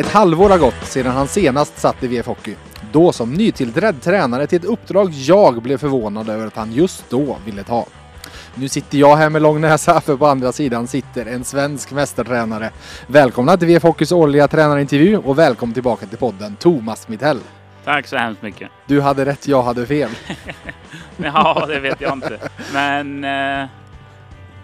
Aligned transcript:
Ett 0.00 0.12
halvår 0.12 0.50
har 0.50 0.58
gått 0.58 0.84
sedan 0.84 1.12
han 1.12 1.28
senast 1.28 1.78
satt 1.78 2.02
i 2.02 2.06
VF 2.06 2.26
Hockey. 2.26 2.54
Då 2.92 3.12
som 3.12 3.34
nytillträdd 3.34 4.02
tränare 4.02 4.46
till 4.46 4.58
ett 4.58 4.64
uppdrag 4.64 5.10
jag 5.12 5.62
blev 5.62 5.78
förvånad 5.78 6.28
över 6.28 6.46
att 6.46 6.56
han 6.56 6.72
just 6.72 7.10
då 7.10 7.36
ville 7.44 7.62
ta. 7.62 7.86
Nu 8.54 8.68
sitter 8.68 8.98
jag 8.98 9.16
här 9.16 9.30
med 9.30 9.42
lång 9.42 9.60
näsa 9.60 10.00
för 10.00 10.16
på 10.16 10.26
andra 10.26 10.52
sidan 10.52 10.86
sitter 10.86 11.26
en 11.26 11.44
svensk 11.44 11.92
mästertränare. 11.92 12.70
Välkomna 13.06 13.56
till 13.56 13.68
VF 13.68 13.82
Hockeys 13.82 14.12
årliga 14.12 14.48
tränarintervju 14.48 15.16
och 15.16 15.38
välkommen 15.38 15.74
tillbaka 15.74 16.06
till 16.06 16.18
podden 16.18 16.56
Thomas 16.56 17.08
Mittell. 17.08 17.40
Tack 17.84 18.06
så 18.06 18.16
hemskt 18.16 18.42
mycket. 18.42 18.70
Du 18.86 19.00
hade 19.00 19.24
rätt, 19.24 19.48
jag 19.48 19.62
hade 19.62 19.86
fel. 19.86 20.10
ja, 21.16 21.64
det 21.68 21.80
vet 21.80 22.00
jag 22.00 22.12
inte. 22.12 22.38
Men, 22.72 23.24
eh, 23.24 23.68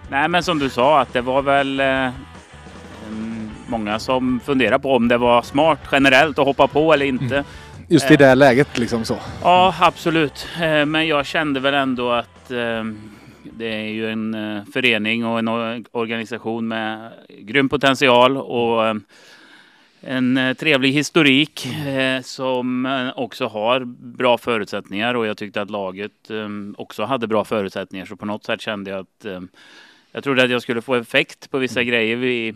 nej, 0.08 0.28
men 0.28 0.42
som 0.42 0.58
du 0.58 0.70
sa 0.70 1.00
att 1.00 1.12
det 1.12 1.20
var 1.20 1.42
väl 1.42 1.80
eh, 1.80 2.10
många 3.66 3.98
som 3.98 4.40
funderar 4.40 4.78
på 4.78 4.92
om 4.92 5.08
det 5.08 5.18
var 5.18 5.42
smart 5.42 5.80
generellt 5.92 6.38
att 6.38 6.46
hoppa 6.46 6.68
på 6.68 6.92
eller 6.92 7.06
inte. 7.06 7.34
Mm. 7.36 7.44
Just 7.88 8.10
i 8.10 8.16
det 8.16 8.34
läget 8.34 8.78
liksom 8.78 9.04
så? 9.04 9.18
Ja, 9.42 9.74
absolut. 9.80 10.48
Eh, 10.60 10.86
men 10.86 11.06
jag 11.06 11.26
kände 11.26 11.60
väl 11.60 11.74
ändå 11.74 12.10
att 12.10 12.50
eh, 12.50 12.84
det 13.42 13.74
är 13.74 13.88
ju 13.88 14.10
en 14.10 14.34
eh, 14.34 14.64
förening 14.72 15.26
och 15.26 15.38
en 15.38 15.48
organisation 15.92 16.68
med 16.68 17.12
grym 17.40 17.68
potential 17.68 18.36
och 18.36 18.96
en 20.00 20.54
trevlig 20.58 20.92
historik 20.92 21.68
som 22.22 23.10
också 23.16 23.46
har 23.46 23.84
bra 24.16 24.38
förutsättningar 24.38 25.14
och 25.14 25.26
jag 25.26 25.36
tyckte 25.36 25.62
att 25.62 25.70
laget 25.70 26.30
också 26.76 27.04
hade 27.04 27.26
bra 27.26 27.44
förutsättningar 27.44 28.06
så 28.06 28.16
på 28.16 28.26
något 28.26 28.44
sätt 28.44 28.60
kände 28.60 28.90
jag 28.90 29.00
att 29.00 29.26
jag 30.12 30.24
trodde 30.24 30.42
att 30.42 30.50
jag 30.50 30.62
skulle 30.62 30.82
få 30.82 30.94
effekt 30.94 31.50
på 31.50 31.58
vissa 31.58 31.80
mm. 31.80 31.90
grejer 31.90 32.16
vi, 32.16 32.54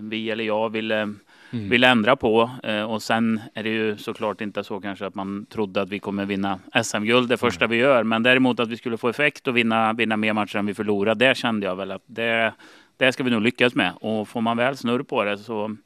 vi 0.00 0.30
eller 0.30 0.44
jag 0.44 0.70
ville 0.70 1.00
mm. 1.00 1.18
vill 1.50 1.84
ändra 1.84 2.16
på. 2.16 2.50
Eh, 2.62 2.82
och 2.82 3.02
sen 3.02 3.40
är 3.54 3.62
det 3.62 3.70
ju 3.70 3.96
såklart 3.96 4.40
inte 4.40 4.64
så 4.64 4.80
kanske 4.80 5.06
att 5.06 5.14
man 5.14 5.46
trodde 5.46 5.82
att 5.82 5.88
vi 5.88 5.98
kommer 5.98 6.24
vinna 6.24 6.58
SM-guld 6.84 7.28
det 7.28 7.36
första 7.36 7.64
mm. 7.64 7.76
vi 7.76 7.82
gör. 7.82 8.04
Men 8.04 8.22
däremot 8.22 8.60
att 8.60 8.68
vi 8.68 8.76
skulle 8.76 8.96
få 8.96 9.08
effekt 9.08 9.48
och 9.48 9.56
vinna, 9.56 9.92
vinna 9.92 10.16
mer 10.16 10.32
matcher 10.32 10.56
än 10.56 10.66
vi 10.66 10.74
förlorade. 10.74 11.28
Det 11.28 11.36
kände 11.36 11.66
jag 11.66 11.76
väl 11.76 11.90
att 11.90 12.04
det, 12.06 12.52
det 12.96 13.12
ska 13.12 13.24
vi 13.24 13.30
nog 13.30 13.42
lyckas 13.42 13.74
med. 13.74 13.92
Och 14.00 14.28
får 14.28 14.40
man 14.40 14.56
väl 14.56 14.76
snurr 14.76 15.02
på 15.02 15.24
det 15.24 15.38
så 15.38 15.76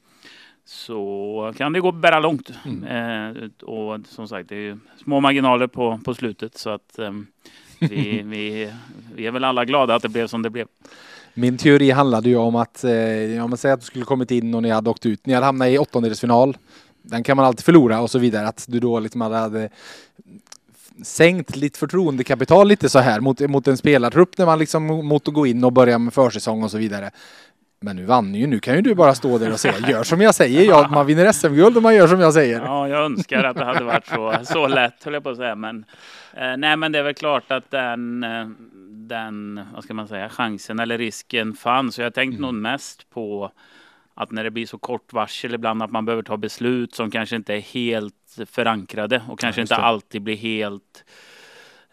så 0.69 1.53
kan 1.57 1.73
det 1.73 1.79
gå 1.79 1.91
bära 1.91 2.19
långt. 2.19 2.51
Mm. 2.65 2.83
Eh, 2.83 3.49
och 3.63 3.99
som 4.07 4.27
sagt, 4.27 4.49
det 4.49 4.55
är 4.55 4.77
små 5.03 5.19
marginaler 5.19 5.67
på, 5.67 5.99
på 6.05 6.13
slutet 6.13 6.57
så 6.57 6.69
att 6.69 6.99
eh, 6.99 7.11
vi, 7.79 8.21
vi, 8.25 8.73
vi 9.15 9.27
är 9.27 9.31
väl 9.31 9.43
alla 9.43 9.65
glada 9.65 9.95
att 9.95 10.01
det 10.01 10.09
blev 10.09 10.27
som 10.27 10.41
det 10.41 10.49
blev. 10.49 10.67
Min 11.39 11.57
teori 11.57 11.91
handlade 11.91 12.29
ju 12.29 12.37
om 12.37 12.55
att, 12.55 12.83
eh, 12.83 13.43
om 13.43 13.49
man 13.49 13.57
säger 13.57 13.73
att 13.73 13.79
du 13.79 13.85
skulle 13.85 14.05
kommit 14.05 14.31
in 14.31 14.53
och 14.53 14.63
ni 14.63 14.69
hade 14.69 14.89
åkt 14.89 15.05
ut, 15.05 15.25
ni 15.25 15.33
hade 15.33 15.45
hamnat 15.45 15.67
i 15.67 15.77
åttondelsfinal. 15.77 16.57
Den 17.01 17.23
kan 17.23 17.37
man 17.37 17.45
alltid 17.45 17.65
förlora 17.65 18.01
och 18.01 18.11
så 18.11 18.19
vidare. 18.19 18.47
Att 18.47 18.65
du 18.67 18.79
då 18.79 18.99
liksom 18.99 19.21
hade 19.21 19.69
sänkt 21.03 21.55
lite 21.55 21.79
förtroendekapital 21.79 22.67
lite 22.67 22.89
så 22.89 22.99
här 22.99 23.19
mot, 23.19 23.39
mot 23.39 23.67
en 23.67 23.77
spelartrupp 23.77 24.37
när 24.37 24.45
man 24.45 24.59
liksom 24.59 24.85
mot 24.85 25.27
att 25.27 25.33
gå 25.33 25.47
in 25.47 25.63
och 25.63 25.73
börja 25.73 25.97
med 25.97 26.13
försäsong 26.13 26.63
och 26.63 26.71
så 26.71 26.77
vidare. 26.77 27.11
Men 27.81 27.95
nu 27.95 28.05
vann 28.05 28.35
ju, 28.35 28.47
nu 28.47 28.59
kan 28.59 28.75
ju 28.75 28.81
du 28.81 28.95
bara 28.95 29.15
stå 29.15 29.37
där 29.37 29.51
och 29.51 29.59
säga 29.59 29.89
gör 29.89 30.03
som 30.03 30.21
jag 30.21 30.35
säger. 30.35 30.63
Ja, 30.63 30.87
man 30.91 31.05
vinner 31.05 31.31
SM-guld 31.31 31.77
om 31.77 31.83
man 31.83 31.95
gör 31.95 32.07
som 32.07 32.19
jag 32.19 32.33
säger. 32.33 32.61
Ja, 32.61 32.87
jag 32.87 33.05
önskar 33.05 33.43
att 33.43 33.57
det 33.57 33.65
hade 33.65 33.83
varit 33.83 34.07
så, 34.07 34.35
så 34.43 34.67
lätt 34.67 35.03
höll 35.03 35.13
jag 35.13 35.23
på 35.23 35.29
att 35.29 35.37
säga. 35.37 35.55
Men, 35.55 35.85
eh, 36.33 36.57
nej, 36.57 36.77
men 36.77 36.91
det 36.91 36.99
är 36.99 37.03
väl 37.03 37.13
klart 37.13 37.51
att 37.51 37.71
den, 37.71 38.23
eh, 38.23 38.47
den, 39.09 39.61
vad 39.73 39.83
ska 39.83 39.93
man 39.93 40.07
säga, 40.07 40.29
chansen 40.29 40.79
eller 40.79 40.97
risken 40.97 41.53
fanns. 41.53 41.95
Så 41.95 42.01
jag 42.01 42.13
tänkte 42.13 42.37
mm. 42.37 42.41
nog 42.41 42.53
mest 42.53 43.09
på 43.09 43.51
att 44.13 44.31
när 44.31 44.43
det 44.43 44.51
blir 44.51 44.65
så 44.65 44.77
kort 44.77 45.13
varsel 45.13 45.53
ibland 45.53 45.83
att 45.83 45.91
man 45.91 46.05
behöver 46.05 46.23
ta 46.23 46.37
beslut 46.37 46.95
som 46.95 47.11
kanske 47.11 47.35
inte 47.35 47.53
är 47.53 47.59
helt 47.61 48.37
förankrade 48.45 49.23
och 49.29 49.39
kanske 49.39 49.61
ja, 49.61 49.63
inte 49.63 49.75
alltid 49.75 50.21
blir 50.21 50.35
helt 50.35 51.05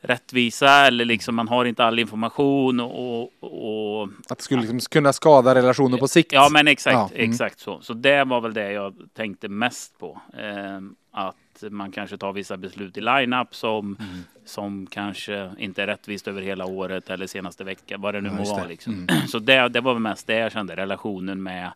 rättvisa 0.06 0.86
eller 0.86 1.04
liksom 1.04 1.36
man 1.36 1.48
har 1.48 1.64
inte 1.64 1.84
all 1.84 1.98
information 1.98 2.80
och... 2.80 3.32
och 3.40 4.08
att 4.28 4.38
det 4.38 4.44
skulle 4.44 4.60
liksom 4.60 4.80
kunna 4.80 5.12
skada 5.12 5.54
relationer 5.54 5.98
på 5.98 6.08
sikt? 6.08 6.32
Ja, 6.32 6.48
men 6.52 6.68
exakt, 6.68 6.94
ja. 6.94 7.10
mm. 7.14 7.30
exakt 7.30 7.58
så. 7.58 7.80
Så 7.80 7.94
det 7.94 8.24
var 8.24 8.40
väl 8.40 8.54
det 8.54 8.72
jag 8.72 8.94
tänkte 9.14 9.48
mest 9.48 9.98
på. 9.98 10.20
Eh, 10.38 10.80
att 11.10 11.36
man 11.70 11.90
kanske 11.90 12.18
tar 12.18 12.32
vissa 12.32 12.56
beslut 12.56 12.96
i 12.96 13.00
line-up 13.00 13.54
som, 13.54 13.96
mm. 14.00 14.18
som 14.44 14.86
kanske 14.86 15.50
inte 15.58 15.82
är 15.82 15.86
rättvist 15.86 16.28
över 16.28 16.42
hela 16.42 16.66
året 16.66 17.10
eller 17.10 17.26
senaste 17.26 17.64
veckan, 17.64 18.00
vad 18.00 18.14
det 18.14 18.20
nu 18.20 18.28
ja, 18.28 18.34
må 18.34 18.44
vara. 18.44 18.66
Liksom. 18.66 18.92
Mm. 18.92 19.06
Så 19.28 19.38
det, 19.38 19.68
det 19.68 19.80
var 19.80 19.92
väl 19.92 20.02
mest 20.02 20.26
det 20.26 20.38
jag 20.38 20.52
kände, 20.52 20.76
relationen 20.76 21.42
med 21.42 21.72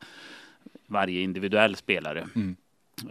varje 0.86 1.20
individuell 1.20 1.76
spelare. 1.76 2.28
Mm. 2.34 2.56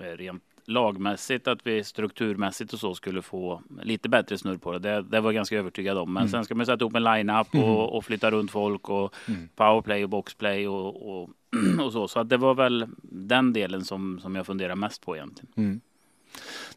Eh, 0.02 0.18
rent 0.18 0.44
lagmässigt, 0.70 1.48
att 1.48 1.68
vi 1.68 1.84
strukturmässigt 1.84 2.74
och 2.74 2.80
så 2.80 2.96
skulle 2.96 3.22
få 3.22 3.62
lite 3.82 4.10
bättre 4.10 4.38
snurr 4.38 4.58
på 4.58 4.72
det. 4.72 4.80
Det, 4.80 5.02
det 5.02 5.20
var 5.22 5.30
jag 5.30 5.36
ganska 5.36 5.58
övertygad 5.58 5.98
om. 5.98 6.14
Men 6.14 6.22
mm. 6.22 6.32
sen 6.32 6.46
ska 6.46 6.56
man 6.56 6.66
sätta 6.66 6.84
ihop 6.84 6.96
en 6.96 7.04
line-up 7.04 7.48
och, 7.52 7.56
mm. 7.56 7.76
och, 7.76 8.06
flytta 8.06 8.32
runt 8.32 8.52
folk 8.52 8.90
och 8.90 9.16
mm. 9.28 9.50
powerplay 9.56 10.04
och 10.04 10.10
boxplay 10.10 10.68
och, 10.68 11.20
och, 11.20 11.30
och, 11.86 11.94
så. 11.94 12.08
Så 12.08 12.20
att 12.20 12.30
det 12.30 12.38
var 12.38 12.56
väl 12.56 12.86
den 13.02 13.54
delen 13.54 13.86
som, 13.86 14.20
som 14.20 14.36
jag 14.36 14.46
funderar 14.46 14.76
mest 14.76 15.06
på 15.06 15.16
egentligen. 15.16 15.54
Mm. 15.58 15.82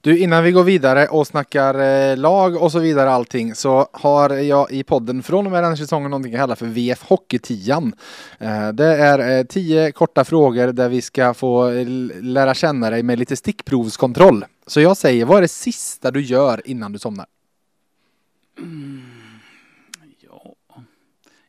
Du, 0.04 0.18
innan 0.18 0.44
vi 0.44 0.52
går 0.52 0.64
vidare 0.64 1.06
och 1.06 1.26
snackar 1.26 1.74
eh, 1.80 2.16
lag 2.16 2.62
och 2.62 2.72
så 2.72 2.78
vidare 2.78 3.10
allting 3.10 3.54
så 3.54 3.88
har 3.92 4.30
jag 4.30 4.70
i 4.70 4.84
podden 4.84 5.22
från 5.22 5.46
och 5.46 5.52
med 5.52 5.62
den 5.62 5.70
här 5.70 5.76
säsongen 5.76 6.10
någonting 6.10 6.32
jag 6.32 6.40
kallar 6.40 6.54
för 6.54 6.66
VF 6.66 7.02
Hockey-tian. 7.02 7.94
Eh, 8.38 8.68
det 8.68 8.86
är 8.86 9.38
eh, 9.38 9.44
tio 9.44 9.92
korta 9.92 10.24
frågor 10.24 10.72
där 10.72 10.88
vi 10.88 11.02
ska 11.02 11.34
få 11.34 11.70
lära 12.20 12.54
känna 12.54 12.90
dig 12.90 13.02
med 13.02 13.18
lite 13.18 13.36
stickprovskontroll. 13.36 14.44
Så 14.66 14.80
jag 14.80 14.96
säger, 14.96 15.24
vad 15.24 15.36
är 15.36 15.42
det 15.42 15.48
sista 15.48 16.10
du 16.10 16.22
gör 16.22 16.62
innan 16.64 16.92
du 16.92 16.98
somnar? 16.98 17.26
Mm, 18.58 19.02
ja. 20.20 20.54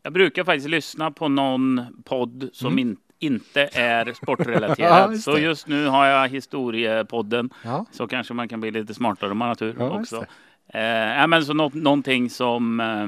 Jag 0.03 0.13
brukar 0.13 0.43
faktiskt 0.43 0.69
lyssna 0.69 1.11
på 1.11 1.27
någon 1.27 1.81
podd 2.03 2.49
som 2.53 2.67
mm. 2.67 2.79
inte 2.79 3.02
inte 3.25 3.69
är 3.73 4.13
sportrelaterad. 4.23 5.19
så 5.19 5.37
just 5.37 5.67
nu 5.67 5.87
har 5.87 6.05
jag 6.05 6.29
historiepodden. 6.29 7.49
Ja. 7.63 7.85
Så 7.91 8.07
kanske 8.07 8.33
man 8.33 8.47
kan 8.47 8.61
bli 8.61 8.71
lite 8.71 8.93
smartare 8.93 9.31
om 9.31 9.37
man 9.37 9.47
har 9.47 9.55
tur 9.55 9.75
ja, 9.79 9.99
också. 9.99 10.25
Eh, 10.67 10.81
ja, 10.81 11.27
men 11.27 11.45
så 11.45 11.53
nå 11.53 11.71
någonting 11.73 12.29
som 12.29 12.79
eh, 12.79 13.03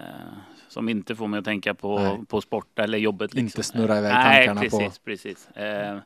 eh, 0.00 0.32
som 0.68 0.88
inte 0.88 1.16
får 1.16 1.28
mig 1.28 1.38
att 1.38 1.44
tänka 1.44 1.74
på, 1.74 2.24
på 2.28 2.40
sport 2.40 2.78
eller 2.78 2.98
jobbet. 2.98 3.34
Liksom. 3.34 3.46
Inte 3.46 3.62
snurra 3.62 3.98
iväg 3.98 4.12
tankarna 4.12 4.60
Nej, 4.60 4.70
precis, 4.70 4.98
på... 4.98 5.04
precis. 5.04 5.48
Eh, 5.50 5.98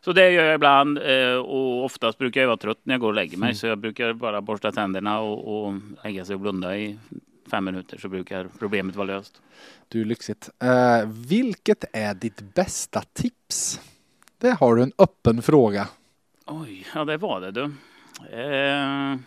så 0.00 0.12
det 0.12 0.30
gör 0.30 0.44
jag 0.44 0.54
ibland 0.54 0.98
eh, 0.98 1.36
och 1.36 1.84
oftast 1.84 2.18
brukar 2.18 2.40
jag 2.40 2.48
vara 2.48 2.56
trött 2.56 2.80
när 2.82 2.94
jag 2.94 3.00
går 3.00 3.08
och 3.08 3.14
lägger 3.14 3.38
mig. 3.38 3.46
Mm. 3.46 3.54
Så 3.54 3.66
jag 3.66 3.78
brukar 3.78 4.12
bara 4.12 4.40
borsta 4.40 4.72
tänderna 4.72 5.20
och, 5.20 5.66
och 5.66 5.74
lägga 6.04 6.24
sig 6.24 6.34
och 6.34 6.40
blunda 6.40 6.76
i 6.76 6.98
fem 7.48 7.64
minuter 7.64 7.98
så 7.98 8.08
brukar 8.08 8.48
problemet 8.58 8.96
vara 8.96 9.06
löst. 9.06 9.42
Du, 9.88 10.04
lyxigt. 10.04 10.50
Uh, 10.64 11.08
vilket 11.28 11.84
är 11.92 12.14
ditt 12.14 12.54
bästa 12.54 13.02
tips? 13.12 13.80
Det 14.38 14.50
har 14.50 14.76
du 14.76 14.82
en 14.82 14.92
öppen 14.98 15.42
fråga. 15.42 15.88
Oj, 16.46 16.86
ja 16.94 17.04
det 17.04 17.16
var 17.16 17.40
det 17.40 17.50
du. 17.50 17.62
Uh, 17.62 19.18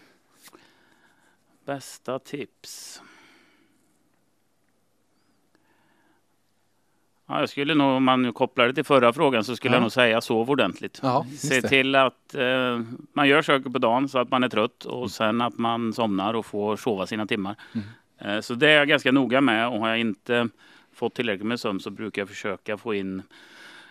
bästa 1.66 2.20
tips? 2.20 3.02
Ja, 7.30 7.40
jag 7.40 7.50
skulle 7.50 7.76
nog, 7.76 7.88
om 7.88 8.04
man 8.04 8.34
kopplar 8.34 8.68
det 8.68 8.74
till 8.74 8.84
förra 8.84 9.14
frågan 9.14 9.44
så 9.44 9.56
skulle 9.56 9.74
ja. 9.74 9.76
jag 9.76 9.82
nog 9.82 9.92
säga 9.92 10.22
sov 10.22 10.50
ordentligt. 10.50 11.00
Ja, 11.04 11.26
Se 11.38 11.62
till 11.62 11.96
att 11.96 12.36
eh, 12.36 12.82
man 13.14 13.28
gör 13.28 13.42
saker 13.42 13.70
på 13.70 13.78
dagen 13.78 14.10
så 14.10 14.20
att 14.20 14.32
man 14.32 14.44
är 14.44 14.50
trött 14.50 14.86
och 14.86 14.98
mm. 14.98 15.10
sen 15.10 15.42
att 15.42 15.58
man 15.58 15.94
somnar 15.94 16.34
och 16.34 16.46
får 16.46 16.76
sova 16.78 17.08
sina 17.08 17.26
timmar. 17.26 17.56
Mm. 17.76 17.88
Eh, 18.20 18.40
så 18.40 18.54
det 18.54 18.70
är 18.70 18.78
jag 18.78 18.88
ganska 18.88 19.12
noga 19.12 19.42
med 19.42 19.68
och 19.68 19.80
har 19.80 19.90
jag 19.90 20.00
inte 20.00 20.50
fått 20.94 21.16
tillräckligt 21.16 21.48
med 21.48 21.60
sömn 21.60 21.80
så 21.80 21.90
brukar 21.90 22.22
jag 22.22 22.30
försöka 22.30 22.78
få 22.78 22.94
in 22.94 23.22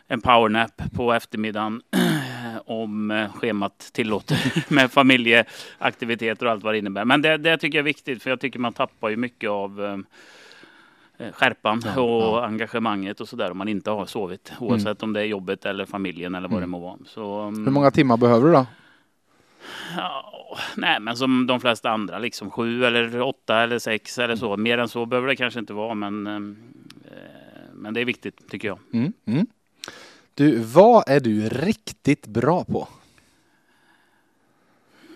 en 0.08 0.20
powernap 0.20 0.82
på 0.94 1.12
eftermiddagen 1.12 1.82
om 2.64 3.10
eh, 3.10 3.32
schemat 3.32 3.90
tillåter 3.92 4.64
med 4.74 4.92
familjeaktiviteter 4.92 6.46
och 6.46 6.52
allt 6.52 6.64
vad 6.64 6.74
det 6.74 6.78
innebär. 6.78 7.04
Men 7.04 7.22
det, 7.22 7.36
det 7.36 7.58
tycker 7.58 7.78
jag 7.78 7.82
är 7.82 7.84
viktigt 7.84 8.22
för 8.22 8.30
jag 8.30 8.40
tycker 8.40 8.58
man 8.58 8.72
tappar 8.72 9.08
ju 9.08 9.16
mycket 9.16 9.50
av 9.50 9.84
eh, 9.84 11.32
skärpan 11.32 11.82
ja, 11.84 12.00
och 12.00 12.22
ja. 12.22 12.44
engagemanget 12.46 13.20
och 13.20 13.28
sådär 13.28 13.50
om 13.50 13.58
man 13.58 13.68
inte 13.68 13.90
har 13.90 14.06
sovit. 14.06 14.52
Oavsett 14.60 15.02
mm. 15.02 15.08
om 15.08 15.12
det 15.12 15.20
är 15.20 15.24
jobbet 15.24 15.66
eller 15.66 15.84
familjen 15.84 16.34
eller 16.34 16.48
vad 16.48 16.58
mm. 16.58 16.70
det 16.70 16.70
må 16.70 16.78
vara. 16.78 16.98
Så, 17.06 17.42
um, 17.42 17.64
Hur 17.64 17.72
många 17.72 17.90
timmar 17.90 18.16
behöver 18.16 18.46
du 18.46 18.52
då? 18.52 18.66
Ja, 19.96 20.37
nej, 20.76 21.00
men 21.00 21.16
som 21.16 21.46
de 21.46 21.60
flesta 21.60 21.90
andra, 21.90 22.18
liksom 22.18 22.50
sju 22.50 22.84
eller 22.84 23.20
åtta 23.20 23.62
eller 23.62 23.78
sex 23.78 24.18
eller 24.18 24.36
så. 24.36 24.56
Mer 24.56 24.78
än 24.78 24.88
så 24.88 25.06
behöver 25.06 25.28
det 25.28 25.36
kanske 25.36 25.60
inte 25.60 25.72
vara, 25.72 25.94
men, 25.94 26.26
eh, 26.26 26.40
men 27.74 27.94
det 27.94 28.00
är 28.00 28.04
viktigt 28.04 28.50
tycker 28.50 28.68
jag. 28.68 28.78
Mm, 28.92 29.12
mm. 29.24 29.46
Du, 30.34 30.58
vad 30.58 31.04
är 31.08 31.20
du 31.20 31.48
riktigt 31.48 32.26
bra 32.26 32.64
på? 32.64 32.88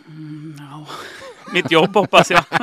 Mm, 0.06 0.56
ja. 0.58 0.87
Mitt 1.52 1.70
jobb 1.70 1.94
hoppas 1.94 2.31
jag. 2.31 2.44
Ja, 2.50 2.58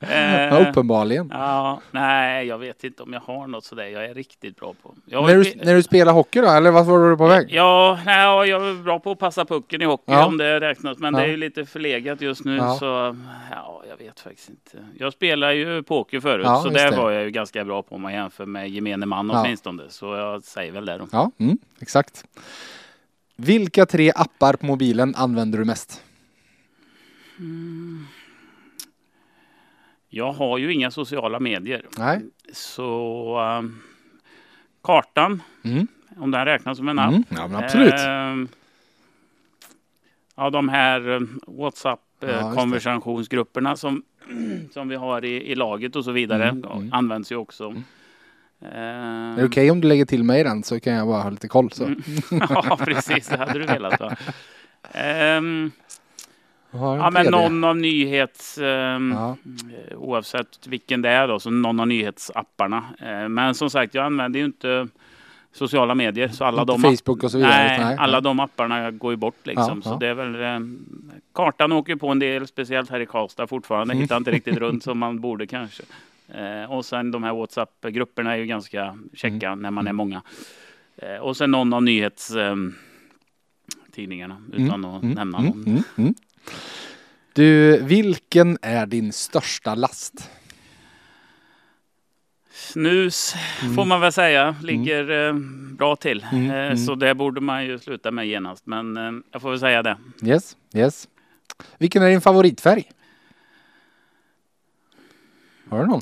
Eh, 0.10 0.68
uppenbarligen. 0.68 1.28
Ja, 1.32 1.80
nej, 1.90 2.46
jag 2.46 2.58
vet 2.58 2.84
inte 2.84 3.02
om 3.02 3.12
jag 3.12 3.20
har 3.20 3.46
något 3.46 3.64
sådär 3.64 3.84
jag 3.86 4.04
är 4.04 4.14
riktigt 4.14 4.56
bra 4.56 4.74
på. 4.82 4.94
Jag, 5.06 5.26
När 5.26 5.34
du, 5.34 5.54
när 5.64 5.74
du 5.74 5.82
spelar 5.82 6.12
hockey 6.12 6.40
då, 6.40 6.48
eller 6.50 6.70
vad 6.70 6.86
var 6.86 7.10
du 7.10 7.16
på 7.16 7.26
väg? 7.26 7.46
Ja, 7.50 7.98
nej, 8.06 8.18
ja, 8.24 8.46
jag 8.46 8.68
är 8.68 8.74
bra 8.82 8.98
på 8.98 9.10
att 9.10 9.18
passa 9.18 9.44
pucken 9.44 9.82
i 9.82 9.84
hockey 9.84 10.02
Ja. 10.12 10.26
om 10.26 10.36
det 10.38 10.60
räknas. 10.60 10.98
Men 10.98 11.14
Ja. 11.14 11.20
det 11.20 11.26
är 11.26 11.30
ju 11.30 11.36
lite 11.36 11.66
förlegat 11.66 12.20
just 12.20 12.44
nu 12.44 12.56
Ja. 12.56 12.74
så 12.78 13.16
ja, 13.50 13.82
jag 13.88 13.96
vet 14.06 14.20
faktiskt 14.20 14.48
inte. 14.48 14.70
Jag 14.98 15.12
spelar 15.12 15.50
ju 15.52 15.82
poker 15.82 16.20
förut 16.20 16.46
så 16.62 16.68
där 16.68 16.90
det. 16.90 16.96
var 16.96 17.10
jag 17.10 17.22
ju 17.24 17.30
ganska 17.30 17.64
bra 17.64 17.82
på 17.82 17.94
om 17.94 18.02
man 18.02 18.12
jämför 18.12 18.46
med 18.46 18.68
gemene 18.68 19.06
man 19.06 19.30
åtminstone. 19.30 19.82
Så 19.88 20.14
jag 20.16 20.42
säger 20.42 20.72
väl 20.72 20.86
det 20.86 20.98
då. 20.98 21.06
Ja, 21.12 21.30
mm, 21.38 21.58
exakt. 21.80 22.24
Vilka 23.36 23.86
tre 23.86 24.12
appar 24.14 24.52
på 24.52 24.66
mobilen 24.66 25.14
använder 25.16 25.58
du 25.58 25.64
mest? 25.64 26.02
Jag 30.08 30.32
har 30.32 30.58
ju 30.58 30.72
inga 30.72 30.90
sociala 30.90 31.40
medier. 31.40 31.86
Nej. 31.98 32.20
Så 32.52 33.38
um, 33.58 33.80
kartan, 34.82 35.42
Mm. 35.64 35.86
om 36.16 36.30
den 36.30 36.44
räknas 36.44 36.78
som 36.78 36.88
en 36.88 36.98
app. 36.98 37.10
Mm. 37.12 37.24
Ja, 37.28 37.58
absolut. 37.64 37.94
Ehm, 37.94 38.48
ja, 40.36 40.50
de 40.50 40.68
här 40.68 41.08
um, 41.08 41.40
Ja, 41.46 41.52
WhatsApp-konversationsgrupperna 41.52 43.76
som, 43.76 44.02
som 44.72 44.88
vi 44.88 44.96
har 44.96 45.24
i, 45.24 45.50
i 45.50 45.54
laget 45.54 45.96
och 45.96 46.04
så 46.04 46.12
vidare 46.12 46.48
Mm, 46.48 46.64
mm. 46.72 46.92
används 46.92 47.32
ju 47.32 47.36
också. 47.36 47.68
Ehm, 48.60 49.32
Är 49.32 49.36
det 49.36 49.44
okej 49.44 49.70
om 49.70 49.80
du 49.80 49.88
lägger 49.88 50.04
till 50.04 50.24
mig 50.24 50.44
den 50.44 50.62
så 50.62 50.80
kan 50.80 50.92
jag 50.92 51.06
bara 51.06 51.22
ha 51.22 51.30
lite 51.30 51.48
koll. 51.48 51.70
Så. 51.72 51.84
Mm. 51.84 52.02
ja, 52.48 52.78
precis. 52.84 53.28
Det 53.28 53.36
hade 53.36 53.58
du 53.58 53.66
velat? 53.66 54.00
Ehm, 54.92 54.92
Har 54.92 55.36
en 55.36 55.72
ja, 56.72 57.10
men 57.10 57.26
någon 57.26 57.64
av 57.64 57.76
nyhets... 57.76 58.58
ehm, 58.58 59.12
Ja. 59.16 59.36
eh, 59.90 59.98
Oavsett 59.98 60.66
vilken 60.66 61.02
det 61.02 61.08
är 61.08 61.28
då, 61.28 61.40
så 61.40 61.50
någon 61.50 61.80
av 61.80 61.86
nyhetsapparna. 61.88 62.84
Eh, 62.98 63.28
Men 63.28 63.54
som 63.54 63.70
sagt, 63.70 63.94
jag 63.94 64.04
använder 64.06 64.40
ju 64.40 64.46
inte 64.46 64.88
sociala 65.52 65.94
medier. 65.94 66.28
Så 66.28 66.44
alla 66.44 66.64
de 66.64 66.82
Facebook 66.82 67.22
och 67.24 67.30
så 67.30 67.38
vidare, 67.38 67.52
Nej, 67.68 67.78
nej. 67.84 67.96
alla 67.98 68.20
de 68.20 68.40
apparna 68.40 68.90
går 68.90 69.12
ju 69.12 69.16
bort 69.16 69.46
liksom. 69.46 69.82
Ja, 69.84 69.90
så 69.90 69.90
ja. 69.90 69.96
det 70.00 70.06
är 70.06 70.14
väl... 70.14 70.34
eh, 70.42 70.68
Kartan 71.34 71.72
åker 71.72 71.96
på 71.96 72.08
en 72.08 72.18
del, 72.18 72.46
speciellt 72.46 72.90
här 72.90 73.00
i 73.00 73.06
Karlstad 73.06 73.46
fortfarande. 73.46 73.92
Mm. 73.94 74.02
Hittar 74.02 74.16
inte 74.16 74.30
riktigt 74.30 74.56
runt 74.58 74.82
som 74.82 74.98
man 74.98 75.20
borde 75.20 75.46
kanske. 75.46 75.82
Eh, 76.28 76.72
och 76.72 76.84
sen 76.84 77.10
de 77.10 77.22
här 77.22 77.32
WhatsApp-grupperna 77.34 78.32
är 78.32 78.36
ju 78.38 78.46
ganska 78.46 78.98
checka 79.14 79.46
Mm. 79.48 79.62
när 79.62 79.70
man 79.70 79.86
är 79.86 79.92
många. 79.92 80.22
Eh, 80.96 81.16
och 81.16 81.36
sen 81.36 81.50
någon 81.50 81.72
av 81.72 81.82
nyhets... 81.82 82.30
ehm, 82.30 82.74
tidningarna 83.92 84.36
utan 84.52 84.84
att 84.84 85.02
Mm, 85.02 85.14
nämna 85.14 85.38
mm, 85.38 85.50
någon. 85.50 85.66
mm, 85.66 85.82
mm. 85.96 86.14
Du, 87.32 87.82
vilken 87.82 88.58
är 88.62 88.86
din 88.86 89.12
största 89.12 89.74
last? 89.74 90.30
Snus 92.52 93.34
får 93.76 93.84
man 93.84 94.00
väl 94.00 94.12
säga 94.12 94.56
ligger 94.62 95.28
eh, 95.28 95.34
bra 95.76 95.96
till. 95.96 96.26
Mm, 96.32 96.50
eh, 96.50 96.56
mm. 96.56 96.76
Så 96.76 96.94
det 96.94 97.14
borde 97.14 97.40
man 97.40 97.64
ju 97.64 97.78
sluta 97.78 98.10
med 98.10 98.26
genast. 98.26 98.66
Men 98.66 98.96
eh, 98.96 99.12
jag 99.32 99.42
får 99.42 99.50
väl 99.50 99.60
säga 99.60 99.82
det. 99.82 99.96
Yes, 100.22 100.56
yes. 100.74 101.08
Vilken 101.78 102.02
är 102.02 102.08
din 102.08 102.20
favoritfärg? 102.20 102.90
Har 105.68 105.80
du 105.80 105.86
någon? 105.86 106.00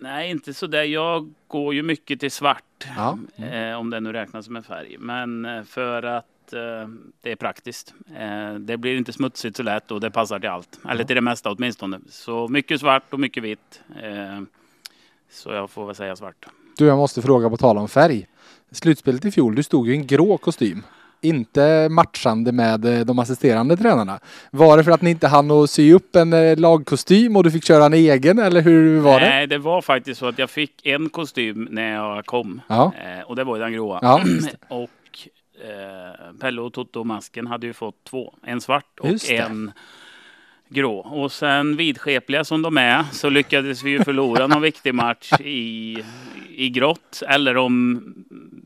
Nej, 0.00 0.30
inte 0.30 0.54
så 0.54 0.66
där. 0.66 0.82
Jag 0.82 1.34
går 1.46 1.74
ju 1.74 1.82
mycket 1.82 2.20
till 2.20 2.30
svart. 2.30 2.86
Ja. 2.96 3.18
Eh, 3.36 3.78
om 3.78 3.90
det 3.90 4.00
nu 4.00 4.12
räknas 4.12 4.44
som 4.44 4.56
en 4.56 4.62
färg. 4.62 4.96
Men 4.98 5.44
eh, 5.44 5.62
för 5.62 6.02
att 6.02 6.26
eh, 6.52 6.88
det 7.22 7.32
är 7.32 7.36
praktiskt. 7.36 7.94
Eh, 8.16 8.54
det 8.54 8.76
blir 8.76 8.96
inte 8.96 9.12
smutsigt 9.12 9.56
så 9.56 9.62
lätt 9.62 9.90
och 9.90 10.00
det 10.00 10.10
passar 10.10 10.38
till 10.38 10.48
allt. 10.48 10.78
Eller 10.88 11.04
till 11.04 11.16
det 11.16 11.22
mesta 11.22 11.50
åtminstone. 11.50 12.00
Så 12.10 12.48
mycket 12.48 12.80
svart 12.80 13.12
och 13.12 13.20
mycket 13.20 13.42
vitt. 13.42 13.80
Eh, 14.02 14.42
så 15.30 15.52
jag 15.52 15.70
får 15.70 15.86
väl 15.86 15.94
säga 15.94 16.16
svart. 16.16 16.46
Du, 16.76 16.86
jag 16.86 16.96
måste 16.96 17.22
fråga 17.22 17.50
på 17.50 17.56
tal 17.56 17.78
om 17.78 17.88
färg. 17.88 18.26
Slutspelet 18.70 19.24
i 19.24 19.30
fjol, 19.30 19.54
du 19.54 19.62
stod 19.62 19.86
ju 19.86 19.94
i 19.94 19.96
en 19.96 20.06
grå 20.06 20.38
kostym. 20.38 20.82
Inte 21.20 21.88
matchande 21.88 22.52
med 22.52 23.06
de 23.06 23.18
assisterande 23.18 23.76
tränarna. 23.76 24.20
Var 24.50 24.76
det 24.76 24.84
för 24.84 24.90
att 24.90 25.02
ni 25.02 25.10
inte 25.10 25.28
hann 25.28 25.50
att 25.50 25.70
sy 25.70 25.92
upp 25.92 26.16
en 26.16 26.54
lagkostym 26.54 27.36
och 27.36 27.44
du 27.44 27.50
fick 27.50 27.64
köra 27.64 27.86
en 27.86 27.94
egen 27.94 28.38
eller 28.38 28.60
hur 28.60 29.00
var 29.00 29.20
det? 29.20 29.28
Nej, 29.28 29.46
det 29.46 29.58
var 29.58 29.82
faktiskt 29.82 30.20
så 30.20 30.26
att 30.26 30.38
jag 30.38 30.50
fick 30.50 30.86
en 30.86 31.08
kostym 31.08 31.68
när 31.70 31.94
jag 31.94 32.26
kom. 32.26 32.60
Ja. 32.66 32.92
Och 33.26 33.36
det 33.36 33.44
var 33.44 33.58
den 33.58 33.72
gråa. 33.72 33.98
Ja, 34.02 34.22
och 34.68 34.90
eh, 35.64 36.32
Pelle 36.40 36.60
och 36.60 36.72
Toto 36.72 37.04
Masken 37.04 37.46
hade 37.46 37.66
ju 37.66 37.72
fått 37.72 38.04
två. 38.04 38.34
En 38.42 38.60
svart 38.60 38.98
och 39.00 39.30
en 39.30 39.72
grå. 40.68 40.98
Och 40.98 41.32
sen 41.32 41.76
vidskepliga 41.76 42.44
som 42.44 42.62
de 42.62 42.76
är 42.78 43.04
så 43.12 43.28
lyckades 43.30 43.82
vi 43.82 43.90
ju 43.90 44.04
förlora 44.04 44.46
någon 44.46 44.62
viktig 44.62 44.94
match 44.94 45.32
i, 45.40 45.98
i 46.50 46.70
grått. 46.70 47.22
Eller 47.28 47.56
om 47.56 48.02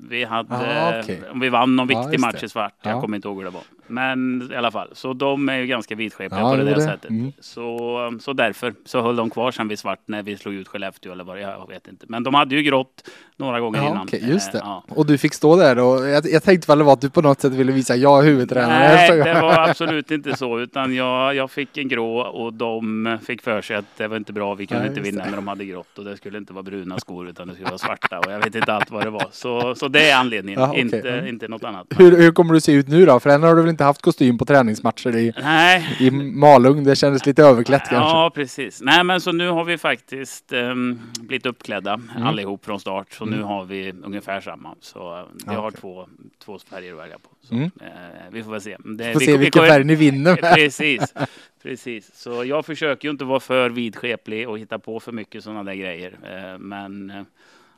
vi, 0.09 0.25
hade, 0.25 0.55
Ah, 0.87 1.01
okej. 1.03 1.23
om 1.33 1.41
vi 1.41 1.49
vann 1.49 1.77
någon 1.77 1.87
viktig 1.89 2.13
just 2.13 2.21
match 2.21 2.43
i 2.43 2.49
svart. 2.49 2.75
Ja. 2.83 2.91
Jag 2.91 3.01
kommer 3.01 3.17
inte 3.17 3.29
ihåg 3.29 3.37
hur 3.37 3.45
det 3.45 3.51
var. 3.51 3.63
Men 3.87 4.49
i 4.53 4.57
alla 4.57 4.71
fall, 4.71 4.89
så 4.93 5.13
de 5.13 5.49
är 5.49 5.57
ju 5.59 5.67
ganska 5.67 5.95
vidskepliga 5.95 6.41
Ja, 6.41 6.51
på 6.51 6.57
det 6.57 6.63
jo, 6.63 6.69
där 6.69 6.75
det. 6.75 6.83
sättet. 6.83 7.11
Mm. 7.11 7.33
Så, 7.41 8.19
så 8.21 8.33
därför 8.33 8.75
så 8.85 9.03
höll 9.03 9.17
de 9.17 9.31
kvar 9.31 9.51
sen 9.51 9.69
vid 9.69 9.79
svart 9.79 9.99
när 10.07 10.23
vi 10.23 10.37
slog 10.37 10.55
ut 10.55 10.69
Skellefteå 10.69 11.13
eller 11.13 11.25
vad 11.25 11.37
det 11.37 11.41
jag 11.41 11.69
vet 11.69 11.89
inte. 11.89 12.07
Men 12.09 12.23
de 12.23 12.35
hade 12.35 12.55
ju 12.55 12.63
grått 12.63 13.09
några 13.37 13.61
gånger 13.61 13.79
Ja, 13.83 13.89
innan. 13.91 14.03
okej, 14.07 14.25
just 14.31 14.53
det. 14.53 14.59
Eh, 14.59 14.65
ja. 14.67 14.85
Och 14.89 15.07
du 15.07 15.19
fick 15.19 15.35
stå 15.35 15.57
där 15.57 15.79
och 15.79 16.09
jag, 16.09 16.27
jag 16.31 16.43
tänkte 16.43 16.71
väl 16.71 16.79
det 16.79 16.85
var 16.85 16.93
att 16.93 17.01
du 17.01 17.11
på 17.11 17.23
något 17.23 17.41
sätt 17.41 17.53
ville 17.53 17.73
visa 17.73 17.97
jag 17.97 18.19
är 18.19 18.23
huvudtränare. 18.25 18.79
Nej, 18.79 19.19
det 19.19 19.41
var 19.41 19.69
absolut 19.69 20.11
inte 20.11 20.37
så. 20.37 20.61
Utan 20.61 20.95
jag, 20.95 21.35
jag 21.35 21.51
fick 21.51 21.79
en 21.79 21.89
grå 21.89 22.19
och 22.21 22.53
de 22.53 23.19
fick 23.27 23.43
för 23.43 23.63
sig 23.63 23.77
att 23.77 23.85
det 23.97 24.09
var 24.09 24.17
inte 24.17 24.33
bra. 24.33 24.55
Vi 24.55 24.67
kunde 24.67 24.81
Nej, 24.83 24.89
inte 24.89 25.01
just 25.01 25.13
vinna 25.13 25.25
det. 25.25 25.31
när 25.31 25.37
de 25.37 25.49
hade 25.49 25.65
grått. 25.65 25.99
Och 25.99 26.05
det 26.05 26.17
skulle 26.17 26.39
inte 26.39 26.53
vara 26.53 26.63
bruna 26.63 26.99
skor 26.99 27.29
utan 27.29 27.49
det 27.49 27.55
skulle 27.55 27.69
vara 27.69 27.79
svarta. 27.79 28.19
Och 28.19 28.33
jag 28.33 28.39
vet 28.39 28.55
inte 28.55 28.73
allt 28.73 28.91
vad 28.91 29.05
det 29.05 29.11
var. 29.11 29.27
Så, 29.33 29.75
så 29.75 29.89
det 29.89 30.11
är 30.11 30.17
anledningen. 30.17 30.61
Ja, 30.61 30.69
okej. 30.69 30.81
inte, 30.81 31.13
Mm. 31.13 31.27
inte 31.27 31.49
något 31.49 31.65
annat. 31.65 31.87
Hur, 31.97 32.17
hur 32.17 32.33
kommer 32.33 32.55
du 32.55 32.61
se 32.61 32.73
ut 32.73 32.89
nu 32.89 33.07
då? 33.07 33.21
För 33.21 33.31
än 33.31 33.43
har 33.43 33.55
du 33.55 33.63
väl 33.63 33.71
inte 33.73 33.85
haft 33.85 34.03
kostym 34.03 34.39
på 34.39 34.45
träningsmatcher 34.45 35.17
i, 35.17 35.33
Nej, 35.43 35.97
i 36.01 36.11
Malung. 36.11 36.85
Det 36.85 36.97
kändes 36.97 37.27
lite 37.27 37.43
överklätt 37.43 37.83
kanske. 37.89 38.17
Ja, 38.17 38.31
precis. 38.35 38.81
Nej, 38.83 39.05
men 39.05 39.21
så 39.21 39.33
nu 39.33 39.49
har 39.49 39.65
vi 39.65 39.79
faktiskt 39.79 40.53
um, 40.53 41.01
blivit 41.21 41.47
uppklädda 41.47 42.01
Mm. 42.17 42.27
allihop 42.27 42.65
från 42.65 42.81
start. 42.81 43.13
Så 43.13 43.25
nu 43.25 43.43
har 43.43 43.65
vi 43.65 43.93
ungefär 44.05 44.41
samma. 44.41 44.75
Så 44.81 45.19
eh, 45.19 45.25
vi 45.47 45.55
har 45.55 45.69
okej. 45.69 45.81
två, 45.81 46.07
två 46.45 46.59
färger 46.71 46.93
att 46.93 46.99
välja 46.99 47.19
på. 47.19 47.29
Så, 47.43 47.55
Mm. 47.55 47.71
eh, 47.81 47.89
vi 48.31 48.43
får 48.43 48.51
väl 48.53 48.61
se. 48.61 48.77
Det, 48.85 49.13
Får 49.13 49.21
vi, 49.21 49.27
se 49.27 49.33
vi 49.33 49.39
vilken 49.39 49.61
kommer- 49.61 49.69
färg 49.75 49.85
ni 49.85 49.95
vinner 49.95 50.39
med. 50.43 50.55
Precis, 50.55 51.15
precis. 51.63 52.11
Så 52.15 52.45
jag 52.45 52.67
försöker 52.67 53.09
ju 53.09 53.13
inte 53.13 53.25
vara 53.25 53.41
för 53.41 53.71
vidskeplig 53.71 54.49
och 54.49 54.59
hitta 54.59 54.79
på 54.79 55.01
för 55.01 55.13
mycket 55.13 55.45
sådana 55.45 55.63
där 55.65 55.75
grejer. 55.75 56.13
Eh, 56.23 56.59
Men 56.59 57.11
eh, 57.11 57.23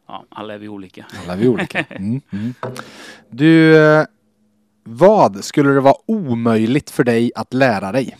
ja, 0.09 0.25
alla 0.29 0.55
är 0.55 0.59
vi 0.59 0.69
olika. 0.69 1.07
Alla 1.25 1.33
är 1.33 1.37
vi 1.37 1.49
olika. 1.49 1.85
Mm, 1.91 2.21
mm. 2.33 2.55
Du, 3.31 3.75
vad 4.85 5.45
skulle 5.45 5.71
det 5.71 5.81
vara 5.81 5.95
omöjligt 6.07 6.91
för 6.91 7.05
dig 7.05 7.33
att 7.35 7.55
lära 7.55 7.93
dig? 7.93 8.17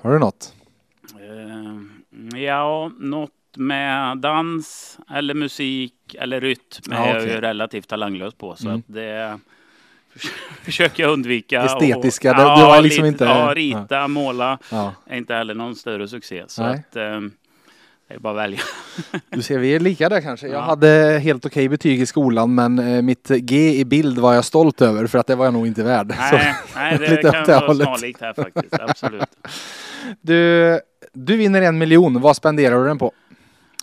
Har 0.00 0.12
du 0.12 0.18
något? 0.18 0.54
Eh, 1.20 2.40
Ja, 2.40 2.90
något 2.98 3.30
med 3.56 4.18
dans 4.18 4.98
eller 5.10 5.34
musik 5.34 5.94
eller 6.18 6.40
rytm 6.40 6.58
Ja, 6.90 6.96
är 6.96 7.08
jag 7.14 7.16
okej. 7.22 7.34
ju 7.34 7.40
relativt 7.40 7.88
talanglös 7.88 8.34
på. 8.34 8.56
Så 8.56 8.66
Mm. 8.68 8.78
att 8.78 8.84
det 8.94 9.38
försöker 10.64 11.02
jag 11.02 11.12
undvika. 11.12 11.62
Estetiska, 11.64 12.30
Och, 12.30 12.36
det- 12.36 12.42
du 12.42 12.66
har 12.66 12.82
liksom 12.82 13.04
lite- 13.04 13.12
inte- 13.12 13.24
Ja, 13.24 13.52
rita, 13.54 14.08
måla 14.08 14.58
Ja. 14.70 14.94
är 15.06 15.16
inte 15.16 15.34
heller 15.34 15.54
någon 15.54 15.76
större 15.76 16.08
succé. 16.08 16.44
Så 16.46 16.62
Nej. 16.62 16.84
att 16.90 16.96
eh, 16.96 17.20
det 18.08 18.14
är 18.14 18.18
bara 18.18 18.32
att 18.32 18.38
välja. 18.44 18.60
Du 19.30 19.42
ser, 19.42 19.58
vi 19.58 19.74
är 19.74 19.80
lika 19.80 20.08
där 20.08 20.20
kanske. 20.20 20.46
Jag 20.46 20.56
Ja. 20.56 20.60
hade 20.60 21.18
helt 21.22 21.46
okej 21.46 21.68
betyg 21.68 22.00
i 22.00 22.06
skolan 22.06 22.54
men 22.54 22.78
eh, 22.78 23.02
mitt 23.02 23.28
G 23.28 23.74
i 23.78 23.84
bild 23.84 24.18
var 24.18 24.34
jag 24.34 24.44
stolt 24.44 24.82
över 24.82 25.06
för 25.06 25.18
att 25.18 25.26
det 25.26 25.34
var 25.34 25.44
jag 25.44 25.54
nog 25.54 25.66
inte 25.66 25.82
värd. 25.82 26.14
Nej, 26.32 26.54
nej 26.74 26.98
det 26.98 27.22
kan 27.22 27.32
det 27.32 27.46
vara 27.52 27.66
hållet. 27.66 27.86
snarlikt 27.88 28.20
här 28.20 28.34
faktiskt. 28.34 28.74
Absolut. 28.80 29.28
du, 30.20 30.80
du 31.12 31.36
vinner 31.36 31.62
en 31.62 31.78
miljon. 31.78 32.20
Vad 32.20 32.36
spenderar 32.36 32.78
du 32.80 32.86
den 32.86 32.98
på? 32.98 33.12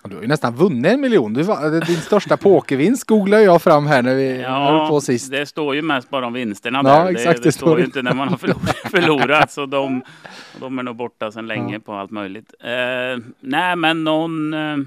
Du 0.10 0.16
har 0.16 0.22
ju 0.22 0.28
nästan 0.28 0.56
vunnit 0.56 0.92
en 0.92 1.02
miljon. 1.02 1.34
Du, 1.34 1.44
din 1.88 1.98
största 2.02 2.38
pokervinst 2.38 3.04
googlade 3.08 3.44
jag 3.44 3.62
fram 3.62 3.88
här 3.88 4.02
när 4.02 4.16
vi 4.16 4.42
höll 4.44 4.88
på 4.90 5.02
sist. 5.02 5.32
det 5.32 5.46
står 5.46 5.76
ju 5.76 5.82
mest 5.82 6.10
bara 6.10 6.28
om 6.28 6.34
vinsterna 6.34 6.82
Ja, 6.84 7.04
där. 7.04 7.12
exakt, 7.12 7.44
det, 7.44 7.48
det 7.50 7.52
står 7.52 7.80
ju 7.80 7.86
inte 7.86 8.02
när 8.02 8.14
man 8.14 8.28
har 8.28 8.38
förlorat. 8.38 8.76
förlorat 8.92 9.52
så 9.52 9.66
de, 9.66 10.02
de 10.60 10.80
är 10.80 10.84
nog 10.84 10.96
borta 10.96 11.32
sedan 11.32 11.48
länge 11.48 11.74
Ja. 11.74 11.80
på 11.86 11.94
allt 11.94 12.12
möjligt. 12.12 12.54
Eh, 12.64 13.24
nej, 13.40 13.76
men 13.76 14.04
någon, 14.04 14.54
eh, 14.54 14.78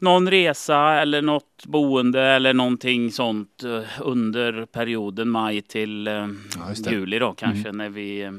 någon 0.00 0.30
resa 0.30 0.78
eller 1.00 1.22
något 1.22 1.66
boende 1.66 2.22
eller 2.22 2.54
någonting 2.54 3.10
sånt 3.12 3.62
eh, 3.64 3.80
under 4.06 4.66
perioden 4.66 5.28
maj 5.28 5.62
till 5.62 6.06
eh, 6.06 6.12
Ja. 6.14 6.20
Mm. 6.22 6.92
juli 6.92 7.18
då 7.18 7.32
kanske 7.32 7.72
när 7.72 7.88
vi 7.88 8.22
eh, 8.22 8.30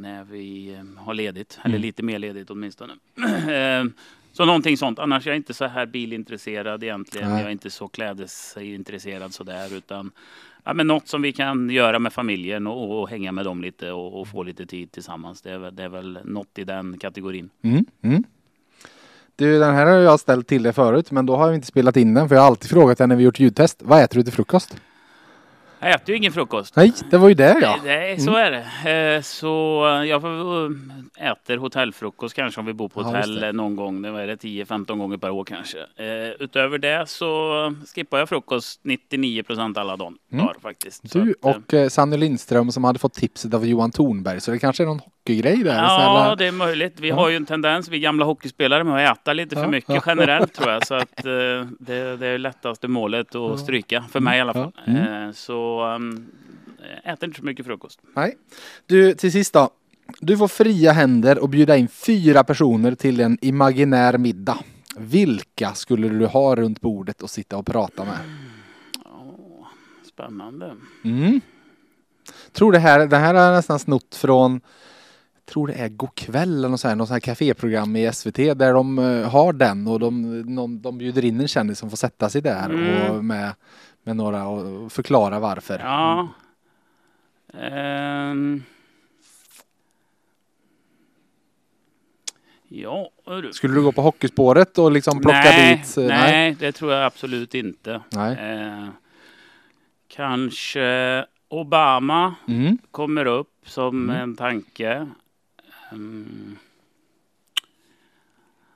när 0.00 0.24
vi 0.24 0.74
eh, 0.74 1.04
har 1.04 1.14
ledigt, 1.14 1.58
eller 1.62 1.74
Mm. 1.74 1.82
lite 1.82 2.02
mer 2.02 2.18
ledigt 2.18 2.50
åtminstone. 2.50 2.92
Eh, 3.52 3.84
Så 4.32 4.44
någonting 4.44 4.76
sånt. 4.76 4.98
Annars 4.98 5.26
är 5.26 5.30
jag 5.30 5.36
inte 5.36 5.54
så 5.54 5.66
här 5.66 5.86
bilintresserad 5.86 6.82
egentligen. 6.84 7.28
Nej. 7.30 7.38
Jag 7.40 7.46
är 7.48 7.52
inte 7.52 7.70
så 7.70 7.88
klädesintresserad 7.88 9.34
sådär. 9.34 9.74
Utan 9.74 10.10
ja, 10.64 10.74
men 10.74 10.86
något 10.86 11.08
som 11.08 11.22
vi 11.22 11.32
kan 11.32 11.70
göra 11.70 11.98
med 11.98 12.12
familjen 12.12 12.66
och, 12.66 13.00
och 13.00 13.08
hänga 13.10 13.32
med 13.32 13.44
dem 13.44 13.62
lite 13.62 13.92
och, 13.92 14.20
och 14.20 14.28
få 14.28 14.42
lite 14.42 14.66
tid 14.66 14.92
tillsammans. 14.92 15.42
Det 15.42 15.50
är, 15.50 15.58
väl- 15.58 15.76
det 15.76 15.82
är 15.82 15.88
väl 15.88 16.18
något 16.24 16.58
i 16.58 16.64
den 16.64 16.98
kategorin. 16.98 17.50
Mm. 17.62 17.84
Mm. 18.02 18.24
Du, 19.36 19.58
den 19.58 19.74
här 19.74 19.86
har 19.86 19.92
jag 19.96 20.20
ställt 20.20 20.46
till 20.46 20.62
dig 20.62 20.72
förut, 20.72 21.10
men 21.10 21.26
då 21.26 21.36
har 21.36 21.46
jag 21.46 21.54
inte 21.54 21.66
spelat 21.66 21.96
in 21.96 22.14
den 22.14 22.28
för 22.28 22.34
jag 22.34 22.42
har 22.42 22.46
alltid 22.48 22.70
frågat 22.70 22.98
dig 22.98 23.06
när 23.06 23.16
vi 23.16 23.24
gjort 23.24 23.40
ljudtest. 23.40 23.82
Vad 23.84 24.02
äter 24.02 24.16
du 24.16 24.22
till 24.22 24.32
frukost? 24.32 24.76
Jag 25.82 25.90
äter 25.90 26.10
ju 26.10 26.16
ingen 26.16 26.32
frukost. 26.32 26.76
Nej, 26.76 26.92
det 27.10 27.18
var 27.18 27.28
ju 27.28 27.34
det 27.34 27.56
ja. 27.62 27.76
Nej, 27.84 28.20
så 28.20 28.34
är 28.36 28.50
det. 28.50 29.14
Eh, 29.16 29.22
Så 29.22 29.46
jag 30.06 30.20
får, 30.20 30.64
eh, 31.18 31.30
äter 31.30 31.56
hotellfrukost 31.56 32.34
kanske 32.36 32.60
om 32.60 32.66
vi 32.66 32.72
bor 32.72 32.88
på 32.88 33.00
Ja, 33.00 33.04
hotell 33.06 33.42
eh, 33.44 33.52
någon 33.52 33.76
gång. 33.76 34.02
Det 34.02 34.10
var 34.10 34.20
det 34.26 34.36
10-15 34.36 34.98
gånger 34.98 35.16
per 35.16 35.30
år 35.30 35.44
kanske. 35.44 35.78
Eh, 35.78 36.30
Utöver 36.38 36.78
det 36.78 37.08
så 37.08 37.52
skippar 37.94 38.18
jag 38.18 38.28
frukost 38.28 38.80
99 38.84 39.42
procent 39.42 39.78
alla 39.78 39.96
dagar 39.96 40.14
Mm. 40.32 40.46
faktiskt. 40.62 41.12
Du 41.12 41.34
eh, 41.42 41.50
och 41.50 41.74
eh, 41.74 41.88
Sanny 41.88 42.16
Lindström 42.16 42.72
som 42.72 42.84
hade 42.84 42.98
fått 42.98 43.14
tipset 43.14 43.54
av 43.54 43.66
Johan 43.66 43.90
Tornberg, 43.90 44.40
så 44.40 44.50
det 44.50 44.58
kanske 44.58 44.82
är 44.82 44.86
någon 44.86 45.00
hockeygrej 45.24 45.56
där? 45.64 45.74
Ja, 45.76 45.88
Snälla. 45.98 46.36
det 46.36 46.46
är 46.46 46.52
möjligt. 46.52 47.00
Vi 47.00 47.08
Ja. 47.08 47.14
har 47.14 47.28
ju 47.28 47.36
en 47.36 47.46
tendens, 47.46 47.88
vi 47.88 48.00
gamla 48.00 48.24
hockeyspelare, 48.24 48.84
med 48.84 49.10
att 49.10 49.18
äta 49.18 49.32
lite 49.32 49.56
för 49.56 49.62
Ja. 49.62 49.68
mycket 49.68 49.94
Ja. 49.94 50.02
generellt 50.06 50.54
tror 50.54 50.70
jag. 50.70 50.86
Så 50.86 50.94
att 50.94 51.24
eh, 51.26 51.32
det, 51.78 52.16
det 52.16 52.26
är 52.26 52.38
lättaste 52.38 52.88
målet 52.88 53.34
att 53.34 53.60
stryka, 53.60 54.04
för 54.12 54.20
mig 54.20 54.38
i 54.38 54.40
alla 54.40 54.52
fall. 54.52 54.72
Ja. 54.86 54.92
Mm. 54.92 55.24
Eh, 55.28 55.32
Så 55.32 55.84
um, 55.94 56.26
äter 57.04 57.24
inte 57.28 57.38
så 57.40 57.44
mycket 57.46 57.66
frukost. 57.66 58.00
Nej. 58.16 58.36
Du, 58.86 59.14
till 59.14 59.32
sist 59.32 59.52
då. 59.52 59.70
Du 60.20 60.36
får 60.36 60.48
fria 60.48 60.92
händer 60.92 61.38
och 61.38 61.48
bjuda 61.48 61.76
in 61.76 61.88
fyra 61.88 62.44
personer 62.44 62.94
till 62.94 63.20
en 63.20 63.38
imaginär 63.40 64.18
middag. 64.18 64.58
Vilka 64.98 65.74
skulle 65.74 66.08
du 66.08 66.26
ha 66.26 66.54
runt 66.56 66.80
bordet 66.80 67.22
och 67.22 67.30
sitta 67.30 67.56
och 67.56 67.66
prata 67.66 68.04
med? 68.04 68.18
Åh, 69.04 69.66
spännande. 70.12 70.74
Mm. 71.04 71.40
Tror 72.52 72.72
det 72.72 72.78
här, 72.78 73.06
det 73.06 73.16
här 73.16 73.34
är 73.34 73.52
nästan 73.52 73.78
snott 73.78 74.14
från 74.14 74.60
tror 75.50 75.66
det 75.66 75.72
är 75.74 75.88
Go'kväll 75.88 76.42
eller 76.58 76.68
något 76.68 76.80
sånt 76.80 76.88
här, 76.90 76.96
något 76.96 77.08
sånt 77.08 77.24
här 77.24 77.34
caféprogram 77.34 77.96
i 77.96 78.12
SVT 78.12 78.36
där 78.36 78.72
de 78.72 78.98
eh, 78.98 79.30
har 79.30 79.52
den 79.52 79.86
och 79.88 80.00
de, 80.00 80.40
någon, 80.40 80.80
de 80.82 80.98
bjuder 80.98 81.24
in 81.24 81.40
en 81.40 81.48
kändis 81.48 81.78
som 81.78 81.90
får 81.90 81.96
sätta 81.96 82.28
sig 82.30 82.40
där 82.42 82.70
Mm. 82.70 83.10
och 83.16 83.24
med, 83.24 83.52
med 84.02 84.16
några 84.16 84.46
och 84.48 84.92
förklara 84.92 85.38
varför. 85.40 85.78
Ja. 85.78 86.28
Ehm. 87.54 88.62
Ja, 92.68 93.10
du. 93.42 93.52
Skulle 93.52 93.74
du 93.74 93.82
gå 93.82 93.92
på 93.92 94.02
hockeyspåret 94.02 94.78
och 94.78 94.92
liksom 94.92 95.20
plocka 95.20 95.38
nej, 95.40 95.76
dit? 95.76 95.96
eh, 95.98 96.04
nej, 96.06 96.56
det 96.60 96.72
tror 96.72 96.92
jag 96.92 97.04
absolut 97.04 97.54
inte. 97.54 98.00
Nej. 98.10 98.32
Eh, 98.60 98.88
kanske 100.08 101.24
Obama 101.48 102.34
Mm. 102.48 102.78
kommer 102.90 103.26
upp 103.26 103.54
som 103.66 104.10
Mm. 104.10 104.22
en 104.22 104.36
tanke. 104.36 105.06
Mm. 105.92 106.56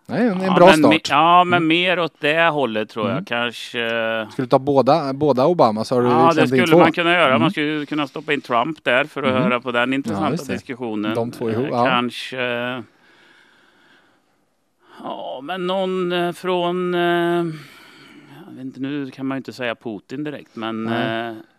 Nej, 0.06 0.28
en, 0.28 0.40
ja, 0.40 0.54
bra 0.54 0.66
men, 0.66 0.78
start. 0.78 1.08
Ja, 1.10 1.44
men 1.44 1.56
Mm. 1.56 1.66
mer 1.68 1.98
åt 1.98 2.14
det 2.20 2.50
hållet 2.50 2.88
tror 2.90 3.06
jag. 3.06 3.12
Mm. 3.12 3.24
Kanske... 3.24 4.26
Skulle 4.32 4.46
du 4.46 4.50
ta 4.50 4.58
båda, 4.58 5.12
båda 5.12 5.46
Obama 5.46 5.84
så 5.84 5.94
har 5.94 6.02
du 6.02 6.08
Ja, 6.08 6.26
det 6.28 6.34
sänt 6.34 6.40
in 6.42 6.48
skulle 6.48 6.66
två. 6.66 6.78
man 6.78 6.92
kunna 6.92 7.12
göra. 7.12 7.28
Mm. 7.28 7.40
Man 7.40 7.50
skulle 7.50 7.86
kunna 7.86 8.06
stoppa 8.06 8.32
in 8.32 8.40
Trump 8.40 8.84
där 8.84 9.04
för 9.04 9.22
att 9.22 9.30
Mm. 9.30 9.42
höra 9.42 9.60
på 9.60 9.72
den 9.72 9.92
intressanta 9.92 10.44
det. 10.44 10.52
diskussionen. 10.52 11.14
De 11.14 11.30
två 11.30 11.50
ihop, 11.50 11.64
Eh, 11.64 11.70
ja. 11.72 11.84
Kanske... 11.86 12.82
Ja, 15.02 15.40
men 15.42 15.66
någon 15.66 16.12
eh, 16.12 16.32
från... 16.32 16.94
eh, 16.94 17.00
Jag 18.46 18.52
vet 18.56 18.64
inte, 18.64 18.80
nu 18.80 19.10
kan 19.10 19.26
man 19.26 19.36
ju 19.36 19.38
inte 19.38 19.52
säga 19.52 19.74
Putin 19.74 20.24
direkt, 20.24 20.56
men... 20.56 20.86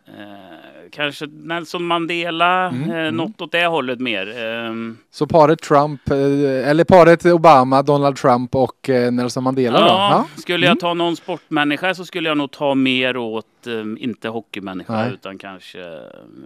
Eh, 0.08 0.14
eh, 0.24 0.90
kanske 0.92 1.26
Nelson 1.26 1.86
Mandela, 1.86 2.68
Mm, 2.70 2.90
eh, 2.92 2.98
mm. 2.98 3.16
något 3.16 3.42
åt 3.42 3.52
det 3.52 3.66
hållet 3.66 4.00
mer. 4.00 4.38
Ehm, 4.38 4.98
Så 5.12 5.28
paret 5.28 5.62
Trump, 5.62 6.10
eh, 6.10 6.70
eller 6.70 6.84
paret 6.84 7.26
Obama, 7.26 7.82
Donald 7.82 8.16
Trump 8.16 8.56
och 8.56 8.90
eh, 8.90 9.12
Nelson 9.12 9.44
Mandela 9.44 9.80
då? 9.80 9.86
Ja, 9.86 10.26
skulle 10.38 10.66
jag 10.66 10.72
Mm. 10.72 10.80
ta 10.80 10.94
någon 10.94 11.16
sportmänniska 11.16 11.94
så 11.96 12.06
skulle 12.06 12.30
jag 12.30 12.38
nog 12.38 12.52
ta 12.52 12.76
mer 12.76 13.18
åt, 13.18 13.68
eh, 13.68 13.74
inte 14.04 14.30
hockeymänniska, 14.30 14.94
Nej. 14.94 15.14
utan 15.14 15.38
kanske 15.38 15.80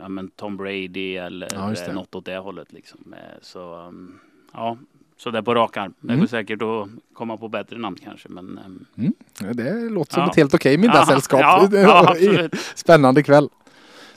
ja, 0.01 0.09
men 0.09 0.29
Tom 0.29 0.57
Brady 0.57 1.15
eller 1.17 1.47
Ja, 1.53 1.73
eh, 1.87 1.93
något 1.93 2.15
åt 2.15 2.25
det 2.25 2.37
hållet. 2.37 2.73
Liksom. 2.73 3.13
Eh, 3.13 3.19
Så, 3.41 3.75
um, 3.87 4.19
ja, 4.53 4.77
så 5.23 5.31
där 5.31 5.41
på 5.41 5.55
rak 5.55 5.77
arm. 5.77 5.93
Det 5.99 6.07
Mm. 6.13 6.19
går 6.19 6.27
säkert 6.27 6.61
att 6.61 6.87
komma 7.13 7.37
på 7.37 7.47
bättre 7.49 7.77
namn 7.77 7.97
kanske. 8.03 8.29
Men, 8.29 8.59
ehm, 8.65 9.13
Det 9.53 9.89
låter 9.89 10.13
som 10.13 10.23
Ja. 10.23 10.29
ett 10.29 10.35
helt 10.37 10.53
okej 10.53 10.77
middagssällskap. 10.77 11.39
Ja, 11.41 11.69
ja. 12.17 12.49
Spännande 12.75 13.23
kväll. 13.23 13.49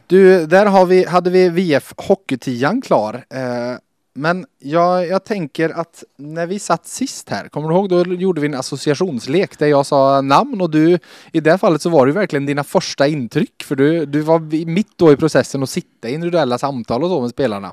Du, 0.06 0.47
där 0.47 0.66
har 0.66 0.87
vi, 0.87 1.04
hade 1.06 1.30
vi 1.30 1.49
VF 1.49 1.92
Hockeytian 1.97 2.82
klar. 2.82 3.14
Eh, 3.14 3.76
men 4.14 4.47
jag, 4.59 5.09
jag 5.09 5.25
tänker 5.25 5.81
att 5.81 6.04
när 6.16 6.47
vi 6.47 6.59
satt 6.59 6.87
sist 6.87 7.28
här, 7.28 7.49
kommer 7.49 7.69
du 7.69 7.75
ihåg 7.75 7.88
då 7.88 8.04
gjorde 8.04 8.40
vi 8.40 8.47
en 8.47 8.54
associationslek 8.54 9.59
där 9.59 9.66
jag 9.66 9.87
sa 9.87 10.21
namn 10.21 10.61
och 10.61 10.71
du, 10.71 10.99
i 11.33 11.40
det 11.40 11.59
fallet 11.59 11.83
så 11.83 11.90
var 11.90 12.07
det 12.07 12.12
verkligen 12.12 12.47
dina 12.47 12.64
första 12.64 13.07
intryck 13.07 13.62
för 13.64 13.76
du, 13.76 14.07
du 14.07 14.21
var 14.21 14.66
mitt 14.66 14.99
då 14.99 15.12
i 15.12 15.16
processen 15.16 15.62
att 15.62 15.71
sitta 15.71 16.09
i 16.09 16.14
individuella 16.14 16.59
samtal 16.59 17.02
och 17.02 17.09
så 17.09 17.21
med 17.21 17.31
spelarna. 17.31 17.73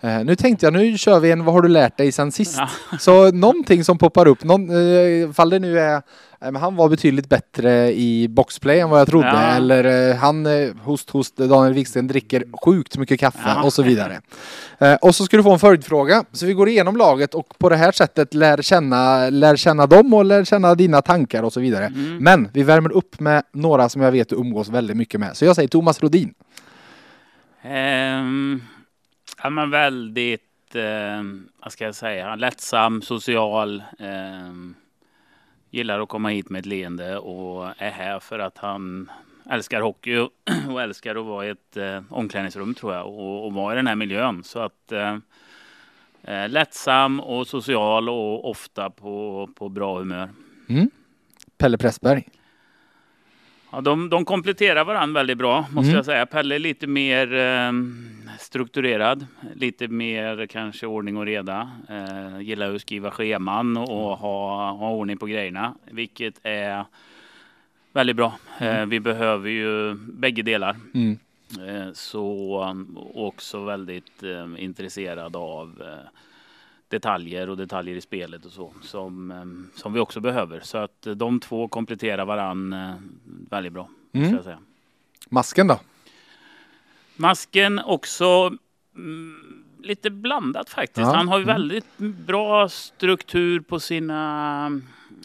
Eh, 0.00 0.24
nu 0.24 0.36
tänkte 0.36 0.66
jag, 0.66 0.72
nu 0.72 0.98
kör 0.98 1.20
vi 1.20 1.30
en 1.30 1.44
vad 1.44 1.54
har 1.54 1.62
du 1.62 1.68
lärt 1.68 1.96
dig 1.96 2.12
sen 2.12 2.32
sist? 2.32 2.56
Ja. 2.58 2.98
Så 2.98 3.30
någonting 3.32 3.84
som 3.84 3.98
poppar 3.98 4.28
upp, 4.28 4.44
någon, 4.44 4.70
eh, 4.70 5.32
fall 5.32 5.50
det 5.50 5.58
nu 5.58 5.78
är 5.78 6.02
men 6.40 6.56
han 6.56 6.76
var 6.76 6.88
betydligt 6.88 7.28
bättre 7.28 7.92
i 7.92 8.28
boxplay 8.28 8.80
än 8.80 8.90
vad 8.90 9.00
jag 9.00 9.08
trodde. 9.08 9.26
Ja. 9.28 9.40
Eller 9.56 10.10
eh, 10.10 10.16
han, 10.16 10.46
eh, 10.46 10.74
host, 10.82 11.10
host, 11.10 11.36
Daniel 11.36 11.74
Wiksten 11.74 12.06
dricker 12.06 12.44
sjukt 12.64 12.96
mycket 12.96 13.20
kaffe 13.20 13.38
Ja. 13.44 13.62
och 13.62 13.72
så 13.72 13.82
vidare. 13.82 14.20
Eh, 14.78 14.94
och 14.94 15.14
så 15.14 15.24
ska 15.24 15.36
du 15.36 15.42
få 15.42 15.52
en 15.52 15.58
följdfråga. 15.58 16.24
Så 16.32 16.46
vi 16.46 16.52
går 16.52 16.68
igenom 16.68 16.96
laget 16.96 17.34
och 17.34 17.58
på 17.58 17.68
det 17.68 17.76
här 17.76 17.92
sättet 17.92 18.34
lär 18.34 18.62
känna, 18.62 19.30
lär 19.30 19.56
känna 19.56 19.86
dem 19.86 20.14
och 20.14 20.24
lär 20.24 20.44
känna 20.44 20.74
dina 20.74 21.02
tankar 21.02 21.42
och 21.42 21.52
så 21.52 21.60
vidare. 21.60 21.86
Mm. 21.86 22.16
Men 22.16 22.48
vi 22.52 22.62
värmer 22.62 22.92
upp 22.92 23.20
med 23.20 23.42
några 23.52 23.88
som 23.88 24.02
jag 24.02 24.12
vet 24.12 24.28
du 24.28 24.36
umgås 24.36 24.68
väldigt 24.68 24.96
mycket 24.96 25.20
med. 25.20 25.36
Så 25.36 25.44
jag 25.44 25.56
säger 25.56 25.68
Thomas 25.68 26.02
Rodin. 26.02 26.34
Ehm, 27.62 28.62
ja, 29.42 29.50
men 29.50 29.70
väldigt, 29.70 30.74
eh, 30.74 31.22
vad 31.62 31.72
ska 31.72 31.84
jag 31.84 31.94
säga, 31.94 32.36
lättsam, 32.36 33.02
social. 33.02 33.82
ehm, 33.98 34.74
gillar 35.70 36.00
att 36.00 36.08
komma 36.08 36.28
hit 36.28 36.50
med 36.50 36.58
ett 36.58 36.66
leende 36.66 37.18
och 37.18 37.66
är 37.78 37.90
här 37.90 38.20
för 38.20 38.38
att 38.38 38.58
han 38.58 39.10
älskar 39.50 39.80
hockey 39.80 40.16
och, 40.16 40.30
och 40.72 40.82
älskar 40.82 41.16
att 41.16 41.26
vara 41.26 41.46
i 41.46 41.50
ett 41.50 41.76
eh, 41.76 42.02
omklädningsrum 42.10 42.74
tror 42.74 42.94
jag 42.94 43.06
och, 43.06 43.46
och 43.46 43.52
vara 43.52 43.72
i 43.72 43.76
den 43.76 43.86
här 43.86 43.96
miljön. 43.96 44.44
Så 44.44 44.58
att 44.58 44.92
eh, 44.92 45.16
eh, 46.22 46.48
lättsam 46.48 47.20
och 47.20 47.46
social 47.46 48.08
och 48.08 48.50
ofta 48.50 48.90
på, 48.90 49.48
på 49.54 49.68
bra 49.68 49.98
humör. 49.98 50.30
Mm. 50.68 50.90
Pelle 51.58 51.78
Pressberg. 51.78 52.28
Ja, 53.72 53.80
de, 53.80 54.10
de 54.10 54.24
kompletterar 54.24 54.84
varandra 54.84 55.20
väldigt 55.20 55.38
bra 55.38 55.60
måste 55.60 55.88
Mm. 55.88 55.96
jag 55.96 56.04
säga. 56.04 56.26
Pelle 56.26 56.54
är 56.54 56.58
lite 56.58 56.86
mer 56.86 57.34
eh, 57.34 57.72
strukturerad, 58.38 59.26
lite 59.54 59.88
mer 59.88 60.46
kanske 60.46 60.86
ordning 60.86 61.16
och 61.16 61.26
reda. 61.26 61.70
Eh, 61.88 62.40
gillar 62.40 62.74
att 62.74 62.80
skriva 62.80 63.10
scheman 63.10 63.76
och 63.76 64.18
ha, 64.18 64.70
ha 64.70 64.90
ordning 64.90 65.18
på 65.18 65.26
grejerna, 65.26 65.74
vilket 65.90 66.34
är 66.42 66.84
väldigt 67.92 68.16
bra. 68.16 68.32
Eh, 68.58 68.86
vi 68.86 69.00
behöver 69.00 69.50
ju 69.50 69.94
bägge 69.94 70.42
delar. 70.42 70.76
Mm. 70.94 71.18
Eh, 71.68 71.92
så 71.92 72.76
också 73.14 73.64
väldigt 73.64 74.22
eh, 74.22 74.64
intresserad 74.64 75.36
av 75.36 75.82
eh, 75.82 76.08
detaljer 76.90 77.50
och 77.50 77.56
detaljer 77.56 77.96
i 77.96 78.00
spelet 78.00 78.44
och 78.44 78.52
så 78.52 78.72
som, 78.82 79.30
eh, 79.30 79.78
som 79.80 79.92
vi 79.92 80.00
också 80.00 80.20
behöver. 80.20 80.60
Så 80.60 80.78
att 80.78 81.06
eh, 81.06 81.12
de 81.12 81.40
två 81.40 81.68
kompletterar 81.68 82.24
varann 82.24 82.72
eh, 82.72 82.94
väldigt 83.50 83.72
bra. 83.72 83.88
Mm. 84.12 84.34
Jag 84.34 84.44
säga. 84.44 84.58
Masken 85.28 85.66
då? 85.66 85.80
Masken 87.16 87.78
också 87.78 88.52
mm, 88.96 89.64
lite 89.82 90.10
blandat 90.10 90.70
faktiskt. 90.70 90.98
Ja. 91.06 91.14
Han 91.14 91.28
har 91.28 91.38
ju 91.38 91.42
Mm. 91.44 91.54
väldigt 91.54 91.98
bra 91.98 92.68
struktur 92.68 93.60
på 93.60 93.80
sina 93.80 94.80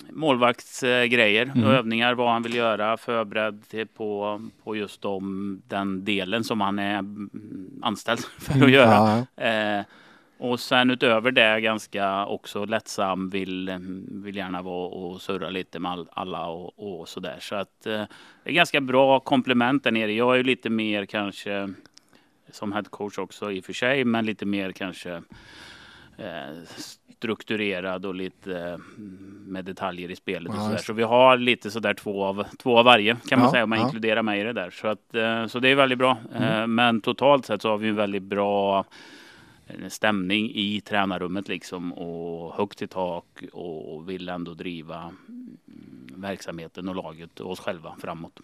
målvaktsgrejer 0.09 1.43
Mm. 1.55 1.63
och 1.63 1.73
övningar, 1.73 2.13
vad 2.13 2.31
han 2.31 2.43
vill 2.43 2.55
göra, 2.55 2.97
förberedd 2.97 3.87
på, 3.97 4.41
på 4.63 4.75
just 4.75 5.01
de, 5.01 5.61
den 5.67 6.05
delen 6.05 6.43
som 6.43 6.61
han 6.61 6.79
är 6.79 6.99
mm, 6.99 7.29
anställd 7.81 8.19
för 8.39 8.63
att 8.65 8.71
göra. 8.71 8.97
Mm. 8.97 9.25
Ja, 9.35 9.43
Eh, 9.79 9.85
och 10.37 10.59
sen 10.59 10.89
utöver 10.91 11.31
det 11.31 11.61
ganska 11.61 12.25
också 12.25 12.65
lättsam, 12.65 13.29
vill, 13.29 13.77
vill 14.11 14.35
gärna 14.35 14.61
vara 14.61 14.87
och 14.87 15.21
surra 15.21 15.49
lite 15.49 15.79
med 15.79 15.91
all, 15.91 16.07
alla 16.13 16.47
och, 16.47 16.99
och 16.99 17.07
sådär. 17.09 17.37
Så 17.39 17.55
att 17.55 17.85
eh, 17.85 18.03
det 18.43 18.49
är 18.49 18.53
ganska 18.53 18.81
bra 18.81 19.19
komplement 19.19 19.83
där 19.83 19.91
nere. 19.91 20.13
Jag 20.13 20.33
är 20.33 20.37
ju 20.37 20.43
lite 20.43 20.69
mer 20.69 21.05
kanske 21.05 21.73
som 22.51 22.73
head 22.73 22.83
coach 22.83 23.17
också 23.17 23.51
i 23.51 23.59
och 23.59 23.65
för 23.65 23.73
sig, 23.73 24.05
men 24.05 24.25
lite 24.25 24.45
mer 24.45 24.71
kanske 24.71 25.21
eh, 26.17 26.55
strukturerad 27.17 28.05
och 28.05 28.15
lite 28.15 28.59
eh, 28.59 28.77
med 29.47 29.65
detaljer 29.65 30.11
i 30.11 30.15
spelet. 30.15 30.51
Ja, 30.55 30.57
och 30.57 30.61
så, 30.61 30.67
där. 30.67 30.73
just 30.73 30.85
så 30.85 30.93
vi 30.93 31.03
har 31.03 31.37
lite 31.37 31.71
sådär 31.71 31.93
två 31.93 32.23
av, 32.23 32.45
två 32.57 32.77
av 32.77 32.85
varje 32.85 33.17
kan 33.29 33.39
man 33.39 33.47
Ja, 33.47 33.51
säga 33.51 33.63
om 33.63 33.69
man 33.69 33.79
ja. 33.79 33.85
inkluderar 33.85 34.23
mig 34.23 34.41
i 34.41 34.43
det 34.43 34.53
där. 34.53 34.69
Så, 34.69 34.87
att, 34.87 35.15
eh, 35.15 35.47
så 35.47 35.59
det 35.59 35.69
är 35.69 35.75
väldigt 35.75 35.97
bra. 35.97 36.17
Mm. 36.35 36.61
Eh, 36.61 36.67
men 36.67 37.01
totalt 37.01 37.45
sett 37.45 37.61
så 37.61 37.69
har 37.69 37.77
vi 37.77 37.87
en 37.89 37.95
väldigt 37.95 38.23
bra 38.23 38.85
stämning 39.89 40.51
i 40.55 40.81
tränarrummet 40.81 41.47
liksom 41.47 41.93
och 41.93 42.53
högt 42.53 42.81
i 42.81 42.87
tak 42.87 43.25
och 43.51 44.09
vill 44.09 44.29
ändå 44.29 44.53
driva 44.53 44.97
mm, 44.97 45.57
verksamheten 46.15 46.89
och 46.89 46.95
laget 46.95 47.39
och 47.39 47.51
oss 47.51 47.59
själva 47.59 47.95
framåt. 47.99 48.39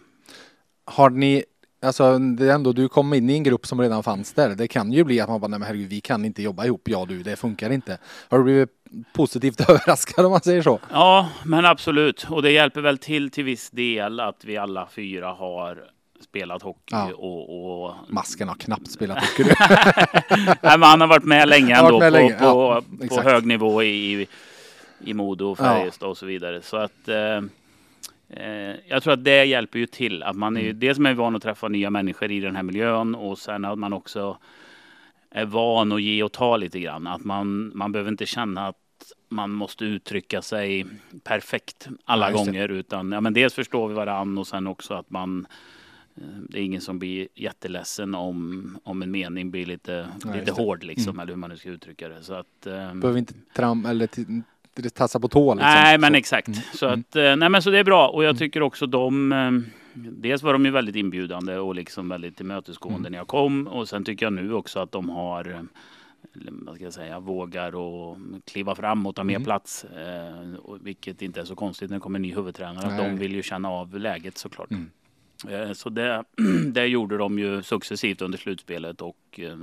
Har 0.84 1.10
ni, 1.10 1.44
alltså 1.82 2.18
det 2.18 2.50
är 2.50 2.54
ändå, 2.54 2.72
du 2.72 2.88
kom 2.88 3.14
in 3.14 3.30
i 3.30 3.32
en 3.32 3.42
grupp 3.42 3.66
som 3.66 3.80
redan 3.80 4.02
fanns 4.02 4.32
där. 4.32 4.54
Det 4.54 4.68
kan 4.68 4.92
ju 4.92 5.04
bli 5.04 5.20
att 5.20 5.28
man 5.28 5.40
bara, 5.40 5.48
nej 5.48 5.58
men 5.58 5.66
herregud, 5.66 5.88
vi 5.88 6.00
kan 6.00 6.24
inte 6.24 6.42
jobba 6.42 6.64
ihop, 6.64 6.88
jag 6.88 7.00
och 7.00 7.08
du, 7.08 7.22
det 7.22 7.36
funkar 7.36 7.70
inte. 7.70 7.98
Har 8.28 8.38
du 8.38 8.44
blivit 8.44 8.70
positivt 9.12 9.60
överraskad 9.68 10.24
om 10.24 10.30
man 10.30 10.40
säger 10.40 10.62
så? 10.62 10.80
Ja, 10.90 11.28
men 11.44 11.64
absolut. 11.64 12.26
Och 12.30 12.42
det 12.42 12.50
hjälper 12.50 12.80
väl 12.80 12.98
till 12.98 13.30
till 13.30 13.44
viss 13.44 13.70
del 13.70 14.20
att 14.20 14.44
vi 14.44 14.56
alla 14.56 14.88
fyra 14.94 15.32
har 15.32 15.84
spelat 16.22 16.62
hockey 16.62 16.80
Ja. 16.90 17.14
och, 17.14 17.84
och 17.84 17.94
Masken 18.08 18.48
har 18.48 18.54
knappt 18.54 18.90
spelat 18.90 19.18
hockey. 19.20 19.44
Nej, 20.62 20.78
men 20.78 20.82
han 20.82 21.00
har 21.00 21.08
varit 21.08 21.24
med 21.24 21.48
länge 21.48 21.76
ändå 21.76 21.98
med 21.98 22.12
på, 22.12 22.18
länge, 22.18 22.36
ja, 22.40 22.82
på 23.08 23.20
hög 23.22 23.46
nivå 23.46 23.82
i, 23.82 24.26
i 25.04 25.14
Modo 25.14 25.50
och 25.50 25.58
Färjestad 25.58 26.08
och 26.08 26.18
så 26.18 26.26
vidare. 26.26 26.62
Så 26.62 26.76
att 26.76 27.08
eh, 27.08 27.36
eh, 28.28 28.76
jag 28.88 29.02
tror 29.02 29.12
att 29.12 29.24
det 29.24 29.44
hjälper 29.44 29.78
ju 29.78 29.86
till. 29.86 30.22
Att 30.22 30.36
man 30.36 30.56
är 30.56 30.60
Mm. 30.60 30.66
ju 30.66 30.72
dels 30.72 30.98
är 30.98 31.14
van 31.14 31.36
att 31.36 31.42
träffa 31.42 31.68
nya 31.68 31.90
människor 31.90 32.30
i 32.32 32.40
den 32.40 32.56
här 32.56 32.62
miljön 32.62 33.14
och 33.14 33.38
sen 33.38 33.64
att 33.64 33.78
man 33.78 33.92
också 33.92 34.38
är 35.30 35.44
van 35.44 35.92
att 35.92 36.02
ge 36.02 36.22
och 36.22 36.32
ta 36.32 36.56
lite 36.56 36.80
grann. 36.80 37.06
Att 37.06 37.24
man, 37.24 37.72
man 37.74 37.92
behöver 37.92 38.10
inte 38.10 38.26
känna 38.26 38.68
att 38.68 38.76
man 39.28 39.50
måste 39.50 39.84
uttrycka 39.84 40.42
sig 40.42 40.86
perfekt 41.24 41.88
alla 42.04 42.30
Ja, 42.30 42.36
gånger. 42.36 42.68
Utan 42.68 43.12
ja, 43.12 43.20
men 43.20 43.32
dels 43.32 43.54
förstår 43.54 43.88
vi 43.88 43.94
varann 43.94 44.38
och 44.38 44.46
sen 44.46 44.66
också 44.66 44.94
att 44.94 45.10
man 45.10 45.46
det 46.48 46.58
är 46.58 46.62
ingen 46.62 46.80
som 46.80 46.98
blir 46.98 47.28
jätteledsen 47.34 48.14
om, 48.14 48.78
om 48.84 49.02
en 49.02 49.10
mening 49.10 49.50
blir 49.50 49.66
lite, 49.66 50.08
Ja, 50.24 50.34
lite 50.34 50.52
hård 50.52 50.84
liksom, 50.84 51.10
Mm. 51.10 51.20
eller 51.20 51.32
hur 51.32 51.38
man 51.38 51.50
nu 51.50 51.56
ska 51.56 51.68
uttrycka 51.68 52.08
det. 52.08 52.22
Så 52.22 52.34
att, 52.34 52.66
eh, 52.66 52.94
Behöver 52.94 53.18
inte 53.18 53.34
tram 53.56 53.86
eller 53.86 54.08
tassa 54.94 55.20
på 55.20 55.28
tå 55.28 55.54
liksom. 55.54 55.70
nej, 55.70 55.98
men 55.98 56.12
Så. 56.12 56.16
exakt. 56.16 56.48
Mm. 56.48 56.60
Så, 56.74 56.86
Mm. 56.86 57.00
att, 57.00 57.16
eh, 57.16 57.36
nej, 57.36 57.48
men 57.48 57.62
så 57.62 57.70
det 57.70 57.78
är 57.78 57.84
bra 57.84 58.08
och 58.08 58.24
jag 58.24 58.38
tycker 58.38 58.62
också 58.62 58.86
de 58.86 59.32
eh, 59.32 59.50
Dels 59.94 60.42
var 60.42 60.52
de 60.52 60.64
ju 60.64 60.70
väldigt 60.70 60.96
inbjudande 60.96 61.56
och 61.56 61.74
liksom 61.74 62.08
väldigt 62.08 62.36
tillmötesgående 62.36 62.98
Mm. 63.00 63.12
när 63.12 63.18
jag 63.18 63.26
kom 63.28 63.66
och 63.66 63.88
sen 63.88 64.04
tycker 64.04 64.26
jag 64.26 64.32
nu 64.32 64.52
också 64.54 64.80
att 64.80 64.92
de 64.92 65.10
har 65.10 65.50
eh, 65.50 65.60
vad 66.50 66.74
ska 66.74 66.84
jag 66.84 66.92
säga, 66.92 67.20
vågar 67.20 67.74
och 67.74 68.18
kliva 68.44 68.74
fram 68.74 69.06
och 69.06 69.14
ta 69.14 69.24
mer 69.24 69.34
Mm. 69.36 69.44
plats. 69.44 69.84
Eh, 69.84 70.46
vilket 70.80 71.22
inte 71.22 71.40
är 71.40 71.44
så 71.44 71.54
konstigt 71.54 71.90
när 71.90 71.96
det 71.96 72.00
kommer 72.00 72.18
en 72.18 72.22
ny 72.22 72.34
huvudtränare. 72.34 72.86
Att 72.86 72.92
Nej. 72.96 73.10
de 73.10 73.16
vill 73.18 73.34
ju 73.34 73.42
känna 73.42 73.68
av 73.70 73.98
läget 73.98 74.38
såklart. 74.38 74.70
Mm. 74.70 74.90
Eh, 75.48 75.72
Så 75.72 75.88
det, 75.88 76.24
det 76.72 76.86
gjorde 76.86 77.16
de 77.18 77.38
ju 77.38 77.62
successivt 77.62 78.22
under 78.22 78.38
slutspelet 78.38 79.00
och 79.00 79.16
eh, 79.38 79.56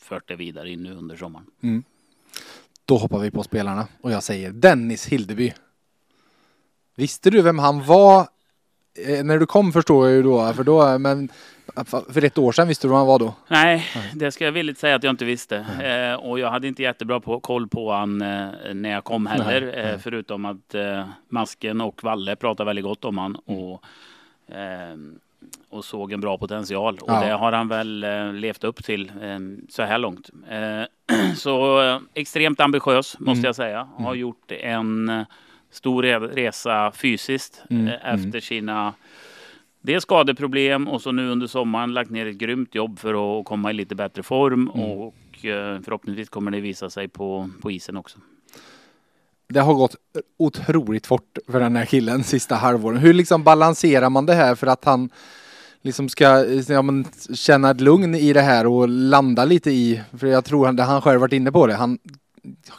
fört 0.00 0.28
det 0.28 0.36
vidare 0.36 0.70
in 0.70 0.82
nu 0.82 0.94
under 0.94 1.16
sommaren. 1.16 1.46
Mm. 1.62 1.82
Då 2.84 2.96
hoppar 2.96 3.18
vi 3.18 3.30
på 3.30 3.42
spelarna 3.42 3.86
och 4.00 4.12
jag 4.12 4.22
säger 4.22 4.50
Dennis 4.50 5.06
Hildeby. 5.06 5.52
Visste 6.94 7.30
du 7.30 7.42
vem 7.42 7.58
han 7.58 7.84
var? 7.84 8.28
Eh, 9.06 9.24
när 9.24 9.38
du 9.38 9.46
kom 9.46 9.72
förstår 9.72 10.06
jag 10.06 10.16
ju 10.16 10.22
då, 10.22 10.52
för 10.52 10.64
då, 10.64 10.98
men 10.98 11.28
för 11.86 12.24
ett 12.24 12.38
år 12.38 12.52
sedan 12.52 12.68
visste 12.68 12.86
du 12.86 12.88
vem 12.88 12.96
han 12.98 13.06
var 13.06 13.18
då? 13.18 13.34
Nej, 13.48 13.86
det 14.14 14.32
ska 14.32 14.44
jag 14.44 14.52
villigt 14.52 14.78
säga 14.78 14.94
att 14.96 15.02
jag 15.02 15.12
inte 15.12 15.24
visste. 15.24 15.56
Eh, 15.56 16.14
och 16.14 16.38
jag 16.38 16.50
hade 16.50 16.68
inte 16.68 16.82
jättebra 16.82 17.20
på, 17.20 17.40
koll 17.40 17.68
på 17.68 17.92
han 17.92 18.22
eh, 18.22 18.48
när 18.74 18.90
jag 18.90 19.04
kom 19.04 19.26
heller. 19.26 19.60
Nej, 19.60 19.84
nej. 19.84 19.98
Förutom 19.98 20.44
att 20.44 20.74
Masken 21.28 21.80
och 21.80 22.04
Valle 22.04 22.36
pratade 22.36 22.66
väldigt 22.66 22.84
gott 22.84 23.04
om 23.04 23.18
han. 23.18 23.36
Mm. 23.46 23.60
Och, 23.60 23.84
och 25.68 25.84
såg 25.84 26.12
en 26.12 26.20
bra 26.20 26.38
potential. 26.38 26.94
Och 27.02 27.10
Ja. 27.12 27.20
det 27.26 27.32
har 27.32 27.52
han 27.52 27.68
väl 27.68 28.04
eh, 28.04 28.32
levt 28.32 28.64
upp 28.64 28.84
till 28.84 29.12
eh, 29.22 29.38
så 29.68 29.82
här 29.82 29.98
långt. 29.98 30.30
Eh, 30.50 30.82
så 31.36 31.82
eh, 31.82 31.98
extremt 32.14 32.60
ambitiös 32.60 33.18
måste 33.18 33.30
Mm. 33.38 33.44
jag 33.44 33.56
säga. 33.56 33.88
Har 33.96 34.14
gjort 34.14 34.52
en 34.52 35.24
stor 35.70 36.02
re- 36.02 36.28
resa 36.34 36.92
fysiskt 36.92 37.62
Mm, 37.70 37.88
eh, 37.88 38.14
efter 38.14 38.40
sina 38.40 38.94
det 39.82 39.94
är 39.94 40.00
skadeproblem 40.00 40.88
och 40.88 41.02
så 41.02 41.12
nu 41.12 41.30
under 41.30 41.46
sommaren 41.46 41.94
lagt 41.94 42.10
ner 42.10 42.26
ett 42.26 42.36
grymt 42.36 42.74
jobb 42.74 42.98
för 42.98 43.38
att 43.40 43.44
komma 43.44 43.70
i 43.70 43.74
lite 43.74 43.94
bättre 43.94 44.22
form 44.22 44.70
Mm. 44.74 44.86
och 44.90 45.14
förhoppningsvis 45.84 46.28
kommer 46.28 46.50
det 46.50 46.60
visa 46.60 46.90
sig 46.90 47.08
på, 47.08 47.50
på 47.62 47.70
isen 47.70 47.96
också. 47.96 48.18
Det 49.50 49.60
har 49.60 49.74
gått 49.74 49.96
otroligt 50.38 51.06
fort 51.06 51.38
för 51.48 51.60
den 51.60 51.76
här 51.76 51.84
killen 51.84 52.24
sista 52.24 52.54
halvåren. 52.54 52.98
Hur 52.98 53.12
liksom 53.12 53.44
balanserar 53.44 54.10
man 54.10 54.26
det 54.26 54.34
här 54.34 54.54
för 54.54 54.66
att 54.66 54.84
han 54.84 55.10
liksom 55.82 56.08
ska 56.08 56.44
ja, 56.68 56.82
men, 56.82 57.04
känna 57.34 57.70
ett 57.70 57.80
lugn 57.80 58.14
i 58.14 58.32
det 58.32 58.40
här 58.40 58.66
och 58.66 58.88
landa 58.88 59.44
lite 59.44 59.70
i, 59.70 60.02
för 60.18 60.26
jag 60.26 60.44
tror 60.44 60.66
han, 60.66 60.76
det 60.76 60.82
han 60.82 61.02
själv 61.02 61.20
varit 61.20 61.32
inne 61.32 61.52
på 61.52 61.66
det, 61.66 61.74
han 61.74 61.98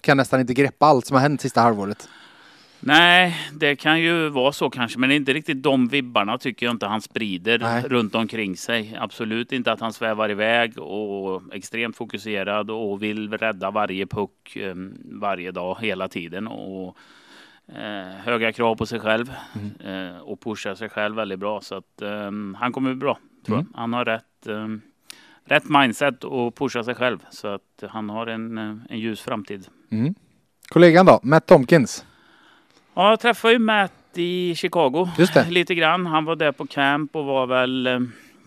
kan 0.02 0.18
nästan 0.18 0.40
inte 0.40 0.54
greppa 0.54 0.86
allt 0.86 1.06
som 1.06 1.16
har 1.16 1.22
hänt 1.22 1.42
sista 1.42 1.62
halvåret. 1.62 2.08
Nej, 2.84 3.36
det 3.54 3.76
kan 3.76 4.00
ju 4.02 4.30
vara 4.30 4.52
så 4.52 4.70
kanske, 4.70 5.00
men 5.00 5.10
det 5.10 5.16
är 5.16 5.18
inte 5.18 5.34
riktigt 5.34 5.64
de 5.64 5.88
vibbarna 5.88 6.38
tycker 6.38 6.66
jag 6.66 6.74
inte 6.74 6.86
han 6.86 7.02
sprider 7.02 7.60
Nej. 7.60 7.84
runt 7.88 8.16
omkring 8.16 8.58
sig. 8.58 8.98
Absolut 9.00 9.52
inte 9.52 9.72
att 9.72 9.80
han 9.80 9.94
svävar 9.94 10.32
iväg 10.32 10.78
och 10.80 11.42
extremt 11.54 11.98
fokuserad 11.98 12.72
och 12.72 13.04
vill 13.04 13.32
rädda 13.32 13.72
varje 13.72 14.06
puck 14.06 14.56
eh, 14.56 14.76
varje 15.04 15.52
dag 15.52 15.78
hela 15.82 16.08
tiden. 16.08 16.48
Och, 16.48 16.98
eh, 17.68 18.08
höga 18.24 18.52
krav 18.52 18.76
på 18.76 18.86
sig 18.86 19.00
själv 19.00 19.32
eh, 19.86 20.18
och 20.22 20.42
pusha 20.42 20.76
sig 20.76 20.90
själv 20.90 21.16
väldigt 21.16 21.40
bra. 21.40 21.62
Så 21.62 21.76
att 21.76 22.02
eh, 22.02 22.32
han 22.58 22.72
kommer 22.72 22.90
bli 22.94 23.00
bra, 23.00 23.18
tror 23.46 23.56
Mm. 23.58 23.68
jag. 23.74 23.80
Han 23.80 23.94
har 23.94 24.06
rätt, 24.06 24.48
eh, 24.48 24.68
rätt 25.46 25.70
mindset 25.70 26.24
och 26.24 26.56
pusha 26.56 26.84
sig 26.84 26.96
själv. 26.96 27.18
Så 27.30 27.48
att 27.48 27.84
han 27.90 28.10
har 28.10 28.28
en, 28.28 28.58
eh, 28.58 28.76
en 28.90 29.00
ljus 29.00 29.22
framtid. 29.22 29.68
Mm. 29.92 30.16
Kollegan 30.70 31.06
då, 31.06 31.20
Matt 31.24 31.46
Tomkins. 31.46 32.06
Ja, 32.94 33.10
jag 33.10 33.20
träffade 33.20 33.54
ju 33.54 33.60
Matt 33.60 33.94
i 34.16 34.56
Chicago 34.56 35.08
lite 35.50 35.76
grann. 35.76 36.06
Han 36.06 36.26
var 36.26 36.36
där 36.36 36.52
på 36.52 36.66
camp 36.68 37.16
och 37.16 37.26
var 37.26 37.48
väl 37.48 37.88
eh, 37.88 38.00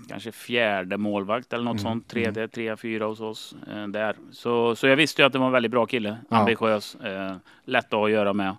kanske 0.09 0.33
fjärde 0.33 0.97
målvakt 0.97 1.53
eller 1.53 1.65
något 1.65 1.73
Mm, 1.81 1.83
sånt. 1.83 2.09
Tredje, 2.09 2.49
tre, 2.49 2.77
fyra 2.77 3.05
hos 3.07 3.21
oss 3.21 3.55
eh, 3.73 3.87
där. 3.89 4.17
Så, 4.33 4.77
så 4.77 4.87
jag 4.87 4.97
visste 4.97 5.23
ju 5.23 5.27
att 5.27 5.33
det 5.33 5.39
var 5.39 5.47
en 5.47 5.53
väldigt 5.53 5.73
bra 5.73 5.87
kille. 5.87 6.17
Ja. 6.31 6.37
Ambitiös, 6.37 6.95
eh, 6.95 7.37
lätt 7.65 7.85
att 7.85 7.93
ha 7.93 8.05
att 8.07 8.13
göra 8.13 8.33
med. 8.33 8.57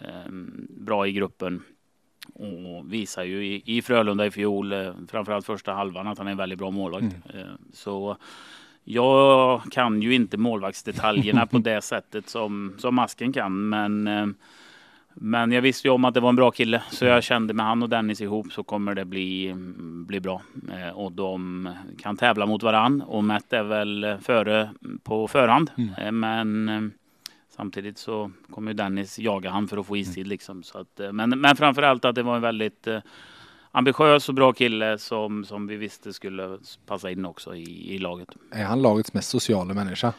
Eh, 0.00 0.30
bra 0.68 1.06
i 1.06 1.12
gruppen. 1.12 1.62
Och 2.34 2.92
visar 2.92 3.24
ju 3.24 3.46
i, 3.46 3.62
i 3.64 3.82
Frölunda 3.82 4.26
i 4.26 4.30
fjol, 4.30 4.72
eh, 4.72 4.92
framförallt 5.08 5.46
första 5.46 5.72
halvan, 5.72 6.06
att 6.06 6.18
han 6.18 6.26
är 6.26 6.30
en 6.30 6.36
väldigt 6.36 6.58
bra 6.58 6.70
målvakt. 6.70 7.02
Mm. 7.04 7.40
Eh, 7.46 7.52
så 7.72 8.16
jag 8.84 9.62
kan 9.70 10.02
ju 10.02 10.14
inte 10.14 10.36
målvaktsdetaljerna 10.36 11.46
på 11.50 11.58
det 11.58 11.82
sättet 11.82 12.28
som, 12.28 12.74
som 12.78 12.94
Masken 12.94 13.32
kan. 13.32 13.68
Men 13.68 14.06
eh, 14.06 14.26
men 15.20 15.52
jag 15.52 15.62
visste 15.62 15.88
ju 15.88 15.94
om 15.94 16.04
att 16.04 16.14
det 16.14 16.20
var 16.20 16.28
en 16.28 16.36
bra 16.36 16.50
kille 16.50 16.82
så 16.90 17.04
jag 17.04 17.22
kände 17.22 17.54
med 17.54 17.66
han 17.66 17.82
och 17.82 17.88
Dennis 17.88 18.20
ihop 18.20 18.52
så 18.52 18.62
kommer 18.62 18.94
det 18.94 19.04
bli, 19.04 19.54
bli 20.06 20.20
bra. 20.20 20.42
Eh, 20.72 20.98
och 20.98 21.12
de 21.12 21.68
kan 21.98 22.16
tävla 22.16 22.46
mot 22.46 22.62
varann 22.62 23.02
och 23.02 23.24
Matt 23.24 23.52
är 23.52 23.62
väl 23.62 24.16
före 24.22 24.70
på 25.02 25.28
förhand. 25.28 25.70
Mm. 25.78 25.94
Eh, 25.94 26.12
men 26.12 26.68
eh, 26.68 26.90
samtidigt 27.56 27.98
så 27.98 28.30
kommer 28.50 28.70
ju 28.70 28.74
Dennis 28.74 29.18
jaga 29.18 29.50
han 29.50 29.68
för 29.68 29.76
att 29.76 29.86
få 29.86 29.96
istid 29.96 30.26
liksom. 30.26 30.62
Så 30.62 30.78
att, 30.78 31.00
men, 31.12 31.30
men 31.30 31.56
framförallt 31.56 32.04
att 32.04 32.14
det 32.14 32.22
var 32.22 32.36
en 32.36 32.42
väldigt 32.42 32.88
ambitiös 33.72 34.28
och 34.28 34.34
bra 34.34 34.52
kille 34.52 34.98
som, 34.98 35.44
som 35.44 35.66
vi 35.66 35.76
visste 35.76 36.12
skulle 36.12 36.58
passa 36.86 37.10
in 37.10 37.24
också 37.24 37.54
i, 37.54 37.94
i 37.94 37.98
laget. 37.98 38.28
Är 38.50 38.64
han 38.64 38.82
lagets 38.82 39.14
mest 39.14 39.28
sociala 39.28 39.74
människa? 39.74 40.12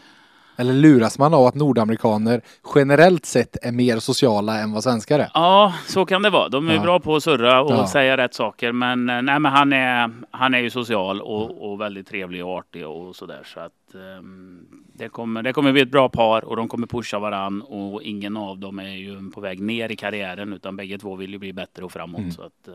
Eller 0.60 0.74
luras 0.74 1.20
man 1.20 1.34
av 1.34 1.46
att 1.46 1.56
nordamerikaner 1.56 2.41
generellt 2.76 3.26
sett 3.26 3.58
är 3.65 3.72
mer 3.72 4.00
sociala 4.00 4.60
än 4.60 4.72
vad 4.72 4.84
svenskar 4.84 5.20
är? 5.20 5.32
Ja, 5.34 5.74
så 5.88 6.06
kan 6.06 6.22
det 6.22 6.30
vara. 6.30 6.50
De 6.50 6.70
är 6.70 6.74
Ja. 6.76 6.82
bra 6.82 7.00
på 7.00 7.15
att 7.15 7.24
surra 7.24 7.62
och 7.62 7.72
Ja. 7.72 7.88
säga 7.88 8.17
rätt 8.17 8.34
saker. 8.34 8.72
Men, 8.72 9.10
eh, 9.10 9.22
nej, 9.22 9.39
men 9.39 9.52
han, 9.52 9.74
är, 9.74 10.12
han 10.32 10.54
är 10.54 10.60
ju 10.60 10.70
social 10.70 11.22
och, 11.22 11.72
och 11.72 11.82
väldigt 11.82 12.08
trevlig 12.08 12.46
och 12.46 12.52
artig 12.58 12.88
och 12.88 13.15
sådär. 13.15 13.41
Så 13.46 13.60
att 13.60 13.96
ehm, 13.96 14.65
det, 14.93 15.10
kommer, 15.10 15.43
det 15.43 15.54
kommer 15.54 15.72
bli 15.72 15.82
ett 15.82 15.91
bra 15.91 16.10
par 16.10 16.46
och 16.46 16.56
de 16.56 16.67
kommer 16.67 16.88
pusha 16.88 17.20
varann. 17.20 17.62
Och 17.62 18.04
ingen 18.04 18.38
av 18.38 18.58
dem 18.60 18.80
är 18.80 18.96
ju 18.96 19.32
på 19.32 19.41
väg 19.41 19.60
ner 19.62 19.91
i 19.91 19.96
karriären 19.96 20.54
utan 20.54 20.76
bägge 20.76 20.98
två 20.98 21.15
vill 21.15 21.32
ju 21.32 21.38
bli 21.39 21.54
bättre 21.54 21.86
och 21.86 21.91
framåt. 21.91 22.20
Mm. 22.20 22.32
Så 22.32 22.41
att 22.41 22.67
eh, 22.67 22.74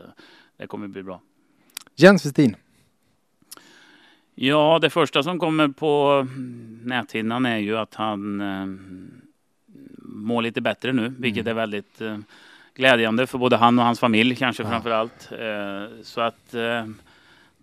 det 0.57 0.67
kommer 0.67 0.87
bli 0.87 1.03
bra. 1.03 1.21
Jens 1.95 2.25
Westin. 2.25 2.55
Ja, 4.35 4.79
det 4.81 4.89
första 4.89 5.23
som 5.23 5.39
kommer 5.39 5.67
på 5.67 6.27
näthinnan 6.83 7.45
är 7.45 7.57
ju 7.57 7.77
att 7.77 7.95
han 7.95 8.41
eh, 8.41 8.65
mår 10.01 10.41
lite 10.41 10.61
bättre 10.61 10.93
nu, 10.93 11.13
vilket 11.19 11.47
är 11.47 11.53
väldigt 11.53 12.01
eh, 12.01 12.17
glädjande 12.75 13.27
för 13.27 13.37
både 13.37 13.57
han 13.57 13.79
och 13.79 13.85
hans 13.85 13.99
familj 13.99 14.35
kanske 14.35 14.63
Ja. 14.63 14.69
framför 14.69 14.91
allt. 14.91 15.31
Eh, 15.31 16.01
så 16.03 16.21
att 16.21 16.53
eh, 16.53 16.85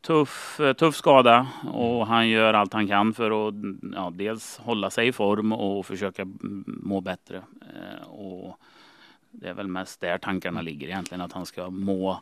tuff, 0.00 0.61
tuff 0.78 0.96
skada 0.96 1.46
och 1.72 2.06
han 2.06 2.28
gör 2.28 2.54
allt 2.54 2.72
han 2.72 2.88
kan 2.88 3.14
för 3.14 3.48
att 3.48 3.54
ja, 3.94 4.11
dels 4.14 4.59
hålla 4.59 4.90
sig 4.90 5.09
i 5.09 5.12
form 5.12 5.52
och 5.52 5.87
försöka 5.87 6.24
må 6.66 7.00
bättre. 7.00 7.37
Eh, 7.61 8.09
och 8.09 8.56
det 9.30 9.48
är 9.48 9.54
väl 9.54 9.68
mest 9.68 10.00
där 10.00 10.18
tankarna 10.18 10.61
ligger 10.62 10.87
egentligen, 10.88 11.20
att 11.20 11.33
han 11.33 11.46
ska 11.46 11.70
må 11.70 12.20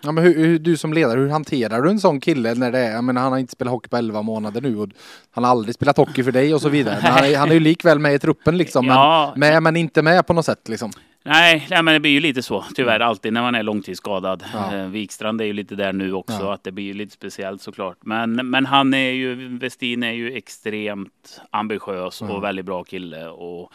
Ja, 0.00 0.12
men 0.12 0.24
hur, 0.24 0.34
hur, 0.34 0.58
du 0.58 0.76
som 0.76 0.92
ledare, 0.92 1.20
hur 1.20 1.28
hanterar 1.28 1.82
du 1.82 1.90
en 1.90 2.00
sån 2.00 2.20
kille 2.20 2.54
när 2.54 2.72
det 2.72 2.78
är, 2.78 2.90
jag 2.90 3.04
menar, 3.04 3.22
han 3.22 3.32
har 3.32 3.38
inte 3.38 3.52
spelat 3.52 3.72
hockey 3.72 3.88
på 3.88 3.96
11 3.96 4.22
månader 4.22 4.60
nu 4.60 4.78
och 4.78 4.88
han 5.30 5.44
har 5.44 5.50
aldrig 5.50 5.74
spelat 5.74 5.96
hockey 5.96 6.24
för 6.24 6.32
dig 6.32 6.54
och 6.54 6.60
så 6.60 6.68
vidare. 6.68 6.98
Men 7.02 7.12
han, 7.12 7.24
är, 7.24 7.36
han 7.36 7.48
är 7.48 7.54
ju 7.54 7.60
likväl 7.60 7.98
med 7.98 8.14
i 8.14 8.18
truppen 8.18 8.58
liksom, 8.58 8.86
ja. 8.86 9.32
men, 9.36 9.52
med, 9.52 9.62
men 9.62 9.76
inte 9.76 10.02
med 10.02 10.26
på 10.26 10.32
något 10.32 10.44
sätt 10.44 10.68
liksom. 10.68 10.90
Nej, 11.24 11.66
nej, 11.70 11.82
men 11.82 11.94
det 11.94 12.00
blir 12.00 12.10
ju 12.10 12.20
lite 12.20 12.42
så 12.42 12.64
tyvärr 12.74 13.00
alltid 13.00 13.32
när 13.32 13.42
man 13.42 13.54
är 13.54 13.62
långtidsskadad. 13.62 14.44
Ja. 14.52 14.74
Eh, 14.74 14.86
Wikstrand 14.86 15.40
är 15.40 15.44
ju 15.44 15.52
lite 15.52 15.74
där 15.74 15.92
nu 15.92 16.12
också, 16.12 16.40
ja. 16.40 16.54
att 16.54 16.64
det 16.64 16.72
blir 16.72 16.84
ju 16.84 16.94
lite 16.94 17.12
speciellt 17.12 17.62
såklart. 17.62 17.96
Men, 18.00 18.50
men 18.50 18.66
han 18.66 18.94
är 18.94 19.10
ju, 19.10 19.58
Westin 19.58 20.02
är 20.02 20.12
ju 20.12 20.36
extremt 20.36 21.40
ambitiös 21.50 22.22
och 22.22 22.44
väldigt 22.44 22.64
bra 22.64 22.84
kille. 22.84 23.28
Och 23.28 23.72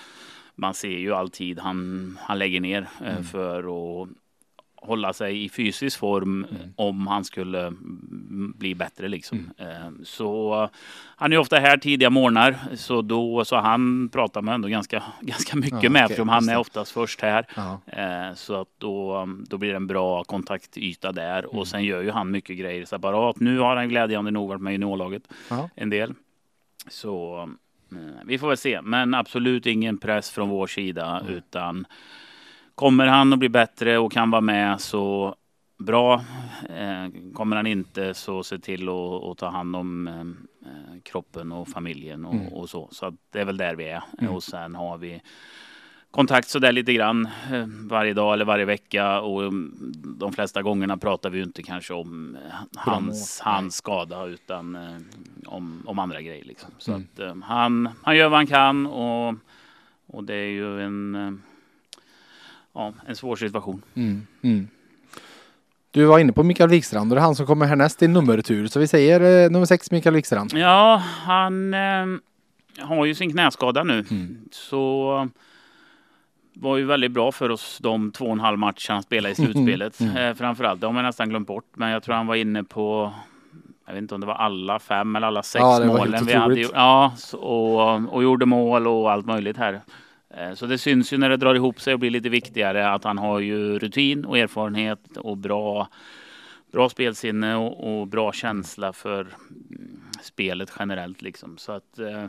man 0.55 0.73
ser 0.73 0.97
ju 0.97 1.13
alltid 1.13 1.59
han, 1.59 2.17
han 2.21 2.39
lägger 2.39 2.59
ner 2.59 2.88
eh, 3.01 3.12
mm. 3.12 3.23
för 3.23 3.59
att 3.59 4.09
hålla 4.83 5.13
sig 5.13 5.43
i 5.43 5.49
fysisk 5.49 5.99
form 5.99 6.45
mm. 6.49 6.73
om 6.75 7.07
han 7.07 7.23
skulle 7.23 7.73
bli 8.55 8.75
bättre 8.75 9.07
liksom. 9.07 9.51
Mm. 9.57 9.71
Eh, 9.71 9.89
så 10.03 10.69
han 11.15 11.33
är 11.33 11.37
ofta 11.37 11.59
här 11.59 11.77
tidiga 11.77 12.09
morgnar 12.09 12.55
så 12.75 13.01
då 13.01 13.45
så 13.45 13.55
han 13.55 14.09
pratar 14.09 14.41
man 14.41 14.53
ändå 14.53 14.67
ganska, 14.67 15.03
ganska 15.21 15.57
mycket 15.57 15.83
ja, 15.83 15.89
med 15.89 15.99
okay, 15.99 16.03
eftersom 16.03 16.29
han 16.29 16.49
är 16.49 16.57
oftast 16.57 16.91
först 16.91 17.21
här. 17.21 17.45
Ja. 17.55 17.81
Eh, 17.87 18.33
så 18.35 18.61
att 18.61 18.67
då, 18.77 19.27
då 19.49 19.57
blir 19.57 19.69
det 19.69 19.75
en 19.75 19.87
bra 19.87 20.23
kontaktyta 20.23 21.11
där 21.11 21.39
mm. 21.39 21.49
och 21.49 21.67
sen 21.67 21.83
gör 21.83 22.01
ju 22.01 22.11
han 22.11 22.31
mycket 22.31 22.57
grejer 22.57 22.85
separat. 22.85 23.39
Nu 23.39 23.59
har 23.59 23.75
han 23.75 23.89
glädjande 23.89 24.31
nog 24.31 24.49
varit 24.49 24.61
med 24.61 24.71
i 24.71 24.73
juniorlaget 24.73 25.23
ja. 25.49 25.69
en 25.75 25.89
del. 25.89 26.13
Så 26.87 27.49
eh, 27.91 27.97
vi 28.25 28.37
får 28.37 28.47
väl 28.47 28.57
se, 28.57 28.81
men 28.81 29.13
absolut 29.13 29.65
ingen 29.65 29.97
press 29.97 30.31
från 30.31 30.49
vår 30.49 30.67
sida 30.67 31.23
utan 31.29 31.85
Kommer 32.75 33.07
han 33.07 33.33
att 33.33 33.39
bli 33.39 33.49
bättre 33.49 33.97
och 33.97 34.12
kan 34.12 34.31
vara 34.31 34.41
med 34.41 34.81
så 34.81 35.36
bra. 35.77 36.13
Eh, 36.69 37.33
kommer 37.33 37.55
han 37.55 37.67
inte 37.67 38.13
så 38.13 38.43
se 38.43 38.59
till 38.59 38.89
att 38.89 39.38
ta 39.38 39.47
hand 39.49 39.75
om 39.75 40.07
eh, 40.07 41.01
kroppen 41.03 41.51
och 41.51 41.67
familjen 41.67 42.25
och, 42.25 42.33
mm. 42.33 42.53
och, 42.53 42.69
så. 42.69 42.88
Så 42.91 43.17
det 43.31 43.39
är 43.39 43.45
väl 43.45 43.57
där 43.57 43.75
vi 43.75 43.89
är. 43.89 44.03
Mm. 44.19 44.33
Och 44.33 44.43
sen 44.43 44.75
har 44.75 44.97
vi 44.97 45.21
kontakt 46.12 46.47
så 46.47 46.59
där 46.59 46.71
lite 46.71 46.93
grann 46.93 47.25
eh, 47.51 47.65
varje 47.89 48.13
dag 48.13 48.33
eller 48.33 48.45
varje 48.45 48.65
vecka 48.65 49.21
och 49.21 49.43
mm, 49.43 49.75
de 50.19 50.33
flesta 50.33 50.62
gångerna 50.62 50.97
pratar 50.97 51.29
vi 51.29 51.38
ju 51.38 51.43
inte 51.43 51.63
kanske 51.63 51.93
om 51.93 52.38
hans, 52.75 53.39
hans 53.39 53.75
skada 53.75 54.25
utan 54.25 54.77
om, 55.45 55.83
om 55.86 55.99
andra 55.99 56.21
grejer. 56.21 56.45
Liksom. 56.45 56.71
Så 56.77 56.91
mm. 56.93 57.07
att 57.17 57.49
han, 57.49 57.89
han 58.03 58.17
gör 58.17 58.29
vad 58.29 58.39
han 58.39 58.47
kan 58.47 58.88
och, 58.88 59.36
och 60.07 60.23
det 60.23 60.36
är 60.36 60.49
ju 60.49 60.81
en 60.81 61.41
ja, 62.73 62.93
en 63.07 63.15
svår 63.15 63.36
situation. 63.36 63.81
Mm, 63.95 64.27
mm. 64.41 64.67
Du 65.91 66.05
var 66.05 66.19
inne 66.19 66.33
på 66.33 66.43
Mikael 66.43 66.69
Wikstrand 66.69 67.12
och 67.12 67.15
det 67.15 67.21
är 67.21 67.25
han 67.25 67.36
som 67.36 67.45
kommer 67.45 67.65
härnäst 67.65 68.01
i 68.01 68.07
nummertur. 68.07 68.67
Så 68.67 68.79
vi 68.79 68.88
säger 68.88 69.45
eh, 69.45 69.51
nummer 69.51 69.65
sex 69.65 69.91
Mikael 69.91 70.15
Wikstrand. 70.15 70.53
Ja, 70.53 71.03
han 71.25 71.73
eh, 71.73 72.05
har 72.79 73.05
ju 73.05 73.15
sin 73.15 73.31
knäskada 73.31 73.83
nu. 73.83 74.05
Mm. 74.12 74.38
Så 74.51 75.29
var 76.53 76.77
ju 76.77 76.86
väldigt 76.86 77.12
bra 77.12 77.31
för 77.31 77.49
oss 77.49 77.79
de 77.81 78.12
två 78.12 78.25
och 78.25 78.31
en 78.31 78.39
halv 78.39 78.59
matcher 78.59 78.91
han 78.91 79.03
spelade 79.03 79.31
i 79.31 79.36
slutspelet. 79.36 79.99
Mm. 79.99 80.17
Eh, 80.17 80.33
framförallt, 80.36 80.81
det 80.81 80.88
har 80.88 80.93
man 80.93 81.03
nästan 81.03 81.29
glömt 81.29 81.47
bort. 81.47 81.67
Men 81.73 81.89
jag 81.89 82.03
tror 82.03 82.15
han 82.15 82.27
var 82.27 82.36
inne 82.36 82.63
på 82.63 83.13
jag 83.86 83.93
vet 83.93 84.01
inte 84.01 84.15
om 84.15 84.21
det 84.21 84.27
var 84.27 84.36
alla 84.36 84.79
fem 84.79 85.15
eller 85.15 85.27
alla 85.27 85.43
sex 85.43 85.62
ja, 85.62 85.86
målen 85.86 86.25
vi 86.25 86.33
hade. 86.33 86.59
Ja, 86.59 87.13
och, 87.33 88.13
och 88.13 88.23
gjorde 88.23 88.45
mål 88.45 88.88
och 88.88 89.12
allt 89.12 89.25
möjligt 89.25 89.57
här. 89.57 89.81
Eh, 90.37 90.53
så 90.53 90.65
det 90.65 90.77
syns 90.77 91.13
ju 91.13 91.17
när 91.17 91.29
det 91.29 91.37
drar 91.37 91.55
ihop 91.55 91.81
sig 91.81 91.93
och 91.93 91.99
blir 91.99 92.09
lite 92.09 92.29
viktigare 92.29 92.89
att 92.89 93.03
han 93.03 93.17
har 93.17 93.39
ju 93.39 93.79
rutin 93.79 94.25
och 94.25 94.37
erfarenhet 94.37 95.17
och 95.17 95.37
bra, 95.37 95.87
bra 96.71 96.89
spelsinne 96.89 97.55
och, 97.55 98.01
och 98.01 98.07
bra 98.07 98.31
känsla 98.31 98.93
för 98.93 99.21
mm, 99.21 99.99
spelet 100.21 100.71
generellt 100.79 101.21
liksom. 101.21 101.57
Så 101.57 101.71
att 101.71 101.99
eh, 101.99 102.25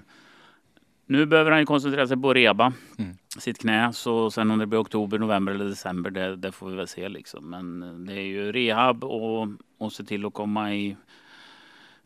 nu 1.07 1.27
behöver 1.27 1.51
han 1.51 1.61
ju 1.61 1.67
koncentrera 1.67 2.07
sig 2.07 2.17
på 2.17 2.31
att 2.31 2.37
reba 2.37 2.73
mm. 2.99 3.17
sitt 3.39 3.59
knä. 3.59 3.93
Så 3.93 4.31
sen 4.31 4.51
om 4.51 4.59
det 4.59 4.67
blir 4.67 4.81
oktober, 4.81 5.19
november 5.19 5.53
eller 5.53 5.65
december, 5.65 6.11
det, 6.11 6.37
det, 6.37 6.53
får 6.53 6.71
vi 6.71 6.77
väl 6.77 6.89
se 6.89 7.09
liksom. 7.09 7.51
Men 7.51 8.07
det 8.07 8.13
är 8.13 8.27
ju 8.27 8.53
rehab 8.53 9.05
och, 9.05 9.49
och 9.79 9.93
se 9.93 10.05
till 10.05 10.27
att 10.27 10.35
komma 10.35 10.75
i 10.75 10.97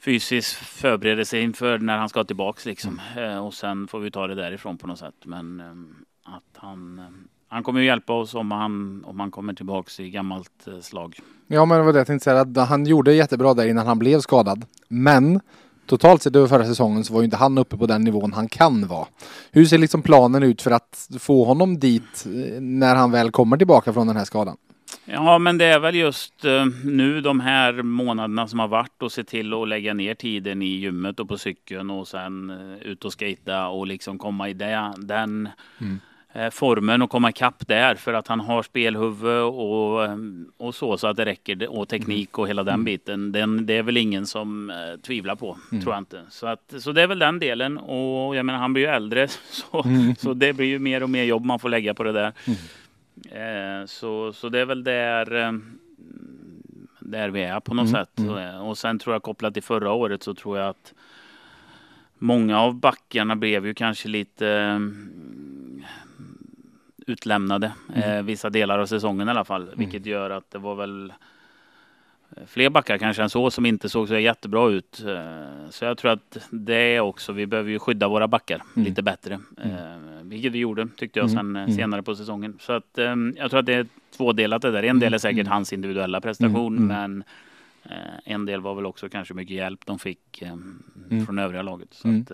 fysisk 0.00 0.56
förberedelse 0.56 1.38
inför 1.38 1.78
när 1.78 1.98
han 1.98 2.08
ska 2.08 2.24
tillbaks 2.24 2.66
liksom. 2.66 3.00
Mm. 3.16 3.38
Och 3.38 3.54
sen 3.54 3.88
får 3.88 4.00
vi 4.00 4.10
ta 4.10 4.26
det 4.26 4.34
därifrån 4.34 4.78
på 4.78 4.86
något 4.86 4.98
sätt. 4.98 5.14
Men 5.24 5.60
eh, 5.60 6.34
att 6.34 6.56
han, 6.56 6.98
eh, 6.98 7.04
han 7.48 7.62
kommer 7.62 7.80
ju 7.80 7.86
hjälpa 7.86 8.12
oss 8.12 8.34
om 8.34 8.50
han, 8.50 9.04
om 9.04 9.20
han 9.20 9.30
kommer 9.30 9.54
tillbaks 9.54 10.00
i 10.00 10.10
gammalt 10.10 10.68
slag. 10.80 11.18
Ja, 11.46 11.64
men 11.64 11.78
det 11.78 11.84
var 11.84 11.92
det 11.92 11.98
jag 11.98 12.06
tänkte 12.06 12.24
säga. 12.24 12.40
Att 12.40 12.68
han 12.68 12.86
gjorde 12.86 13.14
jättebra 13.14 13.54
där 13.54 13.66
innan 13.66 13.86
han 13.86 13.98
blev 13.98 14.20
skadad. 14.20 14.64
Men 14.88 15.40
totalt 15.86 16.22
sett 16.22 16.36
över 16.36 16.46
förra 16.46 16.64
säsongen 16.64 17.04
så 17.04 17.12
var 17.12 17.20
ju 17.20 17.24
inte 17.24 17.36
han 17.36 17.58
uppe 17.58 17.76
på 17.76 17.86
den 17.86 18.02
nivån 18.04 18.32
han 18.32 18.48
kan 18.48 18.86
vara. 18.86 19.06
Hur 19.50 19.64
ser 19.64 19.78
liksom 19.78 20.02
planen 20.02 20.42
ut 20.42 20.62
för 20.62 20.70
att 20.70 21.08
få 21.18 21.44
honom 21.44 21.78
dit 21.78 22.26
när 22.60 22.94
han 22.94 23.10
väl 23.10 23.30
kommer 23.30 23.56
tillbaka 23.56 23.92
från 23.92 24.06
den 24.06 24.16
här 24.16 24.24
skadan? 24.24 24.56
Ja, 25.04 25.38
men 25.38 25.58
det 25.58 25.64
är 25.64 25.78
väl 25.78 25.94
just 25.94 26.44
uh, 26.44 26.66
nu 26.84 27.20
de 27.20 27.40
här 27.40 27.82
månaderna 27.82 28.48
som 28.48 28.58
har 28.58 28.68
varit 28.68 29.02
och 29.02 29.12
se 29.12 29.24
till 29.24 29.54
att 29.54 29.68
lägga 29.68 29.94
ner 29.94 30.14
tiden 30.14 30.62
i 30.62 30.66
gymmet 30.66 31.20
och 31.20 31.28
på 31.28 31.38
cykeln 31.38 31.90
och 31.90 32.08
sen 32.08 32.50
uh, 32.50 32.82
ut 32.82 33.04
och 33.04 33.12
skata 33.12 33.68
och 33.68 33.86
liksom 33.86 34.18
komma 34.18 34.48
i 34.48 34.52
det, 34.52 34.92
den 34.98 35.48
mm. 35.80 36.00
uh, 36.36 36.50
formen 36.50 37.02
och 37.02 37.10
komma 37.10 37.30
ikapp 37.30 37.68
där 37.68 37.94
för 37.94 38.12
att 38.12 38.28
han 38.28 38.40
har 38.40 38.62
spelhuvud 38.62 39.42
och, 39.42 40.08
och 40.56 40.74
så 40.74 40.98
så 40.98 41.06
att 41.06 41.16
det 41.16 41.24
räcker 41.24 41.68
och 41.68 41.88
teknik 41.88 42.28
mm. 42.28 42.42
och 42.42 42.48
hela 42.48 42.64
den 42.64 42.74
mm. 42.74 42.84
biten. 42.84 43.32
Den, 43.32 43.66
det 43.66 43.76
är 43.76 43.82
väl 43.82 43.96
ingen 43.96 44.26
som 44.26 44.72
tvivlar 45.02 45.34
på, 45.36 45.58
mm. 45.72 45.82
tror 45.82 45.94
jag 45.94 46.00
inte. 46.00 46.22
Så, 46.30 46.46
att, 46.46 46.74
så 46.78 46.92
det 46.92 47.02
är 47.02 47.06
väl 47.06 47.18
den 47.18 47.38
delen 47.38 47.78
och 47.78 48.36
jag 48.36 48.46
menar 48.46 48.58
han 48.58 48.72
blir 48.72 48.82
ju 48.82 48.88
äldre 48.88 49.28
så, 49.50 49.82
mm. 49.84 50.16
så 50.16 50.34
det 50.34 50.52
blir 50.52 50.66
ju 50.66 50.78
mer 50.78 51.02
och 51.02 51.10
mer 51.10 51.24
jobb 51.24 51.44
man 51.44 51.58
får 51.58 51.68
lägga 51.68 51.94
på 51.94 52.02
det 52.02 52.12
där. 52.12 52.32
Eh, 53.30 53.86
så, 53.86 54.32
så 54.32 54.48
det 54.48 54.58
är 54.58 54.64
väl 54.64 54.84
där, 54.84 55.34
eh, 55.34 55.52
där 57.00 57.28
vi 57.28 57.42
är 57.42 57.60
på 57.60 57.74
något 57.74 57.88
mm, 57.88 58.04
sätt. 58.04 58.18
Mm. 58.18 58.60
Och 58.60 58.78
sen 58.78 58.98
tror 58.98 59.14
jag 59.14 59.22
kopplat 59.22 59.54
till 59.54 59.62
förra 59.62 59.92
året 59.92 60.22
så 60.22 60.34
tror 60.34 60.58
jag 60.58 60.68
att 60.68 60.94
många 62.18 62.60
av 62.60 62.74
backarna 62.74 63.36
blev 63.36 63.66
ju 63.66 63.74
kanske 63.74 64.08
lite 64.08 64.48
eh, 64.48 64.78
utlämnade 67.06 67.72
mm. 67.94 68.26
vissa 68.26 68.50
delar 68.50 68.78
av 68.78 68.86
säsongen 68.86 69.28
i 69.28 69.30
alla 69.30 69.44
fall. 69.44 69.62
Mm. 69.62 69.78
Vilket 69.78 70.06
gör 70.06 70.30
att 70.30 70.50
det 70.50 70.58
var 70.58 70.74
väl 70.74 71.12
fler 72.46 72.70
backar 72.70 72.98
kanske 72.98 73.22
än 73.22 73.30
så 73.30 73.50
som 73.50 73.66
inte 73.66 73.88
såg 73.88 74.08
så 74.08 74.18
jättebra 74.18 74.68
ut. 74.68 75.04
Eh, 75.06 75.70
så 75.70 75.84
jag 75.84 75.98
tror 75.98 76.10
att 76.10 76.48
det 76.50 76.74
är 76.74 77.00
också, 77.00 77.32
vi 77.32 77.46
behöver 77.46 77.70
ju 77.70 77.78
skydda 77.78 78.08
våra 78.08 78.28
backar 78.28 78.62
mm. 78.76 78.88
lite 78.88 79.02
bättre. 79.02 79.40
Mm. 79.64 80.07
Eh, 80.28 80.30
vilket 80.30 80.52
vi 80.52 80.58
gjorde 80.58 80.88
tyckte 80.96 81.18
jag 81.18 81.30
mm. 81.30 81.36
sen 81.36 81.56
mm. 81.56 81.76
senare 81.76 82.02
på 82.02 82.14
säsongen. 82.14 82.56
Så 82.60 82.72
att 82.72 82.98
jag 83.36 83.50
tror 83.50 83.60
att 83.60 83.66
det 83.66 83.74
är 83.74 83.86
tvådelat 84.16 84.62
det 84.62 84.70
där. 84.70 84.82
En 84.82 84.98
del 84.98 85.06
är 85.06 85.08
mm. 85.08 85.18
säkert 85.18 85.46
mm. 85.46 85.52
hans 85.52 85.72
individuella 85.72 86.20
prestation 86.20 86.86
men 86.86 87.24
en 88.24 88.46
del 88.46 88.60
var 88.60 88.74
väl 88.74 88.86
också 88.86 89.08
kanske 89.08 89.34
mycket 89.34 89.56
hjälp 89.56 89.86
de 89.86 89.98
fick 89.98 90.42
från 91.26 91.38
övriga 91.38 91.62
laget. 91.62 91.88
Så 91.94 92.08
att, 92.08 92.32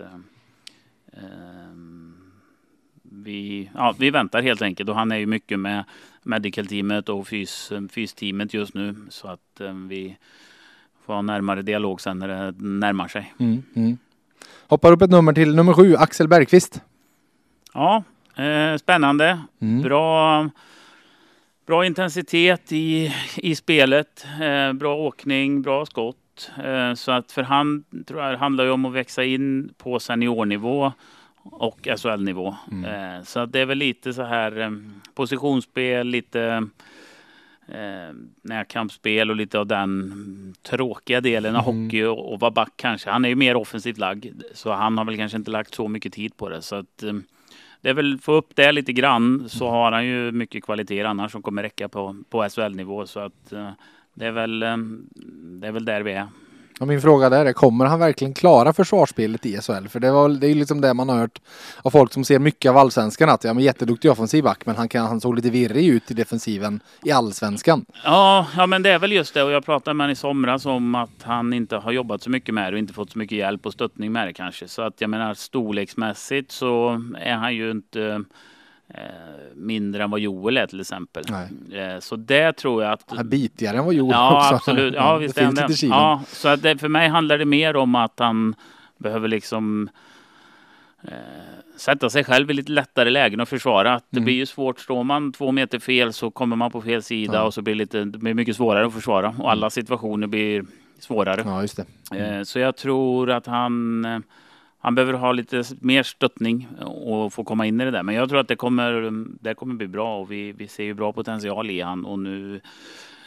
vi, 3.23 3.69
ja, 3.73 3.95
vi 3.99 4.09
väntar 4.09 4.41
helt 4.41 4.61
enkelt 4.61 4.89
och 4.89 4.95
han 4.95 5.11
är 5.11 5.17
ju 5.17 5.25
mycket 5.25 5.59
med 5.59 5.83
medical-teamet 6.23 7.09
och 7.09 7.27
fys, 7.27 7.71
fys-teamet 7.91 8.53
just 8.53 8.73
nu 8.73 8.95
så 9.09 9.27
att 9.27 9.61
eh, 9.61 9.73
vi 9.73 10.17
får 11.05 11.13
ha 11.13 11.21
närmare 11.21 11.61
dialog 11.61 12.01
sen 12.01 12.19
när 12.19 12.27
det 12.27 12.53
närmar 12.59 13.07
sig. 13.07 13.33
Mm, 13.39 13.63
mm. 13.75 13.97
Hoppar 14.67 14.91
upp 14.91 15.01
ett 15.01 15.09
nummer 15.09 15.33
till 15.33 15.55
nummer 15.55 15.73
sju, 15.73 15.95
Axel 15.95 16.27
Bergqvist. 16.27 16.81
Ja, 17.75 18.03
eh, 18.43 18.77
spännande. 18.77 19.39
Mm. 19.61 19.81
Bra, 19.81 20.49
bra 21.67 21.85
intensitet 21.85 22.71
i, 22.71 23.13
i 23.37 23.55
spelet. 23.55 24.25
Eh, 24.41 24.73
bra 24.73 24.95
åkning, 24.95 25.61
bra 25.61 25.85
skott. 25.85 26.51
Eh, 26.63 26.93
så 26.93 27.11
att 27.11 27.31
för 27.31 27.43
han 27.43 27.83
tror 28.07 28.23
jag 28.23 28.37
handlar 28.37 28.63
ju 28.63 28.71
om 28.71 28.85
att 28.85 28.93
växa 28.93 29.23
in 29.23 29.73
på 29.77 29.99
seniornivå 29.99 30.91
och 31.43 31.87
SHL-nivå. 31.97 32.55
Mm. 32.71 32.85
Eh, 32.85 33.23
så 33.23 33.45
det 33.45 33.59
är 33.59 33.65
väl 33.65 33.77
lite 33.77 34.13
så 34.13 34.23
här 34.23 34.59
eh, 34.59 34.71
positionsspel, 35.15 36.07
lite 36.07 36.67
eh, 37.67 38.15
närkampsspel 38.41 39.29
och 39.29 39.35
lite 39.35 39.59
av 39.59 39.67
den 39.67 40.55
tråkiga 40.61 41.21
delen 41.21 41.55
av 41.55 41.69
mm. 41.69 41.85
hockey 41.85 42.03
och, 42.03 42.33
och 42.33 42.39
vara 42.39 42.51
back 42.51 42.73
kanske. 42.75 43.09
Han 43.09 43.25
är 43.25 43.29
ju 43.29 43.35
mer 43.35 43.55
offensivt 43.55 43.97
lagd 43.97 44.41
så 44.53 44.71
han 44.71 44.97
har 44.97 45.05
väl 45.05 45.17
kanske 45.17 45.37
inte 45.37 45.51
lagt 45.51 45.75
så 45.75 45.87
mycket 45.87 46.13
tid 46.13 46.37
på 46.37 46.49
det. 46.49 46.61
Så 46.61 46.75
att, 46.75 47.03
eh, 47.03 47.13
det 47.81 47.89
är 47.89 47.93
väl 47.93 48.19
få 48.19 48.33
upp 48.33 48.55
det 48.55 48.71
lite 48.71 48.93
grann 48.93 49.49
så 49.49 49.69
har 49.69 49.91
han 49.91 50.05
ju 50.05 50.31
mycket 50.31 50.63
kvaliteter 50.63 51.05
annars 51.05 51.31
som 51.31 51.41
kommer 51.41 51.63
räcka 51.63 51.89
på, 51.89 52.15
på 52.29 52.49
SHL-nivå. 52.49 53.07
Så 53.07 53.19
att 53.19 53.53
eh, 53.53 53.71
det 54.13 54.25
är 54.25 54.31
väl, 54.31 54.63
eh, 54.63 54.77
det 55.59 55.67
är 55.67 55.71
väl 55.71 55.85
där 55.85 56.01
vi 56.01 56.11
är. 56.11 56.27
Och 56.79 56.87
min 56.87 57.01
fråga 57.01 57.29
där 57.29 57.45
är, 57.45 57.53
kommer 57.53 57.85
han 57.85 57.99
verkligen 57.99 58.33
klara 58.33 58.73
försvarsspelet 58.73 59.45
i 59.45 59.61
SHL? 59.61 59.87
För 59.87 59.99
det, 59.99 60.11
var, 60.11 60.29
det 60.29 60.47
är 60.47 60.49
ju 60.49 60.55
liksom 60.55 60.81
det 60.81 60.93
man 60.93 61.09
har 61.09 61.17
hört 61.17 61.41
av 61.81 61.89
folk 61.89 62.13
som 62.13 62.23
ser 62.23 62.39
mycket 62.39 62.69
av 62.69 62.77
allsvenskan 62.77 63.29
att 63.29 63.43
ja, 63.43 63.53
men 63.53 63.63
jätteduktig 63.63 64.11
offensiv 64.11 64.43
back 64.43 64.65
men 64.65 64.75
han, 64.75 64.89
kan, 64.89 65.07
han 65.07 65.21
såg 65.21 65.35
lite 65.35 65.49
virrig 65.49 65.87
ut 65.87 66.11
i 66.11 66.13
defensiven 66.13 66.79
i 67.03 67.11
allsvenskan. 67.11 67.85
Ja, 68.03 68.47
ja, 68.57 68.65
men 68.65 68.83
det 68.83 68.89
är 68.89 68.99
väl 68.99 69.11
just 69.11 69.33
det 69.33 69.43
och 69.43 69.51
jag 69.51 69.65
pratade 69.65 69.93
med 69.93 70.03
honom 70.03 70.11
i 70.11 70.15
somras 70.15 70.65
om 70.65 70.95
att 70.95 71.23
han 71.23 71.53
inte 71.53 71.77
har 71.77 71.91
jobbat 71.91 72.21
så 72.21 72.29
mycket 72.29 72.53
med 72.53 72.73
det 72.73 72.75
och 72.75 72.79
inte 72.79 72.93
fått 72.93 73.11
så 73.11 73.19
mycket 73.19 73.37
hjälp 73.37 73.65
och 73.65 73.73
stöttning 73.73 74.11
med 74.11 74.27
det 74.27 74.33
kanske. 74.33 74.67
Så 74.67 74.81
att 74.81 75.01
jag 75.01 75.09
menar 75.09 75.33
storleksmässigt 75.33 76.51
så 76.51 77.01
är 77.19 77.35
han 77.35 77.55
ju 77.55 77.71
inte 77.71 78.23
mindre 79.55 80.03
än 80.03 80.09
vad 80.11 80.19
Joel 80.19 80.57
är 80.57 80.67
till 80.67 80.79
exempel. 80.81 81.23
Eh, 81.73 81.99
så 81.99 82.15
det 82.15 82.53
tror 82.53 82.83
jag 82.83 82.91
att... 82.93 83.03
Han 83.07 83.19
är 83.19 83.23
bitigare 83.23 83.77
än 83.77 83.85
vad 83.85 83.93
Joel 83.93 84.11
ja, 84.11 84.37
också. 84.37 84.55
Absolut. 84.55 84.93
Ja, 84.95 85.17
visst 85.17 85.35
det 85.35 85.41
finns 85.41 85.61
lite 85.61 85.73
kilen. 85.73 85.97
Ja, 85.97 86.21
så 86.27 86.47
att 86.47 86.61
det, 86.61 86.77
för 86.77 86.87
mig 86.87 87.09
handlar 87.09 87.37
det 87.37 87.45
mer 87.45 87.75
om 87.75 87.95
att 87.95 88.19
han 88.19 88.55
behöver 88.97 89.27
liksom 89.27 89.89
eh, 91.03 91.11
sätta 91.77 92.09
sig 92.09 92.23
själv 92.23 92.51
i 92.51 92.53
lite 92.53 92.71
lättare 92.71 93.09
lägen 93.09 93.39
och 93.39 93.49
försvara. 93.49 93.93
Att 93.93 94.05
det 94.09 94.17
Mm. 94.17 94.25
blir 94.25 94.35
ju 94.35 94.45
svårt. 94.45 94.79
Står 94.79 95.03
man 95.03 95.31
två 95.33 95.51
meter 95.51 95.79
fel 95.79 96.13
så 96.13 96.31
kommer 96.31 96.55
man 96.55 96.71
på 96.71 96.81
fel 96.81 97.03
sida 97.03 97.33
Ja. 97.33 97.43
och 97.43 97.53
så 97.53 97.61
blir 97.61 97.73
det, 97.73 97.79
lite, 97.79 98.03
det 98.05 98.17
blir 98.17 98.33
mycket 98.33 98.55
svårare 98.55 98.85
att 98.87 98.93
försvara. 98.93 99.35
Och 99.39 99.51
alla 99.51 99.69
situationer 99.69 100.27
blir 100.27 100.65
svårare. 100.99 101.41
Ja, 101.45 101.61
just 101.61 101.79
det. 102.11 102.17
Eh, 102.17 102.43
Så 102.43 102.59
jag 102.59 102.75
tror 102.77 103.31
att 103.31 103.45
han, 103.47 104.05
eh, 104.05 104.19
han 104.85 104.95
behöver 104.95 105.13
ha 105.13 105.31
lite 105.31 105.63
mer 105.81 106.03
stöttning 106.03 106.67
och 106.85 107.33
få 107.33 107.43
komma 107.43 107.65
in 107.65 107.81
i 107.81 107.85
det 107.85 107.91
där. 107.91 108.03
Men 108.03 108.15
jag 108.15 108.29
tror 108.29 108.39
att 108.39 108.47
det 108.47 108.55
kommer, 108.55 109.13
det 109.43 109.53
kommer 109.53 109.75
bli 109.75 109.87
bra 109.87 110.17
och 110.17 110.31
vi, 110.31 110.51
vi 110.51 110.67
ser 110.67 110.83
ju 110.83 110.93
bra 110.93 111.13
potential 111.13 111.69
i 111.69 111.81
han 111.81 112.05
och 112.05 112.19
nu 112.19 112.61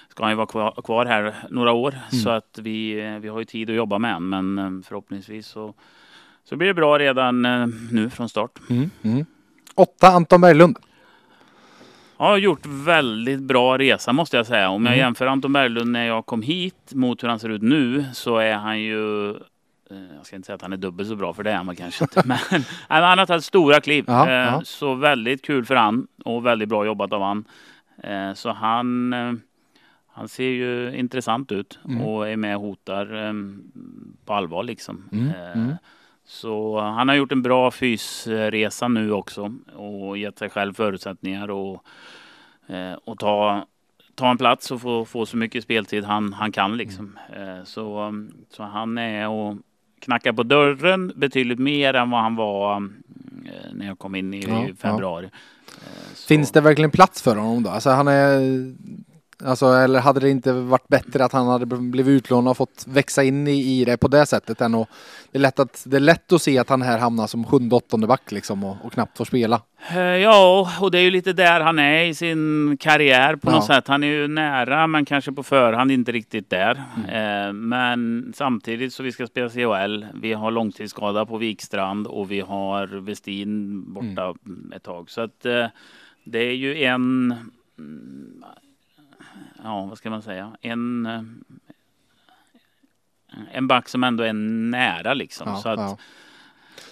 ska 0.09 0.23
han 0.23 0.33
ju 0.33 0.37
vara 0.37 0.47
kvar, 0.47 0.83
kvar 0.85 1.07
här 1.07 1.35
några 1.51 1.73
år 1.73 1.95
så 2.23 2.31
att 2.31 2.59
vi, 2.63 3.01
eh, 3.07 3.19
vi 3.19 3.29
har 3.29 3.39
ju 3.39 3.45
tid 3.45 3.71
att 3.71 3.77
jobba 3.77 3.99
med 3.99 4.13
han. 4.13 4.29
Men 4.29 4.59
eh, 4.59 4.71
förhoppningsvis 4.89 5.47
så, 5.47 5.75
så 6.45 6.57
blir 6.57 6.69
det 6.69 6.75
bra 6.75 6.99
redan 6.99 7.45
eh, 7.45 7.67
nu 7.93 8.11
från 8.11 8.29
start. 8.29 8.59
Mm. 8.71 8.91
Mm. 9.03 9.25
Åtta, 9.75 10.09
Anton 10.09 10.41
Berglund. 10.41 10.79
har 12.17 12.37
gjort 12.37 12.67
väldigt 12.67 13.41
bra 13.41 13.79
resa 13.79 14.13
måste 14.13 14.37
jag 14.37 14.47
säga. 14.47 14.69
Om 14.71 14.85
jag 14.87 14.95
Mm. 14.95 15.05
jämför 15.05 15.27
Anton 15.27 15.53
Berglund 15.53 15.91
när 15.93 16.07
jag 16.07 16.27
kom 16.27 16.43
hit 16.43 16.95
mot 16.95 17.23
hur 17.23 17.29
han 17.29 17.39
ser 17.39 17.49
ut 17.49 17.63
nu 17.63 18.05
så 18.13 18.37
är 18.37 18.55
han 18.55 18.81
ju 18.81 19.35
jag 20.17 20.27
ska 20.27 20.37
inte 20.37 20.47
säga 20.47 20.55
att 20.55 20.63
han 20.63 20.73
är 20.73 20.77
dubbelt 20.77 21.09
så 21.09 21.17
bra 21.17 21.33
för 21.35 21.43
det 21.43 21.51
är 21.51 21.57
han 21.57 21.77
kanske 21.77 22.05
inte. 22.05 22.23
Men 22.27 22.39
han 22.89 23.19
har 23.19 23.27
tagit 23.27 23.45
stora 23.45 23.81
kliv. 23.81 24.05
Ja, 24.07 24.27
Eh, 24.29 24.33
ja. 24.35 24.61
Så 24.65 24.95
väldigt 24.95 25.43
kul 25.45 25.65
för 25.65 25.75
han 25.77 26.07
och 26.25 26.47
väldigt 26.47 26.69
bra 26.69 26.87
jobbat 26.87 27.13
av 27.13 27.23
han. 27.23 27.45
Eh, 28.03 28.35
Så 28.35 28.51
han, 28.53 29.13
eh, 29.13 29.33
han 30.13 30.29
ser 30.29 30.49
ju 30.51 30.97
intressant 30.97 31.53
ut 31.53 31.79
Mm. 31.85 32.03
och 32.03 32.29
är 32.29 32.37
med 32.37 32.57
och 32.57 32.63
hotar 32.63 33.27
eh, 33.29 33.33
på 34.25 34.35
allvar 34.35 34.63
liksom. 34.63 35.05
Mm, 35.13 35.29
Eh, 35.29 35.53
mm. 35.53 35.75
Så 36.25 36.81
han 36.81 37.09
har 37.09 37.15
gjort 37.15 37.33
en 37.33 37.43
bra 37.43 37.71
fysresa 37.71 38.89
nu 38.89 39.13
också 39.13 39.55
och 39.75 40.19
gett 40.19 40.39
sig 40.39 40.51
själv 40.51 40.75
förutsättningar 40.75 41.51
och, 41.51 41.85
eh, 42.67 42.93
och 43.05 43.19
ta, 43.19 43.67
ta 44.15 44.31
en 44.31 44.39
plats 44.39 44.71
och 44.71 44.81
få, 44.81 45.05
få 45.05 45.27
så 45.27 45.37
mycket 45.37 45.65
speltid 45.65 46.05
han, 46.05 46.33
han 46.33 46.53
kan 46.53 46.77
liksom. 46.77 47.19
Eh, 47.37 47.65
Så, 47.65 48.03
um, 48.07 48.33
så 48.51 48.63
han 48.63 48.99
är 48.99 49.29
och 49.29 49.57
knackar 50.01 50.33
på 50.33 50.43
dörren 50.43 51.13
betydligt 51.17 51.59
mer 51.59 51.95
än 51.95 52.11
vad 52.11 52.21
han 52.21 52.37
var 52.37 52.77
eh, 52.77 53.73
när 53.73 53.87
jag 53.87 53.99
kom 53.99 54.15
in 54.15 54.35
i, 54.35 54.41
Ja, 54.49 54.67
februari. 54.79 55.25
Eh, 55.25 55.33
så- 56.15 56.27
Finns 56.27 56.53
det 56.53 56.61
verkligen 56.61 56.91
plats 56.91 57.23
för 57.23 57.37
honom 57.37 57.63
då? 57.63 57.71
Alltså 57.71 57.91
han 57.91 58.09
är... 58.09 58.39
Alltså, 59.45 59.67
eller 59.67 60.01
hade 60.01 60.21
det 60.21 60.31
inte 60.31 60.53
varit 60.53 60.89
bättre 60.89 61.25
att 61.25 61.33
han 61.33 61.47
hade 61.47 61.67
blivit 61.67 62.11
utlånad 62.25 62.51
och 62.51 62.57
fått 62.57 62.85
växa 62.89 63.25
in 63.25 63.49
i, 63.49 63.81
i 63.81 63.85
det 63.85 63.97
på 63.97 64.09
det 64.09 64.27
sättet 64.27 64.61
än 64.61 64.75
att 64.75 64.89
det 65.33 65.39
är, 65.39 65.43
lätt 65.43 65.59
att, 65.59 65.83
det 65.87 65.97
är 65.97 66.01
lätt 66.01 66.33
att 66.33 66.43
se 66.43 66.59
att 66.59 66.69
han 66.69 66.83
här 66.83 66.99
hamnar 66.99 67.27
som 67.27 67.45
sjunde, 67.45 67.77
åttonde 67.77 68.07
back 68.07 68.33
liksom 68.33 68.65
och, 68.65 68.77
och 68.83 68.93
knappt 68.93 69.19
får 69.19 69.25
spela. 69.25 69.61
Eh, 69.91 69.99
Ja, 70.01 70.71
och 70.81 70.91
det 70.91 70.99
är 70.99 71.03
ju 71.03 71.11
lite 71.11 71.33
där 71.33 71.61
han 71.61 71.79
är 71.79 72.05
i 72.05 72.15
sin 72.15 72.77
karriär 72.81 73.37
på 73.37 73.51
Ja. 73.51 73.55
något 73.55 73.65
sätt. 73.67 73.89
Han 73.89 74.03
är 74.05 74.09
ju 74.09 74.29
nära, 74.29 74.87
men 74.87 75.05
kanske 75.05 75.33
på 75.33 75.43
förhand 75.43 75.91
inte 75.93 76.13
riktigt 76.13 76.51
där. 76.51 76.83
Mm. 76.97 77.47
Eh, 77.49 77.53
Men 77.53 78.33
samtidigt 78.37 78.93
så 78.95 79.03
vi 79.03 79.13
ska 79.13 79.27
spela 79.27 79.49
CHL. 79.51 80.05
Vi 80.15 80.33
har 80.33 80.51
långtidsskada 80.51 81.27
på 81.27 81.37
Vikstrand 81.39 82.07
och 82.07 82.31
vi 82.31 82.41
har 82.41 82.87
Westin 82.87 83.85
borta 83.95 84.35
Mm. 84.47 84.73
ett 84.77 84.83
tag. 84.83 85.11
Så 85.11 85.21
att 85.21 85.47
eh, 85.47 85.67
det 86.25 86.39
är 86.39 86.55
ju 86.55 86.85
en... 86.85 87.35
mm, 89.59 89.71
Ja, 89.73 89.85
vad 89.87 89.99
ska 89.99 90.11
man 90.11 90.23
säga? 90.23 90.57
En... 90.61 91.07
eh, 91.07 91.23
En 93.53 93.69
back 93.69 93.89
som 93.89 94.05
ändå 94.05 94.25
är 94.25 94.33
nära 94.33 95.15
liksom. 95.15 95.49
Ja, 95.49 95.57
så 95.57 95.69
att, 95.69 95.79
ja. 95.81 95.99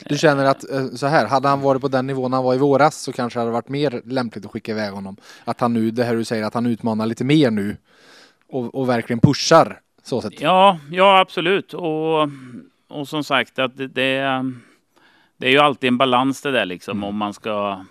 Du 0.08 0.18
känner 0.18 0.44
att 0.44 0.70
eh, 0.70 0.86
så 0.86 1.06
här, 1.06 1.26
hade 1.26 1.48
han 1.48 1.60
varit 1.60 1.82
på 1.82 1.88
den 1.88 2.06
nivån 2.06 2.32
han 2.32 2.44
var 2.44 2.54
i 2.54 2.58
våras 2.58 2.96
så 3.00 3.12
kanske 3.12 3.38
det 3.38 3.40
hade 3.40 3.52
varit 3.52 3.68
mer 3.68 4.02
lämpligt 4.04 4.44
att 4.46 4.50
skicka 4.52 4.72
iväg 4.72 4.92
honom. 4.92 5.16
Att 5.44 5.60
han 5.60 5.72
nu, 5.72 5.90
det 5.90 6.04
här 6.04 6.14
du 6.16 6.24
säger, 6.24 6.44
att 6.44 6.54
han 6.54 6.66
utmanar 6.66 7.06
lite 7.06 7.24
mer 7.24 7.50
nu 7.50 7.76
och, 8.48 8.74
och 8.74 8.88
verkligen 8.88 9.20
pushar 9.20 9.80
så 10.02 10.22
sett. 10.22 10.40
Ja, 10.40 10.78
ja 10.90 11.18
absolut. 11.18 11.74
Och, 11.74 12.28
och 12.88 13.08
som 13.08 13.24
sagt, 13.24 13.58
att 13.58 13.76
det, 13.76 13.86
det, 13.88 14.44
det 15.36 15.46
är 15.46 15.50
ju 15.50 15.58
alltid 15.58 15.88
en 15.88 15.98
balans 15.98 16.42
det 16.42 16.50
där 16.50 16.66
liksom. 16.66 17.04
Om 17.04 17.16
man 17.16 17.34
ska 17.34 17.84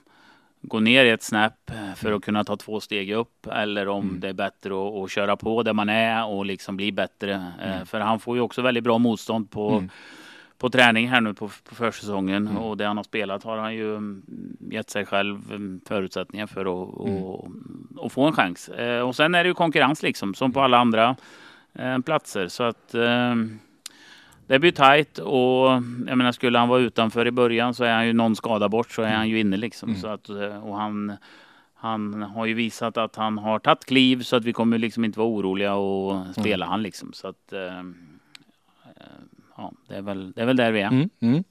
gå 0.67 0.79
ner 0.79 1.05
ett 1.05 1.23
snäpp 1.23 1.71
för 1.95 2.11
att 2.11 2.21
kunna 2.25 2.43
ta 2.43 2.55
två 2.57 2.79
steg 2.79 3.11
upp 3.11 3.47
eller 3.47 3.87
om 3.87 4.19
det 4.19 4.29
är 4.29 4.33
bättre 4.33 4.87
att, 4.87 5.03
att 5.03 5.11
köra 5.11 5.35
på 5.35 5.63
där 5.63 5.73
man 5.73 5.89
är 5.89 6.25
och 6.25 6.45
liksom 6.45 6.77
bli 6.77 6.91
bättre. 6.91 7.51
Eh, 7.63 7.85
För 7.85 7.99
han 7.99 8.19
får 8.19 8.35
ju 8.35 8.41
också 8.41 8.61
väldigt 8.61 8.83
bra 8.83 8.97
motstånd 8.97 9.51
på, 9.51 9.83
på 10.57 10.69
träning 10.69 11.09
här 11.09 11.21
nu 11.21 11.33
på, 11.33 11.49
på 11.69 11.75
försäsongen. 11.75 12.47
Och 12.57 12.77
det 12.77 12.85
han 12.85 12.97
har 12.97 13.03
spelat 13.03 13.43
har 13.43 13.57
han 13.57 13.75
ju 13.75 13.95
mm, 13.95 14.23
gett 14.71 14.89
sig 14.89 15.05
själv 15.05 15.41
mm, 15.49 15.81
förutsättningar 15.87 16.47
för 16.47 16.61
att, 16.65 16.89
att, 17.01 18.05
att 18.05 18.11
få 18.11 18.23
en 18.27 18.33
chans. 18.33 18.69
Eh, 18.69 19.01
Och 19.01 19.15
sen 19.15 19.35
är 19.35 19.43
det 19.43 19.47
ju 19.47 19.53
konkurrens 19.53 20.03
liksom 20.03 20.33
som 20.33 20.53
på 20.53 20.61
alla 20.61 20.77
andra 20.77 21.15
eh, 21.73 21.99
platser. 21.99 22.47
Så 22.47 22.63
att 22.63 22.93
eh, 22.93 23.35
det 24.47 24.59
blir 24.59 24.71
tajt 24.71 25.17
och 25.17 25.67
jag 26.07 26.17
menar 26.17 26.31
skulle 26.31 26.59
han 26.59 26.69
vara 26.69 26.81
utanför 26.81 27.27
i 27.27 27.31
början 27.31 27.73
så 27.73 27.83
är 27.83 27.93
han 27.93 28.07
ju 28.07 28.13
någon 28.13 28.35
skada 28.35 28.69
bort 28.69 28.91
så 28.91 29.01
är 29.01 29.15
han 29.15 29.29
ju 29.29 29.39
inne 29.39 29.57
liksom. 29.57 29.95
Så 29.95 30.07
att, 30.07 30.29
eh, 30.29 30.67
och 30.67 30.77
han, 30.77 31.13
han 31.73 32.21
har 32.21 32.45
ju 32.45 32.53
visat 32.53 32.97
att 32.97 33.15
han 33.15 33.37
har 33.37 33.59
tagit 33.59 33.85
kliv 33.85 34.23
så 34.23 34.35
att 34.35 34.45
vi 34.45 34.53
kommer 34.53 34.77
liksom 34.77 35.05
inte 35.05 35.19
vara 35.19 35.29
oroliga 35.29 35.73
och 35.73 36.35
spela 36.39 36.65
han 36.65 36.83
liksom. 36.83 37.13
Så 37.13 37.27
att 37.27 37.53
eh, 37.53 37.79
eh, 37.79 37.83
ja, 39.57 39.71
det 39.87 39.95
är 39.95 40.01
väl, 40.01 40.31
det 40.31 40.41
är 40.41 40.45
väl 40.45 40.57
där 40.57 40.71
vi 40.71 40.81
är. 40.81 40.87
Mm, 40.87 41.09
mm. 41.19 41.43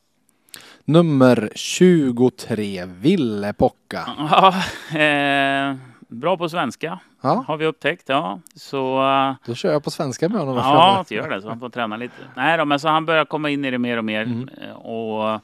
Nummer 0.85 1.51
23, 1.55 2.85
Ville 2.87 3.53
Pocka. 3.53 4.09
Ja, 4.19 4.49
eh, 4.99 5.77
bra 6.15 6.37
på 6.37 6.49
svenska 6.49 6.99
Ja, 7.21 7.45
har 7.49 7.57
vi 7.57 7.67
upptäckt. 7.67 8.09
Ja, 8.09 8.41
så 8.55 9.03
eh, 9.11 9.35
då 9.47 9.55
kör 9.55 9.73
jag 9.73 9.85
på 9.85 9.91
svenska 9.91 10.29
med 10.29 10.39
honom. 10.41 10.57
Ja, 10.57 11.05
gör 11.11 11.29
det 11.31 11.43
så 11.43 11.49
han 11.49 11.61
får 11.61 11.69
träna 11.69 11.97
lite. 11.97 12.15
Nej 12.37 12.59
då, 12.59 12.65
men 12.65 12.81
så 12.81 12.89
han 12.89 13.07
börjar 13.07 13.25
komma 13.25 13.51
in 13.51 13.65
i 13.65 13.71
det 13.71 13.79
mer 13.79 13.97
och 13.97 14.05
mer. 14.05 14.23
Mm. 14.23 14.49
Eh, 14.63 14.71
Och 14.77 15.41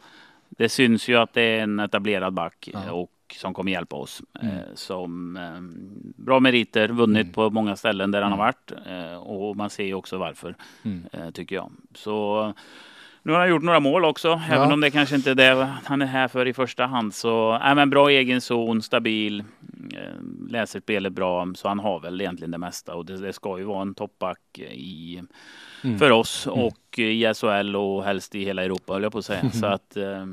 det 0.49 0.69
syns 0.69 1.09
ju 1.09 1.17
att 1.17 1.33
det 1.33 1.43
är 1.43 1.63
en 1.63 1.81
etablerad 1.81 2.33
back 2.33 2.69
Ja. 2.73 2.79
eh, 2.87 2.91
och 2.91 3.11
som 3.37 3.55
kommer 3.55 3.73
hjälpa 3.73 3.97
oss. 3.97 4.23
Mm. 4.43 4.55
Som 4.75 5.39
bra 6.17 6.41
meriter, 6.41 6.89
vunnit 6.89 7.35
på 7.35 7.51
många 7.51 7.77
ställen 7.77 8.11
där 8.11 8.23
han 8.23 8.31
har 8.33 8.39
varit. 8.39 8.73
Eh, 8.87 9.15
Och 9.19 9.57
man 9.57 9.71
ser 9.71 9.85
ju 9.85 9.95
också 9.95 10.19
varför, 10.19 10.55
Mm. 10.83 11.33
tycker 11.33 11.57
jag. 11.57 11.71
Så 11.95 12.53
nu 13.23 13.33
har 13.33 13.39
han 13.41 13.49
gjort 13.49 13.63
några 13.63 13.81
mål 13.81 14.05
också, 14.05 14.29
Ja. 14.29 14.55
även 14.55 14.73
om 14.73 14.81
det 14.81 14.91
kanske 14.91 15.15
inte 15.17 15.31
är 15.31 15.35
det 15.35 15.69
han 15.85 16.03
är 16.03 16.07
här 16.07 16.29
för 16.29 16.47
i 16.47 16.53
första 16.53 16.87
hand. 16.87 17.15
Så 17.15 17.55
äh, 17.67 17.75
men 17.75 17.91
bra 17.91 18.09
egen 18.11 18.41
zon, 18.41 18.83
stabil, 18.83 19.45
eh, 19.95 20.51
läser 20.51 20.81
spelet 20.81 21.13
bra. 21.13 21.53
Så 21.55 21.69
han 21.69 21.79
har 21.79 22.01
väl 22.01 22.21
egentligen 22.21 22.51
det 22.51 22.59
mesta 22.59 22.95
och 22.95 23.05
det, 23.07 23.17
det 23.17 23.33
ska 23.33 23.59
ju 23.59 23.65
vara 23.65 23.83
en 23.83 23.95
toppback 23.95 24.59
i, 24.59 25.23
Mm. 25.85 25.99
för 25.99 26.11
oss 26.11 26.47
och 26.47 26.99
i 26.99 27.35
SHL 27.35 27.77
och 27.77 28.05
helst 28.05 28.35
i 28.35 28.45
hela 28.45 28.65
Europa 28.65 28.93
höll 28.93 29.03
jag 29.03 29.13
på 29.13 29.19
att 29.19 29.25
säga. 29.25 29.51
Så 29.53 29.67
att 29.67 29.97
eh, 29.97 30.27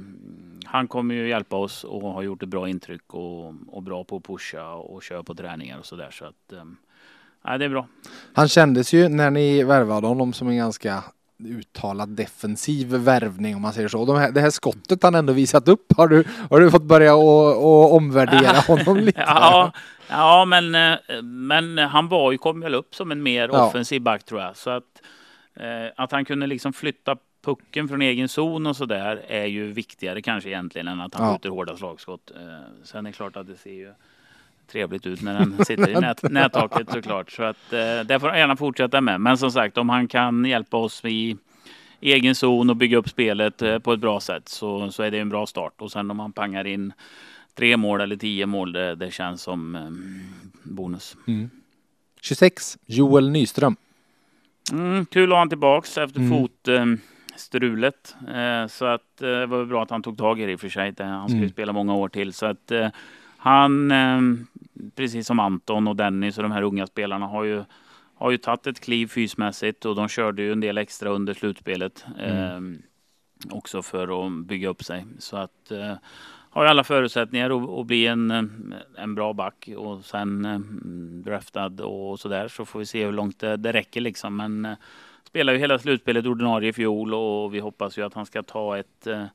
han 0.65 0.88
kommer 0.88 1.15
ju 1.15 1.30
hjälpa 1.30 1.56
oss 1.56 1.84
och 1.84 2.02
har 2.13 2.21
gjort 2.21 2.43
ett 2.43 2.50
bra 2.50 2.69
intryck 2.69 3.13
och, 3.13 3.54
och 3.67 3.84
bra 3.84 4.04
på 4.04 4.15
att 4.17 4.23
pusha 4.23 4.73
och 4.73 5.04
köra 5.04 5.23
på 5.23 5.36
träningar 5.36 5.80
och 5.80 5.86
sådär. 5.86 6.10
Så 6.12 6.26
att 6.26 6.54
ja, 7.43 7.58
det 7.58 7.65
är 7.65 7.69
bra. 7.69 7.88
Han 8.34 8.47
kändes 8.47 8.93
ju 8.93 9.10
när 9.10 9.32
ni 9.32 9.63
värvade 9.63 10.08
honom 10.08 10.34
som 10.34 10.47
en 10.47 10.58
ganska 10.58 11.04
uttalad 11.39 12.10
defensiv 12.10 12.88
värvning 12.88 13.56
om 13.56 13.62
man 13.62 13.73
säger 13.73 13.88
så. 13.88 14.06
De 14.06 14.15
här, 14.17 14.32
det 14.32 14.41
här 14.41 14.50
skottet 14.50 15.04
han 15.04 15.15
ändå 15.15 15.34
visat 15.34 15.67
upp, 15.67 15.93
har 15.97 16.08
du, 16.08 16.23
har 16.50 16.60
du 16.60 16.71
fått 16.71 16.84
börja 16.84 17.15
och, 17.15 17.93
omvärdera 17.95 18.60
honom 18.67 18.97
lite? 18.97 19.23
Ja, 19.28 19.71
ja 20.10 20.45
men, 20.45 20.76
eh, 20.76 21.21
men 21.23 21.78
han 21.78 22.08
var 22.08 22.32
ju, 22.32 22.38
kom 22.38 22.60
väl 22.60 22.76
upp 22.76 22.95
som 22.95 23.12
en 23.12 23.23
mer 23.23 23.50
Ja. 23.54 23.67
offensiv 23.67 24.02
back 24.02 24.23
tror 24.23 24.41
jag. 24.41 24.58
Så 24.58 24.69
att, 24.69 25.02
eh, 25.56 25.91
att 26.04 26.12
han 26.12 26.26
kunde 26.26 26.47
liksom 26.47 26.73
flytta 26.73 27.17
pucken 27.45 27.88
från 27.88 28.02
egen 28.02 28.30
zon 28.30 28.67
och 28.67 28.76
så 28.76 28.86
där 28.86 29.21
är 29.28 29.45
ju 29.45 29.71
viktigare 29.71 30.21
kanske 30.21 30.50
egentligen 30.50 30.88
än 30.88 31.02
att 31.02 31.13
han 31.15 31.28
Ja. 31.28 31.34
skjuter 31.34 31.50
hårda 31.50 31.78
slagskott. 31.78 32.32
Eh, 32.36 32.41
sen 32.84 33.06
är 33.06 33.10
det 33.10 33.15
klart 33.15 33.36
att 33.38 33.47
det 33.47 33.58
ser 33.58 33.71
ju 33.73 33.93
trevligt 34.67 35.06
ut 35.06 35.21
när 35.21 35.34
den 35.34 35.65
sitter 35.65 35.89
i 35.89 35.93
nät, 36.01 36.23
nättaket 36.23 36.91
såklart. 36.91 37.32
Så 37.32 37.43
att 37.43 37.73
eh, 37.73 37.99
det 38.06 38.19
får 38.19 38.27
han 38.27 38.39
gärna 38.39 38.56
fortsätta 38.56 39.01
med. 39.01 39.21
Men 39.21 39.38
som 39.38 39.51
sagt, 39.51 39.77
om 39.77 39.89
han 39.89 40.08
kan 40.08 40.45
hjälpa 40.45 40.77
oss 40.77 41.06
i 41.06 41.38
egen 42.01 42.36
zon 42.36 42.69
och 42.69 42.75
bygga 42.75 42.97
upp 42.97 43.10
spelet 43.10 43.62
eh, 43.62 43.80
på 43.80 43.93
ett 43.93 43.99
bra 43.99 44.19
sätt 44.19 44.49
så, 44.49 44.91
så 44.91 45.03
är 45.03 45.12
det 45.12 45.19
en 45.19 45.30
bra 45.30 45.45
start. 45.45 45.73
Och 45.77 45.91
sen 45.91 46.12
om 46.12 46.19
han 46.19 46.32
pangar 46.32 46.67
in 46.67 46.93
tre 47.56 47.77
mål 47.77 48.01
eller 48.01 48.15
tio 48.15 48.45
mål, 48.45 48.71
det, 48.71 48.95
det 48.95 49.12
känns 49.12 49.41
som 49.41 49.75
eh, 49.75 49.89
bonus. 50.63 51.17
Mm. 51.27 51.49
26, 52.21 52.77
Joel 52.86 53.30
Nyström. 53.30 53.75
Mm, 54.71 55.06
kul 55.06 55.32
att 55.32 55.36
ha 55.36 55.39
han 55.39 55.49
tillbaks 55.49 55.97
efter 55.97 56.19
mm. 56.19 56.47
fotstrulet. 57.34 58.15
Eh, 58.27 58.67
så 58.67 58.86
att 58.86 59.21
eh, 59.21 59.27
det 59.27 59.45
var 59.45 59.65
bra 59.65 59.84
att 59.84 59.89
han 59.89 60.03
tog 60.03 60.17
tag 60.17 60.39
i 60.39 60.45
det 60.45 60.51
i 60.51 60.56
och 60.56 60.60
för 60.60 60.69
sig. 60.69 60.93
Han 60.97 61.27
ska 61.27 61.38
ju 61.38 61.43
mm. 61.43 61.49
spela 61.49 61.73
många 61.73 61.95
år 61.95 62.10
till. 62.10 62.34
Så 62.34 62.45
att 62.45 62.71
eh, 62.71 62.88
han, 63.38 63.91
precis 64.95 65.27
som 65.27 65.39
Anton 65.39 65.87
och 65.87 65.95
Dennis 65.95 66.37
och 66.37 66.43
de 66.43 66.51
här 66.51 66.61
unga 66.61 66.87
spelarna 66.87 67.25
har 67.25 67.43
ju 67.43 67.63
har 68.17 68.31
ju 68.31 68.37
tagit 68.37 68.67
ett 68.67 68.79
kliv 68.79 69.07
fysmässigt 69.07 69.85
och 69.85 69.95
de 69.95 70.07
körde 70.07 70.41
ju 70.41 70.51
en 70.51 70.59
del 70.59 70.77
extra 70.77 71.09
under 71.09 71.33
slutspelet. 71.33 72.05
Mm. 72.19 72.73
Eh, 72.73 72.79
också 73.49 73.81
för 73.81 74.25
att 74.25 74.45
bygga 74.45 74.69
upp 74.69 74.83
sig. 74.83 75.05
Så 75.19 75.37
att 75.37 75.71
eh, 75.71 75.93
har 76.49 76.63
ju 76.63 76.69
alla 76.69 76.83
förutsättningar 76.83 77.49
att, 77.49 77.79
att, 77.79 77.85
bli 77.85 78.07
en, 78.07 78.31
en 78.97 79.15
bra 79.15 79.33
back 79.33 79.69
och 79.77 80.05
sen 80.05 80.45
eh, 80.45 80.59
draftad 81.23 81.83
och 81.83 82.19
sådär 82.19 82.47
så 82.47 82.65
får 82.65 82.79
vi 82.79 82.85
se 82.85 83.05
hur 83.05 83.11
långt 83.11 83.39
det, 83.39 83.57
det 83.57 83.73
räcker 83.73 84.01
liksom. 84.01 84.35
Men 84.35 84.65
eh, 84.65 84.77
spelar 85.23 85.53
ju 85.53 85.59
hela 85.59 85.79
slutspelet 85.79 86.25
ordinarie 86.25 86.69
i 86.69 86.73
fjol 86.73 87.13
och 87.13 87.53
vi 87.53 87.59
hoppas 87.59 87.97
ju 87.97 88.05
att 88.05 88.13
han 88.13 88.25
ska 88.25 88.43
ta 88.43 88.77
ett 88.77 89.07
eh, 89.07 89.25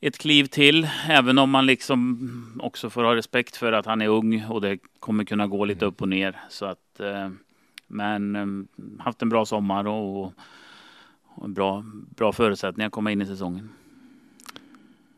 ett 0.00 0.18
kliv 0.18 0.44
till, 0.44 0.88
även 1.08 1.38
om 1.38 1.50
man 1.50 1.66
liksom 1.66 2.60
också 2.62 2.90
får 2.90 3.04
ha 3.04 3.16
respekt 3.16 3.56
för 3.56 3.72
att 3.72 3.86
han 3.86 4.02
är 4.02 4.08
ung 4.08 4.44
och 4.44 4.60
det 4.60 4.78
kommer 5.00 5.24
kunna 5.24 5.46
gå 5.46 5.64
lite 5.64 5.84
upp 5.84 6.02
och 6.02 6.08
ner. 6.08 6.36
Så 6.48 6.66
att, 6.66 7.00
eh, 7.00 7.30
men 7.86 8.36
eh, 8.36 9.04
haft 9.04 9.22
en 9.22 9.28
bra 9.28 9.44
sommar 9.44 9.86
och, 9.86 10.32
och 11.24 11.50
bra, 11.50 11.84
bra 12.16 12.32
förutsättningar 12.32 12.86
att 12.86 12.92
komma 12.92 13.12
in 13.12 13.22
i 13.22 13.26
säsongen. 13.26 13.68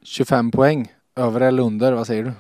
25 0.02 0.50
poäng, 0.50 0.92
över 1.16 1.40
eller 1.40 1.62
under, 1.62 1.92
vad 1.92 2.06
säger 2.06 2.24
du? 2.24 2.32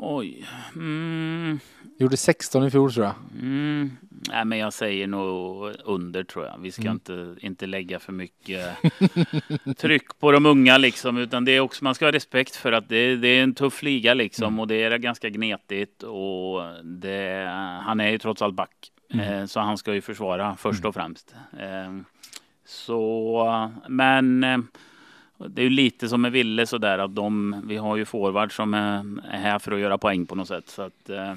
Oj. 0.00 0.46
Mm. 0.74 1.60
Gjorde 1.98 2.16
16 2.16 2.66
i 2.66 2.70
fjol 2.70 2.92
tror 2.92 3.06
jag. 3.06 3.14
Mm. 3.40 3.96
Nej, 4.28 4.44
men 4.44 4.58
jag 4.58 4.72
säger 4.72 5.06
nog 5.06 5.72
under 5.84 6.24
tror 6.24 6.44
jag. 6.44 6.58
Vi 6.58 6.72
ska 6.72 6.82
mm. 6.82 6.92
inte, 6.92 7.36
inte 7.40 7.66
lägga 7.66 7.98
för 7.98 8.12
mycket 8.12 8.76
tryck 9.76 10.18
på 10.18 10.32
de 10.32 10.46
unga 10.46 10.78
liksom, 10.78 11.18
utan 11.18 11.44
det 11.44 11.52
är 11.52 11.60
också, 11.60 11.84
man 11.84 11.94
ska 11.94 12.04
ha 12.04 12.12
respekt 12.12 12.56
för 12.56 12.72
att 12.72 12.88
det, 12.88 13.16
det 13.16 13.28
är 13.28 13.42
en 13.42 13.54
tuff 13.54 13.82
liga 13.82 14.14
liksom 14.14 14.46
mm. 14.46 14.60
och 14.60 14.66
det 14.66 14.82
är 14.82 14.98
ganska 14.98 15.28
gnetigt 15.28 16.02
och 16.02 16.62
det, 16.84 17.48
han 17.82 18.00
är 18.00 18.10
ju 18.10 18.18
trots 18.18 18.42
allt 18.42 18.54
back. 18.54 18.92
Mm. 19.10 19.32
Eh, 19.32 19.46
så 19.46 19.60
han 19.60 19.78
ska 19.78 19.94
ju 19.94 20.00
försvara 20.00 20.56
först 20.56 20.84
och 20.84 20.94
främst. 20.94 21.34
Eh, 21.58 21.96
så, 22.66 23.72
men 23.88 24.44
eh, 24.44 24.58
det 25.38 25.60
är 25.60 25.64
ju 25.64 25.70
lite 25.70 26.08
som 26.08 26.22
med 26.22 26.32
Ville 26.32 26.66
sådär 26.66 26.98
att 26.98 27.14
de, 27.14 27.62
vi 27.66 27.76
har 27.76 27.96
ju 27.96 28.04
forward 28.04 28.56
som 28.56 28.74
är, 28.74 28.98
är 29.30 29.38
här 29.38 29.58
för 29.58 29.72
att 29.72 29.80
göra 29.80 29.98
poäng 29.98 30.26
på 30.26 30.34
något 30.34 30.48
sätt. 30.48 30.68
Så 30.68 30.82
att, 30.82 31.10
eh, 31.10 31.30
eh 31.30 31.36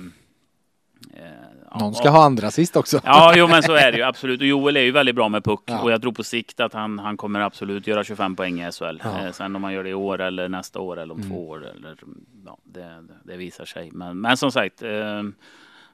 Någon 1.79 1.95
ska 1.95 2.05
ja. 2.05 2.12
ha 2.12 2.25
andra 2.25 2.51
sist 2.51 2.75
också. 2.75 3.01
Ja, 3.03 3.33
jo, 3.35 3.47
men 3.47 3.63
så 3.63 3.73
är 3.73 3.91
det 3.91 3.97
ju 3.97 4.03
absolut. 4.03 4.41
Och 4.41 4.47
Joel 4.47 4.77
är 4.77 4.81
ju 4.81 4.91
väldigt 4.91 5.15
bra 5.15 5.29
med 5.29 5.43
puck 5.43 5.63
ja. 5.65 5.81
och 5.81 5.91
jag 5.91 6.01
tror 6.01 6.12
på 6.12 6.23
sikt 6.23 6.59
att 6.59 6.73
han, 6.73 6.99
han 6.99 7.17
kommer 7.17 7.39
absolut 7.39 7.88
göra 7.88 8.03
25 8.03 8.35
poäng 8.35 8.62
i 8.62 8.71
SHL. 8.71 9.01
Ja. 9.03 9.25
Eh, 9.25 9.31
sen 9.31 9.55
om 9.55 9.62
man 9.62 9.73
gör 9.73 9.83
det 9.83 9.89
i 9.89 9.93
år 9.93 10.21
eller 10.21 10.49
nästa 10.49 10.79
år 10.79 10.99
eller 10.99 11.13
om 11.13 11.19
mm. 11.19 11.31
två 11.31 11.49
år 11.49 11.67
eller 11.67 11.97
ja, 12.45 12.57
det, 12.63 13.05
det 13.23 13.38
visar 13.38 13.65
sig. 13.65 13.89
Men, 13.91 14.21
men 14.21 14.38
som 14.38 14.51
sagt, 14.51 14.81
eh, 14.81 15.23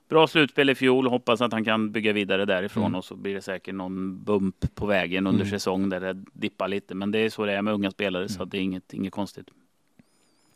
bra 0.10 0.28
slutspel 0.28 0.70
i 0.70 0.76
fjol. 0.76 1.08
Hoppas 1.08 1.42
att 1.42 1.54
han 1.54 1.66
kan 1.66 1.92
bygga 1.92 2.14
vidare 2.14 2.46
därifrån 2.46 2.86
mm. 2.86 2.96
och 2.96 3.06
så 3.06 3.16
blir 3.16 3.34
det 3.34 3.42
säkert 3.42 3.76
någon 3.76 4.24
bump 4.24 4.76
på 4.76 4.86
vägen 4.86 5.28
under 5.28 5.42
mm. 5.42 5.52
säsong 5.52 5.90
där 5.90 6.00
det 6.00 6.24
dippar 6.34 6.68
lite. 6.68 6.96
Men 6.96 7.12
det 7.12 7.20
är 7.20 7.30
så 7.30 7.46
det 7.46 7.54
är 7.54 7.62
med 7.62 7.74
unga 7.74 7.92
spelare 7.92 8.24
mm. 8.24 8.30
så 8.30 8.46
det 8.46 8.58
är 8.58 8.62
inget, 8.62 8.94
inget 8.94 9.14
konstigt. 9.14 9.48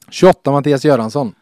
28 0.10 0.52
Mattias 0.52 0.86
Göransson. 0.86 1.34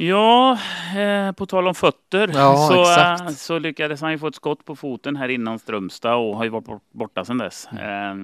Ja, 0.00 0.58
eh, 0.96 1.32
på 1.32 1.46
tal 1.46 1.68
om 1.68 1.74
fötter 1.74 2.30
ja, 2.34 2.68
så, 2.70 3.00
eh, 3.00 3.28
så, 3.28 3.58
lyckades 3.58 4.00
han 4.00 4.12
ju 4.12 4.18
få 4.18 4.26
ett 4.26 4.34
skott 4.34 4.64
på 4.64 4.76
foten 4.76 5.16
här 5.16 5.28
innan 5.28 5.58
Strömstad 5.58 6.14
och 6.14 6.36
har 6.36 6.44
ju 6.44 6.50
varit 6.50 6.82
borta 6.90 7.24
sedan 7.24 7.38
dess. 7.38 7.66
Eh, 7.66 8.14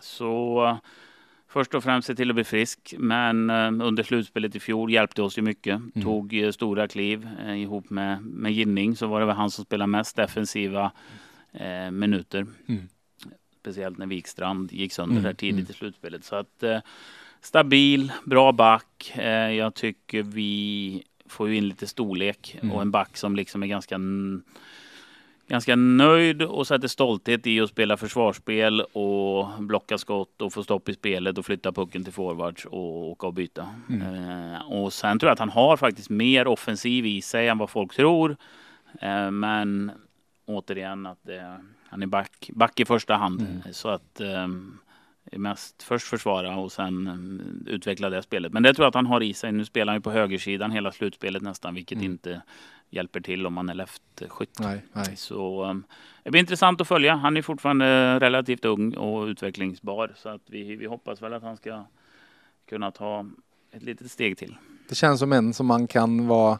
så 0.00 0.78
först 1.52 1.74
och 1.74 1.84
främst 1.84 2.06
se 2.06 2.14
till 2.14 2.30
att 2.30 2.34
bli 2.34 2.44
frisk. 2.44 2.94
Men 2.98 3.50
eh, 3.50 3.86
under 3.86 4.02
slutspelet 4.02 4.56
i 4.56 4.60
fjol 4.60 4.92
hjälpte 4.92 5.22
oss 5.22 5.38
ju 5.38 5.42
mycket. 5.42 5.76
Mm. 5.76 6.02
Tog 6.02 6.34
eh, 6.34 6.50
stora 6.50 6.88
kliv 6.88 7.28
eh, 7.46 7.62
ihop 7.62 7.90
med, 7.90 8.22
med 8.22 8.52
Ginning 8.52 8.96
så 8.96 9.06
var 9.06 9.20
det 9.20 9.26
väl 9.26 9.36
han 9.36 9.50
som 9.50 9.64
spelade 9.64 9.86
mest 9.86 10.16
defensiva 10.16 10.92
eh, 11.52 11.90
minuter. 11.90 12.46
Mm. 12.66 12.88
Speciellt 13.60 13.98
när 13.98 14.06
Wikstrand 14.06 14.72
gick 14.72 14.92
sönder 14.92 15.16
mm. 15.16 15.24
här 15.24 15.34
tidigt 15.34 15.58
mm. 15.58 15.70
i 15.70 15.74
slutspelet. 15.74 16.24
Så 16.24 16.36
att 16.36 16.62
eh, 16.62 16.78
stabil, 17.40 18.12
bra 18.24 18.52
back. 18.52 19.12
Jag 19.56 19.74
tycker 19.74 20.22
vi 20.22 21.02
får 21.26 21.48
ju 21.48 21.56
in 21.56 21.68
lite 21.68 21.86
storlek 21.86 22.56
och 22.58 22.64
mm. 22.64 22.78
en 22.78 22.90
back 22.90 23.16
som 23.16 23.36
liksom 23.36 23.62
är 23.62 23.66
ganska 23.66 23.98
ganska 25.52 25.76
nöjd 25.76 26.42
och 26.42 26.66
sätter 26.66 26.88
stolthet 26.88 27.46
i 27.46 27.60
att 27.60 27.70
spela 27.70 27.96
försvarsspel 27.96 28.80
och 28.80 29.48
blocka 29.58 29.98
skott 29.98 30.42
och 30.42 30.52
få 30.52 30.62
stopp 30.62 30.88
i 30.88 30.94
spelet 30.94 31.38
och 31.38 31.46
flytta 31.46 31.72
pucken 31.72 32.04
till 32.04 32.12
forwards 32.12 32.64
och 32.64 33.08
åka 33.10 33.26
och 33.26 33.34
byta. 33.34 33.68
Mm. 33.88 34.52
Eh, 34.52 34.72
och 34.72 34.92
sen 34.92 35.18
tror 35.18 35.28
jag 35.28 35.32
att 35.32 35.38
han 35.38 35.50
har 35.50 35.76
faktiskt 35.76 36.10
mer 36.10 36.46
offensiv 36.46 37.06
i 37.06 37.22
sig 37.22 37.48
än 37.48 37.58
vad 37.58 37.70
folk 37.70 37.94
tror. 37.94 38.36
Eh, 39.00 39.30
men 39.30 39.92
återigen 40.46 41.06
att 41.06 41.28
eh, 41.28 41.54
han 41.88 42.02
är 42.02 42.06
back, 42.06 42.50
back 42.54 42.80
i 42.80 42.84
första 42.84 43.14
hand. 43.14 43.40
Mm. 43.40 43.62
Så 43.72 43.88
att 43.88 44.20
eh, 44.20 44.48
mest 45.38 45.82
först 45.82 46.06
försvara 46.06 46.56
och 46.56 46.72
sen 46.72 47.06
eh, 47.66 47.74
utveckla 47.74 48.10
det 48.10 48.22
spelet. 48.22 48.52
Men 48.52 48.62
det 48.62 48.74
tror 48.74 48.84
jag 48.84 48.88
att 48.88 48.94
han 48.94 49.06
har 49.06 49.22
i 49.22 49.34
sig. 49.34 49.52
Nu 49.52 49.64
spelar 49.64 49.92
han 49.92 49.96
ju 49.96 50.02
på 50.02 50.10
högersidan 50.10 50.70
hela 50.70 50.92
slutspelet 50.92 51.42
nästan, 51.42 51.74
vilket 51.74 51.98
mm. 51.98 52.10
inte 52.12 52.42
hjälper 52.90 53.20
till 53.20 53.46
om 53.46 53.52
man 53.52 53.68
är 53.68 53.74
leftskytt. 53.74 54.58
Så 55.16 55.64
um, 55.64 55.84
det 56.22 56.30
blir 56.30 56.40
intressant 56.40 56.80
att 56.80 56.88
följa. 56.88 57.14
Han 57.14 57.36
är 57.36 57.42
fortfarande 57.42 58.18
relativt 58.18 58.64
ung 58.64 58.94
och 58.94 59.26
utvecklingsbar 59.26 60.12
så 60.16 60.28
att 60.28 60.42
vi, 60.46 60.76
vi 60.76 60.86
hoppas 60.86 61.22
väl 61.22 61.32
att 61.32 61.42
han 61.42 61.56
ska 61.56 61.84
kunna 62.68 62.90
ta 62.90 63.26
ett 63.72 63.82
litet 63.82 64.10
steg 64.10 64.38
till. 64.38 64.56
Det 64.88 64.94
känns 64.94 65.20
som 65.20 65.32
en 65.32 65.54
som 65.54 65.66
man 65.66 65.86
kan 65.86 66.26
vara 66.26 66.58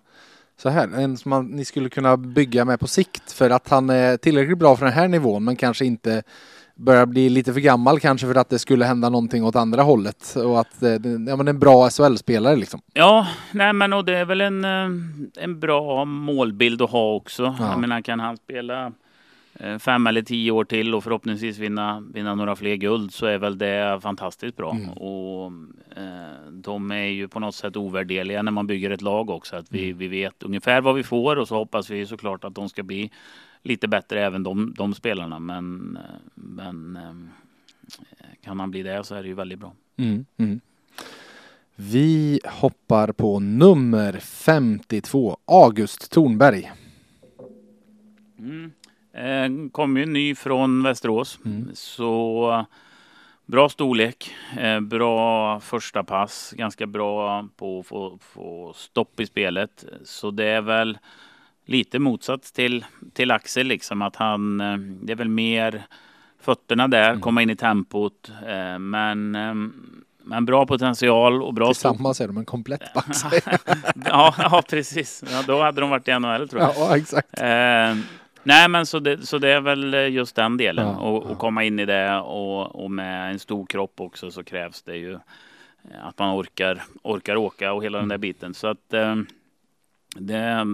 så 0.56 0.68
här, 0.68 0.88
en 0.88 1.16
som 1.16 1.30
man, 1.30 1.46
ni 1.46 1.64
skulle 1.64 1.88
kunna 1.88 2.16
bygga 2.16 2.64
med 2.64 2.80
på 2.80 2.86
sikt 2.86 3.32
för 3.32 3.50
att 3.50 3.68
han 3.68 3.90
är 3.90 4.16
tillräckligt 4.16 4.58
bra 4.58 4.76
för 4.76 4.84
den 4.84 4.94
här 4.94 5.08
nivån 5.08 5.44
men 5.44 5.56
kanske 5.56 5.84
inte 5.84 6.22
börjar 6.74 7.06
bli 7.06 7.28
lite 7.28 7.52
för 7.52 7.60
gammal 7.60 8.00
kanske 8.00 8.26
för 8.26 8.34
att 8.34 8.48
det 8.48 8.58
skulle 8.58 8.84
hända 8.84 9.08
någonting 9.08 9.44
åt 9.44 9.56
andra 9.56 9.82
hållet 9.82 10.36
och 10.36 10.60
att 10.60 10.82
eh, 10.82 10.90
ja, 11.28 11.36
men 11.36 11.48
en 11.48 11.58
bra 11.58 11.90
SHL-spelare 11.90 12.56
liksom. 12.56 12.80
Ja, 12.92 13.26
nej 13.52 13.72
men 13.72 13.92
och 13.92 14.04
det 14.04 14.18
är 14.18 14.24
väl 14.24 14.40
en, 14.40 14.64
eh, 14.64 15.44
en 15.44 15.60
bra 15.60 16.04
målbild 16.04 16.82
att 16.82 16.90
ha 16.90 17.14
också. 17.14 17.42
Ja. 17.58 17.70
Jag 17.70 17.80
menar 17.80 18.00
kan 18.00 18.20
han 18.20 18.36
spela 18.36 18.92
eh, 19.54 19.78
fem 19.78 20.06
eller 20.06 20.22
tio 20.22 20.50
år 20.50 20.64
till 20.64 20.94
och 20.94 21.04
förhoppningsvis 21.04 21.58
vinna, 21.58 22.04
vinna 22.14 22.34
några 22.34 22.56
fler 22.56 22.76
guld 22.76 23.12
så 23.12 23.26
är 23.26 23.38
väl 23.38 23.58
det 23.58 24.00
fantastiskt 24.02 24.56
bra. 24.56 24.70
Mm. 24.70 24.90
Och 24.90 25.52
eh, 25.96 26.50
de 26.50 26.90
är 26.90 27.06
ju 27.06 27.28
på 27.28 27.40
något 27.40 27.54
sätt 27.54 27.76
ovärdeliga 27.76 28.42
när 28.42 28.52
man 28.52 28.66
bygger 28.66 28.90
ett 28.90 29.02
lag 29.02 29.30
också. 29.30 29.56
Att 29.56 29.66
vi, 29.68 29.84
mm. 29.84 29.98
vi 29.98 30.08
vet 30.08 30.42
ungefär 30.42 30.80
vad 30.80 30.94
vi 30.94 31.02
får 31.02 31.36
och 31.36 31.48
så 31.48 31.54
hoppas 31.54 31.90
vi 31.90 32.06
såklart 32.06 32.44
att 32.44 32.54
de 32.54 32.68
ska 32.68 32.82
bli 32.82 33.10
lite 33.62 33.88
bättre 33.88 34.24
även 34.24 34.42
de, 34.42 34.74
de 34.76 34.94
spelarna. 34.94 35.38
Men, 35.38 35.98
men 36.34 36.96
eh, 36.96 38.26
kan 38.44 38.60
han 38.60 38.70
bli 38.70 38.82
det 38.82 39.04
så 39.04 39.14
är 39.14 39.22
det 39.22 39.28
ju 39.28 39.34
väldigt 39.34 39.58
bra. 39.58 39.72
Mm, 39.96 40.24
mm. 40.36 40.60
Vi 41.76 42.40
hoppar 42.44 43.12
på 43.12 43.40
nummer 43.40 44.12
52, 44.20 45.36
August 45.44 46.10
Thornberg. 46.10 46.72
Mm. 48.38 48.72
Eh, 49.12 49.70
kom 49.70 49.96
ju 49.96 50.06
ny 50.06 50.34
från 50.34 50.82
Västerås. 50.82 51.38
Mm. 51.44 51.70
Så 51.74 52.66
bra 53.46 53.68
storlek, 53.68 54.34
eh, 54.58 54.80
bra 54.80 55.60
första 55.60 56.04
pass, 56.04 56.54
ganska 56.56 56.86
bra 56.86 57.48
på 57.56 57.78
att 57.78 57.86
få, 57.86 58.18
få 58.20 58.72
stopp 58.76 59.20
i 59.20 59.26
spelet. 59.26 59.84
Så 60.04 60.30
det 60.30 60.44
är 60.44 60.62
väl 60.62 60.98
lite 61.64 61.98
motsats 61.98 62.52
till, 62.52 62.84
till 63.12 63.30
Axel, 63.30 63.66
liksom 63.66 64.02
att 64.02 64.16
han, 64.16 64.60
eh, 64.60 64.76
det 64.76 65.12
är 65.12 65.16
väl 65.16 65.28
mer 65.28 65.82
fötterna 66.40 66.88
där, 66.88 67.08
mm. 67.08 67.20
komma 67.20 67.42
in 67.42 67.50
i 67.50 67.56
tempot. 67.56 68.32
Eh, 68.46 68.78
men, 68.78 69.34
eh, 69.34 69.54
men 70.24 70.44
bra 70.44 70.66
potential 70.66 71.42
och 71.42 71.54
bra... 71.54 71.66
Tillsammans 71.66 72.20
är 72.20 72.26
de 72.26 72.36
en 72.36 72.44
komplett 72.44 72.94
back. 72.94 73.06
ja, 74.04 74.34
ja, 74.38 74.62
precis. 74.70 75.24
Ja, 75.30 75.42
då 75.46 75.62
hade 75.62 75.80
de 75.80 75.90
varit 75.90 76.08
i 76.08 76.18
NHL 76.18 76.48
tror 76.48 76.62
jag. 76.62 76.72
Ja, 76.76 76.96
exakt. 76.96 77.40
Eh, 77.40 77.96
nej, 78.42 78.68
men 78.68 78.86
så 78.86 78.98
det, 78.98 79.26
så 79.26 79.38
det 79.38 79.48
är 79.48 79.60
väl 79.60 79.94
just 79.94 80.36
den 80.36 80.56
delen. 80.56 80.86
Ja, 80.86 80.96
och, 80.96 81.22
och, 81.22 81.38
komma 81.38 81.64
in 81.64 81.80
i 81.80 81.86
det 81.86 82.16
och, 82.16 82.84
och 82.84 82.90
med 82.90 83.30
en 83.30 83.38
stor 83.38 83.66
kropp 83.66 84.00
också 84.00 84.30
så 84.30 84.44
krävs 84.44 84.82
det 84.82 84.96
ju 84.96 85.18
att 86.02 86.18
man 86.18 86.40
orkar, 86.40 86.82
orkar 87.02 87.36
åka 87.36 87.72
och 87.72 87.84
hela 87.84 87.98
mm. 87.98 88.08
den 88.08 88.20
där 88.20 88.22
biten. 88.28 88.54
Så 88.54 88.66
att 88.66 88.94
det, 90.16 90.66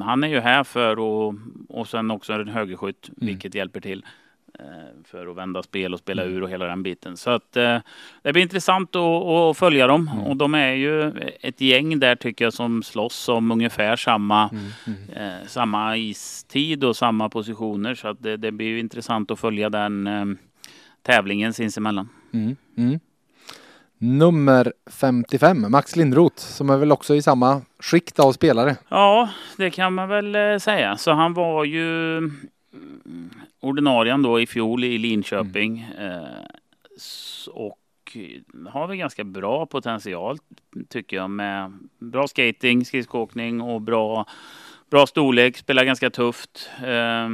han 0.00 0.24
är 0.24 0.28
ju 0.28 0.40
här 0.40 0.64
för 0.64 0.92
att, 0.92 1.34
och 1.68 1.88
sen 1.88 2.10
också 2.10 2.32
en 2.32 2.48
högerskytt, 2.48 3.08
mm. 3.08 3.26
vilket 3.26 3.54
hjälper 3.54 3.80
till 3.80 4.04
eh, 4.58 4.64
för 5.04 5.26
att 5.26 5.36
vända 5.36 5.62
spel 5.62 5.92
och 5.94 5.98
spela 5.98 6.22
mm. 6.22 6.34
ur 6.34 6.42
och 6.42 6.50
hela 6.50 6.66
den 6.66 6.82
biten. 6.82 7.16
Så 7.16 7.30
att 7.30 7.56
eh, 7.56 7.78
det 8.22 8.32
blir 8.32 8.42
intressant 8.42 8.96
att, 8.96 9.24
att 9.24 9.56
följa 9.58 9.86
dem 9.86 10.10
mm. 10.12 10.24
och 10.24 10.36
de 10.36 10.54
är 10.54 10.72
ju 10.72 11.12
ett 11.40 11.60
gäng 11.60 11.98
där 11.98 12.16
tycker 12.16 12.44
jag 12.44 12.52
som 12.52 12.82
slåss 12.82 13.28
om 13.28 13.50
ungefär 13.50 13.96
samma, 13.96 14.48
mm. 14.48 14.64
mm. 14.86 15.40
Eh, 15.40 15.46
samma 15.46 15.96
istid 15.96 16.84
och 16.84 16.96
samma 16.96 17.28
positioner 17.28 17.94
så 17.94 18.08
att 18.08 18.22
det, 18.22 18.36
det 18.36 18.52
blir 18.52 18.78
intressant 18.78 19.30
att 19.30 19.40
följa 19.40 19.70
den 19.70 20.06
eh, 20.06 20.24
tävlingen 21.02 21.52
sinsemellan. 21.52 22.08
Mm. 22.76 23.00
Mm 24.02 24.20
nummer 24.20 24.72
55, 24.90 25.70
Max 25.70 25.96
Lindroth, 25.96 26.36
som 26.36 26.70
är 26.70 26.76
väl 26.76 26.92
också 26.92 27.14
i 27.14 27.22
samma 27.22 27.62
skikt 27.78 28.18
av 28.18 28.32
spelare. 28.32 28.76
Ja, 28.88 29.30
det 29.56 29.70
kan 29.70 29.94
man 29.94 30.08
väl 30.08 30.34
eh, 30.34 30.58
säga. 30.58 30.96
Så 30.96 31.12
han 31.12 31.34
var 31.34 31.64
ju 31.64 32.16
mm, 32.16 33.30
ordinarien 33.60 34.22
då 34.22 34.40
i 34.40 34.46
fjol 34.46 34.84
i 34.84 34.98
Linköping. 34.98 35.86
Mm. 35.98 36.24
och 37.52 37.76
har 38.68 38.86
väl 38.86 38.96
ganska 38.96 39.24
bra 39.24 39.66
potential 39.66 40.38
tycker 40.88 41.16
jag 41.16 41.30
med 41.30 41.72
bra 41.98 42.28
skating, 42.28 42.84
skridskoåkning 42.84 43.60
och 43.60 43.80
bra, 43.80 44.26
bra 44.90 45.06
storlek, 45.06 45.56
spelar 45.56 45.84
ganska 45.84 46.10
tufft. 46.10 46.70
Eh, 46.84 47.28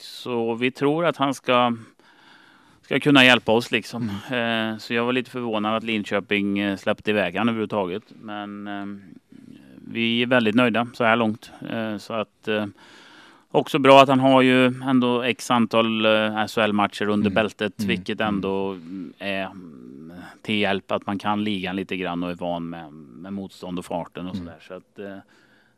så 0.00 0.54
vi 0.54 0.70
tror 0.70 1.06
att 1.06 1.16
han 1.16 1.34
ska 1.34 1.76
ska 2.88 3.00
kunna 3.00 3.24
hjälpa 3.24 3.52
oss 3.52 3.70
liksom. 3.70 4.10
Mm. 4.28 4.72
Eh, 4.72 4.78
så 4.78 4.94
jag 4.94 5.04
var 5.04 5.12
lite 5.12 5.30
förvånad 5.30 5.76
att 5.76 5.84
Linköping 5.84 6.58
eh, 6.58 6.76
släppte 6.76 7.10
iväg 7.10 7.36
han 7.36 7.48
överhuvudtaget. 7.48 8.02
Men 8.20 8.66
eh, 8.66 8.86
vi 9.92 10.22
är 10.22 10.26
väldigt 10.26 10.54
nöjda 10.54 10.86
så 10.94 11.04
här 11.04 11.16
långt. 11.16 11.50
Så 11.98 12.14
att 12.14 12.48
också 13.50 13.78
bra 13.78 14.02
att 14.02 14.08
han 14.08 14.20
har 14.20 14.42
ju 14.42 14.66
ändå 14.66 15.22
x 15.22 15.50
antal 15.50 16.06
SHL-matcher 16.48 17.08
under 17.08 17.30
mm. 17.30 17.34
bältet, 17.34 17.78
mm. 17.78 17.88
vilket 17.88 18.20
mm. 18.20 18.34
ändå 18.34 18.78
är 19.18 19.50
till 20.42 20.58
hjälp 20.58 20.92
att 20.92 21.06
man 21.06 21.18
kan 21.18 21.44
ligan 21.44 21.76
lite 21.76 21.96
grann 21.96 22.22
och 22.22 22.30
är 22.30 22.34
van 22.34 22.68
med, 22.68 22.92
med 22.92 23.32
motstånd 23.32 23.78
och 23.78 23.84
farten 23.84 24.26
och 24.26 24.34
mm. 24.34 24.46
sådär. 24.46 24.60
Så 24.68 24.74
att 24.74 25.22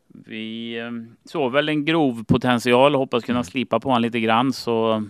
vi 0.07 0.77
såg 1.25 1.51
väl 1.51 1.69
en 1.69 1.85
grov 1.85 2.23
potential 2.23 2.95
och 2.95 2.99
hoppas 2.99 3.23
kunna 3.23 3.39
mm. 3.39 3.43
slipa 3.43 3.79
på 3.79 3.89
honom 3.89 4.01
lite 4.01 4.19
grann 4.19 4.53
så 4.53 5.03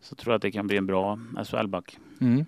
så 0.00 0.14
tror 0.14 0.32
jag 0.32 0.36
att 0.36 0.42
det 0.42 0.50
kan 0.50 0.66
bli 0.66 0.76
en 0.76 0.86
bra 0.86 1.18
SHL-back. 1.44 1.98
Mm. 2.20 2.46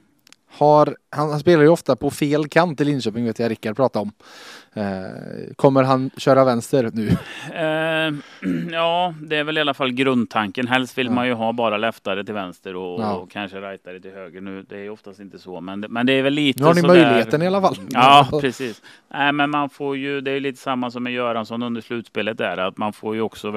Har, 0.50 0.96
han, 1.10 1.30
han, 1.30 1.40
spelar 1.40 1.62
ju 1.62 1.68
ofta 1.68 1.96
på 1.96 2.10
fel 2.10 2.48
kant 2.48 2.80
i 2.80 2.84
Linköping 2.84 3.24
vet 3.24 3.38
jag 3.38 3.50
Rickard 3.50 3.76
pratade 3.76 4.02
om. 4.02 4.12
Eh, 4.72 5.54
kommer 5.56 5.82
han 5.82 6.10
köra 6.16 6.44
vänster 6.44 6.90
nu? 6.92 7.08
Eh, 7.08 8.14
ja, 8.72 9.14
det 9.22 9.36
är 9.36 9.44
väl 9.44 9.58
i 9.58 9.60
alla 9.60 9.74
fall 9.74 9.92
grundtanken. 9.92 10.66
Helst 10.66 10.98
vill 10.98 11.06
ja. 11.06 11.12
man 11.12 11.26
ju 11.26 11.32
ha 11.32 11.52
bara 11.52 11.76
leftare 11.76 12.24
till 12.24 12.34
vänster 12.34 12.76
och, 12.76 13.02
ja. 13.02 13.14
och 13.14 13.30
kanske 13.30 13.60
rightare 13.60 14.00
till 14.00 14.12
höger. 14.12 14.40
Nu, 14.40 14.64
det 14.68 14.78
är 14.78 14.90
oftast 14.90 15.20
inte 15.20 15.38
så, 15.38 15.60
men, 15.60 15.80
men 15.80 16.06
det 16.06 16.12
är 16.12 16.22
väl 16.22 16.34
lite 16.34 16.62
Nu 16.62 16.66
har 16.66 16.74
ni 16.74 16.82
möjligheten 16.82 17.42
i 17.42 17.46
alla 17.46 17.60
fall. 17.60 17.76
Ja, 17.90 18.28
precis. 18.40 18.82
Nej, 19.08 19.32
men 19.32 19.50
man 19.50 19.70
får 19.70 19.96
ju, 19.96 20.20
det 20.20 20.30
är 20.30 20.40
lite 20.40 20.58
samma 20.58 20.90
som 20.90 21.02
med 21.02 21.12
Göransson 21.12 21.62
under 21.62 21.80
slutspelet 21.80 22.38
där, 22.38 22.56
att 22.56 22.76
man 22.76 22.92
får 22.92 23.14
ju 23.14 23.20
också 23.20 23.50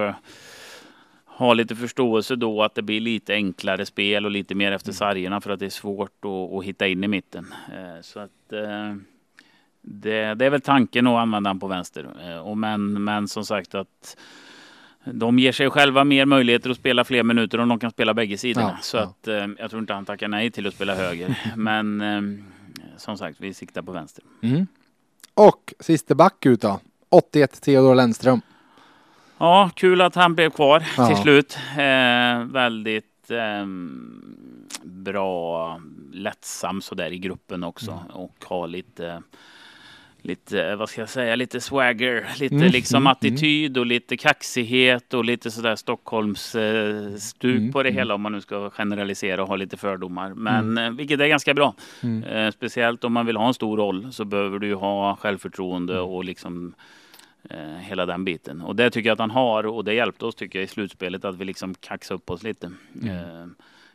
ha 1.42 1.54
lite 1.54 1.76
förståelse 1.76 2.36
då 2.36 2.64
att 2.64 2.76
det 2.76 2.82
blir 2.82 3.00
lite 3.00 3.34
enklare 3.34 3.86
spel 3.86 4.26
och 4.26 4.32
lite 4.32 4.56
mer 4.56 4.72
efter 4.72 4.90
mm. 4.90 4.96
sargerna 4.96 5.42
för 5.42 5.50
att 5.50 5.60
det 5.60 5.66
är 5.66 5.70
svårt 5.70 6.26
att, 6.26 6.54
att 6.54 6.64
hitta 6.64 6.88
in 6.88 7.04
i 7.04 7.08
mitten. 7.08 7.54
Eh, 7.74 8.02
så 8.02 8.20
att 8.20 8.54
eh, 8.54 8.96
det, 9.82 10.34
det 10.34 10.46
är 10.46 10.50
väl 10.50 10.62
tanken 10.62 11.08
att 11.08 11.20
använda 11.20 11.50
den 11.50 11.60
på 11.60 11.68
vänster. 11.68 12.08
Eh, 12.26 12.38
och 12.38 12.58
men, 12.58 13.04
men 13.04 13.28
som 13.28 13.46
sagt 13.46 13.76
att 13.76 14.18
de 15.06 15.40
ger 15.40 15.52
sig 15.52 15.70
själva 15.70 16.04
mer 16.04 16.26
möjligheter 16.26 16.70
att 16.70 16.78
spela 16.78 17.04
fler 17.04 17.24
minuter 17.24 17.60
om 17.60 17.70
de 17.70 17.80
kan 17.80 17.92
spela 17.92 18.14
bägge 18.14 18.38
sidorna. 18.38 18.72
Ja, 18.72 18.78
så 18.82 18.98
ja. 18.98 19.04
att 19.04 19.58
jag 19.60 19.70
tror 19.70 19.80
inte 19.80 19.94
han 19.94 20.06
tackar 20.06 20.28
nej 20.28 20.52
till 20.52 20.68
att 20.68 20.74
spela 20.74 20.96
höger. 20.96 21.40
men 21.56 22.04
som 22.98 23.18
sagt, 23.18 23.38
vi 23.40 23.54
siktar 23.54 23.82
på 23.82 23.92
vänster. 23.92 24.24
Mm. 24.42 24.68
Och 25.34 25.74
sista 25.80 26.16
back 26.16 26.46
ut 26.46 26.62
då. 26.62 26.80
81 27.10 27.62
Theodor 27.62 27.96
Lennström. 27.96 28.42
Ja, 29.42 29.70
kul 29.76 30.02
att 30.02 30.16
han 30.16 30.36
blev 30.36 30.50
kvar 30.50 30.84
ja. 30.98 31.08
till 31.08 31.18
slut. 31.18 31.58
Eh, 31.78 32.46
väldigt 32.46 33.32
eh, 33.32 33.66
bra, 34.84 35.82
lättsam 36.14 36.82
sådär 36.82 37.12
i 37.14 37.18
gruppen 37.18 37.64
också 37.64 37.92
mm. 37.92 38.06
och 38.06 38.36
har 38.46 38.68
lite 38.68 39.22
lite, 40.24 40.76
vad 40.76 40.90
ska 40.90 41.02
jag 41.02 41.10
säga, 41.10 41.36
lite 41.36 41.62
swagger, 41.62 42.26
lite 42.40 42.56
mm, 42.56 42.72
liksom 42.72 42.98
mm, 42.98 43.08
attityd 43.08 43.78
och 43.78 43.86
lite 43.86 44.18
kaxighet 44.18 45.14
och 45.14 45.26
lite 45.26 45.52
sådär 45.52 45.76
Stockholms 45.76 46.56
eh, 46.56 47.16
stuk 47.16 47.58
mm, 47.58 47.72
på 47.72 47.84
det 47.84 47.90
mm. 47.90 47.98
hela 47.98 48.14
om 48.14 48.22
man 48.22 48.32
nu 48.32 48.42
ska 48.42 48.70
generalisera 48.70 49.42
och 49.42 49.48
ha 49.48 49.56
lite 49.56 49.78
fördomar. 49.78 50.34
Men 50.34 50.64
mm. 50.64 50.78
eh, 50.78 50.92
vilket 50.98 51.20
är 51.20 51.28
ganska 51.28 51.54
bra. 51.54 51.76
Eh, 52.32 52.52
speciellt 52.52 53.04
om 53.04 53.14
man 53.14 53.26
vill 53.26 53.38
ha 53.38 53.48
en 53.48 53.54
stor 53.54 53.78
roll 53.78 54.14
så 54.14 54.26
behöver 54.26 54.60
du 54.60 54.68
ju 54.68 54.76
ha 54.76 55.16
självförtroende 55.16 56.00
och 56.00 56.24
liksom 56.24 56.74
Eh, 56.74 56.76
hela 57.80 58.06
den 58.06 58.26
biten. 58.26 58.62
Och 58.62 58.76
det 58.76 58.90
tycker 58.90 59.10
jag 59.10 59.14
att 59.14 59.20
han 59.20 59.32
har 59.32 59.66
och 59.66 59.84
det 59.84 59.94
hjälpte 59.94 60.26
oss 60.26 60.36
tycker 60.36 60.60
jag 60.60 60.64
i 60.64 60.68
slutspelet 60.68 61.26
att 61.26 61.36
vi 61.36 61.46
liksom 61.46 61.74
kaxade 61.74 62.16
upp 62.16 62.30
oss 62.30 62.44
lite. 62.44 62.72
Mm. 63.02 63.16
Eh, 63.16 63.48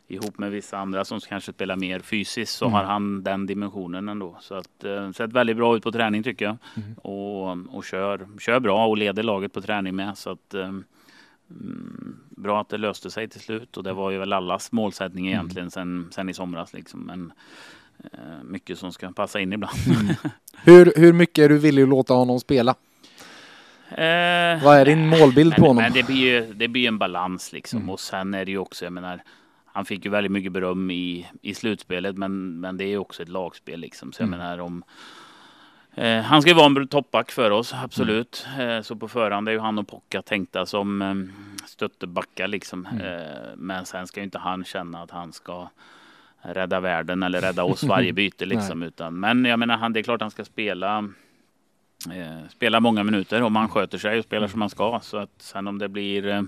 ihop 0.07 0.37
med 0.37 0.51
vissa 0.51 0.77
andra 0.77 1.05
som 1.05 1.19
kanske 1.19 1.53
spelar 1.53 1.75
mer 1.75 1.99
fysiskt 1.99 2.57
så 2.57 2.65
mm. 2.65 2.73
har 2.73 2.83
han 2.83 3.23
den 3.23 3.45
dimensionen 3.45 4.09
ändå. 4.09 4.37
Så 4.41 4.55
att 4.55 4.83
eh, 4.83 5.11
sett 5.11 5.33
väldigt 5.33 5.57
bra 5.57 5.77
ut 5.77 5.83
på 5.83 5.91
träning 5.91 6.23
tycker 6.23 6.45
jag. 6.45 6.57
Mm. 6.75 6.93
Och, 6.93 7.75
och 7.75 7.85
kör, 7.85 8.27
kör 8.39 8.59
bra 8.59 8.87
och 8.87 8.97
leder 8.97 9.23
laget 9.23 9.53
på 9.53 9.61
träning 9.61 9.95
med. 9.95 10.17
Så 10.17 10.29
att, 10.29 10.53
eh, 10.53 10.63
mm, 11.49 12.17
bra 12.29 12.61
att 12.61 12.69
det 12.69 12.77
löste 12.77 13.11
sig 13.11 13.27
till 13.27 13.41
slut 13.41 13.77
och 13.77 13.83
det 13.83 13.93
var 13.93 14.11
ju 14.11 14.17
väl 14.17 14.33
allas 14.33 14.71
målsättning 14.71 15.27
mm. 15.27 15.39
egentligen 15.39 15.71
sen, 15.71 16.07
sen 16.11 16.29
i 16.29 16.33
somras. 16.33 16.73
Liksom. 16.73 16.99
Men, 16.99 17.33
eh, 18.03 18.43
mycket 18.43 18.79
som 18.79 18.93
ska 18.93 19.11
passa 19.11 19.39
in 19.39 19.53
ibland. 19.53 19.77
Mm. 19.87 20.15
hur, 20.63 20.93
hur 20.95 21.13
mycket 21.13 21.45
är 21.45 21.49
du 21.49 21.57
villig 21.57 21.83
att 21.83 21.89
låta 21.89 22.13
honom 22.13 22.39
spela? 22.39 22.75
Eh, 23.89 24.63
Vad 24.63 24.77
är 24.77 24.85
din 24.85 25.07
målbild 25.07 25.55
på 25.55 25.61
honom? 25.61 25.83
Men 25.83 25.93
det 25.93 26.03
blir 26.03 26.15
ju 26.15 26.53
det 26.53 26.67
blir 26.67 26.87
en 26.87 26.97
balans 26.97 27.53
liksom. 27.53 27.79
Mm. 27.79 27.89
Och 27.89 27.99
sen 27.99 28.33
är 28.33 28.45
det 28.45 28.51
ju 28.51 28.57
också, 28.57 28.85
jag 28.85 28.93
menar, 28.93 29.21
han 29.65 29.85
fick 29.85 30.05
ju 30.05 30.11
väldigt 30.11 30.31
mycket 30.31 30.51
beröm 30.51 30.91
i, 30.91 31.27
i 31.41 31.53
slutspelet, 31.53 32.17
men, 32.17 32.59
men 32.59 32.77
det 32.77 32.83
är 32.83 32.87
ju 32.87 32.97
också 32.97 33.23
ett 33.23 33.29
lagspel 33.29 33.79
liksom. 33.79 34.11
Så 34.11 34.21
jag 34.21 34.27
mm. 34.27 34.39
menar 34.39 34.57
om 34.57 34.83
eh, 35.95 36.21
han 36.21 36.41
ska 36.41 36.51
ju 36.51 36.57
vara 36.57 36.65
en 36.65 36.87
toppback 36.87 37.31
för 37.31 37.51
oss, 37.51 37.73
absolut. 37.83 38.47
Mm. 38.55 38.69
Eh, 38.69 38.81
så 38.81 38.95
på 38.95 39.07
förhand 39.07 39.47
är 39.47 39.51
ju 39.51 39.59
han 39.59 39.79
och 39.79 39.87
Pocka 39.87 40.21
tänkta 40.21 40.65
som 40.65 41.01
eh, 41.01 41.15
stöttebackar 41.67 42.47
liksom. 42.47 42.85
Mm. 42.85 43.19
Eh, 43.19 43.25
men 43.55 43.85
sen 43.85 44.07
ska 44.07 44.19
ju 44.19 44.23
inte 44.23 44.39
han 44.39 44.63
känna 44.63 45.01
att 45.01 45.11
han 45.11 45.33
ska 45.33 45.69
rädda 46.41 46.79
världen 46.79 47.23
eller 47.23 47.41
rädda 47.41 47.63
oss 47.63 47.83
varje 47.83 48.13
byte 48.21 48.45
liksom. 48.45 48.83
Utan, 48.83 49.19
men 49.19 49.45
jag 49.45 49.59
menar, 49.59 49.77
han, 49.77 49.93
det 49.93 49.99
är 49.99 50.03
klart 50.03 50.21
han 50.21 50.31
ska 50.31 50.45
spela 50.45 51.09
eh, 52.11 52.49
spelar 52.49 52.79
många 52.79 53.03
minuter 53.03 53.41
om 53.41 53.53
man 53.53 53.69
sköter 53.69 53.97
sig 53.97 54.19
och 54.19 54.25
spelar 54.25 54.47
som 54.47 54.59
man 54.59 54.69
ska. 54.69 54.99
Så 55.03 55.17
att 55.17 55.31
sen 55.37 55.67
om 55.67 55.79
det 55.79 55.89
blir 55.89 56.27
eh, 56.27 56.41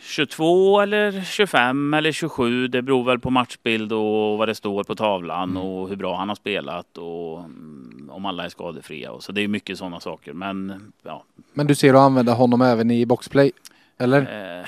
22 0.00 0.80
eller 0.80 1.22
25 1.22 1.94
eller 1.94 2.12
27. 2.12 2.68
Det 2.68 2.82
beror 2.82 3.04
väl 3.04 3.18
på 3.18 3.30
matchbild 3.30 3.92
och 3.92 4.38
vad 4.38 4.48
det 4.48 4.54
står 4.54 4.84
på 4.84 4.94
tavlan 4.94 5.50
mm. 5.50 5.62
och 5.62 5.88
hur 5.88 5.96
bra 5.96 6.16
han 6.16 6.28
har 6.28 6.36
spelat 6.36 6.98
och 6.98 7.38
mm, 7.38 8.10
om 8.12 8.26
alla 8.26 8.44
är 8.44 8.48
skadefria. 8.48 9.10
Och 9.10 9.22
så 9.22 9.32
det 9.32 9.40
är 9.40 9.48
mycket 9.48 9.78
sådana 9.78 10.00
saker. 10.00 10.32
Men 10.32 10.82
ja. 11.02 11.24
Men 11.52 11.66
du 11.66 11.74
ser 11.74 11.94
att 11.94 12.00
använda 12.00 12.32
honom 12.32 12.62
även 12.62 12.90
i 12.90 13.06
boxplay? 13.06 13.52
Eller? 13.98 14.20
Eh, 14.60 14.66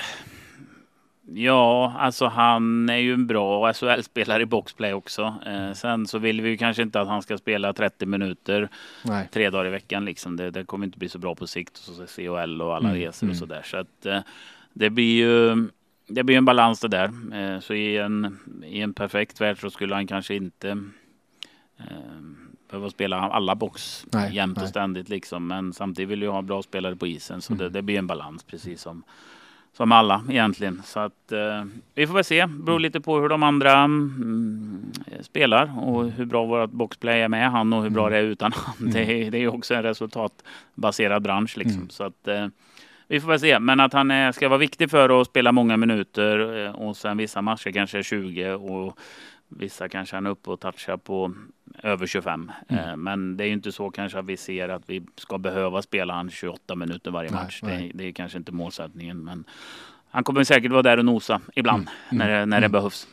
Ja, 1.33 1.93
alltså 1.97 2.27
han 2.27 2.89
är 2.89 2.97
ju 2.97 3.13
en 3.13 3.27
bra 3.27 3.73
SHL-spelare 3.73 4.41
i 4.41 4.45
boxplay 4.45 4.93
också. 4.93 5.35
Eh, 5.45 5.73
sen 5.73 6.07
så 6.07 6.17
vill 6.19 6.41
vi 6.41 6.49
ju 6.49 6.57
kanske 6.57 6.83
inte 6.83 7.01
att 7.01 7.07
han 7.07 7.21
ska 7.21 7.37
spela 7.37 7.73
30 7.73 8.05
minuter 8.05 8.69
Nej. 9.03 9.29
tre 9.31 9.49
dagar 9.49 9.65
i 9.65 9.69
veckan 9.69 10.05
liksom. 10.05 10.35
Det, 10.35 10.51
det, 10.51 10.63
kommer 10.63 10.85
inte 10.85 10.97
bli 10.97 11.09
så 11.09 11.19
bra 11.19 11.35
på 11.35 11.47
sikt. 11.47 11.77
Och 11.89 11.95
så 11.95 12.07
CHL 12.07 12.61
och 12.61 12.75
alla 12.75 12.89
mm, 12.89 13.01
resor 13.01 13.27
och 13.27 13.33
mm. 13.33 13.35
sådär. 13.35 13.61
Så 13.65 13.77
att 13.77 14.05
eh, 14.05 14.19
det 14.73 14.89
blir 14.89 15.15
ju 15.15 15.67
det 16.07 16.23
blir 16.23 16.37
en 16.37 16.45
balans 16.45 16.79
det 16.79 16.87
där. 16.87 17.11
Eh, 17.33 17.59
så 17.59 17.73
i 17.73 17.97
en, 17.97 18.39
i 18.65 18.81
en 18.81 18.93
perfekt 18.93 19.41
värld 19.41 19.61
så 19.61 19.69
skulle 19.69 19.95
han 19.95 20.07
kanske 20.07 20.35
inte 20.35 20.69
eh, 21.77 21.85
behöva 22.69 22.89
spela 22.89 23.17
alla 23.17 23.55
box 23.55 24.05
nej, 24.11 24.35
jämt 24.35 24.61
och 24.61 24.67
ständigt 24.67 25.09
liksom. 25.09 25.47
Men 25.47 25.73
samtidigt 25.73 26.09
vill 26.09 26.21
jag 26.21 26.31
ha 26.31 26.41
bra 26.41 26.61
spelare 26.61 26.95
på 26.95 27.07
isen. 27.07 27.41
Så 27.41 27.53
mm. 27.53 27.63
det, 27.63 27.69
det 27.69 27.81
blir 27.81 27.97
en 27.97 28.07
balans 28.07 28.43
precis 28.43 28.81
som 28.81 29.03
som 29.73 29.91
alla 29.91 30.23
egentligen. 30.29 30.81
Så 30.85 30.99
att 30.99 31.31
eh, 31.31 31.63
vi 31.95 32.07
får 32.07 32.13
väl 32.13 32.23
se. 32.23 32.45
Beror 32.45 32.79
lite 32.79 33.01
på 33.01 33.19
hur 33.19 33.29
de 33.29 33.43
andra 33.43 33.73
mm, 33.73 34.91
spelar 35.21 35.79
och 35.79 36.11
hur 36.11 36.25
bra 36.25 36.45
vårt 36.45 36.71
boxplay 36.71 37.21
är 37.21 37.27
med 37.27 37.51
han 37.51 37.73
och 37.73 37.83
hur 37.83 37.89
bra 37.89 38.07
mm. 38.07 38.13
det 38.13 38.19
är 38.19 38.31
utan 38.31 38.51
han. 38.55 38.75
Mm. 38.79 38.93
Det, 38.93 38.99
är, 39.01 39.31
det 39.31 39.37
är 39.37 39.47
också 39.47 39.73
en 39.73 39.83
resultatbaserad 39.83 41.21
bransch 41.21 41.57
liksom. 41.57 41.77
Mm. 41.77 41.89
Så 41.89 42.03
att 42.03 42.27
eh, 42.27 42.47
vi 43.07 43.19
får 43.19 43.27
väl 43.27 43.39
se. 43.39 43.59
Men 43.59 43.79
att 43.79 43.93
han 43.93 44.11
är, 44.11 44.31
ska 44.31 44.49
vara 44.49 44.59
viktig 44.59 44.89
för 44.89 45.21
att 45.21 45.27
spela 45.27 45.51
många 45.51 45.77
minuter 45.77 46.65
eh, 46.65 46.71
och 46.71 46.97
sen 46.97 47.17
vissa 47.17 47.41
matcher 47.41 47.71
kanske 47.71 48.03
20 48.03 48.51
och 48.51 48.97
vissa 49.49 49.89
kanske 49.89 50.15
han 50.15 50.25
är 50.25 50.29
uppe 50.29 50.49
och 50.49 50.59
touchar 50.59 50.97
på 50.97 51.33
över 51.83 52.07
25. 52.07 52.51
Mm. 52.67 52.89
Eh, 52.89 52.95
men 52.95 53.37
det 53.37 53.43
är 53.43 53.47
ju 53.47 53.53
inte 53.53 53.71
så 53.71 53.89
kanske 53.89 54.19
att 54.19 54.25
vi 54.25 54.37
ser 54.37 54.69
att 54.69 54.83
vi 54.85 55.05
ska 55.15 55.37
behöva 55.37 55.81
spela 55.81 56.13
han 56.13 56.29
28 56.29 56.75
minuter 56.75 57.11
varje 57.11 57.31
match. 57.31 57.59
Nej, 57.63 57.77
nej. 57.77 57.91
Det, 57.93 57.97
det, 57.97 58.09
är 58.09 58.11
kanske 58.11 58.37
inte 58.37 58.51
målsättningen. 58.51 59.23
Men 59.23 59.43
han 60.09 60.23
kommer 60.23 60.43
säkert 60.43 60.71
vara 60.71 60.81
där 60.81 60.97
och 60.97 61.05
nosa 61.05 61.41
ibland 61.55 61.89
mm. 62.09 62.27
när, 62.27 62.39
det, 62.39 62.45
när 62.45 62.61
det 62.61 62.65
mm. 62.65 62.71
behövs. 62.71 63.07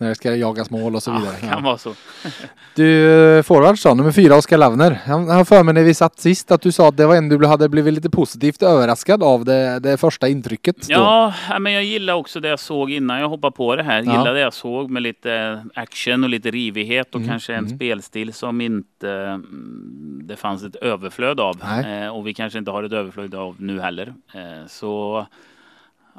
När 0.00 0.08
det 0.08 0.14
ska 0.14 0.36
jagas 0.36 0.70
mål 0.70 0.94
och 0.94 1.02
så 1.02 1.12
vidare. 1.12 1.34
Ja, 1.42 1.48
kan 1.48 1.62
vara 1.62 1.78
så. 1.78 1.94
du, 2.74 3.42
forwards 3.42 3.82
då, 3.82 3.94
nummer 3.94 4.12
fyra, 4.12 4.36
Oskar 4.36 4.58
Lavner. 4.58 4.98
Jag 5.06 5.18
har 5.18 5.44
för 5.44 5.62
mig 5.62 5.74
när 5.74 5.82
vi 5.82 5.94
satt 5.94 6.18
sist 6.18 6.50
att 6.50 6.62
du 6.62 6.72
sa 6.72 6.88
att 6.88 6.96
det 6.96 7.06
var 7.06 7.16
en 7.16 7.28
du 7.28 7.46
hade 7.46 7.68
blivit 7.68 7.94
lite 7.94 8.10
positivt 8.10 8.62
överraskad 8.62 9.22
av 9.22 9.44
det, 9.44 9.78
det 9.78 9.96
första 9.96 10.28
intrycket. 10.28 10.76
Då. 10.88 10.92
Ja, 10.94 11.34
men 11.60 11.72
jag 11.72 11.84
gillar 11.84 12.14
också 12.14 12.40
det 12.40 12.48
jag 12.48 12.60
såg 12.60 12.90
innan 12.90 13.20
jag 13.20 13.28
hoppade 13.28 13.56
på 13.56 13.76
det 13.76 13.82
här. 13.82 13.96
Jag 13.96 14.06
gillar 14.06 14.34
det 14.34 14.40
jag 14.40 14.54
såg 14.54 14.90
med 14.90 15.02
lite 15.02 15.64
action 15.74 16.24
och 16.24 16.30
lite 16.30 16.50
rivighet 16.50 17.14
och 17.14 17.20
mm. 17.20 17.28
kanske 17.28 17.52
en 17.52 17.64
mm. 17.64 17.76
spelstil 17.76 18.32
som 18.32 18.60
inte 18.60 19.10
mm, 19.10 20.20
det 20.24 20.36
fanns 20.36 20.64
ett 20.64 20.76
överflöd 20.76 21.40
av. 21.40 21.62
Eh, 21.86 22.08
och 22.08 22.26
vi 22.26 22.34
kanske 22.34 22.58
inte 22.58 22.70
har 22.70 22.82
ett 22.82 22.92
överflöd 22.92 23.34
av 23.34 23.56
nu 23.58 23.80
heller. 23.80 24.14
Eh, 24.34 24.66
så 24.68 25.26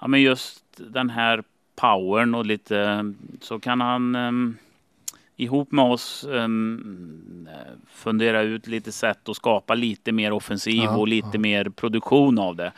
ja, 0.01 0.07
men 0.07 0.21
just 0.21 0.63
den 0.77 1.09
här 1.09 1.43
powern 1.75 2.35
och 2.35 2.45
lite 2.45 3.13
så 3.41 3.59
kan 3.59 3.81
han 3.81 4.15
um, 4.15 4.57
ihop 5.35 5.71
med 5.71 5.85
oss 5.85 6.25
um, 6.29 7.47
fundera 7.87 8.41
ut 8.41 8.67
lite 8.67 8.91
sätt 8.91 9.29
att 9.29 9.35
skapa 9.35 9.75
lite 9.75 10.11
mer 10.11 10.31
offensiv 10.31 10.83
ja, 10.83 10.97
och 10.97 11.07
lite 11.07 11.29
ja. 11.33 11.39
mer 11.39 11.69
produktion 11.69 12.39
av 12.39 12.55
det. 12.55 12.71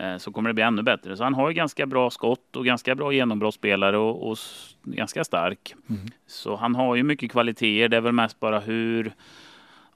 Uh, 0.00 0.18
så 0.18 0.32
kommer 0.32 0.50
det 0.50 0.54
bli 0.54 0.64
ännu 0.64 0.82
bättre. 0.82 1.16
Så 1.16 1.24
han 1.24 1.34
har 1.34 1.48
ju 1.48 1.54
ganska 1.54 1.86
bra 1.86 2.10
skott 2.10 2.56
och 2.56 2.64
ganska 2.64 2.94
bra 2.94 3.12
genombrottsspelare 3.12 3.98
och, 3.98 4.30
och 4.30 4.38
ganska 4.84 5.24
stark. 5.24 5.74
Mm. 5.88 6.08
Så 6.26 6.56
han 6.56 6.74
har 6.74 6.96
ju 6.96 7.02
mycket 7.02 7.30
kvaliteter. 7.30 7.88
Det 7.88 7.96
är 7.96 8.00
väl 8.00 8.12
mest 8.12 8.40
bara 8.40 8.60
hur 8.60 9.12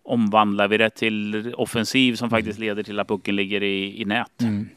omvandlar 0.03 0.69
vi 0.69 0.77
det 0.77 0.91
till 0.91 1.55
offensiv 1.55 2.15
som 2.15 2.29
mm. 2.29 2.31
faktiskt 2.31 2.59
leder 2.59 2.83
till 2.83 3.01
att 3.01 3.09
pucken 3.09 3.37
ligger 3.37 3.63
i, 3.63 4.01
i 4.01 4.05
nät. 4.05 4.43
Mm. 4.43 4.69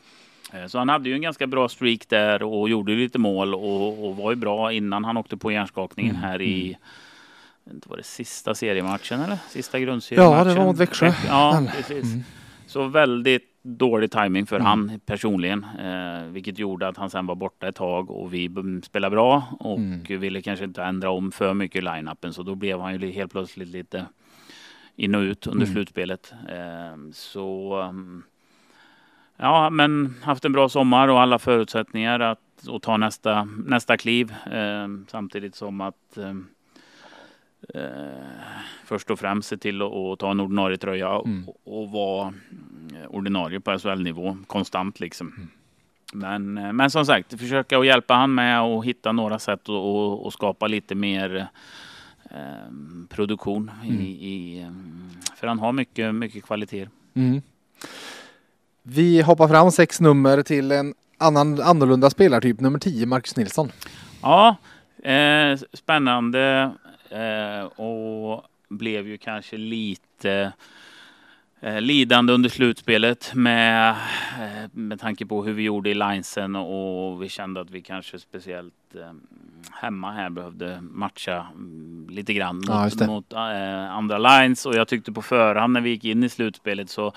Eh, 0.53 0.67
så 0.67 0.77
han 0.77 0.89
hade 0.89 1.09
ju 1.09 1.15
en 1.15 1.21
ganska 1.21 1.47
bra 1.47 1.69
streak 1.69 2.09
där 2.09 2.43
och 2.43 2.69
gjorde 2.69 2.91
lite 2.91 3.19
mål 3.19 3.55
och, 3.55 4.07
och 4.07 4.17
var 4.17 4.31
ju 4.31 4.35
bra 4.35 4.71
innan 4.71 5.05
han 5.05 5.17
åkte 5.17 5.37
på 5.37 5.51
hjärnskakningen 5.51 6.15
mm. 6.15 6.29
här 6.29 6.41
i 6.41 6.65
mm. 7.65 7.75
inte 7.75 7.89
var 7.89 7.97
det 7.97 8.03
sista 8.03 8.55
seriematchen 8.55 9.19
eller? 9.19 9.37
Sista 9.49 9.79
grundseriematchen? 9.79 10.37
Ja, 10.37 10.43
det 10.43 10.59
var 10.59 10.65
mot 10.65 10.77
Växjö. 10.77 11.13
Ja, 11.27 11.63
precis. 11.75 12.13
Mm. 12.13 12.23
Så 12.67 12.87
väldigt 12.87 13.57
dålig 13.61 14.11
timing 14.11 14.45
för 14.45 14.55
mm. 14.55 14.65
han 14.65 14.99
personligen, 15.05 15.65
eh, 15.79 16.31
vilket 16.31 16.59
gjorde 16.59 16.87
att 16.87 16.97
han 16.97 17.09
sen 17.09 17.25
var 17.25 17.35
borta 17.35 17.67
ett 17.67 17.75
tag 17.75 18.11
och 18.11 18.33
vi 18.33 18.49
spelade 18.83 19.15
bra 19.15 19.43
och 19.59 19.77
mm. 19.77 20.19
ville 20.19 20.41
kanske 20.41 20.65
inte 20.65 20.83
ändra 20.83 21.09
om 21.09 21.31
för 21.31 21.53
mycket 21.53 21.79
i 21.79 21.81
line-upen 21.81 22.33
så 22.33 22.43
då 22.43 22.55
blev 22.55 22.79
han 22.79 22.99
ju 22.99 23.11
helt 23.11 23.31
plötsligt 23.31 23.67
lite 23.67 24.05
in 24.95 25.15
och 25.15 25.21
ut 25.21 25.47
under 25.47 25.65
mm. 25.65 25.73
slutspelet. 25.73 26.33
Eh, 26.49 27.11
så 27.13 27.77
Ja, 29.37 29.69
men 29.69 30.15
haft 30.23 30.45
en 30.45 30.51
bra 30.51 30.69
sommar 30.69 31.07
och 31.07 31.21
alla 31.21 31.39
förutsättningar 31.39 32.19
att 32.19 32.39
och 32.67 32.81
ta 32.81 32.97
nästa, 32.97 33.47
nästa 33.65 33.97
kliv. 33.97 34.33
Eh, 34.51 34.87
samtidigt 35.07 35.55
som 35.55 35.81
att 35.81 36.17
eh, 36.17 36.35
eh 37.73 38.07
först 38.85 39.11
och 39.11 39.19
främst 39.19 39.49
se 39.49 39.57
till 39.57 39.81
att 39.81 40.19
ta 40.19 40.31
en 40.31 40.39
ordinarie 40.39 40.77
tröja 40.77 41.09
mm. 41.09 41.47
och, 41.47 41.81
och 41.81 41.91
vara 41.91 42.33
ordinarie 43.07 43.59
på 43.59 43.79
SHL-nivå 43.79 44.37
konstant 44.47 44.99
liksom. 44.99 45.27
Mm. 45.27 45.47
Men, 46.13 46.57
eh, 46.57 46.73
men 46.73 46.91
som 46.91 47.05
sagt, 47.05 47.39
försöka 47.39 47.79
att 47.79 47.85
hjälpa 47.85 48.13
han 48.13 48.35
med 48.35 48.61
och 48.61 48.85
hitta 48.85 49.11
några 49.11 49.39
sätt 49.39 49.69
och, 49.69 50.25
och 50.25 50.33
skapa 50.33 50.67
lite 50.67 50.95
mer 50.95 51.47
eh, 52.29 52.71
produktion. 53.09 53.71
Mm. 53.83 54.01
I, 54.01 54.05
i, 54.05 54.61
eh, 54.61 54.71
för 55.35 55.47
han 55.47 55.59
har 55.59 55.71
mycket, 55.71 56.15
mycket 56.15 56.43
kvaliteter. 56.43 56.89
Vi 58.89 59.21
hoppar 59.21 59.47
fram 59.47 59.71
sex 59.71 60.01
nummer 60.01 60.43
till 60.43 60.71
en 60.71 60.93
annan, 61.17 61.61
annorlunda 61.61 62.09
spelartyp, 62.09 62.59
nummer 62.59 62.79
10, 62.79 63.05
Marcus 63.05 63.35
Nilsson. 63.35 63.71
Ja, 64.21 64.55
eh, 65.03 65.59
spännande. 65.73 66.71
Eh, 67.09 67.65
och 67.65 68.45
blev 68.69 69.07
ju 69.07 69.17
kanske 69.17 69.57
lite 69.57 70.51
eh, 71.61 71.81
lidande 71.81 72.33
under 72.33 72.49
slutspelet 72.49 73.31
med, 73.33 73.89
eh, 74.39 74.69
med 74.71 74.99
tanke 74.99 75.25
på 75.25 75.43
hur 75.43 75.53
vi 75.53 75.63
gjorde 75.63 75.89
i 75.89 75.93
linesen 75.93 76.55
och 76.55 77.23
vi 77.23 77.29
kände 77.29 77.61
att 77.61 77.69
vi 77.69 77.81
kanske 77.81 78.19
speciellt 78.19 78.95
eh, 78.95 79.13
hemma 79.71 80.11
här 80.11 80.29
behövde 80.29 80.81
matcha 80.81 81.47
mm, 81.55 82.07
lite 82.09 82.33
grann 82.33 82.55
mot, 82.55 82.99
ja, 82.99 83.07
mot 83.07 83.33
eh, 83.33 83.91
andra 83.91 84.17
lines. 84.17 84.65
Och 84.65 84.75
jag 84.75 84.87
tyckte 84.87 85.11
på 85.11 85.21
förhand 85.21 85.73
när 85.73 85.81
vi 85.81 85.89
gick 85.89 86.05
in 86.05 86.23
i 86.23 86.29
slutspelet 86.29 86.89
så 86.89 87.13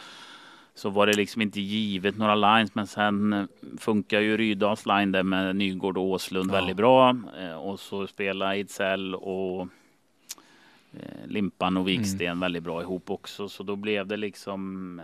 så 0.81 0.91
var 0.91 1.07
det 1.07 1.13
liksom 1.13 1.43
inte 1.43 1.61
givet 1.61 2.19
några 2.19 2.35
lines. 2.35 2.75
Men 2.75 2.87
sen 2.87 3.33
eh, 3.33 3.45
funkar 3.79 4.21
ju 4.21 4.37
Rydals 4.37 4.87
line 4.87 5.13
där 5.13 5.23
med 5.23 5.57
Nygård 5.57 5.97
och 5.97 6.05
Åslund 6.05 6.51
ja. 6.51 6.55
väldigt 6.55 6.77
bra. 6.77 7.17
Eh, 7.41 7.55
och 7.55 7.81
så 7.81 8.07
spelar 8.07 8.55
Idsell 8.55 9.15
och 9.15 9.69
eh, 10.93 11.27
Limpan 11.27 11.77
och 11.77 11.89
Viksten 11.89 12.27
mm. 12.27 12.41
väldigt 12.41 12.63
bra 12.63 12.83
ihop 12.83 13.11
också. 13.11 13.49
Så 13.49 13.63
då 13.63 13.77
blev 13.77 14.07
det 14.07 14.17
liksom 14.17 15.01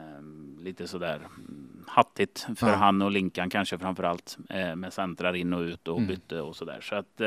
lite 0.63 0.89
sådär 0.89 1.17
mm, 1.17 1.85
hattigt 1.87 2.47
för 2.57 2.69
ja. 2.69 2.75
han 2.75 3.03
och 3.03 3.11
Linkan 3.11 3.51
kanske 3.51 3.79
framförallt 3.79 4.39
med 4.77 4.93
centrar 4.93 5.37
in 5.37 5.53
och 5.53 5.61
ut 5.61 5.89
och 5.89 5.99
mm. 5.99 6.09
bytte 6.09 6.41
och 6.41 6.57
sådär. 6.57 6.81
Så 6.81 6.95
att 6.95 7.21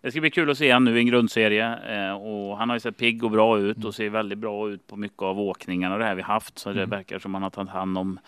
det 0.00 0.10
ska 0.10 0.20
bli 0.20 0.30
kul 0.30 0.50
att 0.50 0.58
se 0.58 0.72
honom 0.72 0.84
nu 0.84 0.96
i 0.96 1.00
en 1.00 1.06
grundserie 1.06 1.78
eh, 1.96 2.12
och 2.12 2.58
han 2.58 2.68
har 2.68 2.76
ju 2.76 2.80
sett 2.80 2.96
pigg 2.96 3.24
och 3.24 3.30
bra 3.30 3.58
ut 3.58 3.84
och 3.84 3.94
ser 3.94 4.10
väldigt 4.10 4.38
bra 4.38 4.70
ut 4.70 4.86
på 4.86 4.96
mycket 4.96 5.22
av 5.22 5.40
åkningarna 5.40 5.98
det 5.98 6.04
här 6.04 6.14
vi 6.14 6.22
haft. 6.22 6.58
Så 6.58 6.68
det 6.68 6.78
mm. 6.78 6.90
verkar 6.90 7.18
som 7.18 7.34
han 7.34 7.42
har 7.42 7.50
tagit 7.50 7.70
hand 7.70 7.98
om 7.98 8.18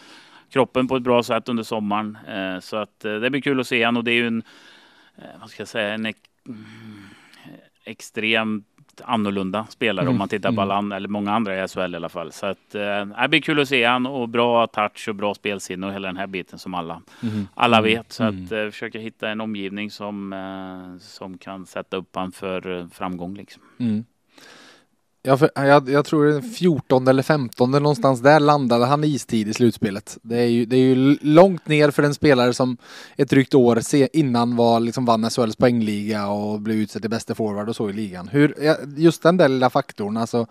kroppen 0.50 0.88
på 0.88 0.96
ett 0.96 1.02
bra 1.02 1.22
sätt 1.22 1.48
under 1.48 1.62
sommaren. 1.62 2.18
Eh, 2.28 2.60
så 2.60 2.76
att 2.76 3.04
eh, 3.04 3.14
det 3.14 3.30
blir 3.30 3.40
kul 3.40 3.60
att 3.60 3.66
se 3.66 3.84
honom 3.84 4.00
och 4.00 4.04
det 4.04 4.12
är 4.12 4.16
ju 4.16 4.26
en, 4.26 4.42
vad 5.40 5.50
ska 5.50 5.60
jag 5.60 5.68
säga, 5.68 5.94
en 5.94 6.06
mm, 6.06 6.14
extremt 7.84 8.71
annorlunda 9.04 9.66
spelare 9.68 10.02
mm. 10.02 10.12
om 10.12 10.18
man 10.18 10.28
tittar 10.28 10.48
på 10.48 10.60
mm. 10.60 10.70
alla 10.70 10.96
eller 10.96 11.08
många 11.08 11.32
andra 11.32 11.64
i 11.64 11.68
SHL 11.68 11.94
i 11.94 11.96
alla 11.96 12.08
fall. 12.08 12.32
Så 12.32 12.46
att, 12.46 12.74
eh, 12.74 13.22
det 13.22 13.28
blir 13.28 13.40
kul 13.40 13.60
att 13.60 13.68
se 13.68 13.84
han 13.84 14.06
och 14.06 14.28
bra 14.28 14.66
touch 14.66 15.08
och 15.08 15.14
bra 15.14 15.34
spelsinne 15.34 15.86
och 15.86 15.92
hela 15.92 16.08
den 16.08 16.16
här 16.16 16.26
biten 16.26 16.58
som 16.58 16.74
alla, 16.74 17.02
mm. 17.22 17.48
alla 17.54 17.78
mm. 17.78 17.90
vet. 17.90 18.12
Så 18.12 18.24
mm. 18.24 18.44
att 18.44 18.52
eh, 18.52 18.70
försöka 18.70 18.98
hitta 18.98 19.28
en 19.28 19.40
omgivning 19.40 19.90
som, 19.90 20.32
eh, 20.32 20.98
som 21.00 21.38
kan 21.38 21.66
sätta 21.66 21.96
upp 21.96 22.16
han 22.16 22.32
för 22.32 22.78
eh, 22.78 22.86
framgång 22.88 23.34
liksom. 23.34 23.62
Ja, 25.24 25.36
för, 25.36 25.50
jag, 25.54 25.88
jag 25.88 26.04
tror 26.04 26.40
14 26.40 27.08
eller 27.08 27.22
15 27.22 27.70
någonstans 27.70 28.20
där 28.20 28.40
landade 28.40 28.86
han 28.86 29.04
istid 29.04 29.48
i 29.48 29.54
slutspelet. 29.54 30.18
Det 30.22 30.38
är, 30.38 30.46
ju, 30.46 30.64
det 30.64 30.76
är 30.76 30.80
ju 30.80 31.18
långt 31.20 31.68
ner 31.68 31.90
för 31.90 32.02
en 32.02 32.14
spelare 32.14 32.54
som 32.54 32.76
ett 33.16 33.30
drygt 33.30 33.54
år 33.54 33.80
innan 34.12 34.56
var, 34.56 34.80
liksom 34.80 35.04
vann 35.04 35.30
SHLs 35.30 35.56
poängliga 35.56 36.28
och 36.28 36.60
blev 36.60 36.76
utsedd 36.76 37.02
till 37.02 37.10
bästa 37.10 37.34
forward 37.34 37.68
och 37.68 37.76
så 37.76 37.90
i 37.90 37.92
ligan. 37.92 38.28
Hur, 38.28 38.54
just 38.96 39.22
den 39.22 39.36
där 39.36 39.48
lilla 39.48 39.70
faktorn, 39.70 40.16
alltså 40.16 40.46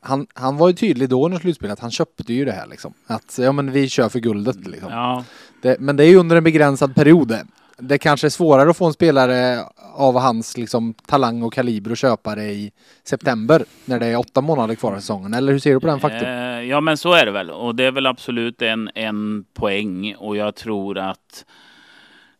han, 0.00 0.26
han 0.34 0.56
var 0.56 0.68
ju 0.68 0.74
tydlig 0.74 1.08
då 1.08 1.24
under 1.24 1.38
slutspelet, 1.38 1.80
han 1.80 1.90
köpte 1.90 2.32
ju 2.32 2.44
det 2.44 2.52
här 2.52 2.66
liksom. 2.66 2.94
Att 3.06 3.38
ja 3.38 3.52
men 3.52 3.72
vi 3.72 3.88
kör 3.88 4.08
för 4.08 4.18
guldet 4.18 4.66
liksom. 4.66 4.92
Ja. 4.92 5.24
Det, 5.62 5.80
men 5.80 5.96
det 5.96 6.04
är 6.04 6.08
ju 6.08 6.16
under 6.16 6.36
en 6.36 6.44
begränsad 6.44 6.94
period 6.94 7.38
det 7.78 7.98
kanske 7.98 8.26
är 8.26 8.30
svårare 8.30 8.70
att 8.70 8.76
få 8.76 8.86
en 8.86 8.92
spelare 8.92 9.64
av 9.94 10.18
hans 10.18 10.56
liksom, 10.56 10.94
talang 11.06 11.42
och 11.42 11.52
kaliber 11.52 11.90
och 11.90 11.96
köpa 11.96 12.34
det 12.34 12.44
i 12.44 12.72
september 13.04 13.64
när 13.84 14.00
det 14.00 14.06
är 14.06 14.18
åtta 14.18 14.40
månader 14.40 14.74
kvar 14.74 14.92
av 14.92 14.96
säsongen. 14.96 15.34
Eller 15.34 15.52
hur 15.52 15.58
ser 15.58 15.74
du 15.74 15.80
på 15.80 15.86
den 15.86 16.00
faktorn? 16.00 16.28
Eh, 16.28 16.62
ja, 16.62 16.80
men 16.80 16.96
så 16.96 17.12
är 17.12 17.26
det 17.26 17.32
väl. 17.32 17.50
Och 17.50 17.74
det 17.74 17.84
är 17.84 17.92
väl 17.92 18.06
absolut 18.06 18.62
en, 18.62 18.90
en 18.94 19.44
poäng. 19.54 20.14
Och 20.14 20.36
jag 20.36 20.54
tror 20.54 20.98
att 20.98 21.44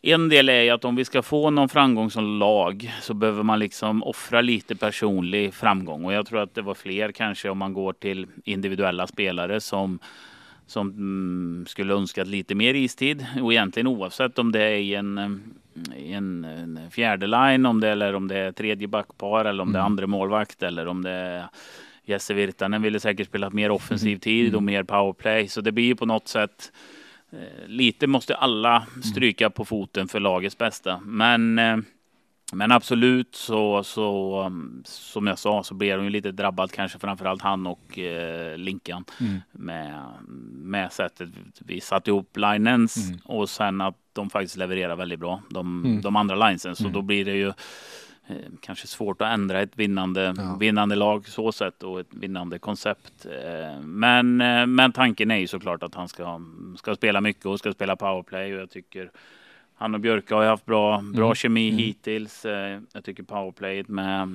en 0.02 0.28
del 0.28 0.48
är 0.48 0.72
att 0.72 0.84
om 0.84 0.96
vi 0.96 1.04
ska 1.04 1.22
få 1.22 1.50
någon 1.50 1.68
framgång 1.68 2.10
som 2.10 2.38
lag 2.38 2.94
så 3.00 3.14
behöver 3.14 3.42
man 3.42 3.58
liksom 3.58 4.02
offra 4.02 4.40
lite 4.40 4.76
personlig 4.76 5.54
framgång. 5.54 6.04
Och 6.04 6.12
jag 6.12 6.26
tror 6.26 6.42
att 6.42 6.54
det 6.54 6.62
var 6.62 6.74
fler 6.74 7.12
kanske 7.12 7.48
om 7.48 7.58
man 7.58 7.72
går 7.72 7.92
till 7.92 8.26
individuella 8.44 9.06
spelare 9.06 9.60
som 9.60 9.98
som 10.66 10.88
mm, 10.88 11.66
skulle 11.66 11.94
önskat 11.94 12.26
lite 12.26 12.54
mer 12.54 12.74
istid 12.74 13.26
och 13.42 13.52
egentligen 13.52 13.86
oavsett 13.86 14.38
om 14.38 14.52
det 14.52 14.62
är 14.62 14.76
i 14.76 14.94
en, 14.94 15.18
eh, 15.18 15.30
i 15.96 16.12
en, 16.12 16.44
en 16.44 16.90
fjärde 16.90 17.26
line 17.26 17.66
om 17.66 17.80
det, 17.80 17.88
eller 17.88 18.14
om 18.14 18.28
det 18.28 18.38
är 18.38 18.52
tredje 18.52 18.88
backpar 18.88 19.44
eller 19.44 19.62
om 19.62 19.68
mm. 19.68 19.72
det 19.72 19.78
är 19.78 19.80
mm. 19.80 19.92
andra 19.92 20.06
målvakt 20.06 20.62
eller 20.62 20.86
om 20.86 21.02
det 21.02 21.10
är 21.10 21.46
Jesse 22.04 22.34
Virtanen 22.34 22.82
ville 22.82 23.00
säkert 23.00 23.28
spela 23.28 23.50
mer 23.50 23.70
offensiv 23.70 24.08
mm. 24.08 24.20
tid 24.20 24.54
och 24.54 24.62
mer 24.62 24.82
powerplay 24.82 25.48
så 25.48 25.60
det 25.60 25.72
blir 25.72 25.84
ju 25.84 25.96
på 25.96 26.06
något 26.06 26.28
sätt 26.28 26.72
eh, 27.32 27.68
lite 27.68 28.06
måste 28.06 28.34
alla 28.34 28.86
stryka 29.12 29.50
på 29.50 29.64
foten 29.64 30.08
för 30.08 30.20
lagets 30.20 30.58
bästa 30.58 31.00
men 31.04 31.58
eh, 31.58 31.76
men 32.52 32.72
absolut 32.72 33.34
så, 33.34 33.82
så 33.84 34.52
som 34.84 35.26
jag 35.26 35.38
sa 35.38 35.62
så 35.62 35.74
blev 35.74 35.98
de 35.98 36.04
ju 36.04 36.10
lite 36.10 36.32
drabbad 36.32 36.72
kanske 36.72 36.98
framförallt 36.98 37.42
han 37.42 37.66
och 37.66 37.98
eh, 37.98 38.58
Linkan 38.58 39.04
mm. 39.20 39.40
med, 39.52 40.02
med 40.52 40.92
sättet 40.92 41.28
vi 41.58 41.80
satte 41.80 42.10
ihop 42.10 42.36
linens 42.36 43.08
mm. 43.08 43.20
och 43.24 43.48
sen 43.48 43.80
att 43.80 43.96
de 44.12 44.30
faktiskt 44.30 44.56
levererar 44.56 44.96
väldigt 44.96 45.20
bra 45.20 45.42
de, 45.50 45.84
mm. 45.84 46.00
de 46.00 46.16
andra 46.16 46.48
linesen 46.48 46.76
så 46.76 46.82
mm. 46.82 46.92
då 46.92 47.02
blir 47.02 47.24
det 47.24 47.34
ju 47.34 47.48
eh, 48.26 48.36
kanske 48.60 48.86
svårt 48.86 49.22
att 49.22 49.32
ändra 49.32 49.60
ett 49.60 49.78
vinnande, 49.78 50.34
ja. 50.36 50.56
vinnande 50.60 50.94
lag 50.94 51.28
så 51.28 51.52
sätt 51.52 51.82
och 51.82 52.00
ett 52.00 52.14
vinnande 52.14 52.58
koncept. 52.58 53.26
Eh, 53.26 53.80
men, 53.80 54.40
eh, 54.40 54.66
men 54.66 54.92
tanken 54.92 55.30
är 55.30 55.38
ju 55.38 55.46
såklart 55.46 55.82
att 55.82 55.94
han 55.94 56.08
ska, 56.08 56.40
ska 56.78 56.94
spela 56.94 57.20
mycket 57.20 57.46
och 57.46 57.58
ska 57.58 57.72
spela 57.72 57.96
powerplay 57.96 58.54
och 58.54 58.60
jag 58.60 58.70
tycker 58.70 59.10
han 59.78 59.94
och 59.94 60.00
Björka 60.00 60.34
har 60.34 60.42
ju 60.42 60.48
haft 60.48 60.66
bra, 60.66 61.02
bra 61.14 61.24
mm. 61.24 61.34
kemi 61.34 61.68
mm. 61.68 61.78
hittills. 61.78 62.44
Eh, 62.44 62.80
jag 62.92 63.04
tycker 63.04 63.22
powerplayet 63.22 63.88
med, 63.88 64.28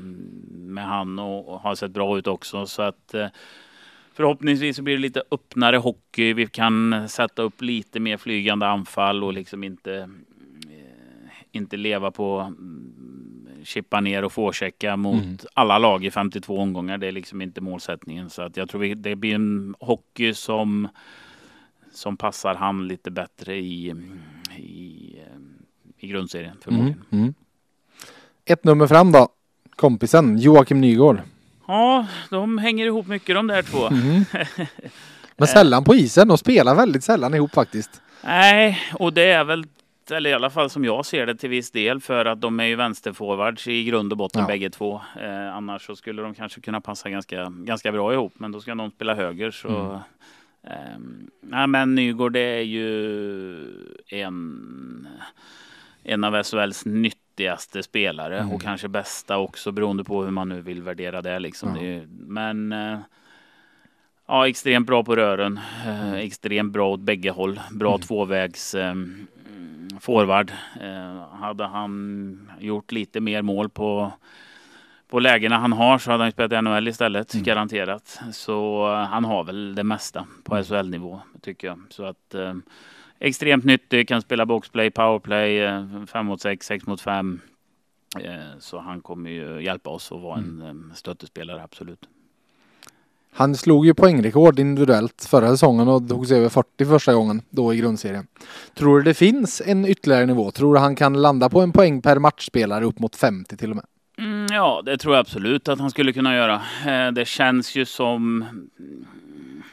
med 0.51 0.85
han 0.85 1.19
och, 1.19 1.49
och, 1.49 1.59
har 1.59 1.75
sett 1.75 1.91
bra 1.91 2.17
ut 2.17 2.27
också. 2.27 2.65
Så 2.65 2.81
att 2.81 3.13
eh, 3.13 3.27
förhoppningsvis 4.13 4.75
så 4.75 4.83
blir 4.83 4.95
det 4.95 5.01
lite 5.01 5.23
öppnare 5.31 5.77
hockey. 5.77 6.33
Vi 6.33 6.47
kan 6.47 7.09
sätta 7.09 7.41
upp 7.41 7.61
lite 7.61 7.99
mer 7.99 8.17
flygande 8.17 8.67
anfall 8.67 9.23
och 9.23 9.33
liksom 9.33 9.63
inte, 9.63 9.95
eh, 9.95 11.31
inte 11.51 11.77
leva 11.77 12.11
på 12.11 12.39
mm, 12.39 13.47
chippa 13.63 14.01
ner 14.01 14.23
och 14.23 14.33
fourchecka 14.33 14.97
mot 14.97 15.23
mm. 15.23 15.37
alla 15.53 15.77
lag 15.77 16.05
i 16.05 16.11
52 16.11 16.57
omgångar. 16.57 16.97
Det 16.97 17.07
är 17.07 17.11
liksom 17.11 17.41
inte 17.41 17.61
målsättningen. 17.61 18.29
Så 18.29 18.41
att 18.41 18.57
jag 18.57 18.69
tror 18.69 18.95
det 18.95 19.15
blir 19.15 19.35
en 19.35 19.75
hockey 19.79 20.33
som 20.33 20.87
som 21.91 22.17
passar 22.17 22.55
han 22.55 22.87
lite 22.87 23.11
bättre 23.11 23.55
i, 23.55 23.95
i, 24.57 25.15
i 26.03 26.07
grundserien 26.07 26.57
förmodligen. 26.61 27.03
Mm, 27.11 27.23
mm. 27.23 27.33
Ett 28.45 28.63
nummer 28.63 28.87
fram 28.87 29.11
då. 29.11 29.29
Kompisen 29.75 30.37
Joakim 30.37 30.81
Nygård. 30.81 31.21
Ja, 31.67 32.07
de 32.29 32.57
hänger 32.57 32.85
ihop 32.85 33.07
mycket 33.07 33.35
de 33.35 33.47
där 33.47 33.61
två. 33.61 33.87
Mm. 33.87 34.25
Men 35.37 35.47
sällan 35.47 35.83
på 35.83 35.95
isen. 35.95 36.27
De 36.27 36.37
spelar 36.37 36.75
väldigt 36.75 37.03
sällan 37.03 37.33
ihop 37.33 37.53
faktiskt. 37.53 38.01
Nej, 38.23 38.79
och 38.93 39.13
det 39.13 39.31
är 39.31 39.43
väl 39.43 39.65
eller 40.11 40.29
i 40.29 40.33
alla 40.33 40.49
fall 40.49 40.69
som 40.69 40.85
jag 40.85 41.05
ser 41.05 41.25
det 41.25 41.35
till 41.35 41.49
viss 41.49 41.71
del 41.71 41.99
för 41.99 42.25
att 42.25 42.41
de 42.41 42.59
är 42.59 42.65
ju 42.65 42.75
vänsterforwards 42.75 43.67
i 43.67 43.83
grund 43.83 44.11
och 44.11 44.17
botten 44.17 44.41
ja. 44.41 44.47
bägge 44.47 44.69
två. 44.69 45.01
Eh, 45.21 45.55
annars 45.55 45.85
så 45.85 45.95
skulle 45.95 46.21
de 46.21 46.33
kanske 46.33 46.61
kunna 46.61 46.81
passa 46.81 47.09
ganska, 47.09 47.53
ganska 47.57 47.91
bra 47.91 48.13
ihop. 48.13 48.33
Men 48.37 48.51
då 48.51 48.61
ska 48.61 48.73
någon 48.73 48.91
spela 48.91 49.15
höger 49.15 49.51
så 49.51 49.67
mm. 49.69 49.99
Um, 50.63 51.31
ja, 51.51 51.67
men 51.67 51.95
Nygård 51.95 52.35
är 52.35 52.61
ju 52.61 53.67
en, 54.07 55.07
en 56.03 56.23
av 56.23 56.43
SHLs 56.43 56.85
nyttigaste 56.85 57.83
spelare 57.83 58.39
mm. 58.39 58.51
och 58.51 58.61
kanske 58.61 58.87
bästa 58.87 59.37
också 59.37 59.71
beroende 59.71 60.03
på 60.03 60.23
hur 60.23 60.31
man 60.31 60.49
nu 60.49 60.61
vill 60.61 60.83
värdera 60.83 61.21
det. 61.21 61.39
Liksom. 61.39 61.75
Ja. 61.75 61.81
det 61.81 62.07
men 62.09 62.73
uh, 62.73 62.99
ja, 64.27 64.47
extremt 64.47 64.87
bra 64.87 65.03
på 65.03 65.15
rören, 65.15 65.59
uh, 65.87 66.13
extremt 66.13 66.73
bra 66.73 66.89
åt 66.89 66.99
bägge 66.99 67.29
håll, 67.29 67.59
bra 67.71 67.95
mm. 67.95 68.01
tvåvägs 68.01 68.75
um, 68.75 69.27
forward. 69.99 70.51
Uh, 70.81 71.35
hade 71.35 71.65
han 71.65 72.51
gjort 72.59 72.91
lite 72.91 73.19
mer 73.19 73.41
mål 73.41 73.69
på 73.69 74.11
på 75.11 75.19
lägena 75.19 75.57
han 75.57 75.73
har 75.73 75.97
så 75.97 76.11
hade 76.11 76.23
han 76.23 76.31
spelat 76.31 76.51
i 76.51 76.61
NHL 76.61 76.87
istället, 76.87 77.33
mm. 77.33 77.43
garanterat. 77.43 78.19
Så 78.31 78.87
uh, 78.89 78.95
han 78.95 79.25
har 79.25 79.43
väl 79.43 79.75
det 79.75 79.83
mesta 79.83 80.27
på 80.43 80.55
mm. 80.55 80.63
SHL-nivå, 80.63 81.21
tycker 81.41 81.67
jag. 81.67 81.79
Så 81.89 82.05
att 82.05 82.35
uh, 82.35 82.53
extremt 83.21 83.65
nyttig, 83.65 84.07
kan 84.07 84.21
spela 84.21 84.45
boxplay, 84.45 84.91
powerplay, 84.91 85.59
5 86.07 86.07
uh, 86.15 86.23
mot 86.23 86.41
6, 86.41 86.65
6 86.65 86.87
mot 86.87 87.01
5. 87.01 87.39
så 88.59 88.79
han 88.79 89.01
kommer 89.01 89.29
ju 89.29 89.63
hjälpa 89.63 89.89
oss 89.89 90.11
att 90.11 90.21
vara 90.21 90.37
mm. 90.37 90.61
en 90.61 90.91
stöttespelare, 90.95 91.63
absolut. 91.63 92.07
Han 93.33 93.55
slog 93.55 93.85
ju 93.85 93.93
poängrekord 93.93 94.59
individuellt 94.59 95.27
förra 95.29 95.49
säsongen 95.49 95.87
och 95.87 96.09
tog 96.09 96.27
sig 96.27 96.37
över 96.37 96.49
40 96.49 96.85
första 96.85 97.13
gången 97.13 97.41
då 97.49 97.73
i 97.73 97.77
grundserien. 97.77 98.27
Tror 98.73 98.97
du 98.97 99.03
det 99.03 99.13
finns 99.13 99.61
en 99.65 99.85
ytterligare 99.85 100.25
nivå? 100.25 100.51
Tror 100.51 100.73
du 100.73 100.79
han 100.79 100.95
kan 100.95 101.21
landa 101.21 101.49
på 101.49 101.61
en 101.61 101.71
poäng 101.71 102.01
per 102.01 102.19
matchspelare 102.19 102.85
upp 102.85 102.99
mot 102.99 103.15
50 103.15 103.57
till 103.57 103.69
och 103.69 103.75
med? 103.75 103.85
Mm, 104.17 104.47
ja, 104.51 104.81
det 104.85 104.97
tror 104.97 105.15
jag 105.15 105.19
absolut 105.19 105.69
att 105.69 105.79
han 105.79 105.91
skulle 105.91 106.13
kunna 106.13 106.35
göra. 106.35 106.61
Eh, 106.87 107.11
det 107.11 107.27
känns 107.27 107.75
ju 107.75 107.85
som 107.85 108.45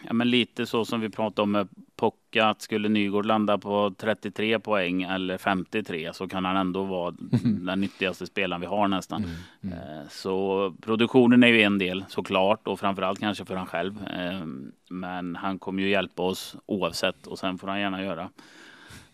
ja, 0.07 0.13
men 0.13 0.31
lite 0.31 0.67
så 0.67 0.85
som 0.85 1.01
vi 1.01 1.09
pratade 1.09 1.43
om 1.43 1.53
med 1.53 1.69
Pocka, 1.99 2.47
att 2.47 2.63
skulle 2.63 2.89
Nygård 2.89 3.27
landa 3.27 3.59
på 3.59 3.95
33 3.99 4.59
poäng 4.59 5.03
eller 5.03 5.39
53 5.39 6.11
så 6.13 6.29
kan 6.29 6.45
han 6.45 6.57
ändå 6.57 6.85
vara 6.85 7.15
den 7.43 7.81
nyttigaste 7.81 8.27
spelaren 8.27 8.61
vi 8.61 8.67
har 8.67 8.89
nästan. 8.89 9.25
Mm, 9.25 9.37
mm. 9.63 9.99
Eh, 9.99 10.09
så 10.11 10.75
produktionen 10.81 11.43
är 11.43 11.49
ju 11.49 11.63
en 11.63 11.79
del 11.79 12.05
såklart 12.09 12.69
och 12.69 12.81
framförallt 12.81 13.21
kanske 13.21 13.45
för 13.45 13.57
han 13.57 13.67
själv. 13.67 13.95
Eh, 14.07 14.47
men 14.91 15.37
han 15.37 15.59
kommer 15.59 15.83
ju 15.83 15.89
hjälpa 15.89 16.23
oss 16.23 16.57
oavsett 16.67 17.27
och 17.27 17.39
sen 17.39 17.59
får 17.59 17.69
han 17.69 17.81
gärna 17.81 18.03
göra 18.03 18.29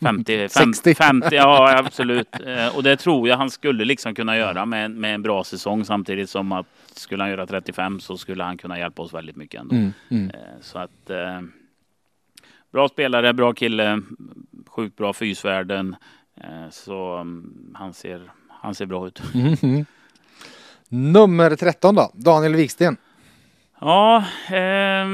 50, 0.00 0.48
50, 0.48 0.94
50 0.94 1.28
ja 1.32 1.78
absolut. 1.86 2.28
Eh, 2.46 2.76
och 2.76 2.82
det 2.82 2.96
tror 2.96 3.28
jag 3.28 3.36
han 3.36 3.50
skulle 3.50 3.84
liksom 3.84 4.14
kunna 4.14 4.36
göra 4.36 4.66
med, 4.66 4.90
med 4.90 5.14
en 5.14 5.22
bra 5.22 5.44
säsong 5.44 5.84
samtidigt 5.84 6.30
som 6.30 6.52
att 6.52 6.66
skulle 6.94 7.22
han 7.22 7.30
göra 7.30 7.46
35 7.46 8.00
så 8.00 8.16
skulle 8.16 8.44
han 8.44 8.56
kunna 8.56 8.78
hjälpa 8.78 9.02
oss 9.02 9.14
väldigt 9.14 9.36
mycket 9.36 9.60
ändå. 9.60 9.74
Mm, 9.74 9.92
mm. 10.08 10.30
Så 10.60 10.78
att 10.78 11.10
bra 12.74 12.88
spelare, 12.88 13.32
bra 13.32 13.52
kille, 13.52 14.02
sjukt 14.66 14.96
bra 14.96 15.12
fysvärden. 15.12 15.96
Så 16.70 17.16
mm, 17.16 17.74
han 17.74 17.92
ser, 17.94 18.30
han 18.48 18.74
ser 18.74 18.86
bra 18.86 19.06
ut. 19.06 19.22
Mm, 19.34 19.56
mm. 19.62 19.84
Nummer 20.88 21.56
13 21.56 21.94
då, 21.94 22.10
Daniel 22.14 22.54
Wiksten. 22.54 22.96
Ja, 23.80 24.24
eh, 24.48 25.06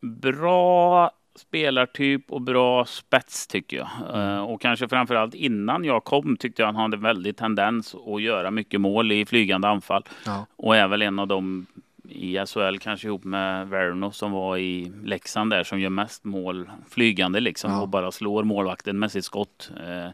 bra 0.00 1.10
spelartyp 1.36 2.32
och 2.32 2.42
bra 2.42 2.84
spets 2.84 3.46
tycker 3.46 3.76
jag. 3.76 3.88
Mm. 4.14 4.40
och 4.40 4.60
kanske 4.60 4.88
framförallt 4.88 5.34
innan 5.34 5.84
jag 5.84 6.04
kom 6.04 6.36
tyckte 6.36 6.62
jag 6.62 6.66
han 6.66 6.76
hade 6.76 6.96
väldigt 6.96 7.36
tendens 7.36 7.94
att 7.94 8.22
göra 8.22 8.50
mycket 8.50 8.80
mål 8.80 9.12
i 9.12 9.26
flygande 9.26 9.68
anfall. 9.68 10.04
Ja. 10.26 10.46
Och 10.56 10.76
är 10.76 10.88
väl 10.88 11.02
en 11.02 11.18
av 11.18 11.28
dem 11.28 11.66
i 12.08 12.46
SHL, 12.46 12.78
kanske 12.80 13.06
ihop 13.06 13.24
med 13.24 13.68
Verno 13.68 14.12
som 14.12 14.32
var 14.32 14.58
i 14.58 14.92
Leksand 15.04 15.50
där 15.50 15.64
som 15.64 15.80
gör 15.80 15.90
mest 15.90 16.24
mål 16.24 16.70
flygande 16.90 17.40
liksom 17.40 17.70
ja. 17.70 17.80
och 17.80 17.88
bara 17.88 18.12
slår 18.12 18.44
målvakten 18.44 18.98
med 18.98 19.12
sitt 19.12 19.24
skott. 19.24 19.70
Eh, 19.76 20.10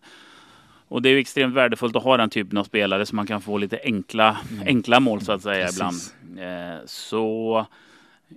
och 0.88 1.02
det 1.02 1.08
är 1.08 1.12
ju 1.12 1.18
extremt 1.18 1.54
värdefullt 1.54 1.96
att 1.96 2.02
ha 2.02 2.16
den 2.16 2.30
typen 2.30 2.58
av 2.58 2.64
spelare 2.64 3.06
så 3.06 3.16
man 3.16 3.26
kan 3.26 3.40
få 3.40 3.58
lite 3.58 3.80
enkla, 3.84 4.38
mm. 4.52 4.66
enkla 4.66 5.00
mål 5.00 5.20
så 5.20 5.32
att 5.32 5.42
säga 5.42 5.66
Precis. 5.66 6.14
ibland. 6.28 6.88
så 6.88 7.66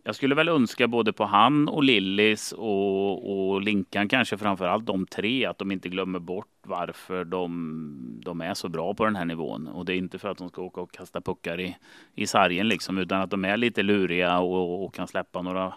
jag 0.04 0.16
skulle 0.16 0.36
väl 0.36 0.50
önska 0.50 0.88
både 0.88 1.14
på 1.14 1.26
han 1.26 1.68
och 1.68 1.84
Lillis 1.84 2.52
och, 2.52 3.54
och 3.54 3.62
Linkan 3.62 4.08
kanske 4.08 4.38
framför 4.38 4.66
allt 4.66 4.86
de 4.86 5.06
tre 5.08 5.46
att 5.46 5.58
de 5.58 5.72
inte 5.72 5.90
glömmer 5.90 6.20
bort 6.20 6.48
varför 6.66 7.26
de, 7.26 8.22
de 8.26 8.42
är 8.42 8.54
så 8.54 8.70
bra 8.70 8.94
på 8.94 9.06
den 9.06 9.16
här 9.16 9.26
nivån. 9.26 9.68
Och 9.68 9.86
det 9.86 9.94
är 9.94 9.98
inte 9.98 10.20
för 10.20 10.30
att 10.30 10.38
de 10.38 10.50
ska 10.50 10.62
åka 10.62 10.82
och 10.82 10.92
kasta 10.92 11.22
puckar 11.22 11.60
i, 11.60 11.78
i 12.16 12.28
sargen 12.28 12.68
liksom 12.68 12.98
utan 12.98 13.22
att 13.22 13.30
de 13.30 13.46
är 13.46 13.58
lite 13.58 13.84
luriga 13.84 14.40
och, 14.40 14.86
och 14.86 14.94
kan 14.96 15.08
släppa 15.08 15.42
några 15.42 15.74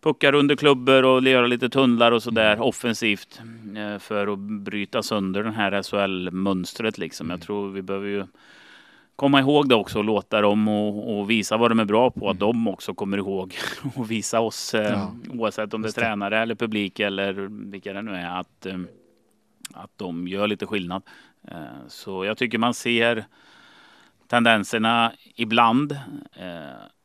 puckar 0.00 0.34
under 0.34 0.56
klubbor 0.56 1.04
och 1.04 1.22
göra 1.22 1.46
lite 1.46 1.68
tunnlar 1.68 2.12
och 2.12 2.22
sådär 2.22 2.52
mm. 2.52 2.64
offensivt 2.64 3.40
eh, 3.76 3.98
för 3.98 4.32
att 4.32 4.38
bryta 4.38 5.02
sönder 5.02 5.42
den 5.42 5.54
här 5.54 5.82
SHL-mönstret 5.82 6.98
liksom. 6.98 7.26
Jag 7.26 7.34
mm. 7.34 7.46
tror 7.46 7.70
vi 7.70 7.82
behöver 7.82 8.08
ju 8.08 8.24
komma 9.20 9.40
ihåg 9.40 9.68
det 9.68 9.74
också 9.74 9.98
och 9.98 10.04
låta 10.04 10.40
dem 10.40 10.68
och, 10.68 11.18
och, 11.18 11.30
visa 11.30 11.56
vad 11.56 11.70
de 11.70 11.80
är 11.80 11.84
bra 11.84 12.10
på. 12.10 12.30
Att 12.30 12.42
mm. 12.42 12.52
de 12.52 12.68
också 12.68 12.94
kommer 12.94 13.18
ihåg 13.18 13.54
och 13.96 14.10
visa 14.10 14.40
oss, 14.40 14.74
eh, 14.74 14.92
ja, 14.92 15.14
oavsett 15.28 15.74
om 15.74 15.82
det 15.82 15.88
är 15.88 15.92
tränare 15.92 16.38
eller 16.38 16.54
publik 16.54 17.00
eller 17.00 17.32
vilka 17.70 17.92
det 17.92 18.02
nu 18.02 18.14
är, 18.14 18.40
att, 18.40 18.66
eh, 18.66 18.78
att 19.74 19.90
de 19.96 20.28
gör 20.28 20.48
lite 20.48 20.66
skillnad. 20.66 21.02
Eh, 21.48 21.86
så 21.88 22.24
jag 22.24 22.36
tycker 22.38 22.58
man 22.58 22.74
ser 22.74 23.24
tendenserna 24.26 25.12
ibland 25.34 25.98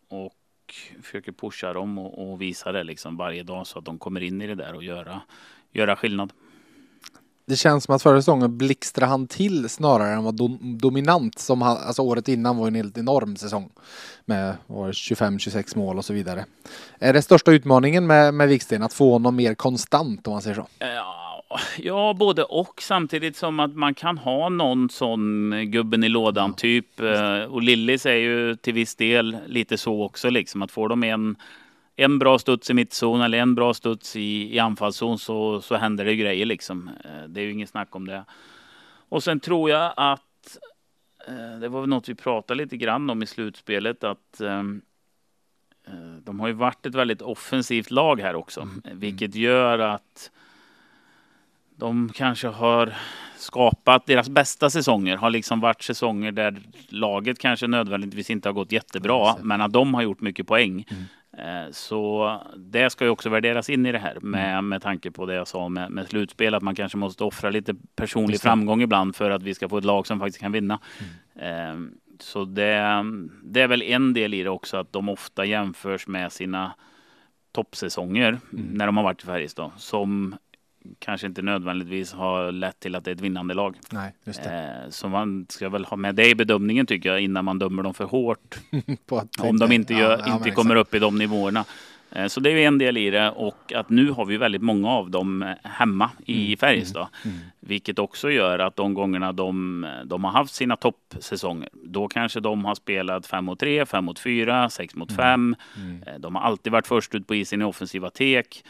och 0.09 0.73
försöker 1.01 1.31
pusha 1.31 1.73
dem 1.73 1.97
och, 1.97 2.31
och, 2.31 2.41
visa 2.41 2.71
det 2.71 2.83
liksom 2.83 3.17
varje 3.17 3.43
dag 3.43 3.67
så 3.67 3.79
att 3.79 3.85
de 3.85 3.97
kommer 3.97 4.23
in 4.23 4.41
i 4.41 4.47
det 4.47 4.55
där 4.55 4.75
och 4.75 4.83
göra, 4.83 5.21
göra 5.71 5.95
skillnad 5.95 6.33
det 7.47 7.55
känns 7.55 7.83
som 7.83 7.95
att 7.95 8.03
förra 8.03 8.21
säsongen 8.21 8.57
blixtrade 8.57 9.09
han 9.09 9.27
till 9.27 9.69
snarare 9.69 10.13
än 10.13 10.23
var 10.23 10.31
dom, 10.31 10.77
dominant. 10.77 11.39
Som 11.39 11.61
han, 11.61 11.77
alltså 11.77 12.01
året 12.01 12.27
innan 12.27 12.57
var 12.57 12.67
en 12.67 12.75
helt 12.75 12.97
enorm 12.97 13.35
säsong. 13.35 13.69
Med 14.25 14.55
25-26 14.67 15.77
mål 15.77 15.97
och 15.97 16.05
så 16.05 16.13
vidare. 16.13 16.45
Är 16.99 17.13
det 17.13 17.21
största 17.21 17.51
utmaningen 17.51 18.07
med, 18.07 18.33
med 18.33 18.47
Wiksten 18.47 18.83
att 18.83 18.93
få 18.93 19.11
honom 19.11 19.35
mer 19.35 19.55
konstant 19.55 20.27
om 20.27 20.33
man 20.33 20.41
säger 20.41 20.55
så? 20.55 20.67
Ja, 20.79 21.25
ja, 21.77 22.15
både 22.19 22.43
och. 22.43 22.81
Samtidigt 22.81 23.37
som 23.37 23.59
att 23.59 23.75
man 23.75 23.93
kan 23.93 24.17
ha 24.17 24.49
någon 24.49 24.89
sån 24.89 25.53
gubben 25.65 26.03
i 26.03 26.09
lådan 26.09 26.49
ja. 26.49 26.55
typ. 26.57 26.99
Eh, 26.99 27.39
och 27.39 27.61
Lillis 27.61 28.05
är 28.05 28.15
ju 28.15 28.55
till 28.55 28.73
viss 28.73 28.95
del 28.95 29.37
lite 29.47 29.77
så 29.77 30.03
också 30.03 30.29
liksom. 30.29 30.61
Att 30.61 30.71
få 30.71 30.87
dem 30.87 31.03
en 31.03 31.35
en 31.95 32.19
bra 32.19 32.39
studs 32.39 32.69
i 32.69 32.73
mittzon 32.73 33.21
eller 33.21 33.37
en 33.37 33.55
bra 33.55 33.73
studs 33.73 34.15
i, 34.15 34.55
i 34.55 34.59
anfallszon 34.59 35.19
så, 35.19 35.61
så 35.61 35.75
händer 35.75 36.05
det 36.05 36.15
grejer 36.15 36.45
liksom. 36.45 36.87
Eh, 36.87 37.27
det 37.27 37.41
är 37.41 37.45
ju 37.45 37.51
inget 37.51 37.69
snack 37.69 37.95
om 37.95 38.07
det. 38.07 38.25
Och 39.09 39.23
sen 39.23 39.39
tror 39.39 39.69
jag 39.69 39.93
att 39.97 40.57
eh, 41.27 41.59
det 41.59 41.67
var 41.67 41.81
väl 41.81 41.89
något 41.89 42.09
vi 42.09 42.15
pratade 42.15 42.63
lite 42.63 42.77
grann 42.77 43.09
om 43.09 43.23
i 43.23 43.25
slutspelet 43.25 44.03
att 44.03 44.41
ehm, 44.41 44.81
eh, 45.87 46.15
de 46.23 46.39
har 46.39 46.47
ju 46.47 46.53
varit 46.53 46.85
ett 46.85 46.95
väldigt 46.95 47.21
offensivt 47.21 47.91
lag 47.91 48.21
här 48.21 48.35
också, 48.35 48.61
mm. 48.61 48.81
vilket 48.99 49.35
gör 49.35 49.79
att 49.79 50.31
de 51.77 52.11
kanske 52.13 52.47
har 52.47 52.93
skapat 53.37 54.05
deras 54.05 54.29
bästa 54.29 54.69
säsonger 54.69 55.17
har 55.17 55.29
liksom 55.29 55.59
varit 55.59 55.81
säsonger 55.81 56.31
där 56.31 56.61
laget 56.89 57.39
kanske 57.39 57.67
nödvändigtvis 57.67 58.29
inte 58.29 58.49
har 58.49 58.53
gått 58.53 58.71
jättebra, 58.71 59.35
men 59.41 59.61
att 59.61 59.73
de 59.73 59.93
har 59.93 60.01
gjort 60.01 60.21
mycket 60.21 60.47
poäng. 60.47 60.85
Eh, 61.37 61.71
så 61.71 62.41
det 62.57 62.89
ska 62.89 63.05
ju 63.05 63.09
också 63.09 63.29
värderas 63.29 63.69
in 63.69 63.85
i 63.85 63.91
det 63.91 63.99
här 63.99 64.17
med, 64.21 64.53
mm. 64.53 64.69
med 64.69 64.81
tanke 64.81 65.11
på 65.11 65.25
det 65.25 65.33
jag 65.33 65.47
sa 65.47 65.69
med, 65.69 65.91
med 65.91 66.07
slutspel, 66.07 66.53
att 66.53 66.63
man 66.63 66.75
kanske 66.75 66.97
måste 66.97 67.23
offra 67.23 67.49
lite 67.49 67.75
personlig 67.95 68.41
framgång 68.41 68.81
ibland 68.81 69.15
för 69.15 69.29
att 69.29 69.43
vi 69.43 69.53
ska 69.53 69.69
få 69.69 69.77
ett 69.77 69.83
lag 69.83 70.07
som 70.07 70.19
faktiskt 70.19 70.39
kan 70.39 70.51
vinna. 70.51 70.79
Mm. 71.35 71.87
Eh, 71.87 71.91
så 72.19 72.45
det, 72.45 73.05
det 73.43 73.61
är 73.61 73.67
väl 73.67 73.81
en 73.81 74.13
del 74.13 74.33
i 74.33 74.43
det 74.43 74.49
också, 74.49 74.77
att 74.77 74.93
de 74.93 75.09
ofta 75.09 75.45
jämförs 75.45 76.07
med 76.07 76.31
sina 76.31 76.73
toppsäsonger 77.51 78.27
mm. 78.27 78.65
när 78.71 78.85
de 78.85 78.97
har 78.97 79.03
varit 79.03 79.23
i 79.23 79.25
Färjestad 79.25 79.71
som 79.77 80.35
kanske 80.99 81.27
inte 81.27 81.41
nödvändigtvis 81.41 82.13
har 82.13 82.51
lett 82.51 82.79
till 82.79 82.95
att 82.95 83.05
det 83.05 83.11
är 83.11 83.15
ett 83.15 83.21
vinnande 83.21 83.53
lag. 83.53 83.75
Nej, 83.91 84.13
just 84.23 84.43
det. 84.43 84.81
Eh, 84.83 84.89
så 84.89 85.09
man 85.09 85.45
ska 85.49 85.69
väl 85.69 85.85
ha 85.85 85.97
med 85.97 86.15
det 86.15 86.29
i 86.29 86.35
bedömningen 86.35 86.85
tycker 86.85 87.09
jag 87.09 87.21
innan 87.21 87.45
man 87.45 87.59
dömer 87.59 87.83
dem 87.83 87.93
för 87.93 88.05
hårt. 88.05 88.55
om 89.39 89.59
de 89.59 89.71
inte, 89.71 89.93
gör, 89.93 90.21
ja, 90.25 90.33
inte 90.35 90.49
ja, 90.49 90.55
kommer 90.55 90.75
upp 90.75 90.95
i 90.95 90.99
de 90.99 91.17
nivåerna. 91.17 91.65
Eh, 92.15 92.27
så 92.27 92.39
det 92.39 92.49
är 92.49 92.67
en 92.67 92.77
del 92.77 92.97
i 92.97 93.09
det 93.09 93.29
och 93.29 93.73
att 93.75 93.89
nu 93.89 94.11
har 94.11 94.25
vi 94.25 94.37
väldigt 94.37 94.61
många 94.61 94.89
av 94.89 95.09
dem 95.09 95.53
hemma 95.63 96.11
i 96.25 96.45
mm, 96.45 96.57
Färjestad. 96.57 97.07
Mm, 97.23 97.37
mm. 97.37 97.49
Vilket 97.59 97.99
också 97.99 98.31
gör 98.31 98.59
att 98.59 98.75
de 98.75 98.93
gångerna 98.93 99.31
de, 99.31 99.87
de 100.05 100.23
har 100.23 100.31
haft 100.31 100.53
sina 100.53 100.75
toppsäsonger, 100.75 101.69
då 101.73 102.07
kanske 102.07 102.39
de 102.39 102.65
har 102.65 102.75
spelat 102.75 103.27
5 103.27 103.45
mot 103.45 103.59
3, 103.59 103.85
5 103.85 104.05
mot 104.05 104.19
4, 104.19 104.69
6 104.69 104.95
mot 104.95 105.11
5. 105.11 105.55
Mm, 105.77 105.89
mm. 105.89 106.03
Eh, 106.07 106.19
de 106.19 106.35
har 106.35 106.41
alltid 106.41 106.71
varit 106.71 106.87
först 106.87 107.15
ut 107.15 107.27
på 107.27 107.35
isen 107.35 107.61
i 107.61 107.65
offensiva 107.65 108.09
tek. 108.09 108.63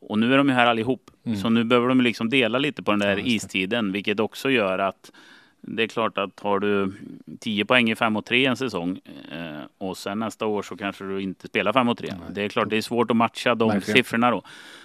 Och 0.00 0.18
nu 0.18 0.32
är 0.32 0.38
de 0.38 0.48
ju 0.48 0.54
här 0.54 0.66
allihop. 0.66 1.10
Mm. 1.24 1.38
Så 1.38 1.48
nu 1.50 1.64
behöver 1.64 1.88
de 1.88 2.00
liksom 2.00 2.30
dela 2.30 2.58
lite 2.58 2.82
på 2.82 2.90
den 2.90 3.00
där 3.00 3.16
ja, 3.16 3.22
istiden, 3.24 3.92
vilket 3.92 4.20
också 4.20 4.50
gör 4.50 4.78
att 4.78 5.10
det 5.60 5.82
är 5.82 5.86
klart 5.86 6.18
att 6.18 6.40
har 6.40 6.58
du 6.60 6.92
10 7.40 7.64
poäng 7.64 7.90
i 7.90 7.96
5 7.96 8.16
och 8.16 8.24
3 8.24 8.46
en 8.46 8.56
säsong 8.56 9.00
eh, 9.32 9.60
och 9.78 9.96
sen 9.96 10.18
nästa 10.18 10.46
år 10.46 10.62
så 10.62 10.76
kanske 10.76 11.04
du 11.04 11.22
inte 11.22 11.46
spelar 11.46 11.72
5 11.72 11.88
och 11.88 11.98
3. 11.98 12.08
Nej. 12.08 12.18
Det 12.30 12.42
är 12.42 12.48
klart 12.48 12.70
det 12.70 12.76
är 12.76 12.82
svårt 12.82 13.10
att 13.10 13.16
matcha 13.16 13.54
de 13.54 13.68
Verkligen. 13.68 13.96
siffrorna 13.96 14.30
då. 14.30 14.42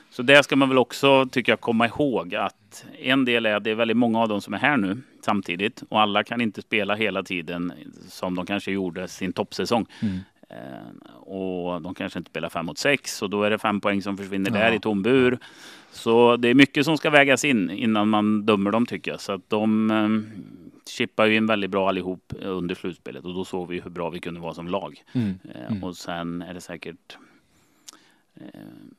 Så 0.09 0.21
det 0.21 0.43
ska 0.43 0.55
man 0.55 0.69
väl 0.69 0.77
också 0.77 1.25
tycker 1.25 1.51
jag 1.51 1.61
komma 1.61 1.87
ihåg 1.87 2.35
att 2.35 2.85
en 2.99 3.25
del 3.25 3.45
är 3.45 3.55
att 3.55 3.63
det 3.63 3.71
är 3.71 3.75
väldigt 3.75 3.97
många 3.97 4.19
av 4.19 4.27
dem 4.27 4.41
som 4.41 4.53
är 4.53 4.57
här 4.57 4.77
nu 4.77 4.97
samtidigt 5.21 5.83
och 5.89 6.01
alla 6.01 6.23
kan 6.23 6.41
inte 6.41 6.61
spela 6.61 6.95
hela 6.95 7.23
tiden 7.23 7.73
som 8.07 8.35
de 8.35 8.45
kanske 8.45 8.71
gjorde 8.71 9.07
sin 9.07 9.33
toppsäsong. 9.33 9.85
Mm. 10.01 10.19
Eh, 10.53 11.13
och 11.13 11.81
de 11.81 11.95
kanske 11.95 12.19
inte 12.19 12.31
spelar 12.31 12.49
fem 12.49 12.65
mot 12.65 12.77
sex 12.77 13.21
och 13.21 13.29
då 13.29 13.43
är 13.43 13.49
det 13.49 13.57
fem 13.57 13.81
poäng 13.81 14.01
som 14.01 14.17
försvinner 14.17 14.51
ja. 14.51 14.57
där 14.57 14.71
i 14.71 14.79
tom 14.79 15.01
bur. 15.01 15.39
Så 15.91 16.37
det 16.37 16.47
är 16.47 16.53
mycket 16.53 16.85
som 16.85 16.97
ska 16.97 17.09
vägas 17.09 17.45
in 17.45 17.69
innan 17.69 18.09
man 18.09 18.45
dömer 18.45 18.71
dem 18.71 18.85
tycker 18.85 19.11
jag. 19.11 19.21
Så 19.21 19.31
att 19.31 19.49
de 19.49 19.91
eh, 19.91 20.41
chippar 20.89 21.25
ju 21.25 21.35
in 21.35 21.45
väldigt 21.45 21.69
bra 21.69 21.89
allihop 21.89 22.33
under 22.41 22.75
slutspelet 22.75 23.25
och 23.25 23.33
då 23.33 23.45
såg 23.45 23.67
vi 23.67 23.79
hur 23.79 23.89
bra 23.89 24.09
vi 24.09 24.19
kunde 24.19 24.39
vara 24.39 24.53
som 24.53 24.67
lag. 24.67 25.03
Mm. 25.13 25.39
Eh, 25.55 25.67
mm. 25.67 25.83
Och 25.83 25.97
sen 25.97 26.41
är 26.41 26.53
det 26.53 26.61
säkert 26.61 27.17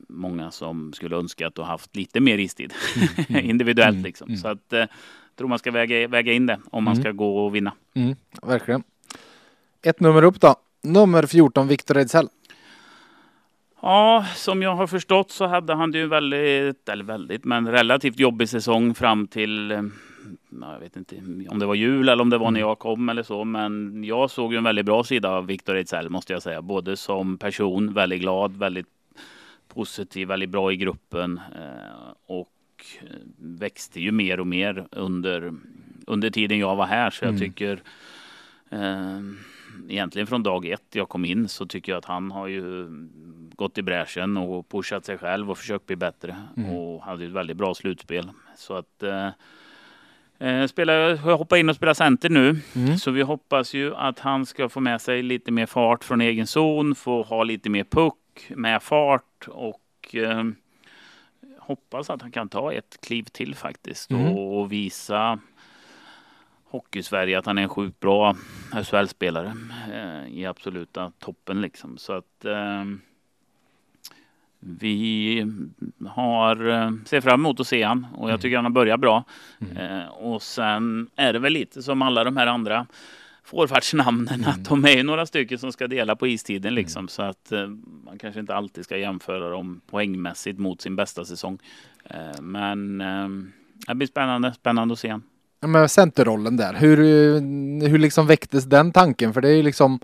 många 0.08 0.50
som 0.50 0.92
skulle 0.92 1.16
önska 1.16 1.46
att 1.46 1.54
du 1.54 1.62
haft 1.62 1.96
lite 1.96 2.20
mer 2.20 2.38
istid 2.38 2.72
mm. 2.96 3.08
mm. 3.28 3.44
individuellt 3.50 3.94
mm. 3.94 4.04
liksom. 4.04 4.28
Mm. 4.28 4.38
Så 4.38 4.48
att 4.48 4.72
eh, 4.72 4.84
tror 5.36 5.48
man 5.48 5.58
ska 5.58 5.70
väga, 5.70 6.08
väga 6.08 6.32
in 6.32 6.46
det 6.46 6.60
om 6.70 6.84
man 6.84 6.96
ska 6.96 7.12
gå 7.12 7.44
och 7.46 7.54
vinna. 7.54 7.72
verkligen. 8.42 8.82
Ett 9.82 10.00
nummer 10.00 10.22
upp 10.22 10.40
då. 10.40 10.56
Nummer 10.84 11.26
14, 11.26 11.68
Viktor 11.68 11.96
Ejdsell. 11.96 12.28
Ja, 13.82 14.26
som 14.34 14.62
jag 14.62 14.74
har 14.76 14.86
förstått 14.86 15.30
så 15.30 15.46
hade 15.46 15.74
han 15.74 15.90
det 15.90 15.98
ju 15.98 16.06
väldigt, 16.06 16.88
eller 16.88 17.04
väldigt, 17.04 17.44
men 17.44 17.68
relativt 17.68 18.18
jobbig 18.18 18.48
säsong 18.48 18.94
fram 18.94 19.26
till 19.26 19.70
eh, 19.70 19.82
jag 20.60 20.80
vet 20.80 20.96
inte 20.96 21.16
om 21.48 21.58
det 21.58 21.66
var 21.66 21.74
jul 21.74 22.08
eller 22.08 22.22
om 22.22 22.30
det 22.30 22.38
var 22.38 22.50
när 22.50 22.60
mm. 22.60 22.68
jag 22.68 22.78
kom 22.78 23.08
eller 23.08 23.22
så, 23.22 23.44
men 23.44 24.04
jag 24.04 24.30
såg 24.30 24.52
ju 24.52 24.58
en 24.58 24.64
väldigt 24.64 24.86
bra 24.86 25.04
sida 25.04 25.30
av 25.30 25.46
Viktor 25.46 25.76
Ejdsell 25.76 26.10
måste 26.10 26.32
jag 26.32 26.42
säga. 26.42 26.62
Både 26.62 26.96
som 26.96 27.38
person, 27.38 27.94
väldigt 27.94 28.20
glad, 28.20 28.56
väldigt 28.56 28.86
positiv, 29.68 30.28
väldigt 30.28 30.50
bra 30.50 30.72
i 30.72 30.76
gruppen 30.76 31.40
eh, 31.56 32.12
och 32.26 32.50
växte 33.38 34.00
ju 34.00 34.12
mer 34.12 34.40
och 34.40 34.46
mer 34.46 34.86
under, 34.90 35.52
under 36.06 36.30
tiden 36.30 36.58
jag 36.58 36.76
var 36.76 36.86
här. 36.86 37.10
Så 37.10 37.24
jag 37.24 37.34
mm. 37.34 37.40
tycker 37.40 37.82
eh, 38.70 39.20
egentligen 39.88 40.26
från 40.26 40.42
dag 40.42 40.66
ett 40.66 40.84
jag 40.92 41.08
kom 41.08 41.24
in 41.24 41.48
så 41.48 41.66
tycker 41.66 41.92
jag 41.92 41.98
att 41.98 42.04
han 42.04 42.30
har 42.30 42.46
ju 42.46 42.88
gått 43.56 43.78
i 43.78 43.82
bräschen 43.82 44.36
och 44.36 44.68
pushat 44.68 45.04
sig 45.04 45.18
själv 45.18 45.50
och 45.50 45.58
försökt 45.58 45.86
bli 45.86 45.96
bättre 45.96 46.36
mm. 46.56 46.70
och 46.70 47.02
hade 47.02 47.24
ett 47.24 47.30
väldigt 47.30 47.56
bra 47.56 47.74
slutspel. 47.74 48.30
Så 48.56 48.74
att 48.74 49.02
eh, 49.02 49.28
eh 50.38 50.66
spela, 50.66 51.16
hoppa 51.16 51.58
in 51.58 51.68
och 51.68 51.76
spela 51.76 51.94
center 51.94 52.30
nu. 52.30 52.60
Mm. 52.76 52.96
Så 52.96 53.10
vi 53.10 53.22
hoppas 53.22 53.74
ju 53.74 53.94
att 53.94 54.18
han 54.18 54.46
ska 54.46 54.68
få 54.68 54.80
med 54.80 55.00
sig 55.00 55.22
lite 55.22 55.52
mer 55.52 55.66
fart 55.66 56.04
från 56.04 56.20
egen 56.20 56.46
zon, 56.46 56.94
få 56.94 57.22
ha 57.22 57.44
lite 57.44 57.70
mer 57.70 57.84
puck 57.84 58.50
med 58.50 58.82
fart 58.82 59.48
och 59.48 60.14
eh, 60.14 60.44
hoppas 61.58 62.10
att 62.10 62.22
han 62.22 62.30
kan 62.30 62.48
ta 62.48 62.72
ett 62.72 62.98
kliv 63.00 63.22
till 63.22 63.54
faktiskt 63.54 64.10
mm. 64.10 64.32
och 64.32 64.72
visa 64.72 65.38
Hockeysverige 66.74 67.38
att 67.38 67.46
han 67.46 67.58
är 67.58 67.62
en 67.62 67.68
sjukt 67.68 68.00
bra 68.00 68.36
SHL-spelare 68.72 69.54
eh, 69.92 70.38
i 70.38 70.46
absoluta 70.46 71.12
toppen 71.18 71.60
liksom. 71.60 71.98
Så 71.98 72.12
att 72.12 72.44
eh, 72.44 72.84
vi 74.60 75.46
har, 76.08 76.68
eh, 76.68 76.90
ser 77.04 77.20
fram 77.20 77.40
emot 77.40 77.60
att 77.60 77.66
se 77.66 77.82
han 77.82 78.06
och 78.14 78.22
jag 78.22 78.30
mm. 78.30 78.40
tycker 78.40 78.56
han 78.56 78.64
har 78.64 78.72
börjat 78.72 79.00
bra. 79.00 79.24
Mm. 79.60 79.76
Eh, 79.76 80.08
och 80.08 80.42
sen 80.42 81.10
är 81.16 81.32
det 81.32 81.38
väl 81.38 81.52
lite 81.52 81.82
som 81.82 82.02
alla 82.02 82.24
de 82.24 82.36
här 82.36 82.46
andra 82.46 82.86
forwardsnamnen 83.44 84.34
mm. 84.34 84.50
att 84.50 84.64
de 84.64 84.84
är 84.84 85.04
några 85.04 85.26
stycken 85.26 85.58
som 85.58 85.72
ska 85.72 85.86
dela 85.86 86.16
på 86.16 86.26
istiden 86.26 86.68
mm. 86.68 86.74
liksom 86.74 87.08
så 87.08 87.22
att 87.22 87.52
eh, 87.52 87.66
man 88.04 88.18
kanske 88.18 88.40
inte 88.40 88.54
alltid 88.54 88.84
ska 88.84 88.96
jämföra 88.96 89.50
dem 89.50 89.80
poängmässigt 89.86 90.58
mot 90.58 90.80
sin 90.80 90.96
bästa 90.96 91.24
säsong. 91.24 91.58
Eh, 92.04 92.40
men 92.40 93.00
eh, 93.00 93.28
det 93.86 93.94
blir 93.94 94.08
spännande, 94.08 94.54
spännande 94.54 94.92
att 94.92 94.98
se 94.98 95.08
han 95.08 95.22
med 95.66 95.90
centerrollen 95.90 96.56
där. 96.56 96.74
Hur, 96.74 96.96
hur 97.88 97.98
liksom 97.98 98.26
väcktes 98.26 98.64
den 98.64 98.92
tanken? 98.92 99.32
För 99.34 99.40
det 99.40 99.48
är 99.48 99.56
ju 99.56 99.62
liksom 99.62 100.00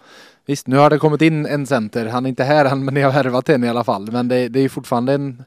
Visst, 0.46 0.66
nu 0.66 0.76
har 0.76 0.90
det 0.90 0.98
kommit 0.98 1.22
in 1.22 1.46
en 1.46 1.66
center. 1.66 2.06
Han 2.06 2.24
är 2.26 2.28
inte 2.28 2.44
här 2.44 2.64
än, 2.64 2.84
men 2.84 2.94
ni 2.94 3.00
har 3.00 3.12
värvat 3.12 3.48
en 3.48 3.64
i 3.64 3.68
alla 3.68 3.84
fall. 3.84 4.12
Men 4.12 4.28
det, 4.28 4.48
det 4.48 4.60
är 4.60 4.68
fortfarande 4.68 5.12
en 5.12 5.44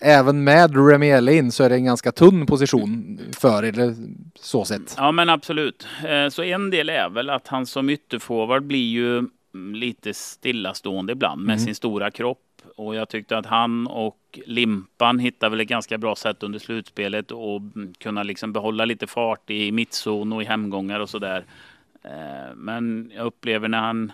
Även 0.00 0.44
med 0.44 0.76
Remiele 0.76 1.32
in 1.32 1.52
så 1.52 1.64
är 1.64 1.68
det 1.68 1.74
en 1.74 1.84
ganska 1.84 2.12
tunn 2.12 2.46
position 2.46 3.20
för 3.32 3.64
er, 3.64 3.94
så 4.40 4.64
sett. 4.64 4.94
Ja, 4.96 5.12
men 5.12 5.28
absolut. 5.28 5.86
Eh, 6.06 6.28
så 6.28 6.42
en 6.42 6.70
del 6.70 6.88
är 6.88 7.08
väl 7.08 7.30
att 7.30 7.48
han 7.48 7.66
som 7.66 7.90
ytterforward 7.90 8.62
blir 8.62 8.88
ju 8.88 9.24
lite 9.74 10.14
stillastående 10.14 11.12
ibland 11.12 11.40
med 11.40 11.54
mm. 11.54 11.64
sin 11.64 11.74
stora 11.74 12.10
kropp 12.10 12.38
och 12.78 12.94
jag 12.94 13.08
tyckte 13.08 13.38
att 13.38 13.46
han 13.46 13.86
och 13.86 14.38
Limpan 14.46 15.18
hittade 15.18 15.50
väl 15.50 15.60
ett 15.60 15.68
ganska 15.68 15.98
bra 15.98 16.16
sätt 16.16 16.42
under 16.42 16.58
slutspelet 16.58 17.30
och 17.30 17.60
kunna 17.98 18.22
liksom 18.22 18.52
behålla 18.52 18.84
lite 18.84 19.06
fart 19.06 19.50
i 19.50 19.72
mittzon 19.72 20.32
och 20.32 20.42
i 20.42 20.44
hemgångar 20.44 21.00
och 21.00 21.10
sådär. 21.10 21.44
Eh, 22.02 22.54
men 22.56 23.12
jag 23.14 23.26
upplever 23.26 23.68
när 23.68 23.78
han 23.78 24.12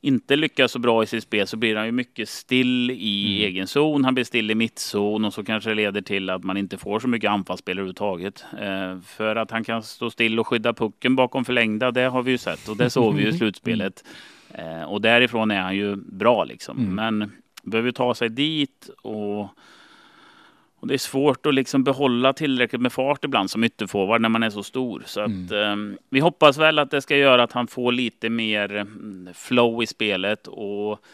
inte 0.00 0.36
lyckas 0.36 0.72
så 0.72 0.78
bra 0.78 1.02
i 1.02 1.06
sitt 1.06 1.22
spel 1.22 1.46
så 1.46 1.56
blir 1.56 1.76
han 1.76 1.86
ju 1.86 1.92
mycket 1.92 2.28
still 2.28 2.90
i 2.90 3.36
mm. 3.36 3.48
egen 3.48 3.66
zon. 3.66 4.04
Han 4.04 4.14
blir 4.14 4.24
still 4.24 4.50
i 4.50 4.54
mittzon 4.54 5.24
och 5.24 5.34
så 5.34 5.44
kanske 5.44 5.70
det 5.70 5.74
leder 5.74 6.00
till 6.00 6.30
att 6.30 6.44
man 6.44 6.56
inte 6.56 6.78
får 6.78 7.00
så 7.00 7.08
mycket 7.08 7.30
anfallsspel 7.30 7.78
överhuvudtaget. 7.78 8.44
Eh, 8.60 9.00
för 9.00 9.36
att 9.36 9.50
han 9.50 9.64
kan 9.64 9.82
stå 9.82 10.10
still 10.10 10.40
och 10.40 10.46
skydda 10.46 10.72
pucken 10.72 11.16
bakom 11.16 11.44
förlängda, 11.44 11.90
det 11.90 12.02
har 12.02 12.22
vi 12.22 12.30
ju 12.30 12.38
sett 12.38 12.68
och 12.68 12.76
det 12.76 12.90
såg 12.90 13.14
vi 13.14 13.22
ju 13.22 13.28
i 13.28 13.32
slutspelet. 13.38 14.04
Eh, 14.54 14.82
och 14.82 15.00
därifrån 15.00 15.50
är 15.50 15.60
han 15.60 15.76
ju 15.76 15.96
bra 15.96 16.44
liksom. 16.44 16.78
Mm. 16.78 16.94
Men 16.94 17.32
behöver 17.62 17.92
ta 17.92 18.14
sig 18.14 18.28
dit 18.28 18.90
och, 19.02 19.40
och 20.80 20.86
det 20.86 20.94
är 20.94 20.98
svårt 20.98 21.46
att 21.46 21.54
liksom 21.54 21.84
behålla 21.84 22.32
tillräckligt 22.32 22.82
med 22.82 22.92
fart 22.92 23.24
ibland 23.24 23.50
som 23.50 23.64
ytterforward 23.64 24.20
när 24.20 24.28
man 24.28 24.42
är 24.42 24.50
så 24.50 24.62
stor. 24.62 25.02
Så 25.06 25.20
mm. 25.20 25.44
att, 25.44 25.52
um, 25.52 25.98
vi 26.08 26.20
hoppas 26.20 26.58
väl 26.58 26.78
att 26.78 26.90
det 26.90 27.02
ska 27.02 27.16
göra 27.16 27.42
att 27.42 27.52
han 27.52 27.66
får 27.66 27.92
lite 27.92 28.30
mer 28.30 28.76
mm, 28.76 29.28
flow 29.34 29.82
i 29.82 29.86
spelet 29.86 30.46
och 30.46 31.04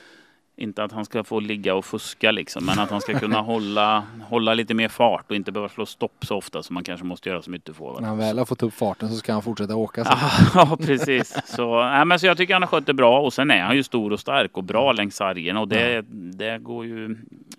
inte 0.57 0.85
att 0.85 0.93
han 0.93 1.05
ska 1.05 1.25
få 1.25 1.41
ligga 1.41 1.75
och 1.75 1.85
fuska 1.85 2.31
liksom, 2.31 2.67
men 2.67 2.79
att 2.79 2.91
han 2.91 3.01
ska 3.01 3.19
kunna 3.19 3.41
hålla, 3.41 4.05
hålla 4.29 4.55
lite 4.55 4.75
mer 4.75 4.89
fart 4.89 5.31
och 5.31 5.37
inte 5.37 5.53
behöva 5.53 5.69
slå 5.69 5.87
stopp 5.87 6.27
så 6.27 6.37
ofta 6.37 6.63
som 6.63 6.75
man 6.75 6.85
kanske 6.85 7.07
måste 7.07 7.29
göra 7.29 7.43
som 7.43 7.55
ytterforward. 7.55 8.01
När 8.01 8.09
han 8.09 8.19
väl 8.19 8.39
har 8.39 8.45
fått 8.45 8.63
upp 8.63 8.75
farten 8.75 9.09
så 9.09 9.17
ska 9.17 9.33
han 9.33 9.43
fortsätta 9.43 9.77
åka. 9.77 10.05
ja, 10.55 10.77
precis. 10.81 11.37
Så, 11.47 11.83
äh, 11.83 12.05
men 12.05 12.21
så 12.21 12.27
jag 12.27 12.37
tycker 12.37 12.55
han 12.55 12.63
har 12.63 12.69
skött 12.69 12.87
det 12.87 12.95
bra 12.95 13.21
och 13.21 13.33
sen 13.33 13.51
är 13.51 13.63
han 13.63 13.77
ju 13.77 13.83
stor 13.83 14.13
och 14.13 14.21
stark 14.21 14.57
och 14.57 14.65
bra 14.65 14.93
längs 14.93 15.17
sargen 15.17 15.57
och 15.57 15.69
det, 15.69 15.93
ja. 15.93 16.03
det 16.13 16.59
går 16.59 16.87
ju 16.87 17.17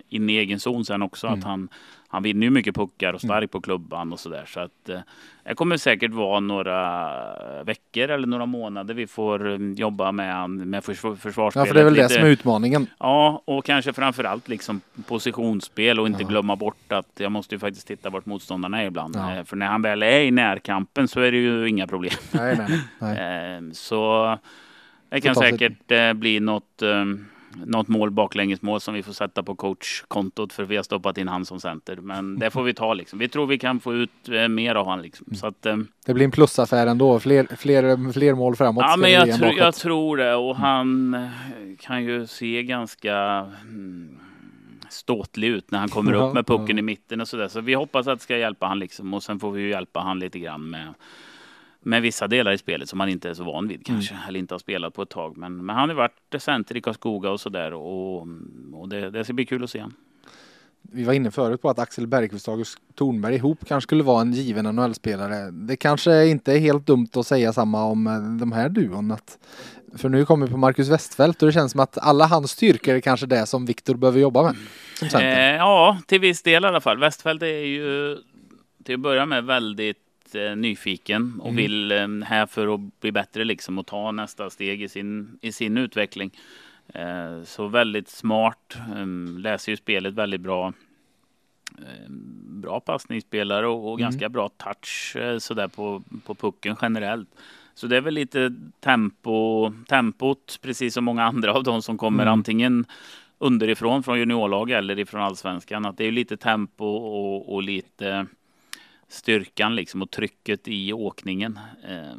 in 0.10 0.30
i 0.30 0.34
egen 0.34 0.60
zon 0.60 0.86
sen 0.86 1.02
också 1.02 1.28
mm. 1.28 1.40
att 1.40 1.46
han, 1.46 1.70
han 2.10 2.24
vinner 2.24 2.44
ju 2.44 2.50
mycket 2.50 2.76
puckar 2.76 3.14
och 3.14 3.22
stark 3.22 3.52
på 3.52 3.62
klubban 3.62 4.14
och 4.14 4.20
sådär. 4.20 4.46
Så 4.48 4.60
att 4.60 4.90
eh, 4.90 5.00
det 5.44 5.56
kommer 5.56 5.78
säkert 5.78 6.12
vara 6.12 6.40
några 6.40 7.64
veckor 7.64 8.10
eller 8.10 8.28
några 8.28 8.46
månader 8.46 8.94
vi 8.94 9.08
får 9.08 9.52
eh, 9.52 9.58
jobba 9.76 10.12
med, 10.12 10.50
med 10.50 10.84
försvar, 10.84 11.16
försvarsspelet. 11.16 11.68
Ja, 11.68 11.74
för 11.74 11.74
det 11.74 11.80
är 11.82 11.84
väl 11.86 11.94
lite. 11.94 12.08
det 12.08 12.14
som 12.14 12.24
är 12.24 12.28
utmaningen. 12.30 12.88
Ja, 13.00 13.42
och 13.46 13.66
kanske 13.66 13.94
framför 13.94 14.24
allt 14.24 14.48
liksom 14.48 14.82
positionsspel 15.08 16.00
och 16.00 16.08
inte 16.08 16.24
Ja. 16.24 16.28
glömma 16.30 16.56
bort 16.56 16.92
att 16.92 17.12
jag 17.18 17.32
måste 17.32 17.56
ju 17.56 17.60
faktiskt 17.60 17.88
titta 17.88 18.10
vart 18.10 18.26
motståndarna 18.26 18.82
är 18.82 18.86
ibland. 18.88 19.16
Ja. 19.16 19.36
Eh, 19.36 19.44
För 19.44 19.56
när 19.56 19.66
han 19.68 19.82
väl 19.82 20.04
är 20.04 20.20
i 20.20 20.32
närkampen 20.32 21.08
så 21.08 21.22
är 21.22 21.32
det 21.32 21.38
ju 21.38 21.70
inga 21.70 21.88
problem. 21.88 22.14
Nej, 22.32 22.58
nej, 22.58 22.80
nej. 23.00 23.18
Eh, 23.58 23.72
Så 23.74 24.38
det 25.10 25.22
kan 25.22 25.36
säkert 25.36 26.16
bli 26.16 26.40
något, 26.40 26.82
eh, 26.82 27.06
något 27.66 27.88
mål 27.88 28.12
baklängesmål 28.12 28.82
som 28.82 28.94
vi 28.94 29.04
får 29.04 29.14
sätta 29.14 29.44
på 29.44 29.56
coachkontot 29.56 30.54
för 30.54 30.64
vi 30.64 30.76
har 30.76 30.84
stoppat 30.84 31.18
in 31.18 31.28
han 31.28 31.46
som 31.46 31.60
center. 31.60 31.96
Men 31.96 32.40
det 32.40 32.52
får 32.52 32.64
vi 32.64 32.74
ta 32.74 32.94
liksom. 32.94 33.20
Vi 33.20 33.30
tror 33.30 33.48
vi 33.48 33.58
kan 33.58 33.80
få 33.80 33.94
ut 33.94 34.30
eh, 34.30 34.48
mer 34.48 34.76
av 34.76 34.88
han 34.88 35.02
liksom. 35.02 35.36
Så 35.36 35.48
att, 35.48 35.66
eh, 35.66 35.78
Det 36.06 36.14
blir 36.14 36.26
en 36.26 36.32
plusaffär 36.32 36.88
ändå. 36.88 37.20
Fler, 37.20 37.48
fler, 37.58 38.12
fler 38.14 38.34
mål 38.34 38.56
framåt. 38.56 38.86
Ja, 38.88 38.98
men 38.98 39.12
jag, 39.12 39.38
tro, 39.38 39.48
jag 39.48 39.76
tror 39.76 40.18
det. 40.18 40.36
Och 40.36 40.56
han 40.56 41.14
eh, 41.14 41.30
kan 41.80 42.04
ju 42.04 42.28
se 42.28 42.64
ganska 42.64 43.16
mm, 43.62 44.20
ståtlig 44.90 45.48
ut 45.48 45.72
när 45.72 45.80
han 45.80 45.90
kommer 45.90 46.14
upp 46.14 46.34
med 46.34 46.48
pucken 46.48 46.80
i 46.80 46.82
mitten 46.82 47.22
och 47.22 47.28
sådär. 47.28 47.48
Så 47.48 47.62
vi 47.62 47.74
hoppas 47.74 48.08
att 48.08 48.20
det 48.20 48.24
ska 48.24 48.38
hjälpa 48.38 48.66
han 48.66 48.80
liksom. 48.80 49.14
Och 49.14 49.24
sen 49.24 49.40
får 49.40 49.52
vi 49.52 49.62
ju 49.62 49.70
hjälpa 49.70 50.00
han 50.00 50.20
lite 50.20 50.40
grann 50.40 50.70
med, 50.70 50.94
med 51.88 52.02
vissa 52.02 52.28
delar 52.28 52.52
i 52.52 52.58
spelet 52.58 52.90
som 52.90 53.00
han 53.00 53.10
inte 53.10 53.30
är 53.30 53.34
så 53.34 53.44
van 53.44 53.68
vid 53.68 53.86
kanske. 53.86 54.14
Mm. 54.14 54.28
Eller 54.28 54.40
inte 54.40 54.54
har 54.54 54.60
spelat 54.60 54.94
på 54.94 55.02
ett 55.02 55.10
tag. 55.10 55.38
Men, 55.38 55.66
men 55.66 55.76
han 55.76 55.90
har 55.90 55.96
varit 55.96 56.42
center 56.42 56.78
i 56.78 56.82
Karlskoga 56.82 57.30
och 57.30 57.40
sådär. 57.40 57.74
Och, 57.74 58.28
och 58.74 58.90
det, 58.90 59.10
det 59.10 59.24
ska 59.24 59.34
bli 59.34 59.46
kul 59.46 59.64
att 59.64 59.70
se. 59.70 59.86
Vi 60.82 61.04
var 61.04 61.14
inne 61.14 61.32
förut 61.32 61.62
på 61.62 61.70
att 61.70 61.80
Axel 61.80 62.08
Bergqvist 62.08 62.48
och 62.48 62.54
August 62.54 62.78
Thornberg 62.98 63.36
ihop 63.36 63.60
kanske 63.68 63.88
skulle 63.88 64.04
vara 64.04 64.22
en 64.22 64.34
given 64.34 64.66
NHL-spelare. 64.76 65.52
Det 65.52 65.76
kanske 65.76 66.28
inte 66.28 66.54
är 66.54 66.60
helt 66.60 66.88
dumt 66.88 67.10
att 67.14 67.28
säga 67.28 67.54
samma 67.54 67.86
om 67.86 68.08
eh, 68.08 68.40
de 68.40 68.52
här 68.52 68.70
duon. 68.70 69.12
Att, 69.12 69.38
för 69.98 70.10
nu 70.10 70.26
kommer 70.26 70.46
vi 70.46 70.52
på 70.52 70.58
Marcus 70.58 70.90
Westfält 70.90 71.42
och 71.42 71.48
det 71.48 71.54
känns 71.54 71.72
som 71.72 71.80
att 71.80 71.98
alla 71.98 72.26
hans 72.26 72.52
styrkor 72.52 72.96
är 72.96 73.00
kanske 73.00 73.26
det 73.26 73.46
som 73.46 73.66
Viktor 73.66 73.96
behöver 73.96 74.20
jobba 74.20 74.44
med. 74.44 74.56
Eh, 75.14 75.56
ja, 75.56 75.98
till 76.08 76.20
viss 76.20 76.42
del 76.42 76.64
i 76.64 76.68
alla 76.68 76.82
fall. 76.82 77.00
Westfeldt 77.00 77.44
är 77.44 77.66
ju 77.66 78.18
till 78.84 78.96
att 78.96 79.02
börja 79.02 79.26
med 79.26 79.44
väldigt 79.44 80.07
eh, 80.36 80.56
nyfiken 80.56 81.40
och 81.40 81.50
Mm. 81.50 81.56
vill 81.56 81.92
eh, 81.92 82.08
här 82.28 82.46
för 82.46 82.74
att 82.74 83.00
bli 83.00 83.12
bättre 83.12 83.44
liksom 83.44 83.78
och 83.78 83.86
ta 83.88 84.12
nästa 84.12 84.50
steg 84.50 84.82
i 84.82 84.88
sin, 84.90 85.40
i 85.42 85.52
sin 85.52 85.78
utveckling. 85.78 86.32
Eh, 86.94 87.44
så 87.44 87.68
väldigt 87.68 88.08
smart, 88.10 88.78
eh, 88.96 89.40
läser 89.40 89.72
ju 89.72 89.78
spelet 89.78 90.14
väldigt 90.14 90.42
bra. 90.42 90.74
Eh, 91.78 92.10
bra 92.62 92.80
passningsspelare 92.80 93.68
och, 93.68 93.84
och 93.92 94.00
Mm. 94.00 94.02
ganska 94.02 94.30
bra 94.30 94.50
touch 94.50 95.16
eh, 95.16 95.38
sådär 95.38 95.68
på, 95.68 96.04
på 96.26 96.36
pucken 96.36 96.76
generellt. 96.82 97.30
Så 97.74 97.88
det 97.88 97.98
är 97.98 98.02
väl 98.02 98.14
lite 98.14 98.54
tempo, 98.80 99.72
tempot, 99.88 100.60
precis 100.62 100.94
som 100.94 101.04
många 101.06 101.24
andra 101.24 101.54
av 101.54 101.64
de 101.64 101.82
som 101.82 101.98
kommer 101.98 102.24
Mm. 102.24 102.34
antingen 102.34 102.86
underifrån 103.40 104.04
från 104.04 104.20
juniorlag 104.20 104.72
eller 104.72 105.00
ifrån 105.00 105.22
allsvenskan. 105.22 105.86
Att 105.86 105.98
det 105.98 106.06
är 106.06 106.12
lite 106.12 106.38
tempo 106.38 106.86
och, 106.86 107.54
och 107.54 107.64
lite 107.64 108.26
styrkan 109.08 109.76
liksom 109.76 110.02
och 110.02 110.12
trycket 110.12 110.68
i 110.68 110.94
åkningen 110.94 111.60
eh, 111.90 112.18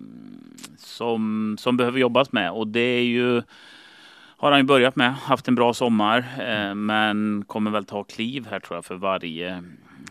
som, 0.76 1.57
som 1.59 1.76
behöver 1.76 1.99
jobbas 1.99 2.32
med. 2.32 2.53
Och 2.53 2.68
det 2.68 2.80
är 2.80 3.05
ju 3.05 3.43
har 4.41 4.51
han 4.51 4.61
ju 4.61 4.64
börjat 4.64 4.97
med, 4.97 5.14
haft 5.14 5.49
en 5.49 5.55
bra 5.55 5.74
sommar, 5.74 6.18
eh, 6.18 6.74
men 6.74 7.45
kommer 7.47 7.70
väl 7.70 7.84
ta 7.84 8.05
kliv 8.05 8.47
här 8.51 8.61
tror 8.61 8.76
jag 8.76 8.84
för 8.84 8.95
varje 8.95 9.62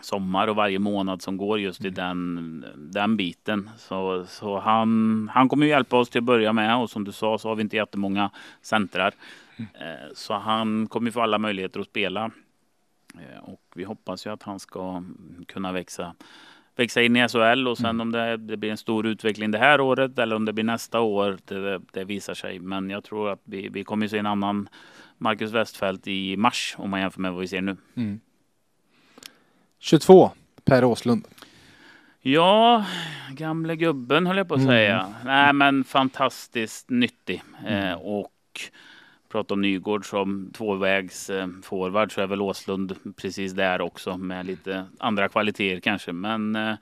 sommar 0.01 0.47
och 0.47 0.55
varje 0.55 0.79
månad 0.79 1.21
som 1.21 1.37
går 1.37 1.59
just 1.59 1.85
i 1.85 1.89
den, 1.89 2.65
den 2.75 3.17
biten. 3.17 3.69
Så, 3.77 4.25
så 4.27 4.59
han, 4.59 5.29
han 5.33 5.49
kommer 5.49 5.65
ju 5.65 5.71
hjälpa 5.71 5.97
oss 5.97 6.09
till 6.09 6.19
att 6.19 6.25
börja 6.25 6.53
med 6.53 6.77
och 6.77 6.89
som 6.89 7.03
du 7.03 7.11
sa 7.11 7.37
så 7.37 7.47
har 7.47 7.55
vi 7.55 7.61
inte 7.61 7.75
jättemånga 7.75 8.31
centrar. 8.61 9.13
Eh, 9.57 10.13
Så 10.13 10.33
han 10.33 10.87
kommer 10.87 11.11
få 11.11 11.21
alla 11.21 11.37
möjligheter 11.37 11.79
att 11.79 11.87
spela. 11.87 12.31
Eh, 13.15 13.43
Och 13.43 13.61
vi 13.75 13.83
hoppas 13.83 14.25
ju 14.25 14.29
att 14.33 14.43
han 14.43 14.59
ska 14.59 15.03
kunna 15.47 15.71
växa, 15.71 16.15
växa 16.79 17.01
in 17.01 17.15
i 17.15 17.27
SHL 17.29 17.67
och 17.67 17.77
sen 17.77 18.01
om 18.01 18.11
det, 18.11 18.37
det 18.37 18.57
blir 18.57 18.71
en 18.71 18.77
stor 18.77 19.05
utveckling 19.07 19.51
det 19.51 19.57
här 19.57 19.81
året 19.81 20.19
eller 20.19 20.35
om 20.35 20.45
det 20.45 20.53
blir 20.53 20.63
nästa 20.63 20.99
år, 20.99 21.37
det, 21.45 21.81
det 21.93 22.03
visar 22.03 22.33
sig. 22.33 22.59
Men 22.59 22.89
jag 22.89 23.03
tror 23.03 23.29
att 23.31 23.41
vi, 23.43 23.69
vi 23.69 23.83
kommer 23.83 24.07
se 24.07 24.17
en 24.17 24.25
annan 24.25 24.69
Marcus 25.17 25.51
Westfält 25.51 26.07
i 26.07 26.37
mars 26.37 26.75
om 26.77 26.89
man 26.89 26.99
jämför 26.99 27.21
med 27.21 27.31
vad 27.31 27.41
vi 27.41 27.47
ser 27.47 27.61
nu. 27.61 27.77
22, 29.79 30.31
Per 30.65 30.83
Åslund. 30.83 31.27
Ja, 32.21 32.85
gamle 33.31 33.75
gubben 33.75 34.27
höll 34.27 34.37
jag 34.37 34.47
på 34.47 34.53
att 34.53 34.59
Mm. 34.61 34.69
säga. 34.71 35.13
Nej, 35.25 35.53
men 35.53 35.83
fantastiskt 35.83 36.89
nyttig. 36.89 37.43
Eh, 37.67 37.93
och 37.93 38.31
prata 39.29 39.53
om 39.53 39.61
Nygård 39.61 40.05
som 40.05 40.51
tvåvägs 40.53 41.29
eh, 41.29 41.47
forward 41.63 42.11
så 42.11 42.21
är 42.21 42.27
väl 42.27 42.41
Åslund 42.41 42.95
precis 43.15 43.53
där 43.53 43.81
också 43.81 44.17
med 44.17 44.45
lite 44.45 44.85
andra 44.99 45.29
kvaliteter 45.29 45.79
kanske. 45.79 46.11
Men 46.13 46.55
eh, 46.55 46.75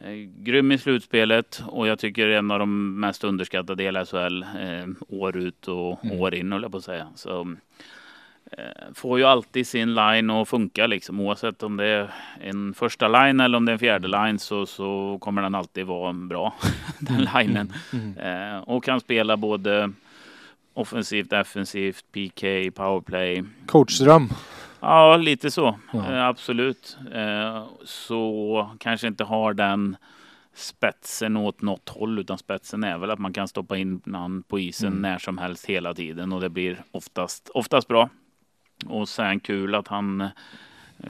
eh, 0.00 0.12
grym 0.38 0.72
i 0.72 0.78
slutspelet 0.78 1.62
och 1.66 1.86
jag 1.86 1.98
tycker 1.98 2.28
en 2.28 2.50
av 2.50 2.58
de 2.58 3.00
mest 3.00 3.24
underskattade 3.24 3.82
i 3.82 3.86
hela 3.86 4.04
SHL 4.06 4.42
eh, 4.42 4.86
år 5.08 5.36
ut 5.36 5.68
och 5.68 6.04
Mm. 6.04 6.20
år 6.20 6.34
in 6.34 6.52
höll 6.52 6.62
jag 6.62 6.70
på 6.70 6.78
att 6.78 6.84
säga. 6.84 7.06
Så, 7.14 7.56
eh, 8.52 8.92
får 8.94 9.18
ju 9.18 9.24
alltid 9.24 9.66
sin 9.66 9.94
line 9.94 10.30
att 10.30 10.48
funka 10.48 10.86
liksom 10.86 11.20
oavsett 11.20 11.62
om 11.62 11.76
det 11.76 11.86
är 11.86 12.10
en 12.40 12.74
första 12.74 13.08
line 13.08 13.40
eller 13.40 13.56
om 13.58 13.64
det 13.64 13.70
är 13.70 13.74
en 13.74 13.78
fjärde 13.78 14.08
line 14.08 14.38
så, 14.38 14.66
så 14.66 15.18
kommer 15.20 15.42
den 15.42 15.54
alltid 15.54 15.86
vara 15.86 16.12
bra 16.12 16.54
den 16.98 17.28
linen. 17.36 17.72
Eh, 18.18 18.58
och 18.58 18.84
kan 18.84 19.00
spela 19.00 19.36
både 19.36 19.92
offensivt, 20.74 21.30
defensivt, 21.30 22.04
PK, 22.12 22.70
powerplay. 22.74 23.44
Coachdröm. 23.66 24.28
Ja, 24.80 25.16
lite 25.16 25.50
så. 25.50 25.78
Ja. 25.92 26.12
Eh, 26.12 26.26
absolut. 26.26 26.96
Eh, 27.14 27.66
så 27.84 28.70
kanske 28.80 29.06
inte 29.06 29.24
har 29.24 29.54
den 29.54 29.96
spetsen 30.54 31.36
åt 31.36 31.62
något 31.62 31.88
håll 31.88 32.18
utan 32.18 32.38
spetsen 32.38 32.84
är 32.84 32.98
väl 32.98 33.10
att 33.10 33.18
man 33.18 33.32
kan 33.32 33.48
stoppa 33.48 33.76
in 33.76 34.00
någon 34.04 34.42
på 34.42 34.58
isen 34.60 34.88
Mm. 34.88 35.02
när 35.02 35.18
som 35.18 35.38
helst 35.38 35.66
hela 35.66 35.94
tiden 35.94 36.32
och 36.32 36.40
det 36.40 36.48
blir 36.50 36.82
oftast, 36.90 37.48
oftast 37.54 37.88
bra. 37.88 38.08
Och 38.86 39.08
sen 39.08 39.40
kul 39.40 39.74
att 39.74 39.88
han 39.88 40.20
eh, 40.20 40.30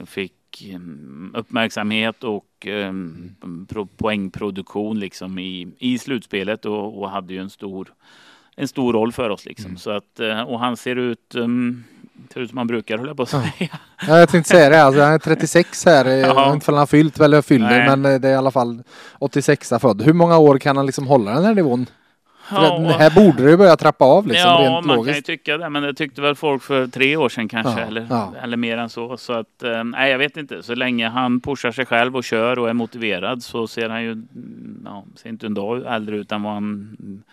fick 0.05 0.63
mm, 0.71 1.31
uppmärksamhet 1.35 2.23
och 2.23 2.67
pro- 3.69 3.85
poängproduktion 3.97 4.99
liksom 4.99 5.39
i, 5.39 5.67
i 5.79 5.97
slutspelet 5.97 6.65
och, 6.65 7.01
och 7.01 7.09
hade 7.09 7.33
ju 7.33 7.39
en 7.39 7.49
stor 7.49 7.93
en 8.55 8.67
stor 8.67 8.93
roll 8.93 9.11
för 9.11 9.29
oss 9.29 9.45
liksom. 9.45 9.77
Så 9.77 9.91
att, 9.91 10.19
eh, 10.19 10.41
och 10.41 10.59
han 10.59 10.77
ser 10.77 10.95
ut, 10.95 11.35
um, 11.35 11.83
ser 12.33 12.39
ut 12.41 12.49
som 12.49 12.57
han 12.57 12.67
brukar 12.67 12.97
höll 12.97 13.07
jag 13.07 13.17
på 13.17 13.23
att 13.23 13.29
säga. 13.29 13.43
Ja, 14.07 14.19
jag 14.19 14.29
tänkte 14.29 14.49
säga 14.49 14.69
det, 14.69 14.83
alltså, 14.83 15.01
han 15.01 15.13
är 15.13 15.17
36 15.19 15.85
här. 15.85 16.05
Jag 16.05 16.19
Ja. 16.29 16.45
vet 16.45 16.53
inte 16.53 16.71
om 16.71 16.73
han 16.73 16.79
har 16.79 16.85
fyllt 16.87 17.19
eller 17.19 17.41
fyller, 17.41 17.69
Nej. 17.69 17.87
men 17.97 18.13
eh, 18.13 18.19
det 18.19 18.27
är 18.27 18.33
i 18.33 18.35
alla 18.35 18.51
fall 18.51 18.83
86 19.19 19.73
född. 19.81 20.01
Hur 20.01 20.13
många 20.13 20.37
år 20.37 20.57
kan 20.57 20.77
han 20.77 20.85
liksom 20.85 21.07
hålla 21.07 21.33
den 21.33 21.45
här 21.45 21.53
nivån? 21.55 21.85
För 22.49 22.55
att 22.91 22.95
här 22.99 23.09
borde 23.15 23.43
det 23.51 23.57
börja 23.57 23.75
trappa 23.75 24.05
av 24.05 24.27
liksom, 24.27 24.49
ja, 24.49 24.57
rent 24.59 24.71
man 24.73 24.83
kan 24.83 24.89
ju 24.91 24.95
logiskt. 24.97 25.25
tycka 25.25 25.57
det, 25.57 25.69
men 25.69 25.83
det 25.83 25.93
tyckte 25.93 26.21
väl 26.21 26.35
folk 26.35 26.63
för 26.63 26.87
tre 26.87 27.17
år 27.17 27.29
sedan 27.29 27.47
kanske, 27.49 27.71
Ja, 27.81 27.87
eller, 27.87 28.07
ja. 28.09 28.33
eller 28.43 28.57
mer 28.57 28.77
än 28.77 28.89
så. 28.89 29.17
Så 29.17 29.33
att, 29.33 29.63
eh, 29.63 29.83
nej, 29.83 30.11
jag 30.11 30.17
vet 30.17 30.37
inte. 30.37 30.63
Så 30.63 30.75
länge 30.75 31.09
han 31.09 31.39
pushar 31.41 31.71
sig 31.71 31.85
själv 31.85 32.15
och 32.15 32.23
kör 32.23 32.59
och 32.59 32.69
är 32.69 32.73
motiverad 32.73 33.43
så 33.43 33.67
ser 33.67 33.89
han 33.89 34.03
ju, 34.03 34.11
mm, 34.11 34.81
ja, 34.85 35.03
ser 35.15 35.29
inte 35.29 35.45
en 35.45 35.53
dag 35.53 35.83
äldre 35.95 36.17
ut 36.17 36.31
än 36.31 36.43
vad 36.43 36.53
han, 36.53 36.63
mm, 36.99 37.23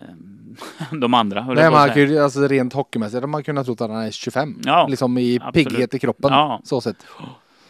de 1.00 1.14
andra, 1.14 1.46
Nej, 1.54 1.70
man 1.70 1.94
ju, 1.96 2.18
alltså 2.18 2.48
rent 2.48 2.72
hockeymässigt 2.72 3.14
hade 3.14 3.26
man 3.26 3.44
kunnat 3.44 3.64
tro 3.66 3.72
att 3.72 3.80
han 3.80 3.90
är 3.90 4.10
25. 4.10 4.60
Ja, 4.64 4.86
liksom 4.90 5.18
i 5.18 5.38
absolut. 5.42 5.68
pigghet 5.68 5.94
i 5.94 5.98
kroppen. 5.98 6.32
Ja. 6.32 6.60
Så 6.64 6.80
sett. 6.80 7.06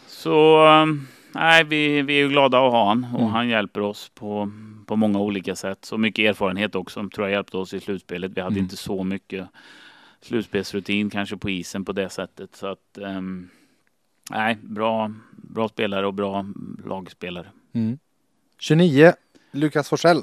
Så 0.07 0.65
eh, 0.65 0.85
nej, 1.31 1.63
vi, 1.63 2.01
vi 2.01 2.13
är 2.13 2.17
ju 2.23 2.29
glada 2.29 2.57
att 2.65 2.71
ha 2.71 2.87
han 2.87 3.07
och 3.13 3.19
Mm. 3.19 3.31
han 3.31 3.49
hjälper 3.49 3.81
oss 3.81 4.11
på, 4.15 4.51
på 4.85 4.95
många 4.95 5.19
olika 5.19 5.55
sätt. 5.55 5.85
Så 5.85 5.97
mycket 5.97 6.29
erfarenhet 6.29 6.75
också 6.75 7.09
tror 7.15 7.27
jag 7.27 7.31
hjälpte 7.35 7.57
oss 7.57 7.73
i 7.73 7.79
slutspelet. 7.79 8.31
Vi 8.35 8.41
hade 8.41 8.53
Mm. 8.53 8.63
inte 8.63 8.77
så 8.77 9.03
mycket 9.03 9.47
slutspelsrutin 10.21 11.09
kanske 11.09 11.37
på 11.37 11.49
isen 11.49 11.85
på 11.85 11.91
det 11.91 12.09
sättet. 12.09 12.55
Så 12.55 12.67
att 12.67 12.97
ehm, 12.97 13.49
nej, 14.31 14.57
bra, 14.61 15.11
bra 15.31 15.69
spelare 15.69 16.07
och 16.07 16.13
bra 16.13 16.45
lagspelare. 16.85 17.47
Mm. 17.73 17.99
29, 18.59 19.13
Lukas 19.51 19.89
Forsell. 19.89 20.21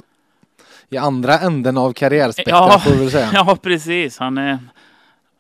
I 0.95 0.99
andra 0.99 1.39
änden 1.39 1.79
av 1.79 1.93
karriärspektrat 1.93 2.71
Ja. 2.73 2.79
får 2.79 2.91
vi 2.97 3.11
säga. 3.11 3.31
Ja, 3.33 3.57
precis. 3.63 4.19
Han 4.19 4.39
är 4.39 4.59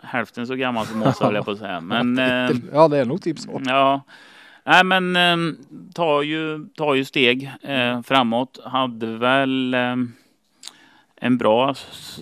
hälften 0.03 0.47
så 0.47 0.55
gammal 0.55 0.87
som 0.87 1.03
oss 1.03 1.21
höll 1.21 1.35
jag 1.35 1.45
på 1.45 1.51
att 1.51 1.59
säga. 1.59 1.81
Men 1.81 2.19
ehm, 2.19 2.63
ja, 2.73 2.89
det 2.89 2.99
är 2.99 3.05
nog 3.05 3.23
typ 3.23 3.39
så. 3.39 3.61
Ja, 3.67 4.01
nej 4.65 4.85
men 4.85 5.17
eh, 5.17 5.55
tar, 5.95 6.23
ju, 6.23 6.67
tar 6.77 6.95
ju 6.95 7.05
steg 7.05 7.53
eh, 7.63 8.03
framåt. 8.03 8.59
Hade 8.65 9.07
väl 9.07 9.75
eh, 9.75 9.97
en 11.17 11.39
bra 11.39 11.75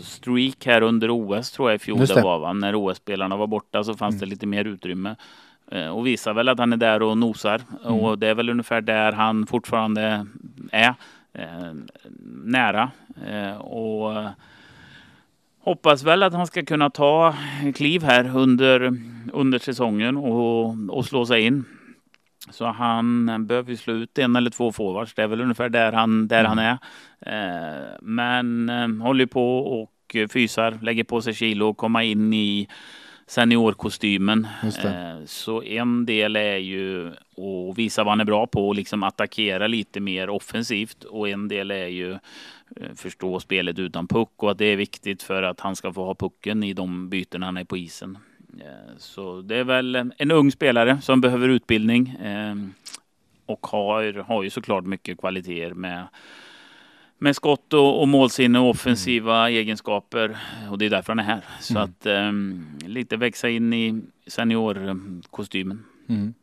streak 0.03 0.67
här 0.67 0.83
under 0.83 1.11
OS 1.11 1.51
tror 1.51 1.71
jag 1.71 1.77
i 1.77 1.79
fjol 1.79 1.99
Just 2.01 2.15
det 2.15 2.21
det. 2.21 2.25
var 2.25 2.39
va? 2.39 2.53
När 2.53 2.75
OS-spelarna 2.75 3.37
var 3.37 3.47
borta 3.47 3.85
så 3.85 3.95
fanns 3.95 4.19
det 4.21 4.27
lite 4.27 4.47
mer 4.47 4.65
utrymme. 4.65 5.17
eh, 5.71 5.87
och 5.89 6.07
visar 6.07 6.35
väl 6.35 6.49
att 6.49 6.59
han 6.59 6.73
är 6.73 6.77
där 6.77 7.03
och 7.03 7.19
nosar. 7.19 7.61
Mm. 7.85 7.95
Och 8.01 8.19
det 8.19 8.27
är 8.29 8.35
väl 8.35 8.51
ungefär 8.51 8.81
där 8.81 9.13
han 9.13 9.47
fortfarande 9.47 10.27
är. 10.73 10.95
Eh, 11.35 11.73
nära. 12.45 12.91
Eh, 13.27 13.57
och 13.57 14.25
hoppas 15.61 16.03
väl 16.03 16.23
att 16.23 16.33
han 16.33 16.47
ska 16.47 16.65
kunna 16.65 16.91
ta 16.91 17.35
kliv 17.75 18.03
här 18.03 18.37
under, 18.37 18.97
under 19.33 19.59
säsongen 19.59 20.17
och, 20.17 20.77
och 20.89 21.05
slå 21.05 21.27
sig 21.27 21.43
in. 21.43 21.65
Så 22.51 22.67
han 22.67 23.27
behöver 23.47 23.77
slå 23.77 23.95
ut 23.95 24.19
en 24.19 24.37
eller 24.37 24.51
två 24.51 24.73
forwards. 24.73 25.15
Det 25.15 25.23
är 25.23 25.27
väl 25.27 25.41
ungefär 25.41 25.69
där 25.69 25.93
han, 25.93 26.29
där 26.29 26.45
mm. 26.45 26.49
han 26.49 26.59
är. 26.59 26.79
Eh, 27.21 27.87
men 28.03 29.01
håller 29.01 29.27
på 29.27 29.59
och 29.59 30.17
fysar, 30.33 30.79
lägger 30.83 31.05
på 31.05 31.23
sig 31.23 31.35
kilo 31.35 31.69
och 31.69 31.77
komma 31.77 32.05
in 32.05 32.33
i 32.33 32.69
seniorkostymen. 33.33 34.47
Eh, 34.85 35.25
så 35.27 35.63
en 35.63 36.07
del 36.07 36.37
är 36.37 36.57
ju 36.57 37.09
att 37.11 37.79
visa 37.79 38.05
vad 38.05 38.13
han 38.13 38.21
är 38.21 38.25
bra 38.25 38.47
på 38.47 38.69
och 38.69 38.75
liksom 38.75 39.03
attackera 39.03 39.67
lite 39.67 40.01
mer 40.01 40.31
offensivt. 40.31 41.05
Och 41.05 41.29
en 41.29 41.49
del 41.49 41.71
är 41.71 41.87
ju 41.87 42.13
eh, 42.13 42.95
förstå 42.95 43.41
spelet 43.41 43.79
utan 43.79 44.09
puck 44.09 44.43
och 44.43 44.51
att 44.51 44.59
det 44.59 44.65
är 44.65 44.77
viktigt 44.77 45.23
för 45.23 45.43
att 45.43 45.61
han 45.61 45.77
ska 45.77 45.93
få 45.93 46.05
ha 46.05 46.15
pucken 46.15 46.63
i 46.63 46.73
de 46.73 47.09
byten 47.09 47.43
han 47.43 47.57
är 47.57 47.65
på 47.65 47.77
isen. 47.77 48.19
Eh, 48.61 48.97
så 48.99 49.41
det 49.41 49.57
är 49.57 49.65
väl 49.65 50.13
en 50.17 50.31
ung 50.31 50.53
spelare 50.53 51.01
som 51.01 51.21
behöver 51.21 51.49
utbildning 51.49 52.17
och 53.47 53.67
har, 53.67 54.13
har 54.13 54.43
ju 54.43 54.51
såklart 54.51 54.85
mycket 54.85 55.21
kvaliteter 55.21 55.75
med 55.75 56.07
med 57.23 57.37
skott 57.37 57.73
och, 57.73 58.01
och 58.01 58.09
målsinne 58.09 58.59
och 58.59 58.71
offensiva 58.71 59.39
mm. 59.39 59.59
egenskaper. 59.59 60.37
Och 60.71 60.79
det 60.79 60.87
är 60.87 60.91
därför 60.91 61.13
han 61.13 61.19
är 61.19 61.23
här. 61.23 61.45
Så 61.61 61.79
mm. 61.79 61.83
att 61.83 62.07
um, 62.07 62.67
lite 62.87 63.17
växa 63.17 63.49
in 63.49 63.73
i 63.73 64.03
seniorkostymen. 64.27 65.85
Mm. 66.09 66.35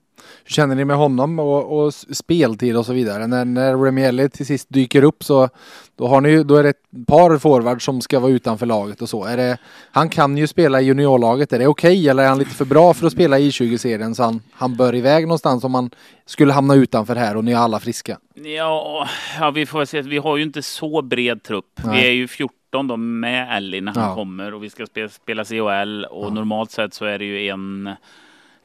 Hur 0.44 0.52
känner 0.52 0.76
ni 0.76 0.86
med 0.86 0.98
honom 0.98 1.40
och, 1.40 1.86
och 1.86 1.94
speltid 1.94 2.78
och 2.78 2.86
så 2.86 2.94
vidare? 2.94 3.28
När, 3.28 3.46
när 3.46 3.78
Remielli 3.78 4.30
till 4.30 4.46
sist 4.46 4.68
dyker 4.70 5.04
upp 5.04 5.24
så 5.24 5.50
då, 5.96 6.08
har 6.08 6.22
ni, 6.22 6.44
då 6.44 6.56
är 6.56 6.64
det 6.64 6.70
ett 6.70 7.08
par 7.08 7.38
forwards 7.38 7.86
som 7.86 8.02
ska 8.02 8.20
vara 8.20 8.32
utanför 8.32 8.66
laget 8.66 9.02
och 9.02 9.10
så. 9.10 9.26
Är 9.26 9.38
det, 9.38 9.58
han 9.92 10.10
kan 10.10 10.38
ju 10.38 10.48
spela 10.48 10.82
i 10.82 10.86
juniorlaget. 10.86 11.54
Är 11.54 11.60
det 11.60 11.68
okej 11.68 11.92
okay, 11.92 12.08
eller 12.08 12.24
är 12.24 12.28
han 12.28 12.40
lite 12.40 12.56
för 12.56 12.66
bra 12.66 12.94
för 12.94 13.08
att 13.08 13.14
spela 13.14 13.40
i 13.40 13.50
20-serien 13.50 14.16
så 14.16 14.24
han, 14.24 14.42
han 14.54 14.76
bör 14.76 14.96
iväg 14.96 15.24
någonstans 15.24 15.64
om 15.64 15.74
han 15.74 15.90
skulle 16.26 16.54
hamna 16.54 16.76
utanför 16.76 17.16
här 17.16 17.38
och 17.38 17.44
ni 17.44 17.52
är 17.52 17.58
alla 17.58 17.80
friska? 17.80 18.18
Ja, 18.34 19.08
ja 19.40 19.52
vi 19.52 19.66
får 19.66 19.86
se. 19.86 20.02
Vi 20.02 20.18
har 20.18 20.38
ju 20.38 20.44
inte 20.44 20.62
så 20.62 21.02
bred 21.02 21.44
trupp. 21.44 21.80
Nej. 21.84 22.02
Vi 22.02 22.08
är 22.08 22.12
ju 22.12 22.28
14 22.28 22.88
då 22.88 22.98
med 22.98 23.58
Ellie 23.58 23.82
när 23.82 23.94
han 23.94 24.10
ja. 24.10 24.16
kommer 24.16 24.54
och 24.54 24.64
vi 24.64 24.70
ska 24.70 24.86
spela, 24.86 25.10
spela 25.10 25.46
CHL 25.46 26.06
och 26.06 26.26
ja. 26.26 26.30
normalt 26.30 26.72
sett 26.72 26.94
så 26.94 27.06
är 27.06 27.20
det 27.20 27.26
ju 27.26 27.50
en 27.50 27.90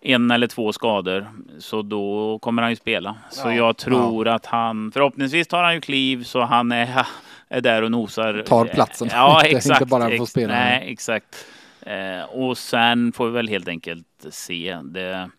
en 0.05 0.31
eller 0.31 0.47
två 0.47 0.73
skador. 0.73 1.29
Så 1.59 1.83
då 1.83 2.39
kommer 2.39 2.63
han 2.63 2.71
ju 2.73 2.77
spela. 2.77 3.17
Så 3.31 3.49
ja, 3.49 3.55
jag 3.55 3.77
tror 3.77 4.27
ja. 4.27 4.35
att 4.35 4.47
han, 4.47 4.93
förhoppningsvis 4.93 5.49
tar 5.49 5.63
han 5.63 5.75
ju 5.75 5.81
kliv 5.81 6.25
så 6.25 6.43
han 6.43 6.73
är, 6.73 7.07
är 7.49 7.61
där 7.61 7.83
och 7.83 7.91
nosar. 7.91 8.43
Tar 8.47 8.65
platsen. 8.65 9.09
Ja, 9.13 9.43
exakt. 9.45 9.81
inte 9.81 9.91
bara 9.91 10.17
får 10.17 10.27
spela. 10.27 10.55
Nej, 10.55 10.93
exakt. 10.93 11.47
Eh, 11.81 12.25
och 12.25 12.59
sen 12.59 13.13
får 13.13 13.27
vi 13.27 13.33
väl 13.33 13.49
helt 13.49 13.69
enkelt 13.69 14.07
se. 14.31 14.79
Det, 14.85 15.31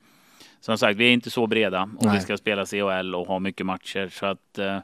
som 0.61 0.77
sagt, 0.77 0.97
vi 0.97 1.05
är 1.05 1.11
inte 1.11 1.29
så 1.29 1.47
breda 1.47 1.89
och 1.97 2.05
Nej. 2.05 2.15
vi 2.15 2.21
ska 2.21 2.37
spela 2.37 2.65
CHL 2.65 3.15
och 3.15 3.27
ha 3.27 3.39
mycket 3.39 3.65
matcher. 3.65 4.09
Så 4.11 4.25
att 4.25 4.57
eh, 4.57 4.77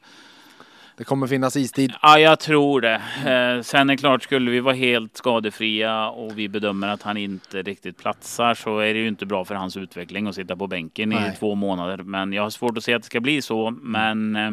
det 0.98 1.04
kommer 1.04 1.28
finnas 1.28 1.56
istid. 1.56 1.94
Ja, 2.02 2.20
jag 2.20 2.40
tror 2.40 2.82
det. 2.82 3.02
Eh, 3.26 3.62
sen 3.62 3.90
är 3.90 3.96
klart, 3.96 4.24
skulle 4.24 4.52
vi 4.52 4.60
vara 4.60 4.76
helt 4.76 5.18
skadefria 5.18 6.10
och 6.10 6.38
vi 6.38 6.50
bedömer 6.50 6.88
att 6.88 7.02
han 7.02 7.18
inte 7.18 7.62
riktigt 7.62 7.98
platsar 7.98 8.54
så 8.54 8.80
är 8.80 8.94
det 8.94 9.00
ju 9.00 9.08
inte 9.08 9.26
bra 9.26 9.46
för 9.46 9.56
hans 9.56 9.78
utveckling 9.78 10.28
att 10.28 10.36
sitta 10.36 10.56
på 10.56 10.68
bänken 10.68 11.10
Nej. 11.10 11.32
i 11.34 11.40
två 11.40 11.56
månader. 11.56 11.98
Men 11.98 12.34
jag 12.34 12.44
har 12.44 12.50
svårt 12.50 12.78
att 12.78 12.84
se 12.84 12.94
att 12.94 13.02
det 13.02 13.06
ska 13.06 13.20
bli 13.20 13.42
så. 13.42 13.72
Men 13.82 14.36
eh, 14.36 14.52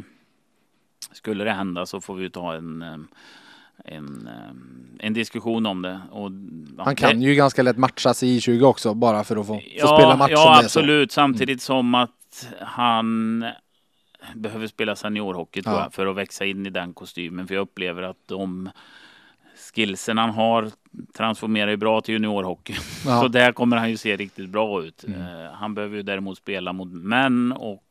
skulle 1.12 1.44
det 1.44 1.52
hända 1.52 1.86
så 1.86 2.00
får 2.00 2.14
vi 2.14 2.30
ta 2.30 2.54
en 2.54 2.82
eh, 2.82 2.96
en, 3.84 4.28
en 4.98 5.12
diskussion 5.12 5.66
om 5.66 5.82
det. 5.82 6.00
Och, 6.10 6.30
ja, 6.76 6.84
han 6.84 6.96
kan 6.96 7.18
det... 7.18 7.24
ju 7.24 7.34
ganska 7.34 7.62
lätt 7.62 7.76
matchas 7.76 8.22
i 8.22 8.40
20 8.40 8.66
också 8.66 8.94
bara 8.94 9.24
för 9.24 9.36
att 9.36 9.46
få, 9.46 9.60
ja, 9.64 9.86
få 9.86 9.96
spela 9.96 10.16
match. 10.16 10.30
Ja, 10.34 10.60
absolut. 10.64 11.12
Samtidigt 11.12 11.48
mm. 11.48 11.58
som 11.58 11.94
att 11.94 12.48
han 12.60 13.44
behöver 14.34 14.66
spela 14.66 14.96
seniorhockey 14.96 15.62
tror 15.62 15.76
ja. 15.76 15.82
jag, 15.82 15.94
för 15.94 16.06
att 16.06 16.16
växa 16.16 16.44
in 16.44 16.66
i 16.66 16.70
den 16.70 16.94
kostymen. 16.94 17.46
För 17.48 17.54
jag 17.54 17.62
upplever 17.62 18.02
att 18.02 18.18
de 18.26 18.70
skillsen 19.74 20.18
han 20.18 20.30
har 20.30 20.70
transformerar 21.14 21.70
ju 21.70 21.76
bra 21.76 22.00
till 22.00 22.14
juniorhockey. 22.14 22.74
Ja. 23.06 23.20
Så 23.22 23.28
där 23.28 23.52
kommer 23.52 23.76
han 23.76 23.90
ju 23.90 23.96
se 23.96 24.16
riktigt 24.16 24.48
bra 24.48 24.84
ut. 24.84 25.04
Mm. 25.04 25.20
Uh, 25.20 25.50
han 25.52 25.74
behöver 25.74 25.96
ju 25.96 26.02
däremot 26.02 26.38
spela 26.38 26.72
mot 26.72 26.92
män 26.92 27.52
och 27.52 27.84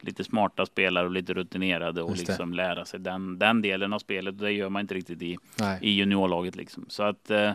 lite 0.00 0.24
smarta 0.24 0.66
spelare 0.66 1.06
och 1.06 1.12
lite 1.12 1.34
rutinerade 1.34 2.02
och 2.02 2.16
liksom 2.16 2.54
lära 2.54 2.84
sig 2.84 3.00
den, 3.00 3.38
den 3.38 3.62
delen 3.62 3.92
av 3.92 3.98
spelet. 3.98 4.38
Det 4.38 4.52
gör 4.52 4.68
man 4.68 4.80
inte 4.80 4.94
riktigt 4.94 5.22
i, 5.22 5.38
i 5.80 5.90
juniorlaget 5.90 6.56
liksom. 6.56 6.84
Så 6.88 7.02
att 7.02 7.30
uh, 7.30 7.50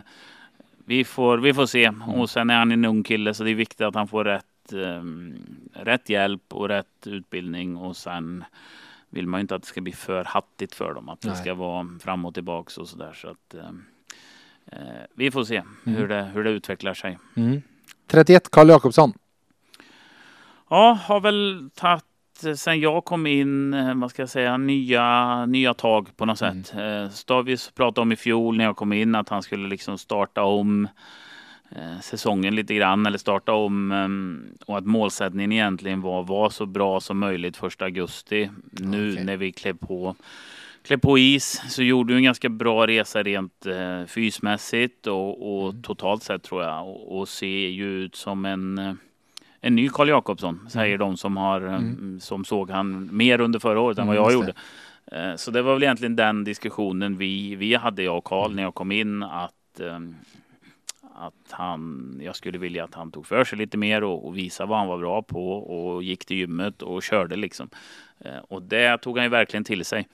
vi 0.84 1.04
får, 1.04 1.38
vi 1.38 1.54
får 1.54 1.66
se. 1.66 1.84
Mm. 1.84 2.02
Och 2.02 2.30
sen 2.30 2.50
är 2.50 2.58
han 2.58 2.72
en 2.72 2.84
ung 2.84 3.02
kille 3.02 3.34
så 3.34 3.44
det 3.44 3.50
är 3.50 3.54
viktigt 3.54 3.80
att 3.80 3.94
han 3.94 4.08
får 4.08 4.24
rätt 4.24 4.44
um, 4.72 5.36
rätt 5.72 6.08
hjälp 6.08 6.42
och 6.48 6.68
rätt 6.68 7.06
utbildning 7.06 7.76
och 7.76 7.96
sen 7.96 8.44
vill 9.10 9.26
man 9.26 9.40
ju 9.40 9.42
inte 9.42 9.54
att 9.54 9.62
det 9.62 9.68
ska 9.68 9.80
bli 9.80 9.92
för 9.92 10.24
hattigt 10.24 10.74
för 10.74 10.94
dem. 10.94 11.08
Att 11.08 11.24
Nej. 11.24 11.32
det 11.32 11.38
ska 11.40 11.54
vara 11.54 11.88
fram 12.00 12.24
och 12.24 12.34
tillbaks 12.34 12.78
och 12.78 12.88
sådär. 12.88 13.12
Så 13.12 13.28
att 13.28 13.54
um, 13.54 13.84
uh, 14.72 14.78
vi 15.14 15.30
får 15.30 15.44
se 15.44 15.56
mm. 15.56 15.98
hur, 15.98 16.08
det, 16.08 16.22
hur 16.22 16.44
det 16.44 16.50
utvecklar 16.50 16.94
sig. 16.94 17.18
Mm. 17.36 17.62
31 18.06 18.50
Karl 18.50 18.68
Jakobsson. 18.68 19.12
Ja, 20.70 20.98
har 21.02 21.20
väl 21.20 21.70
tagit 21.74 22.04
sen 22.56 22.80
jag 22.80 23.04
kom 23.04 23.26
in, 23.26 23.74
eh, 23.74 23.94
vad 23.94 24.10
ska 24.10 24.22
jag 24.22 24.28
säga, 24.28 24.56
nya, 24.56 25.46
nya 25.46 25.74
tag 25.74 26.16
på 26.16 26.24
något 26.24 26.42
mm. 26.42 26.64
sätt. 26.64 26.76
Eh, 26.78 27.08
Stavis 27.10 27.70
pratade 27.70 28.00
om 28.00 28.12
i 28.12 28.16
fjol 28.16 28.56
när 28.56 28.64
jag 28.64 28.76
kom 28.76 28.92
in 28.92 29.14
att 29.14 29.28
han 29.28 29.42
skulle 29.42 29.68
liksom 29.68 29.98
starta 29.98 30.42
om 30.42 30.84
Eh, 30.84 30.92
säsongen 32.02 32.54
lite 32.54 32.74
grann 32.74 33.06
eller 33.06 33.18
starta 33.18 33.52
om 33.52 33.92
ehm, 33.92 34.44
och 34.66 34.78
att 34.78 34.86
målsättningen 34.86 35.52
egentligen 35.52 36.00
var 36.00 36.22
vara 36.22 36.50
så 36.50 36.66
bra 36.66 37.00
som 37.00 37.18
möjligt 37.18 37.56
första 37.56 37.84
augusti. 37.84 38.50
Nu 38.70 39.12
okay. 39.12 39.24
när 39.24 39.36
vi 39.36 39.52
klev 39.52 39.76
på, 39.76 40.16
klev 40.82 40.98
på 40.98 41.18
is 41.18 41.62
så 41.68 41.82
gjorde 41.82 42.12
vi 42.12 42.18
en 42.18 42.24
ganska 42.24 42.48
bra 42.48 42.86
resa 42.86 43.22
rent 43.22 43.66
eh, 43.66 44.04
fysmässigt 44.06 45.06
och, 45.06 45.62
och 45.62 45.70
mm. 45.70 45.82
totalt 45.82 46.22
sett 46.22 46.42
tror 46.42 46.62
jag 46.62 46.88
och, 46.88 47.18
och 47.18 47.28
ser 47.28 47.68
ju 47.68 48.04
ut 48.04 48.16
som 48.16 48.44
en 48.44 48.78
eh, 48.78 48.94
en 49.60 49.74
ny 49.74 49.88
Karl 49.88 50.08
Jakobsson 50.08 50.66
säger 50.70 50.94
mm. 50.94 51.08
de 51.08 51.16
som 51.16 51.36
har 51.36 51.60
mm. 51.60 52.20
som 52.20 52.44
såg 52.44 52.70
han 52.70 53.08
mer 53.12 53.40
under 53.40 53.58
förra 53.58 53.80
året 53.80 53.98
än 53.98 54.06
vad 54.06 54.16
mm, 54.16 54.24
jag 54.24 54.32
gjorde. 54.32 54.52
Så 55.36 55.50
det 55.50 55.62
var 55.62 55.74
väl 55.74 55.82
egentligen 55.82 56.16
den 56.16 56.44
diskussionen 56.44 57.18
vi, 57.18 57.54
vi 57.54 57.74
hade 57.74 58.02
jag 58.02 58.18
och 58.18 58.24
Karl 58.24 58.54
när 58.54 58.62
jag 58.62 58.74
kom 58.74 58.92
in 58.92 59.22
att 59.22 59.80
ehm, 59.80 60.14
att 61.18 61.52
han, 61.52 62.20
jag 62.22 62.36
skulle 62.36 62.58
vilja 62.58 62.84
att 62.84 62.94
han 62.94 63.10
tog 63.10 63.26
för 63.26 63.44
sig 63.44 63.58
lite 63.58 63.76
mer 63.76 64.04
och, 64.04 64.26
och 64.26 64.36
visade 64.36 64.68
vad 64.68 64.78
han 64.78 64.88
var 64.88 64.98
bra 64.98 65.22
på 65.22 65.52
och 65.52 66.02
gick 66.02 66.24
till 66.24 66.36
gymmet 66.36 66.82
och 66.82 67.02
körde 67.02 67.36
liksom. 67.36 67.70
Eh, 68.18 68.38
och 68.48 68.62
det 68.62 68.98
tog 68.98 69.16
han 69.16 69.24
ju 69.24 69.30
verkligen 69.30 69.64
till 69.64 69.84
sig. 69.84 70.08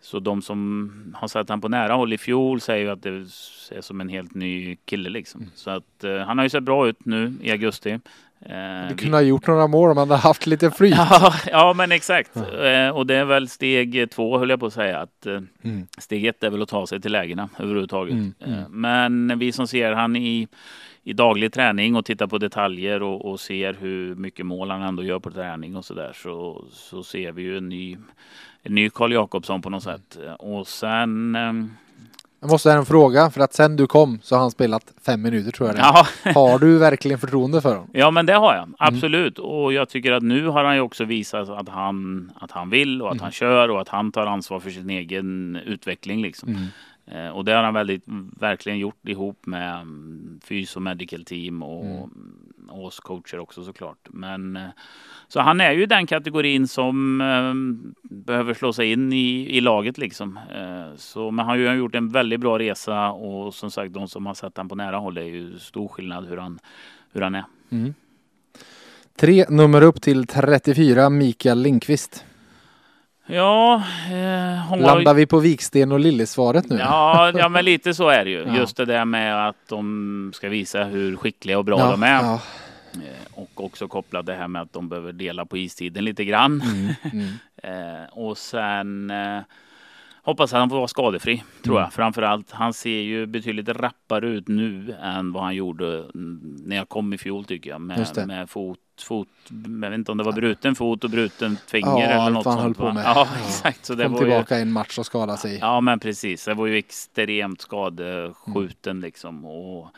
Så 0.00 0.18
de 0.18 0.42
som 0.42 1.14
har 1.16 1.28
sett 1.28 1.48
han 1.48 1.60
på 1.60 1.68
nära 1.68 1.92
håll 1.92 2.12
i 2.12 2.18
fjol 2.18 2.60
säger 2.60 2.84
ju 2.84 2.90
att 2.90 3.02
det 3.02 3.10
är 3.10 3.80
som 3.80 4.00
en 4.00 4.08
helt 4.08 4.34
ny 4.34 4.76
kille 4.76 5.10
liksom. 5.10 5.40
Mm. 5.40 5.52
Så 5.54 5.70
att 5.70 6.04
uh, 6.04 6.18
han 6.18 6.38
har 6.38 6.44
ju 6.44 6.50
sett 6.50 6.62
bra 6.62 6.88
ut 6.88 7.04
nu 7.04 7.34
i 7.42 7.50
augusti. 7.50 8.00
Uh, 8.50 8.88
du 8.88 8.94
kunde 8.94 9.16
ha 9.16 9.22
gjort 9.22 9.46
några 9.46 9.66
mål 9.66 9.90
om 9.90 9.96
han 9.96 10.08
hade 10.08 10.20
haft 10.20 10.46
lite 10.46 10.70
flyt. 10.70 10.94
ja, 10.96 11.34
ja, 11.46 11.72
men 11.72 11.92
exakt. 11.92 12.36
Uh, 12.36 12.88
och 12.88 13.06
det 13.06 13.14
är 13.14 13.24
väl 13.24 13.48
steg 13.48 14.10
två 14.10 14.38
höll 14.38 14.50
jag 14.50 14.60
på 14.60 14.66
att 14.66 14.72
säga. 14.72 14.98
Att, 14.98 15.26
uh, 15.26 15.40
mm. 15.62 15.86
Steg 15.98 16.26
ett 16.26 16.44
är 16.44 16.50
väl 16.50 16.62
att 16.62 16.68
ta 16.68 16.86
sig 16.86 17.00
till 17.00 17.12
lägena 17.12 17.48
överhuvudtaget. 17.58 18.12
Mm. 18.12 18.34
Mm. 18.46 18.64
Men 18.70 19.38
vi 19.38 19.52
som 19.52 19.68
ser 19.68 19.92
han 19.92 20.16
i, 20.16 20.48
i 21.02 21.12
daglig 21.12 21.52
träning 21.52 21.96
och 21.96 22.04
tittar 22.04 22.26
på 22.26 22.38
detaljer 22.38 23.02
och, 23.02 23.30
och 23.30 23.40
ser 23.40 23.76
hur 23.80 24.14
mycket 24.14 24.46
mål 24.46 24.70
han 24.70 24.82
ändå 24.82 25.02
gör 25.02 25.18
på 25.18 25.30
träning 25.30 25.76
och 25.76 25.84
så 25.84 25.94
där 25.94 26.12
så, 26.12 26.64
så 26.72 27.02
ser 27.02 27.32
vi 27.32 27.42
ju 27.42 27.58
en 27.58 27.68
ny 27.68 27.96
en 28.62 28.74
ny 28.74 28.90
Karl 28.90 29.12
Jakobsson 29.12 29.62
på 29.62 29.70
något 29.70 29.82
sätt. 29.82 30.18
Och 30.38 30.68
sen... 30.68 31.36
Jag 32.46 32.50
måste 32.50 32.70
ha 32.70 32.78
en 32.78 32.86
fråga 32.86 33.30
för 33.30 33.40
att 33.40 33.52
sen 33.52 33.76
du 33.76 33.86
kom 33.86 34.18
så 34.22 34.34
har 34.34 34.40
han 34.40 34.50
spelat 34.50 34.92
fem 35.06 35.22
minuter 35.22 35.50
tror 35.50 35.68
jag. 35.68 35.78
Ja. 35.78 36.06
Har 36.34 36.58
du 36.58 36.78
verkligen 36.78 37.18
förtroende 37.18 37.60
för 37.60 37.68
honom? 37.68 37.90
Ja, 37.92 38.10
men 38.10 38.26
det 38.26 38.32
har 38.32 38.54
jag 38.54 38.62
mm. 38.62 38.74
absolut. 38.78 39.38
Mm. 39.38 39.50
Och 39.50 39.72
jag 39.72 39.88
tycker 39.88 40.12
att 40.12 40.22
nu 40.22 40.46
har 40.46 40.64
han 40.64 40.74
ju 40.74 40.80
också 40.80 41.04
visat 41.04 41.48
att 41.48 41.68
han, 41.68 42.32
att 42.40 42.50
han 42.50 42.70
vill 42.70 43.02
och 43.02 43.08
att 43.08 43.14
mm. 43.14 43.22
han 43.22 43.32
kör 43.32 43.68
och 43.68 43.80
att 43.80 43.88
han 43.88 44.12
tar 44.12 44.26
ansvar 44.26 44.60
för 44.60 44.70
sin 44.70 44.90
egen 44.90 45.56
utveckling 45.56 46.22
liksom. 46.22 46.48
Mm. 46.48 47.26
Eh, 47.26 47.30
och 47.30 47.44
det 47.44 47.52
har 47.52 47.62
han 47.62 47.74
väldigt, 47.74 48.04
verkligen 48.40 48.78
gjort 48.78 49.08
ihop 49.08 49.46
med 49.46 49.74
mm, 49.74 50.40
fys 50.44 50.76
och 50.76 50.82
medical 50.82 51.24
team 51.24 51.62
och, 51.62 51.84
mm 51.84 52.10
och 52.70 52.84
oss 52.84 53.00
coacher 53.00 53.38
också 53.38 53.64
såklart. 53.64 54.08
Men 54.10 54.56
eh, 54.56 54.68
så 55.28 55.40
han 55.40 55.60
är 55.60 55.72
ju 55.72 55.86
den 55.86 56.06
kategorin 56.06 56.68
som 56.68 57.20
eh, 57.20 57.54
behöver 58.10 58.54
slå 58.54 58.72
sig 58.72 58.92
in 58.92 59.12
i, 59.12 59.56
i 59.56 59.60
laget 59.60 59.98
liksom. 59.98 60.36
Eh, 60.36 60.96
så, 60.96 61.30
men 61.30 61.46
han 61.46 61.48
har 61.48 61.56
ju 61.56 61.78
gjort 61.78 61.94
en 61.94 62.08
väldigt 62.08 62.40
bra 62.40 62.58
resa 62.58 63.10
och 63.10 63.54
som 63.54 63.70
sagt 63.70 63.92
de 63.92 64.08
som 64.08 64.26
har 64.26 64.34
sett 64.34 64.56
han 64.56 64.68
på 64.68 64.74
nära 64.74 64.96
håll 64.96 65.14
det 65.14 65.22
är 65.22 65.28
ju 65.28 65.58
stor 65.58 65.88
skillnad 65.88 66.28
hur 66.28 66.36
han, 66.36 66.58
hur 67.12 67.20
han 67.20 67.34
är. 67.34 67.44
Mm. 67.70 67.94
Tre 69.16 69.44
nummer 69.48 69.82
upp 69.82 70.02
till 70.02 70.26
34, 70.26 71.10
Mikael 71.10 71.62
Lindqvist. 71.62 72.25
Ja, 73.26 73.82
eh, 74.10 74.80
Landar 74.80 75.14
vi 75.14 75.26
på 75.26 75.38
Viksten 75.38 75.92
och 75.92 76.00
Lillis-svaret 76.00 76.68
nu? 76.70 76.76
Ja, 76.76 77.32
ja, 77.34 77.48
men 77.48 77.64
lite 77.64 77.94
så 77.94 78.08
är 78.08 78.24
det 78.24 78.30
ju. 78.30 78.44
Ja. 78.46 78.56
Just 78.56 78.76
det 78.76 78.84
där 78.84 79.04
med 79.04 79.48
att 79.48 79.56
de 79.68 80.30
ska 80.34 80.48
visa 80.48 80.84
hur 80.84 81.16
skickliga 81.16 81.58
och 81.58 81.64
bra 81.64 81.78
Ja, 81.78 81.90
de 81.90 82.02
är. 82.02 82.22
ja. 82.22 82.40
Eh, 82.94 83.00
Och 83.34 83.64
också 83.64 83.88
kopplat 83.88 84.26
det 84.26 84.34
här 84.34 84.48
med 84.48 84.62
att 84.62 84.72
de 84.72 84.88
behöver 84.88 85.12
dela 85.12 85.44
på 85.46 85.56
istiden 85.58 86.04
lite 86.04 86.24
grann. 86.24 86.60
Mm, 86.62 86.94
mm. 87.12 87.26
Eh, 87.62 88.08
och 88.12 88.38
sen 88.38 89.10
eh, 89.10 89.38
hoppas 90.22 90.52
att 90.52 90.58
han 90.60 90.68
får 90.70 90.76
vara 90.76 90.88
skadefri, 90.88 91.42
tror 91.64 91.74
Mm. 91.74 91.82
jag. 91.82 91.92
Framförallt, 91.92 92.50
han 92.50 92.72
ser 92.72 93.00
ju 93.00 93.26
betydligt 93.26 93.68
rappare 93.68 94.28
ut 94.28 94.48
nu 94.48 94.94
än 95.02 95.32
vad 95.32 95.42
han 95.42 95.54
gjorde 95.54 95.86
mm, 96.14 96.56
när 96.64 96.76
jag 96.76 96.88
kom 96.88 97.12
i 97.12 97.18
fjol 97.18 97.44
tycker 97.44 97.70
jag. 97.70 97.80
Med, 97.80 98.06
med 98.26 98.50
fot, 98.50 98.78
fot, 99.02 99.28
jag 99.82 99.90
vet 99.90 99.94
inte 99.98 100.12
om 100.12 100.18
det 100.18 100.24
var 100.24 100.32
bruten 100.32 100.74
fot 100.74 101.04
och 101.04 101.10
bruten 101.10 101.56
finger 101.66 101.88
Ja, 101.88 102.02
eller 102.02 102.30
något 102.30 102.42
sånt. 102.42 102.60
höll 102.60 102.74
på 102.74 102.92
med. 102.92 103.02
Ja, 103.04 103.28
exakt. 103.46 103.84
Så 103.84 103.94
det 103.94 104.04
Kom 104.04 104.12
var 104.12 104.20
ju, 104.20 104.26
tillbaka 104.26 104.58
i 104.58 104.62
en 104.62 104.72
match 104.72 104.98
och 104.98 105.06
skadade 105.06 105.38
sig. 105.38 105.58
Ja, 105.60 105.80
men 105.80 105.98
precis. 106.00 106.44
Det 106.44 106.54
var 106.54 106.66
ju 106.66 106.76
extremt 106.76 107.60
skadeskjuten 107.60 109.00
liksom. 109.00 109.44
Och 109.44 109.88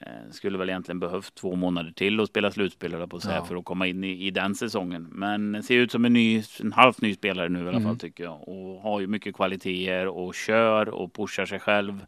eh, 0.00 0.06
skulle 0.30 0.58
väl 0.58 0.68
egentligen 0.68 1.00
behövt 1.00 1.34
två 1.34 1.54
månader 1.56 1.90
till 1.90 2.20
att 2.20 2.28
spela 2.28 2.50
slutspel 2.50 3.06
på 3.06 3.16
att 3.16 3.22
säga, 3.22 3.36
Ja. 3.36 3.44
för 3.44 3.56
att 3.56 3.64
komma 3.64 3.86
in 3.86 4.04
i, 4.04 4.26
i 4.26 4.30
den 4.30 4.54
säsongen. 4.54 5.08
Men 5.12 5.62
ser 5.62 5.74
ut 5.76 5.92
som 5.92 6.04
en, 6.04 6.12
ny, 6.12 6.42
en 6.60 6.72
halvt 6.72 7.00
ny 7.00 7.14
spelare 7.14 7.48
nu 7.48 7.58
i 7.58 7.62
alla 7.62 7.70
Mm. 7.70 7.84
fall 7.84 7.98
tycker 7.98 8.24
jag. 8.24 8.48
Och 8.48 8.80
har 8.82 9.00
ju 9.00 9.06
mycket 9.06 9.34
kvaliteter 9.36 10.06
och 10.08 10.34
kör 10.34 10.88
och 10.88 11.12
pushar 11.12 11.46
sig 11.46 11.58
själv. 11.60 12.06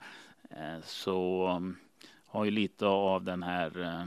Eh, 0.51 0.83
så 0.85 1.49
um, 1.57 1.77
har 2.27 2.45
ju 2.45 2.51
lite 2.51 2.87
av 2.87 3.25
den 3.25 3.43
här 3.43 3.83
eh, 3.83 4.05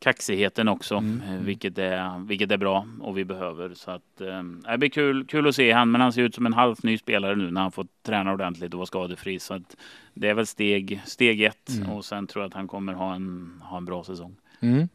kaxigheten 0.00 0.68
också, 0.68 0.94
Mm, 0.96 1.22
eh, 1.22 1.30
mm. 1.32 1.44
vilket, 1.44 1.78
är, 1.78 2.26
vilket 2.26 2.50
är 2.52 2.56
bra 2.56 2.86
och 3.00 3.18
vi 3.18 3.24
behöver. 3.24 3.74
Så 3.74 3.90
att, 3.90 4.20
eh, 4.20 4.42
det 4.72 4.78
blir 4.78 4.88
kul, 4.88 5.24
kul 5.26 5.46
att 5.48 5.54
se 5.54 5.72
han, 5.72 5.90
men 5.90 6.00
han 6.00 6.12
ser 6.12 6.22
ut 6.22 6.34
som 6.34 6.46
en 6.46 6.52
halvt 6.52 6.82
ny 6.82 6.98
spelare 6.98 7.36
nu 7.36 7.50
när 7.50 7.60
han 7.60 7.72
får 7.72 7.86
träna 8.02 8.32
ordentligt 8.32 8.72
och 8.74 8.78
vara 8.78 8.86
skadefri. 8.86 9.38
Så 9.38 9.54
att 9.54 9.76
det 10.14 10.28
är 10.28 10.34
väl 10.34 10.46
steg, 10.46 11.00
steg 11.04 11.42
ett 11.42 11.68
Mm. 11.76 11.90
och 11.90 12.04
sen 12.04 12.26
tror 12.26 12.42
jag 12.42 12.48
att 12.48 12.54
han 12.54 12.68
kommer 12.68 12.92
ha 12.92 13.14
en, 13.14 13.60
ha 13.64 13.76
en 13.76 13.84
bra 13.84 14.04
säsong. 14.04 14.36
Mm. 14.60 14.88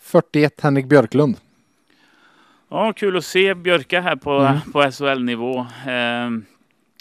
41, 0.00 0.60
Henrik 0.60 0.86
Björklund. 0.86 1.36
Ja, 2.68 2.92
kul 2.92 3.16
att 3.16 3.24
se 3.24 3.54
Björka 3.54 4.00
här 4.00 4.16
på, 4.16 4.30
Mm. 4.32 4.60
på 4.72 4.82
SHL-nivå. 4.92 5.58
Eh, 5.86 6.30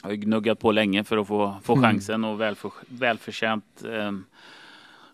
har 0.03 0.13
gnuggat 0.13 0.59
på 0.59 0.71
länge 0.71 1.03
för 1.03 1.17
att 1.17 1.27
få, 1.27 1.55
få 1.63 1.73
Mm. 1.73 1.84
chansen 1.84 2.23
och 2.23 2.41
välför, 2.41 2.71
välförtjänt 2.88 3.84
eh, 3.86 4.11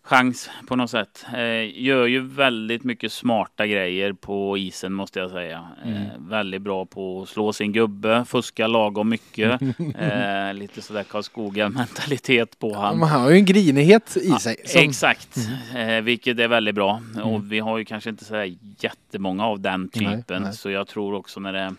chans 0.10 0.50
på 0.68 0.76
något 0.76 0.90
sätt. 0.90 1.26
Eh, 1.34 1.82
gör 1.84 2.06
ju 2.06 2.20
väldigt 2.22 2.84
mycket 2.84 3.12
smarta 3.12 3.68
grejer 3.68 4.14
på 4.14 4.58
isen 4.58 4.94
måste 4.94 5.20
jag 5.20 5.30
säga. 5.32 5.68
Eh, 5.86 5.92
Mm. 5.92 6.30
väldigt 6.30 6.62
bra 6.62 6.86
på 6.86 7.22
att 7.22 7.30
slå 7.30 7.54
sin 7.54 7.72
gubbe, 7.72 8.26
fuska 8.28 8.68
lagom 8.68 9.10
mycket. 9.10 9.62
eh, 10.00 10.54
lite 10.54 10.82
sådär 10.82 11.04
Karlskoga-mentalitet 11.04 12.60
på 12.60 12.74
han. 12.76 12.98
Men 13.00 13.08
Han 13.10 13.22
har 13.22 13.30
ju 13.30 13.36
en 13.38 13.46
grinighet 13.46 14.18
i 14.18 14.30
Ja, 14.30 14.40
sig. 14.40 14.56
som- 14.66 14.82
Exakt, 14.82 15.38
eh, 15.76 16.02
vilket 16.02 16.40
är 16.40 16.48
väldigt 16.48 16.76
bra. 16.76 17.02
Mm. 17.16 17.28
Och 17.28 17.52
vi 17.52 17.60
har 17.60 17.78
ju 17.78 17.86
kanske 17.86 18.10
inte 18.10 18.26
så 18.26 18.56
jättemånga 18.80 19.46
av 19.46 19.60
den 19.60 19.90
Nej, 19.96 20.18
typen. 20.18 20.44
nej. 20.44 20.54
Så 20.54 20.70
jag 20.70 20.88
tror 20.88 21.14
också 21.14 21.40
när 21.40 21.54
det, 21.54 21.76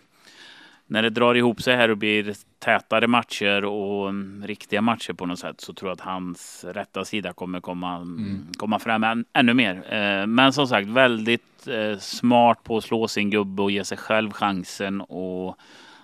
när 0.91 1.03
det 1.03 1.11
drar 1.11 1.35
ihop 1.35 1.63
sig 1.63 1.77
här 1.77 1.91
och 1.91 1.97
blir 1.99 2.35
tätare 2.59 3.07
matcher 3.07 3.65
och 3.65 4.09
mm, 4.09 4.47
riktiga 4.47 4.83
matcher 4.83 5.13
på 5.13 5.27
något 5.27 5.39
sätt 5.39 5.61
så 5.61 5.73
tror 5.73 5.89
jag 5.91 5.95
att 5.95 6.01
hans 6.01 6.65
rätta 6.69 7.05
sida 7.05 7.33
kommer 7.33 7.61
komma, 7.61 7.97
Mm. 7.97 8.47
komma 8.57 8.79
fram 8.79 9.05
än, 9.05 9.25
ännu 9.33 9.55
mer. 9.55 9.75
Eh, 9.95 10.27
men 10.27 10.53
som 10.53 10.67
sagt 10.67 10.89
väldigt 10.89 11.67
eh, 11.69 11.99
smart 11.99 12.65
på 12.65 12.77
att 12.77 12.85
slå 12.85 13.09
sin 13.09 13.31
gubbe 13.31 13.63
och 13.63 13.71
ge 13.71 13.85
sig 13.85 13.99
själv 13.99 14.33
chansen 14.33 15.01
och 15.01 15.59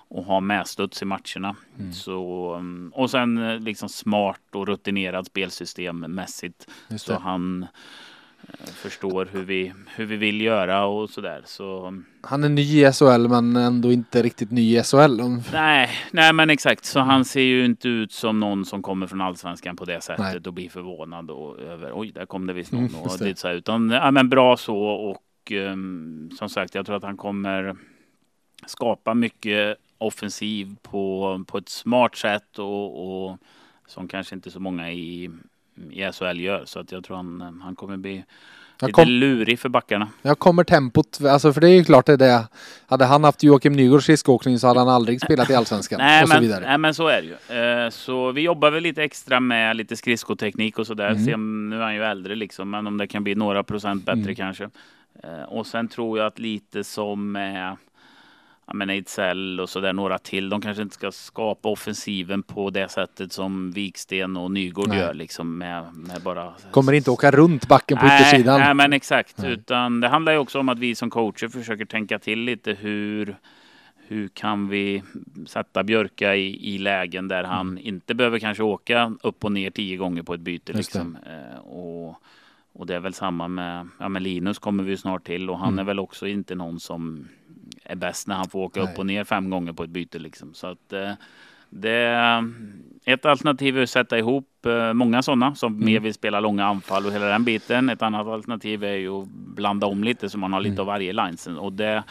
och 0.09 0.25
ha 0.25 0.41
medstuds 0.41 1.03
i 1.03 1.05
matcherna. 1.05 1.57
Mm. 1.79 1.93
Så, 1.93 2.55
mm, 2.55 2.93
och 2.95 3.11
sen 3.11 3.39
eh, 3.51 3.61
liksom 3.61 3.89
smart 3.89 4.41
och 4.53 4.67
rutinerad 4.67 5.27
spelsystemmässigt. 5.27 6.69
Just 6.89 7.07
Så 7.07 7.19
han 7.19 7.67
förstår 8.75 9.29
hur 9.33 9.43
vi, 9.43 9.73
hur 9.97 10.05
vi 10.07 10.17
vill 10.17 10.41
göra 10.41 10.85
och 10.85 11.11
sådär. 11.11 11.43
Så 11.45 11.95
Han 12.21 12.45
är 12.45 12.49
ny 12.49 12.87
i 12.87 12.93
SHL 12.93 13.29
men 13.29 13.57
ändå 13.57 13.93
inte 13.93 14.23
riktigt 14.23 14.51
ny 14.51 14.79
i 14.79 14.83
SHL. 14.83 15.21
Nej, 15.53 15.91
nej 16.11 16.33
men 16.33 16.51
exakt. 16.51 16.85
Så 16.85 17.01
han 17.01 17.25
ser 17.25 17.41
ju 17.41 17.65
inte 17.65 17.89
ut 17.89 18.13
som 18.13 18.41
någon 18.41 18.65
som 18.65 18.83
kommer 18.83 19.07
från 19.07 19.21
allsvenskan 19.21 19.77
på 19.77 19.85
det 19.85 20.01
sättet 20.01 20.25
Nej. 20.25 20.41
och 20.47 20.53
blir 20.53 20.69
förvånad 20.69 21.31
och 21.31 21.59
över 21.59 21.93
oj, 21.95 22.13
där 22.13 22.27
kom 22.27 22.47
det 22.47 22.53
visst 22.53 22.73
någon. 22.73 22.87
Mm, 22.87 23.01
och 23.01 23.19
det. 23.19 23.39
Så 23.39 23.49
här, 23.49 23.55
utan 23.55 23.91
ja, 23.91 24.11
men 24.11 24.29
bra 24.29 24.57
så 24.57 24.79
och 24.79 25.53
um, 25.53 26.31
som 26.39 26.49
sagt, 26.49 26.75
jag 26.75 26.87
tror 26.87 26.97
att 26.97 27.03
han 27.03 27.17
kommer 27.17 27.77
skapa 28.67 29.15
mycket 29.15 29.77
offensiv 29.99 30.77
på, 30.83 31.45
på 31.47 31.59
ett 31.59 31.69
smart 31.69 32.17
sätt 32.17 32.59
och, 32.59 33.29
och 33.29 33.39
som 33.87 34.09
kanske 34.09 34.35
inte 34.35 34.51
så 34.51 34.61
många 34.61 34.93
i, 34.93 35.31
i 35.91 36.13
SHL 36.13 36.41
gör. 36.41 36.63
Så 36.65 36.81
att 36.81 36.93
jag 36.93 37.05
tror 37.05 37.17
han, 37.17 37.61
han 37.65 37.75
kommer 37.77 37.97
bli 37.97 38.25
Jag, 38.81 38.87
lite 38.89 38.93
kom, 38.93 39.09
lurig 39.09 39.59
för 39.59 39.69
backarna. 39.69 40.09
jag 40.23 40.39
kommer 40.39 40.65
tempot, 40.65 41.21
alltså 41.25 41.53
för 41.53 41.61
det 41.61 41.69
är 41.69 41.75
ju 41.75 41.85
klart 41.85 42.07
det 42.07 42.13
är 42.13 42.17
det. 42.17 42.49
Hade 42.87 43.05
han 43.05 43.25
haft 43.25 43.43
Joakim 43.43 43.73
Nygårds 43.73 44.05
skridskoåkning 44.05 44.59
så 44.59 44.67
hade 44.67 44.81
han 44.81 44.89
aldrig 44.89 45.21
spelat 45.21 45.51
i 45.51 45.55
Allsvenskan. 45.55 45.99
Nej 46.03 46.23
och 46.23 46.29
så 46.29 46.35
men, 46.35 46.43
vidare. 46.43 46.65
nej 46.67 46.79
men 46.79 46.95
så 46.95 47.09
är 47.09 47.23
det 47.23 47.55
ju. 47.55 47.85
Eh, 47.85 47.91
så 47.91 48.33
vi 48.33 48.41
jobbar 48.41 48.71
väl 48.71 48.83
lite 48.83 49.03
extra 49.03 49.41
med 49.41 49.77
lite 49.77 49.97
skridskoteknik 49.97 50.79
och 50.79 50.87
sådär. 50.87 51.11
Mm. 51.11 51.71
Nu 51.71 51.77
är 51.77 51.81
han 51.83 51.95
ju 51.95 52.03
äldre 52.05 52.35
liksom, 52.35 52.71
men 52.71 52.87
om 52.87 52.99
det 52.99 53.07
kan 53.07 53.25
bli 53.25 53.35
några 53.35 53.63
procent 53.63 54.05
bättre 54.05 54.21
Mm. 54.23 54.35
kanske. 54.35 54.65
Eh, 55.23 55.43
och 55.49 55.67
sen 55.67 55.89
tror 55.89 56.19
jag 56.19 56.27
att 56.27 56.39
lite 56.39 56.85
som 56.85 57.37
ja, 58.67 58.75
men 58.75 58.91
Ejdsell 58.91 59.61
och 59.61 59.69
sådär, 59.69 59.93
några 59.93 60.19
till. 60.19 60.49
De 60.49 60.61
kanske 60.61 60.83
inte 60.83 60.95
ska 60.95 61.13
skapa 61.13 61.69
offensiven 61.69 62.43
på 62.43 62.71
det 62.71 62.89
sättet 62.91 63.33
som 63.33 63.71
Viksten 63.73 64.37
och 64.37 64.51
Nygård 64.51 64.89
Nej. 64.89 64.99
gör 64.99 65.15
liksom 65.15 65.59
med, 65.59 65.85
med 65.95 66.23
bara 66.23 66.53
Kommer 66.71 66.93
inte 66.93 67.11
åka 67.11 67.31
runt 67.31 67.69
backen 67.69 67.99
på 67.99 68.07
Nej, 68.07 68.21
yttersidan. 68.21 68.61
nej, 68.61 68.75
men 68.75 68.93
exakt. 68.93 69.39
Nej. 69.39 69.53
Utan 69.53 70.01
det 70.01 70.09
handlar 70.09 70.33
ju 70.33 70.39
också 70.39 70.61
om 70.61 70.69
att 70.69 70.79
vi 70.79 70.95
som 70.95 71.11
coacher 71.11 71.49
försöker 71.49 71.85
tänka 71.85 72.19
till 72.19 72.39
lite 72.41 72.73
hur 72.73 73.37
hur 74.07 74.29
kan 74.29 74.69
vi 74.69 75.03
sätta 75.47 75.83
Björka 75.85 76.35
i, 76.37 76.75
i 76.75 76.79
lägen 76.79 77.29
där 77.29 77.45
han 77.45 77.69
Mm. 77.69 77.85
inte 77.87 78.15
behöver 78.15 78.39
kanske 78.39 78.63
åka 78.63 79.13
upp 79.23 79.45
och 79.45 79.53
ner 79.53 79.71
tio 79.71 79.97
gånger 79.97 80.23
på 80.23 80.35
ett 80.35 80.41
byte. 80.41 80.73
Liksom. 80.73 81.19
Eh, 81.27 81.59
och, 81.59 82.17
och 82.73 82.87
det 82.87 82.95
är 82.95 83.01
väl 83.01 83.15
samma 83.15 83.49
med, 83.49 83.89
ja, 83.99 84.09
med 84.09 84.23
Linus 84.23 84.59
kommer 84.59 84.85
vi 84.85 84.97
snart 84.97 85.25
till 85.27 85.51
och 85.51 85.59
han 85.59 85.69
Mm. 85.69 85.79
är 85.79 85.85
väl 85.85 85.99
också 85.99 86.27
inte 86.27 86.55
någon 86.55 86.81
som 86.81 87.29
är 87.85 87.97
bäst 87.97 88.29
när 88.29 88.35
han 88.35 88.49
får 88.49 88.59
åka 88.61 88.81
Nej. 88.85 88.93
upp 88.93 88.99
och 88.99 89.07
ner 89.07 89.25
fem 89.25 89.51
gånger 89.51 89.73
på 89.73 89.85
ett 89.85 89.91
byte. 89.91 90.19
Liksom. 90.19 90.55
Så 90.55 90.67
att, 90.67 90.93
eh, 90.93 91.11
det, 91.71 92.45
ett 93.05 93.27
alternativ 93.27 93.79
är 93.79 93.83
att 93.83 93.91
sätta 93.91 94.19
ihop 94.19 94.67
eh, 94.67 94.93
många 94.93 95.23
sådana 95.23 95.55
som 95.55 95.73
Mm. 95.75 95.85
mer 95.87 96.01
vill 96.01 96.15
spela 96.15 96.41
långa 96.41 96.65
anfall 96.67 97.07
och 97.07 97.13
hela 97.13 97.27
den 97.27 97.45
biten. 97.45 97.89
Ett 97.91 98.03
annat 98.03 98.27
alternativ 98.27 98.85
är 98.85 98.95
ju 98.97 99.09
att 99.23 99.29
blanda 99.29 99.87
om 99.87 100.05
lite 100.05 100.29
så 100.31 100.39
man 100.39 100.53
har 100.53 100.61
lite 100.61 100.73
Mm. 100.73 100.81
av 100.81 100.87
varje 100.87 101.13
linesen. 101.13 101.59
Och 101.59 101.73
det 101.73 102.03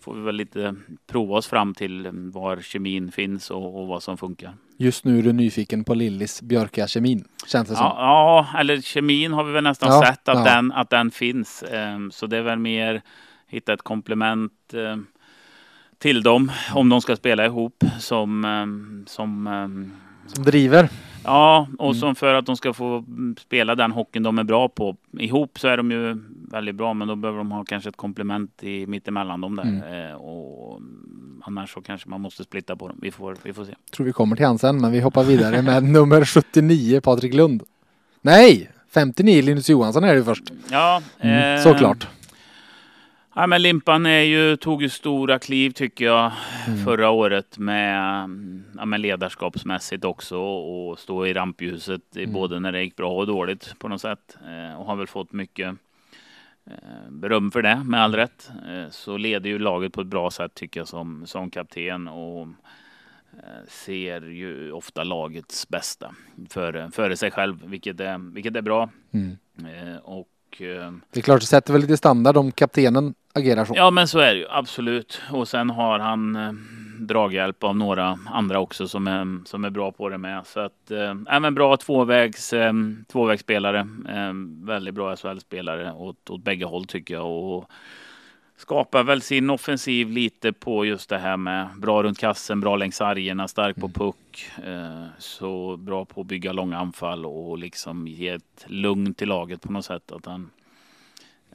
får 0.00 0.14
vi 0.14 0.20
väl 0.20 0.34
lite 0.36 0.74
prova 1.06 1.36
oss 1.36 1.46
fram 1.46 1.74
till 1.74 2.06
mm, 2.06 2.30
var 2.30 2.56
kemin 2.60 3.12
finns 3.12 3.50
och, 3.50 3.80
och 3.80 3.86
vad 3.86 4.02
som 4.02 4.16
funkar. 4.18 4.52
Just 4.76 5.04
nu 5.04 5.18
är 5.18 5.22
du 5.22 5.32
nyfiken 5.32 5.84
på 5.84 5.94
Lillis 5.94 6.42
Björka-kemin. 6.42 7.24
Känns 7.46 7.68
det 7.68 7.74
som. 7.74 7.84
Ja, 7.84 8.46
ja, 8.52 8.58
eller 8.60 8.80
kemin 8.80 9.32
har 9.32 9.44
vi 9.44 9.52
väl 9.52 9.64
nästan 9.64 9.88
Ja, 9.92 10.02
sett 10.06 10.28
att, 10.28 10.38
ja. 10.46 10.54
den, 10.54 10.72
att 10.72 10.90
den 10.90 11.10
finns. 11.10 11.62
Ehm, 11.72 12.10
Så 12.10 12.26
det 12.26 12.36
är 12.36 12.42
väl 12.42 12.58
mer 12.58 13.02
hitta 13.46 13.72
ett 13.72 13.82
komplement 13.82 14.74
ehm, 14.74 15.06
till 15.98 16.22
dem 16.22 16.52
om 16.74 16.88
de 16.88 17.00
ska 17.00 17.16
spela 17.16 17.46
ihop 17.46 17.84
som, 17.98 18.44
ehm, 18.44 19.04
som 19.08 19.46
ehm, 19.46 19.92
Som 20.26 20.44
driver. 20.44 20.88
Ja, 21.24 21.68
och 21.78 21.86
Mm. 21.90 22.00
som 22.00 22.14
för 22.14 22.34
att 22.34 22.46
de 22.46 22.56
ska 22.56 22.72
få 22.72 23.04
spela 23.40 23.74
den 23.74 23.92
hockeyn 23.92 24.22
de 24.22 24.38
är 24.38 24.44
bra 24.44 24.68
på. 24.68 24.96
Ihop 25.18 25.58
så 25.58 25.68
är 25.68 25.76
de 25.76 25.90
ju 25.90 26.16
väldigt 26.50 26.74
bra, 26.74 26.94
men 26.94 27.08
då 27.08 27.16
behöver 27.16 27.38
de 27.38 27.50
ha 27.52 27.64
kanske 27.64 27.88
ett 27.88 27.96
komplement 27.96 28.62
i 28.62 28.86
mittemellan 28.86 29.40
dem 29.40 29.56
där. 29.56 29.62
Mm. 29.62 30.08
Eh, 30.10 30.14
och 30.16 30.80
annars 31.42 31.72
så 31.74 31.80
kanske 31.80 32.08
man 32.08 32.20
måste 32.20 32.44
splitta 32.44 32.76
på 32.76 32.88
dem. 32.88 32.98
Vi 33.02 33.10
får, 33.10 33.36
vi 33.42 33.52
får 33.52 33.64
se. 33.64 33.74
Tror 33.96 34.06
vi 34.06 34.12
kommer 34.12 34.36
till 34.36 34.46
han 34.46 34.58
sen, 34.58 34.80
men 34.80 34.92
vi 34.92 35.00
hoppar 35.00 35.24
vidare 35.24 35.62
med 35.62 35.82
nummer 35.92 36.24
79, 36.24 37.00
Patrik 37.00 37.34
Lund. 37.34 37.62
Nej! 38.22 38.70
59, 38.94 39.42
Linus 39.42 39.70
Johansson 39.70 40.04
är 40.04 40.14
det 40.14 40.24
först. 40.24 40.44
Ja, 40.70 41.02
Mm, 41.20 41.54
eh, 41.56 41.62
såklart. 41.62 42.08
Ja, 43.38 43.46
men 43.46 43.62
Limpan 43.62 44.06
är 44.06 44.20
ju, 44.20 44.56
tog 44.56 44.82
ju 44.82 44.88
stora 44.88 45.38
kliv 45.38 45.70
tycker 45.70 46.04
jag 46.04 46.32
Mm. 46.66 46.84
förra 46.84 47.10
året 47.10 47.58
med, 47.58 47.96
ja, 48.76 48.84
med 48.86 49.00
ledarskapsmässigt 49.00 50.04
också 50.04 50.38
och 50.38 50.98
stå 50.98 51.26
i 51.26 51.32
rampljuset 51.32 52.16
Mm. 52.16 52.32
både 52.32 52.60
när 52.60 52.72
det 52.72 52.82
gick 52.82 52.96
bra 52.96 53.12
och 53.12 53.26
dåligt 53.26 53.74
på 53.78 53.88
något 53.88 54.00
sätt. 54.00 54.36
Eh, 54.46 54.80
och 54.80 54.86
har 54.86 54.96
väl 54.96 55.06
fått 55.06 55.32
mycket 55.32 55.76
eh, 56.66 57.10
beröm 57.10 57.50
för 57.50 57.62
det 57.62 57.82
med 57.84 58.02
all 58.02 58.14
rätt. 58.14 58.50
Eh, 58.68 58.90
så 58.90 59.16
leder 59.16 59.50
ju 59.50 59.58
laget 59.58 59.92
på 59.92 60.00
ett 60.00 60.06
bra 60.06 60.30
sätt 60.30 60.54
tycker 60.54 60.80
jag 60.80 60.88
som, 60.88 61.26
som 61.26 61.50
kapten 61.50 62.08
och 62.08 62.40
eh, 63.32 63.66
ser 63.68 64.20
ju 64.22 64.72
ofta 64.72 65.04
lagets 65.04 65.68
bästa 65.68 66.14
före, 66.50 66.90
före 66.90 67.16
sig 67.16 67.30
själv, 67.30 67.62
vilket 67.66 68.00
är, 68.00 68.32
vilket 68.34 68.56
är 68.56 68.62
bra. 68.62 68.90
Mm. 69.12 69.36
Eh, 69.58 69.96
och 69.96 70.28
Det 70.58 71.18
är 71.18 71.22
klart, 71.22 71.40
det 71.40 71.46
sätter 71.46 71.72
väl 71.72 71.82
lite 71.82 71.96
standard 71.96 72.36
om 72.36 72.52
kaptenen 72.52 73.14
agerar 73.34 73.64
så. 73.64 73.72
Ja, 73.76 73.90
men 73.90 74.08
så 74.08 74.18
är 74.18 74.34
det 74.34 74.40
ju 74.40 74.46
absolut. 74.50 75.22
Och 75.32 75.48
sen 75.48 75.70
har 75.70 75.98
han 75.98 76.36
eh, 76.36 76.52
draghjälp 76.98 77.64
av 77.64 77.76
några 77.76 78.18
andra 78.26 78.60
också 78.60 78.88
som 78.88 79.06
är, 79.06 79.46
som 79.48 79.64
är 79.64 79.70
bra 79.70 79.92
på 79.92 80.08
det 80.08 80.18
med. 80.18 80.46
Så 80.46 80.60
att 80.60 80.90
eh, 80.90 81.14
även 81.36 81.54
bra 81.54 81.76
tvåvägs, 81.76 82.52
eh, 82.52 82.72
tvåvägsspelare. 83.12 83.78
Eh, 84.08 84.32
väldigt 84.66 84.94
bra 84.94 85.16
SHL-spelare 85.16 85.92
åt, 85.92 86.30
åt 86.30 86.44
bägge 86.44 86.64
håll 86.64 86.84
tycker 86.84 87.14
jag. 87.14 87.26
Och 87.26 87.70
skapar 88.58 89.04
väl 89.04 89.22
sin 89.22 89.50
offensiv 89.50 90.10
lite 90.10 90.52
på 90.52 90.84
just 90.84 91.08
det 91.10 91.18
här 91.18 91.36
med 91.36 91.68
bra 91.78 92.02
runt 92.02 92.18
kassen, 92.18 92.60
bra 92.60 92.76
längs 92.76 92.96
sargerna, 92.96 93.48
stark 93.48 93.76
på 93.76 93.88
puck. 93.88 94.46
Eh, 94.64 95.04
så 95.18 95.76
bra 95.76 96.04
på 96.04 96.20
att 96.20 96.26
bygga 96.26 96.52
långa 96.52 96.78
anfall 96.78 97.26
och 97.26 97.58
liksom 97.58 98.08
ge 98.08 98.28
ett 98.28 98.64
lugn 98.66 99.14
till 99.14 99.28
laget 99.28 99.62
på 99.62 99.72
något 99.72 99.84
sätt. 99.84 100.12
Att 100.12 100.26
han, 100.26 100.50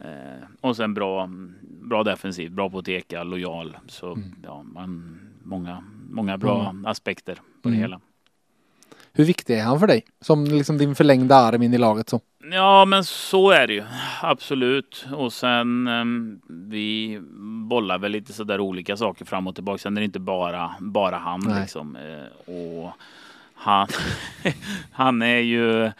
eh, 0.02 0.48
och 0.62 0.76
sen 0.76 0.94
bra, 0.94 1.30
bra 1.62 2.04
defensiv, 2.04 2.52
bra 2.52 2.70
på 2.70 2.80
att 2.80 2.86
teka, 2.86 3.24
lojal. 3.24 3.78
Så 3.88 4.12
Mm. 4.14 4.36
ja, 4.44 4.64
man, 4.64 5.20
många, 5.44 5.84
många 6.10 6.38
bra 6.38 6.76
aspekter 6.86 7.36
på 7.36 7.42
det 7.62 7.76
Mm. 7.76 7.80
hela. 7.80 8.00
Hur 9.16 9.26
viktig 9.26 9.58
är 9.60 9.64
han 9.64 9.80
för 9.80 9.88
dig? 9.88 10.06
Som 10.22 10.46
liksom 10.46 10.78
din 10.78 10.96
förlängda 10.96 11.36
arm 11.36 11.62
in 11.62 11.74
i 11.74 11.78
laget 11.78 12.10
så. 12.10 12.22
Ja, 12.52 12.86
men 12.86 13.04
så 13.04 13.52
är 13.52 13.68
det 13.68 13.74
ju. 13.74 13.84
Absolut. 14.22 15.06
Och 15.14 15.34
sen 15.34 15.88
ehm, 15.88 16.42
vi 16.48 17.20
bollar 17.70 17.98
väl 17.98 18.12
lite 18.12 18.34
sådär 18.34 18.60
olika 18.60 18.98
saker 18.98 19.26
fram 19.26 19.48
och 19.48 19.56
tillbaka. 19.56 19.78
Sen 19.78 19.98
är 19.98 20.02
det 20.02 20.06
inte 20.06 20.20
bara, 20.20 20.76
bara 20.80 21.18
han 21.18 21.42
Nej. 21.46 21.62
liksom. 21.62 21.96
Eh, 21.96 22.54
och 22.54 22.92
han, 23.54 23.88
han 24.92 25.22
är 25.22 25.40
ju 25.40 25.92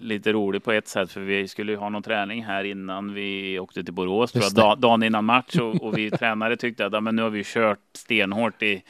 lite 0.00 0.32
rolig 0.32 0.64
på 0.64 0.72
ett 0.72 0.88
sätt 0.88 1.12
för 1.12 1.20
vi 1.20 1.48
skulle 1.48 1.72
ju 1.72 1.78
ha 1.78 1.88
någon 1.88 2.02
träning 2.02 2.44
här 2.44 2.64
innan 2.64 3.14
vi 3.14 3.58
åkte 3.58 3.84
till 3.84 3.94
Borås 3.94 4.32
tror 4.32 4.44
jag, 4.54 4.78
dagen 4.78 5.02
innan 5.02 5.24
match 5.24 5.56
och, 5.56 5.82
och 5.82 5.98
vi 5.98 6.10
tränare 6.10 6.56
tyckte 6.56 6.86
att 6.86 6.92
ja, 6.92 7.00
men 7.00 7.16
nu 7.16 7.22
har 7.22 7.30
vi 7.30 7.44
kört 7.44 7.78
stenhårt 7.92 8.62
i 8.62 8.82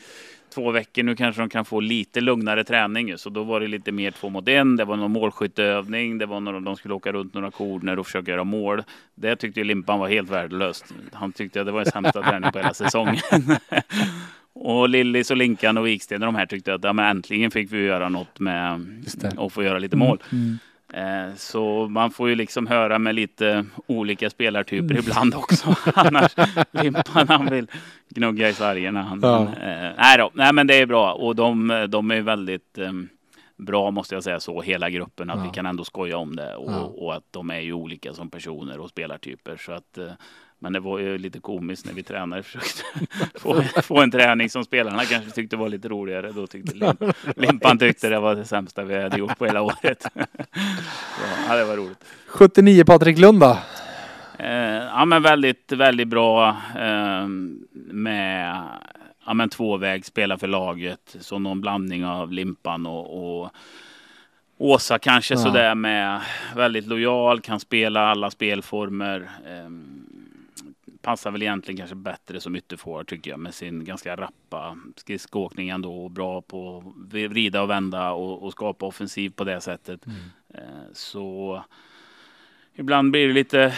två 0.57 0.71
veckor. 0.71 1.03
Nu 1.03 1.17
kanske 1.17 1.43
de 1.43 1.49
kan 1.49 1.65
få 1.65 1.81
lite 1.81 2.21
lugnare 2.21 2.65
träning. 2.65 3.19
Så 3.19 3.31
då 3.31 3.45
var 3.45 3.61
det 3.61 3.67
lite 3.67 3.93
mer 3.93 4.11
två 4.11 4.29
mot 4.29 4.49
en. 4.49 4.77
Det 4.77 4.85
var 4.85 4.97
någon 4.97 5.13
målskytteövning. 5.13 6.19
Det 6.19 6.27
var 6.27 6.41
några, 6.41 6.61
de 6.61 6.77
skulle 6.77 6.95
åka 6.95 7.13
runt 7.13 7.35
några 7.35 7.51
korner 7.51 7.99
och 7.99 8.07
försöka 8.07 8.31
göra 8.31 8.45
mål. 8.45 8.83
Det 9.15 9.37
tyckte 9.37 9.61
ju 9.61 9.65
Limpan 9.65 9.99
var 9.99 10.09
helt 10.09 10.31
värdelöst. 10.31 10.85
Han 11.13 11.33
tyckte 11.33 11.61
att 11.61 11.67
det 11.67 11.73
var 11.73 11.85
den 11.85 11.93
sämsta 11.93 12.23
träningen 12.23 12.53
på 12.53 12.59
hela 12.59 12.75
säsongen. 12.75 13.23
och 14.53 14.89
Lillis 14.89 15.31
och 15.31 15.37
Linkan 15.37 15.79
och 15.79 15.87
Viksten 15.87 16.23
och 16.23 16.27
de 16.27 16.35
här 16.35 16.47
tyckte 16.47 16.75
att 16.75 16.85
ja, 16.85 16.93
men 16.93 17.05
äntligen 17.05 17.51
fick 17.51 17.73
vi 17.73 17.85
göra 17.85 18.09
något 18.09 18.41
med 18.41 18.87
och 19.37 19.53
få 19.53 19.63
göra 19.63 19.79
lite 19.79 19.97
mål. 19.97 20.23
Mm. 20.33 20.51
Eh, 20.53 20.59
Så 21.37 21.89
man 21.89 22.11
får 22.11 22.29
ju 22.29 22.35
liksom 22.35 22.67
höra 22.67 22.99
med 22.99 23.15
lite 23.15 23.67
olika 23.87 24.31
spelartyper 24.31 24.99
ibland 24.99 25.35
också. 25.35 25.75
Annars 25.95 26.35
Limpan 26.71 27.29
han 27.29 27.47
vill 27.47 27.67
gnugga 28.09 28.49
i 28.49 28.53
sargerna. 28.53 29.03
Han, 29.03 29.21
Ja. 29.23 29.43
eh, 29.43 29.93
nej, 29.99 30.19
då, 30.19 30.31
nej 30.35 30.53
men 30.53 30.67
det 30.67 30.75
är 30.75 30.87
bra 30.87 31.13
och 31.13 31.37
de, 31.37 31.87
de 31.89 32.11
är 32.11 32.21
väldigt 32.21 32.79
eh, 32.79 32.93
bra 33.57 33.91
måste 33.91 34.15
jag 34.15 34.25
säga 34.25 34.41
så, 34.41 34.63
hela 34.63 34.91
gruppen. 34.91 35.31
Att 35.31 35.39
Ja. 35.39 35.43
vi 35.45 35.51
kan 35.51 35.67
ändå 35.67 35.85
skoja 35.85 36.19
om 36.19 36.37
det 36.37 36.55
och, 36.57 36.73
Ja. 36.73 36.79
och 36.81 37.15
att 37.15 37.25
de 37.31 37.51
är 37.51 37.61
ju 37.61 37.73
olika 37.73 38.13
som 38.13 38.31
personer 38.31 38.81
och 38.81 38.89
spelartyper. 38.91 39.57
Så 39.57 39.73
att, 39.73 39.99
eh, 39.99 40.11
men 40.59 40.73
det 40.73 40.81
var 40.81 40.99
ju 40.99 41.19
lite 41.19 41.41
komiskt 41.41 41.87
när 41.87 41.93
vi 41.93 42.03
tränare 42.03 42.43
försökte 42.43 42.83
få, 43.41 43.63
få 43.63 44.01
en 44.03 44.11
träning 44.11 44.51
som 44.51 44.65
spelarna 44.65 45.05
kanske 45.05 45.31
tyckte 45.31 45.57
var 45.57 45.69
lite 45.69 45.89
roligare. 45.89 46.33
Då 46.33 46.47
tyckte 46.47 46.75
Lim, 46.75 46.97
Limpan 47.37 47.79
tyckte 47.79 48.09
det 48.09 48.21
var 48.21 48.35
det 48.35 48.45
sämsta 48.45 48.85
vi 48.85 49.03
hade 49.03 49.19
gjort 49.19 49.39
på 49.39 49.47
hela 49.47 49.63
året. 49.63 50.07
Ja, 51.49 51.57
det 51.57 51.65
var 51.65 51.77
roligt. 51.77 52.05
79 52.27 52.85
Patrik 52.85 53.19
Lund 53.19 53.41
då? 53.41 53.59
Eh, 54.39 54.51
ja, 54.85 55.05
men 55.05 55.23
väldigt, 55.23 55.73
väldigt 55.73 56.09
bra 56.09 56.49
eh, 56.79 57.27
med 57.73 58.63
ja, 59.27 59.35
men 59.35 59.49
tvåväg, 59.49 60.05
spela 60.05 60.39
för 60.39 60.47
laget. 60.47 61.17
Så 61.21 61.39
någon 61.39 61.61
blandning 61.61 62.05
av 62.07 62.33
Limpan 62.33 62.87
och, 62.87 63.43
och 63.43 63.51
Åsa 64.59 64.99
kanske 64.99 65.35
Ja. 65.35 65.39
sådär 65.39 65.75
med 65.75 66.21
väldigt 66.57 66.87
lojal, 66.87 67.41
kan 67.41 67.61
spela 67.61 68.01
alla 68.01 68.31
spelformer. 68.31 69.29
Eh, 69.47 69.71
passar 71.07 71.31
väl 71.31 71.43
egentligen 71.43 71.79
kanske 71.79 71.97
bättre 71.97 72.41
som 72.41 72.57
ytterforward 72.57 73.07
tycker 73.07 73.31
jag 73.31 73.41
med 73.41 73.55
sin 73.55 73.85
ganska 73.85 74.17
rappa 74.17 74.77
skridskoåkning 74.97 75.69
ändå 75.69 76.05
och 76.05 76.11
bra 76.11 76.43
på 76.43 76.79
att 76.79 77.13
vrida 77.13 77.63
och 77.63 77.71
vända 77.71 78.13
och, 78.13 78.43
och 78.43 78.53
skapa 78.53 78.87
offensiv 78.87 79.31
på 79.31 79.45
det 79.45 79.61
sättet. 79.61 80.07
Eh, 80.55 80.61
så 80.93 81.63
ibland 82.75 83.11
blir 83.11 83.29
det 83.29 83.35
lite 83.35 83.75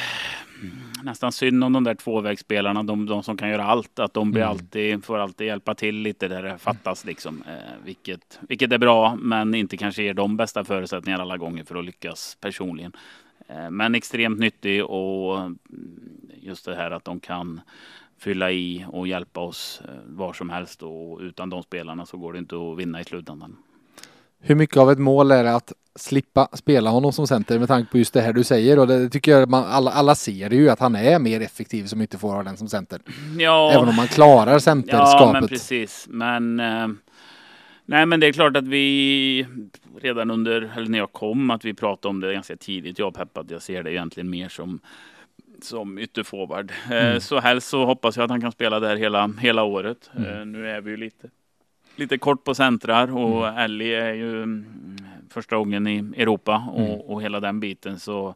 nästan 1.03 1.33
synd 1.33 1.65
om 1.65 1.73
de 1.73 1.85
där 1.85 1.95
tvåvägsspelarna, 1.95 2.83
de, 2.83 3.07
de 3.07 3.23
som 3.23 3.37
kan 3.37 3.49
göra 3.49 3.65
allt, 3.65 3.99
att 3.99 4.15
de 4.15 4.33
blir 4.33 4.43
Mm. 4.43 4.51
alltid, 4.51 5.05
får 5.05 5.19
alltid 5.19 5.47
hjälpa 5.47 5.75
till 5.75 5.97
lite 5.97 6.29
där 6.29 6.43
det 6.43 6.59
fattas 6.59 7.05
liksom. 7.05 7.43
Eh, 7.49 7.85
vilket, 7.85 8.39
vilket 8.49 8.73
är 8.73 8.79
bra, 8.79 9.17
men 9.17 9.55
inte 9.55 9.77
kanske 9.77 10.03
ger 10.03 10.15
de 10.15 10.37
bästa 10.37 10.65
förutsättningar 10.65 11.19
alla 11.19 11.37
gånger 11.37 11.65
för 11.65 11.77
att 11.77 11.85
lyckas 11.85 12.37
personligen. 12.41 12.93
Eh, 13.49 13.71
men 13.71 13.95
extremt 13.95 14.39
nyttig 14.39 14.85
och 14.85 15.39
mm, 15.41 15.59
just 16.49 16.65
det 16.65 16.75
här 16.75 16.91
att 16.91 17.05
de 17.05 17.21
kan 17.21 17.61
fylla 18.19 18.51
i 18.51 18.85
och 18.89 19.09
hjälpa 19.09 19.41
oss 19.41 19.83
eh, 19.89 19.95
var 20.07 20.33
som 20.33 20.51
helst 20.51 20.83
och 20.83 21.19
utan 21.21 21.51
de 21.51 21.63
spelarna 21.63 22.07
så 22.07 22.17
går 22.17 22.33
det 22.33 22.39
inte 22.39 22.57
att 22.57 22.79
vinna 22.79 23.01
i 23.01 23.05
slutändan. 23.05 23.57
Hur 24.41 24.55
mycket 24.55 24.77
av 24.77 24.91
ett 24.91 24.99
mål 24.99 25.31
är 25.31 25.45
det 25.45 25.55
att 25.55 25.73
slippa 25.97 26.49
spela 26.53 26.91
honom 26.91 27.13
som 27.13 27.27
center 27.27 27.59
med 27.59 27.69
tanke 27.69 27.91
på 27.93 27.99
just 27.99 28.15
det 28.15 28.21
här 28.21 28.33
du 28.33 28.45
säger 28.45 28.79
och 28.79 28.87
det 28.87 29.11
tycker 29.11 29.33
jag 29.39 29.49
man, 29.51 29.65
alla, 29.65 29.91
alla 29.91 30.15
ser 30.15 30.51
ju 30.51 30.69
att 30.71 30.81
han 30.81 30.95
är 30.95 31.19
mer 31.19 31.41
effektiv 31.41 31.85
som 31.87 32.01
ytterforward 32.01 32.47
än 32.49 32.57
som 32.57 32.69
center. 32.69 33.01
Ja, 33.39 33.73
Även 33.73 33.89
om 33.89 33.97
man 33.97 34.07
klarar 34.09 34.47
Ja, 34.47 34.53
men 34.53 34.61
centerskapet. 34.61 35.49
precis. 35.49 36.07
Men, 36.11 36.61
eh, 36.61 36.89
nej, 37.85 38.07
men 38.07 38.21
det 38.21 38.27
är 38.27 38.33
klart 38.33 38.57
att 38.57 38.69
vi 38.69 39.47
redan 40.01 40.31
under, 40.31 40.73
eller 40.77 40.89
när 40.89 40.99
jag 40.99 41.13
kom, 41.13 41.51
att 41.51 41.65
vi 41.65 41.75
pratade 41.75 42.11
om 42.11 42.21
det 42.21 42.33
ganska 42.33 42.57
tidigt. 42.57 42.99
Jag 42.99 43.09
och 43.09 43.15
Peppa, 43.15 43.41
att 43.41 43.51
jag 43.51 43.63
ser 43.63 43.83
det 43.83 43.93
egentligen 43.93 44.31
mer 44.31 44.49
som 44.49 44.81
som 45.63 45.99
ytterforward. 45.99 46.73
Mm. 46.91 47.13
Eh, 47.15 47.19
så 47.19 47.41
helst 47.41 47.69
så 47.69 47.85
hoppas 47.85 48.17
jag 48.17 48.25
att 48.25 48.31
han 48.31 48.41
kan 48.41 48.53
spela 48.53 48.81
där 48.81 48.97
hela, 48.97 49.31
hela 49.41 49.63
året. 49.63 50.11
Mm. 50.17 50.39
Eh, 50.41 50.47
nu 50.47 50.69
är 50.71 50.81
vi 50.81 50.91
ju 50.91 50.97
lite, 50.97 51.31
lite 51.97 52.19
kort 52.19 52.45
på 52.45 52.55
centrar 52.55 53.13
och 53.17 53.49
Mm. 53.49 53.59
Ellie 53.59 53.95
är 53.95 54.15
ju 54.15 54.43
mm, 54.43 54.97
första 55.31 55.57
gången 55.57 55.87
i 55.87 55.99
Europa 56.23 56.69
och, 56.73 56.81
Mm. 56.89 57.01
och 57.01 57.23
hela 57.23 57.41
den 57.41 57.61
biten 57.61 57.99
så 57.99 58.35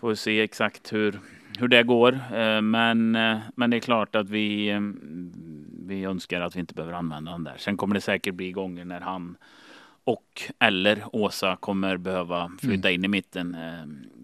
får 0.00 0.08
vi 0.08 0.16
se 0.16 0.40
exakt 0.40 0.92
hur, 0.92 1.20
hur 1.58 1.68
det 1.68 1.82
går. 1.82 2.12
Eh, 2.34 2.60
Men, 2.60 3.10
men 3.56 3.70
det 3.70 3.76
är 3.76 3.80
klart 3.80 4.14
att 4.14 4.30
vi, 4.30 4.68
eh, 4.70 4.80
vi 5.86 6.04
önskar 6.04 6.40
att 6.40 6.56
vi 6.56 6.60
inte 6.60 6.74
behöver 6.74 6.94
använda 6.94 7.32
den 7.32 7.44
där. 7.44 7.54
Sen 7.58 7.76
kommer 7.76 7.94
det 7.94 8.00
säkert 8.00 8.34
bli 8.34 8.52
gånger 8.52 8.84
när 8.84 9.00
han 9.00 9.36
och 10.04 10.42
eller 10.58 11.02
Åsa 11.12 11.56
kommer 11.56 11.96
behöva 11.96 12.52
flytta 12.60 12.90
in 12.90 13.04
i 13.04 13.08
mitten 13.08 13.56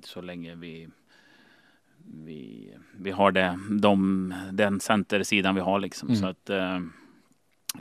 så 0.04 0.20
länge 0.20 0.54
vi 0.54 0.88
vi, 2.24 2.70
vi 2.96 3.10
har 3.10 3.32
det, 3.32 3.58
de, 3.80 4.34
den 4.52 4.80
centersidan 4.80 5.54
vi 5.54 5.60
har 5.60 5.78
liksom. 5.80 6.08
Mm. 6.08 6.20
Så 6.20 6.26
att 6.26 6.50
eh, 6.50 6.78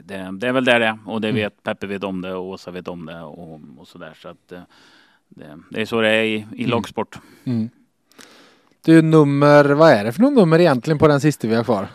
det, 0.02 0.30
det 0.38 0.48
är 0.48 0.52
väl 0.52 0.64
där 0.64 0.80
det 0.80 0.86
är. 0.86 0.98
Och 1.06 1.20
det 1.20 1.28
Mm. 1.28 1.36
vet 1.42 1.62
Peppe 1.62 1.86
vet 1.86 2.04
om 2.04 2.20
det 2.20 2.34
och 2.34 2.48
Åsa 2.48 2.70
vet 2.70 2.88
om 2.88 3.06
det 3.06 3.20
och, 3.22 3.60
och 3.78 3.88
sådär. 3.88 4.12
Så 4.22 4.28
att 4.28 4.52
eh, 4.52 4.60
det, 5.28 5.58
det 5.70 5.80
är 5.80 5.86
så 5.86 6.00
det 6.00 6.08
är 6.08 6.22
i, 6.24 6.34
i 6.34 6.42
Mm. 6.58 6.70
lagsport. 6.70 7.18
Mm. 7.44 7.68
Du 8.84 9.02
nummer, 9.02 9.64
vad 9.64 9.90
är 9.92 10.04
det 10.04 10.12
för 10.12 10.22
nummer 10.22 10.58
egentligen 10.60 10.98
på 10.98 11.08
den 11.08 11.20
sista 11.20 11.48
vi 11.48 11.54
har 11.54 11.64
kvar? 11.64 11.88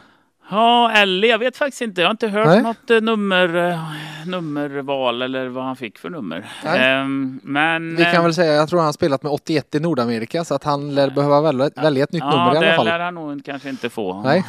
Ja, 0.50 0.92
Ellie, 0.92 1.30
jag 1.30 1.38
vet 1.40 1.58
faktiskt 1.58 1.82
inte. 1.82 2.02
Jag 2.02 2.08
har 2.08 2.12
inte 2.12 2.28
hört 2.28 2.48
Nej. 2.48 2.62
något 2.62 2.90
eh, 2.90 3.02
nummer, 3.02 3.56
eh, 3.56 3.80
nummerval 4.26 5.22
eller 5.22 5.48
vad 5.48 5.64
han 5.64 5.76
fick 5.76 5.98
för 5.98 6.10
nummer. 6.10 6.46
Ehm, 6.66 7.40
men... 7.44 7.96
Vi 7.96 8.04
kan 8.04 8.16
eh, 8.16 8.24
väl 8.24 8.34
säga, 8.34 8.54
jag 8.54 8.70
tror 8.70 8.80
han 8.80 8.86
har 8.86 8.94
spelat 8.94 9.24
med 9.24 9.32
81 9.32 9.76
i 9.76 9.80
Nordamerika 9.80 10.44
så 10.44 10.56
att 10.56 10.64
han 10.64 10.96
lär 10.96 11.10
behöva 11.10 11.42
välja, 11.42 11.70
välja 11.76 12.04
ett 12.04 12.12
nytt 12.12 12.24
ja, 12.24 12.30
nummer 12.30 12.54
i 12.54 12.58
alla 12.58 12.68
det 12.68 12.76
fall. 12.76 12.86
lär 12.86 13.00
han 13.00 13.16
nog 13.16 13.46
kanske 13.46 13.70
inte 13.70 13.90
få. 13.90 14.22
Nej. 14.22 14.46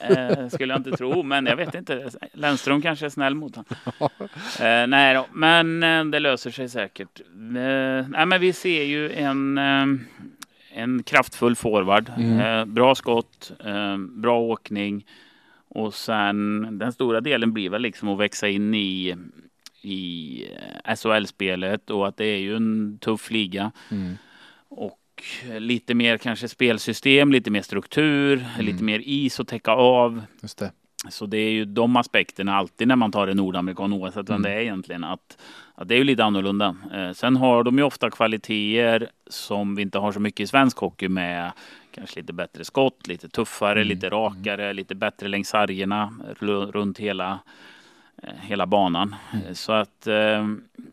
eh, 0.00 0.48
skulle 0.48 0.72
jag 0.72 0.80
inte 0.80 0.96
tro, 0.96 1.22
men 1.22 1.46
jag 1.46 1.56
vet 1.56 1.74
inte. 1.74 2.10
Lennström 2.32 2.82
kanske 2.82 3.06
är 3.06 3.10
snäll 3.10 3.34
mot 3.34 3.56
honom. 3.56 3.74
eh, 4.60 4.86
nej 4.86 5.14
då, 5.14 5.26
men 5.32 5.80
det 6.10 6.18
löser 6.18 6.50
sig 6.50 6.68
säkert. 6.68 7.20
Nej, 7.34 8.26
men 8.26 8.40
vi 8.40 8.52
ser 8.52 8.82
ju 8.82 9.12
en, 9.12 9.58
en 10.74 11.02
kraftfull 11.02 11.56
forward. 11.56 12.12
Mm. 12.16 12.40
Eh, 12.40 12.64
bra 12.64 12.94
skott, 12.94 13.52
eh, 13.64 13.96
bra 13.98 14.38
åkning. 14.40 15.06
Och 15.68 15.94
sen 15.94 16.68
den 16.78 16.92
stora 16.92 17.20
delen 17.20 17.52
blir 17.52 17.70
väl 17.70 17.82
liksom 17.82 18.08
att 18.08 18.18
växa 18.18 18.48
in 18.48 18.74
i 18.74 19.16
i 19.84 20.46
eh, 20.86 20.94
SHL-spelet 20.96 21.90
och 21.90 22.08
att 22.08 22.16
det 22.16 22.24
är 22.26 22.38
ju 22.38 22.56
en 22.56 22.98
tuff 23.00 23.30
liga. 23.30 23.72
Mm. 23.90 24.16
Och 24.68 24.98
lite 25.58 25.94
mer 25.94 26.18
kanske 26.18 26.48
spelsystem, 26.48 27.32
lite 27.32 27.50
mer 27.50 27.62
struktur, 27.62 28.46
Mm. 28.54 28.66
lite 28.66 28.84
mer 28.84 29.02
is 29.04 29.40
att 29.40 29.48
täcka 29.48 29.70
av. 29.72 30.22
Just 30.42 30.58
det. 30.58 30.72
Så 31.08 31.26
det 31.26 31.36
är 31.38 31.50
ju 31.50 31.64
de 31.64 31.96
aspekterna 31.96 32.56
alltid 32.56 32.88
när 32.88 32.96
man 32.96 33.12
tar 33.12 33.28
en 33.28 33.36
nordamerikan 33.36 33.92
oavsett 33.92 34.30
vem 34.30 34.36
Mm. 34.36 34.42
det 34.42 34.56
är 34.56 34.60
egentligen. 34.60 35.04
Att, 35.04 35.38
att 35.74 35.88
det 35.88 35.94
är 35.94 35.98
ju 35.98 36.04
lite 36.04 36.24
annorlunda. 36.24 36.76
Eh, 36.94 37.12
sen 37.12 37.36
har 37.36 37.64
de 37.64 37.78
ju 37.78 37.84
ofta 37.84 38.10
kvaliteter 38.10 39.08
som 39.26 39.74
vi 39.74 39.82
inte 39.82 39.98
har 39.98 40.12
så 40.12 40.20
mycket 40.20 40.40
i 40.40 40.46
svensk 40.46 40.78
hockey 40.78 41.08
med 41.08 41.52
kanske 41.94 42.20
lite 42.20 42.32
bättre 42.32 42.64
skott, 42.64 43.06
lite 43.06 43.28
tuffare, 43.28 43.78
Mm. 43.80 43.88
lite 43.88 44.08
rakare, 44.08 44.72
lite 44.72 44.94
bättre 44.94 45.28
längs 45.28 45.48
sargerna 45.48 46.12
ru- 46.38 46.72
runt 46.72 46.98
hela, 46.98 47.38
eh, 48.22 48.28
hela 48.42 48.66
banan. 48.66 49.14
Mm. 49.32 49.46
Eh, 49.46 49.52
Så 49.52 49.72
att 49.72 50.06
eh, 50.06 50.48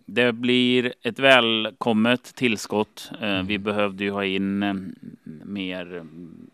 det 0.05 0.33
blir 0.33 0.93
ett 1.03 1.19
välkommet 1.19 2.35
tillskott. 2.35 3.11
Eh, 3.21 3.29
Mm. 3.29 3.45
Vi 3.47 3.57
behövde 3.57 4.03
ju 4.03 4.11
ha 4.11 4.25
in 4.25 4.63
eh, 4.63 4.73
mer, 5.43 6.03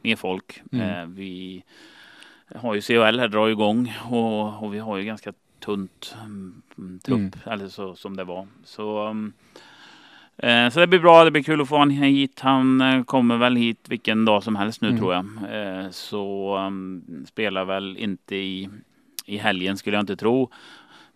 mer 0.02 0.16
folk. 0.16 0.62
Mm. 0.72 1.16
Vi 1.16 1.64
har 2.56 2.74
ju 2.76 2.82
CHL 2.82 3.20
här 3.20 3.28
drar 3.28 3.48
igång 3.50 3.94
och, 4.10 4.64
och 4.64 4.74
vi 4.74 4.80
har 4.80 4.98
ju 4.98 5.04
ganska 5.04 5.34
tunt 5.60 6.16
mm, 6.24 6.62
trupp, 7.04 7.18
Mm. 7.20 7.32
eller 7.46 7.68
så 7.68 7.96
som 7.96 8.16
det 8.18 8.24
var. 8.24 8.48
Så, 8.64 9.08
um, 9.08 9.34
eh, 10.38 10.70
så 10.70 10.80
det 10.80 10.88
blir 10.88 11.00
bra, 11.00 11.24
det 11.24 11.32
blir 11.32 11.44
kul 11.44 11.62
att 11.62 11.70
få 11.70 11.78
honom 11.78 11.90
hit. 11.98 12.40
Han 12.40 12.82
eh, 12.82 13.04
kommer 13.04 13.38
väl 13.38 13.56
hit 13.56 13.86
vilken 13.90 14.26
dag 14.26 14.44
som 14.44 14.56
helst 14.56 14.82
nu 14.82 14.88
Mm. 14.88 15.00
tror 15.00 15.14
jag. 15.14 15.26
Eh, 15.52 15.90
så 15.90 16.58
um, 16.58 17.04
spelar 17.28 17.66
väl 17.66 17.98
inte 17.98 18.36
i, 18.36 18.70
i 19.26 19.38
helgen 19.38 19.78
skulle 19.78 19.96
jag 19.98 20.04
inte 20.04 20.16
tro. 20.18 20.50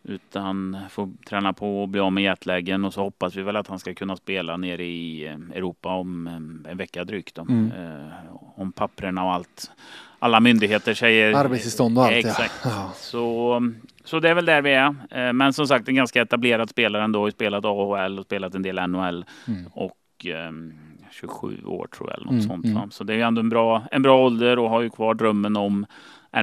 Utan 0.03 0.77
får 0.89 1.09
träna 1.27 1.53
på 1.53 1.81
och 1.81 1.89
bli 1.89 1.99
av 1.99 2.13
med 2.13 2.23
jetlägen 2.23 2.85
och 2.85 2.93
så 2.93 3.01
hoppas 3.01 3.35
vi 3.35 3.41
väl 3.41 3.55
att 3.55 3.67
han 3.67 3.79
ska 3.79 3.93
kunna 3.93 4.15
spela 4.15 4.57
nere 4.57 4.85
i 4.85 5.27
eh, 5.27 5.33
Europa 5.57 5.89
om 5.89 6.27
eh, 6.27 6.71
en 6.71 6.77
vecka 6.77 7.03
drygt. 7.03 7.35
Då. 7.35 7.41
Mm. 7.41 7.71
Eh, 7.71 8.07
om 8.55 8.71
papperna 8.71 9.23
och 9.23 9.33
allt. 9.33 9.71
Alla 10.19 10.39
myndigheter 10.39 10.93
säger... 10.93 11.33
Arbetstillstånd 11.33 11.97
och 11.97 12.03
allt. 12.05 12.13
Exakt. 12.13 12.53
Ja. 12.63 12.91
Så, 12.95 13.61
så 14.03 14.19
det 14.19 14.29
är 14.29 14.33
väl 14.33 14.45
där 14.45 14.61
vi 14.61 14.73
är. 14.73 14.95
Eh, 15.11 15.33
Men 15.33 15.53
som 15.53 15.67
sagt 15.67 15.87
en 15.87 15.95
ganska 15.95 16.21
etablerad 16.21 16.69
spelare 16.69 17.03
ändå. 17.03 17.21
Har 17.21 17.31
spelat 17.31 17.65
AHL 17.65 18.19
och 18.19 18.25
spelat 18.25 18.55
en 18.55 18.61
del 18.61 18.87
NHL. 18.89 19.25
Mm. 19.47 19.65
Och 19.73 20.25
ehm, 20.25 20.73
27 21.11 21.57
år 21.65 21.87
tror 21.97 22.09
jag. 22.09 22.15
Eller 22.17 22.25
något 22.25 22.31
Mm, 22.33 22.47
sånt, 22.47 22.65
mm. 22.65 22.91
Så 22.91 23.03
det 23.03 23.13
är 23.13 23.17
ju 23.17 23.23
ändå 23.23 23.39
en 23.41 23.49
bra, 23.49 23.83
en 23.91 24.01
bra 24.01 24.25
ålder 24.25 24.59
och 24.59 24.69
har 24.69 24.81
ju 24.81 24.89
kvar 24.89 25.13
drömmen 25.13 25.57
om 25.57 25.85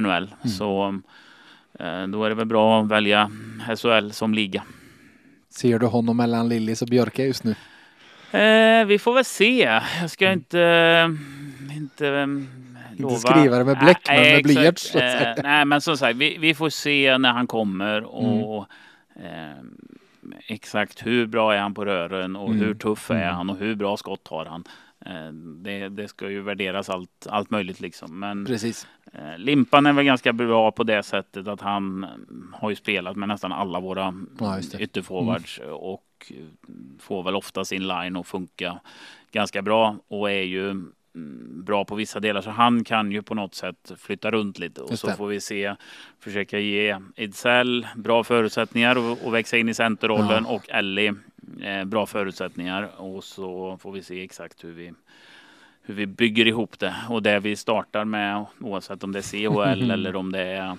NHL. 0.01 0.07
Mm. 0.07 0.33
Så 0.57 0.99
eh, 1.79 2.07
då 2.07 2.23
är 2.23 2.29
det 2.29 2.35
väl 2.35 2.45
bra 2.45 2.81
att 2.81 2.87
välja 2.87 3.31
SHL 3.77 4.09
som 4.11 4.33
liga. 4.33 4.63
Ser 5.49 5.79
du 5.79 5.85
honom 5.85 6.17
mellan 6.17 6.49
Lillis 6.49 6.81
och 6.81 6.87
Björka 6.87 7.25
just 7.25 7.43
nu? 7.43 7.55
Eh, 8.39 8.85
vi 8.85 8.99
får 8.99 9.13
väl 9.13 9.25
se. 9.25 9.79
Jag 10.01 10.09
ska 10.09 10.31
inte... 10.31 11.15
Inte, 11.75 12.27
lova. 13.01 13.15
skriva 13.17 13.57
det 13.57 13.65
med 13.65 13.79
bläck, 13.79 14.01
men 14.07 14.21
med 14.21 14.43
blyerts. 14.43 14.95
Eh, 14.95 15.33
nej, 15.43 15.65
men 15.65 15.81
som 15.81 15.97
sagt, 15.97 16.17
vi, 16.17 16.37
vi 16.37 16.55
får 16.55 16.69
se 16.69 17.17
när 17.17 17.31
han 17.31 17.47
kommer 17.47 18.03
och 18.03 18.65
ehm, 19.15 19.77
exakt 20.47 21.05
hur 21.05 21.25
bra 21.27 21.53
är 21.53 21.59
han 21.59 21.73
på 21.73 21.85
rören 21.85 22.35
och 22.35 22.47
Mm. 22.49 22.59
hur 22.59 22.73
tuff 22.73 23.11
är 23.11 23.15
Mm. 23.15 23.35
han 23.35 23.49
och 23.49 23.57
hur 23.57 23.75
bra 23.75 23.97
skott 23.97 24.27
har 24.27 24.45
han. 24.45 24.63
Eh, 25.05 25.31
det, 25.33 25.89
det 25.89 26.07
ska 26.07 26.29
ju 26.29 26.41
värderas 26.41 26.89
allt, 26.89 27.27
allt 27.29 27.49
möjligt 27.49 27.79
liksom. 27.79 28.19
Men 28.19 28.45
Precis. 28.45 28.87
eh, 29.13 29.37
Limpan 29.37 29.85
är 29.85 29.93
väl 29.93 30.05
ganska 30.05 30.33
bra 30.33 30.71
på 30.71 30.83
det 30.83 31.03
sättet 31.03 31.47
att 31.47 31.61
han 31.61 32.03
eh, 32.03 32.09
har 32.53 32.69
ju 32.69 32.75
spelat 32.75 33.15
med 33.15 33.27
nästan 33.27 33.51
alla 33.51 33.79
våra 33.79 34.13
Ja, 34.39 34.59
ytterforwards 34.79 35.59
och 35.71 36.03
eh, 36.29 36.35
får 36.99 37.23
väl 37.23 37.35
ofta 37.35 37.65
sin 37.65 37.87
line 37.87 38.15
att 38.15 38.27
funka 38.27 38.79
ganska 39.31 39.61
bra 39.61 39.95
och 40.07 40.31
är 40.31 40.41
ju 40.43 40.65
mm, 40.69 40.91
bra 41.65 41.85
på 41.85 41.95
vissa 41.95 42.19
delar 42.19 42.41
så 42.41 42.49
han 42.49 42.83
kan 42.83 43.11
ju 43.11 43.21
på 43.21 43.35
något 43.35 43.55
sätt 43.55 43.91
flytta 43.97 44.31
runt 44.31 44.59
lite 44.59 44.81
och 44.81 44.91
Just 44.91 45.01
så 45.01 45.07
det. 45.07 45.15
får 45.15 45.27
vi 45.27 45.41
se 45.41 45.75
försöka 46.19 46.59
ge 46.59 46.97
Ejdsell 47.15 47.87
bra 47.95 48.23
förutsättningar 48.23 48.97
och, 48.97 49.17
och 49.25 49.33
växa 49.33 49.57
in 49.57 49.69
i 49.69 49.73
centerrollen 49.73 50.45
Ja. 50.47 50.55
och 50.55 50.69
Ellie 50.69 51.13
eh, 51.61 51.83
bra 51.85 52.05
förutsättningar 52.05 52.89
och 52.97 53.23
så 53.23 53.77
får 53.81 53.91
vi 53.91 54.03
se 54.03 54.23
exakt 54.23 54.63
hur 54.63 54.71
vi 54.71 54.93
hur 55.81 55.93
vi 55.93 56.05
bygger 56.05 56.47
ihop 56.47 56.79
det 56.79 56.95
och 57.09 57.23
det 57.23 57.39
vi 57.39 57.55
startar 57.55 58.05
med 58.05 58.45
oavsett 58.59 59.03
om 59.03 59.11
det 59.11 59.19
är 59.19 59.73
CHL 59.73 59.91
eller 59.91 60.15
om 60.15 60.31
det 60.31 60.41
är 60.43 60.77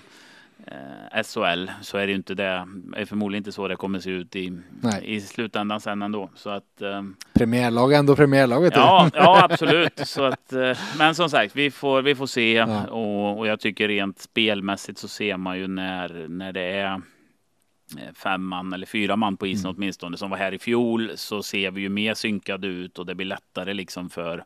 eh, 0.71 1.23
SHL 1.23 1.69
så 1.81 1.97
är 1.97 2.05
det 2.07 2.11
ju 2.11 2.15
inte 2.15 2.33
det 2.35 2.65
är 2.95 3.05
förmodligen 3.05 3.39
inte 3.39 3.51
så 3.51 3.67
det 3.67 3.75
kommer 3.75 3.99
se 3.99 4.09
ut 4.09 4.35
i, 4.35 4.59
Nej. 4.81 5.01
i 5.15 5.21
slutändan 5.21 5.81
sen 5.81 6.01
ändå. 6.01 6.29
Så 6.35 6.49
att, 6.49 6.81
eh, 6.81 7.03
Premiärlag 7.33 7.93
är 7.93 7.99
ändå 7.99 8.15
premiärlag 8.15 8.61
vet 8.61 8.73
du. 8.73 8.79
ja, 8.79 9.09
ja, 9.13 9.43
absolut. 9.49 9.99
Så 10.07 10.23
att, 10.23 10.53
eh, 10.53 10.77
men 10.97 11.15
som 11.15 11.29
sagt, 11.29 11.55
vi 11.55 11.71
får, 11.71 12.01
vi 12.01 12.15
får 12.15 12.27
se 12.27 12.53
Ja. 12.53 12.87
och, 12.87 13.37
och 13.39 13.47
jag 13.47 13.59
tycker 13.59 13.87
rent 13.87 14.19
spelmässigt 14.19 14.97
så 14.99 15.07
ser 15.07 15.37
man 15.37 15.57
ju 15.57 15.67
när, 15.67 16.27
när 16.27 16.53
det 16.53 16.61
är 16.61 16.91
eh, 16.93 18.13
fem 18.15 18.45
man 18.45 18.73
eller 18.73 18.85
fyra 18.85 19.15
man 19.15 19.37
på 19.37 19.47
isen 19.47 19.65
Mm. 19.65 19.75
åtminstone 19.77 20.17
som 20.17 20.29
var 20.29 20.37
här 20.37 20.53
i 20.53 20.59
fjol 20.59 21.11
så 21.15 21.43
ser 21.43 21.71
vi 21.71 21.81
ju 21.81 21.89
mer 21.89 22.13
synkade 22.13 22.67
ut 22.67 22.99
och 22.99 23.05
det 23.05 23.15
blir 23.15 23.25
lättare 23.27 23.73
liksom 23.73 24.09
för 24.09 24.43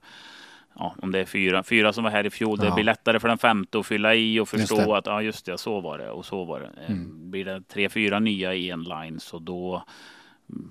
Ja, 0.75 0.95
om 1.01 1.11
det 1.11 1.19
är 1.19 1.25
fyra, 1.25 1.63
fyra 1.63 1.93
som 1.93 2.03
var 2.03 2.11
här 2.11 2.25
i 2.25 2.29
fjol, 2.29 2.57
det 2.59 2.65
Ja. 2.65 2.73
blir 2.75 2.83
lättare 2.83 3.19
för 3.19 3.27
den 3.27 3.37
femte 3.37 3.79
att 3.79 3.85
fylla 3.85 4.15
i 4.15 4.39
och 4.39 4.49
förstå 4.49 4.75
det. 4.75 4.97
att 4.97 5.05
ja, 5.05 5.21
just 5.21 5.45
det, 5.45 5.57
så 5.57 5.81
var 5.81 5.97
det 5.97 6.09
och 6.09 6.25
så 6.25 6.43
var 6.45 6.59
det. 6.59 6.69
Eh, 6.83 6.91
Mm. 6.91 7.31
Blir 7.31 7.45
det 7.45 7.61
tre, 7.67 7.89
fyra 7.89 8.19
nya 8.19 8.53
i 8.53 8.69
en 8.69 8.83
line 8.83 9.19
så 9.19 9.39
då 9.39 9.83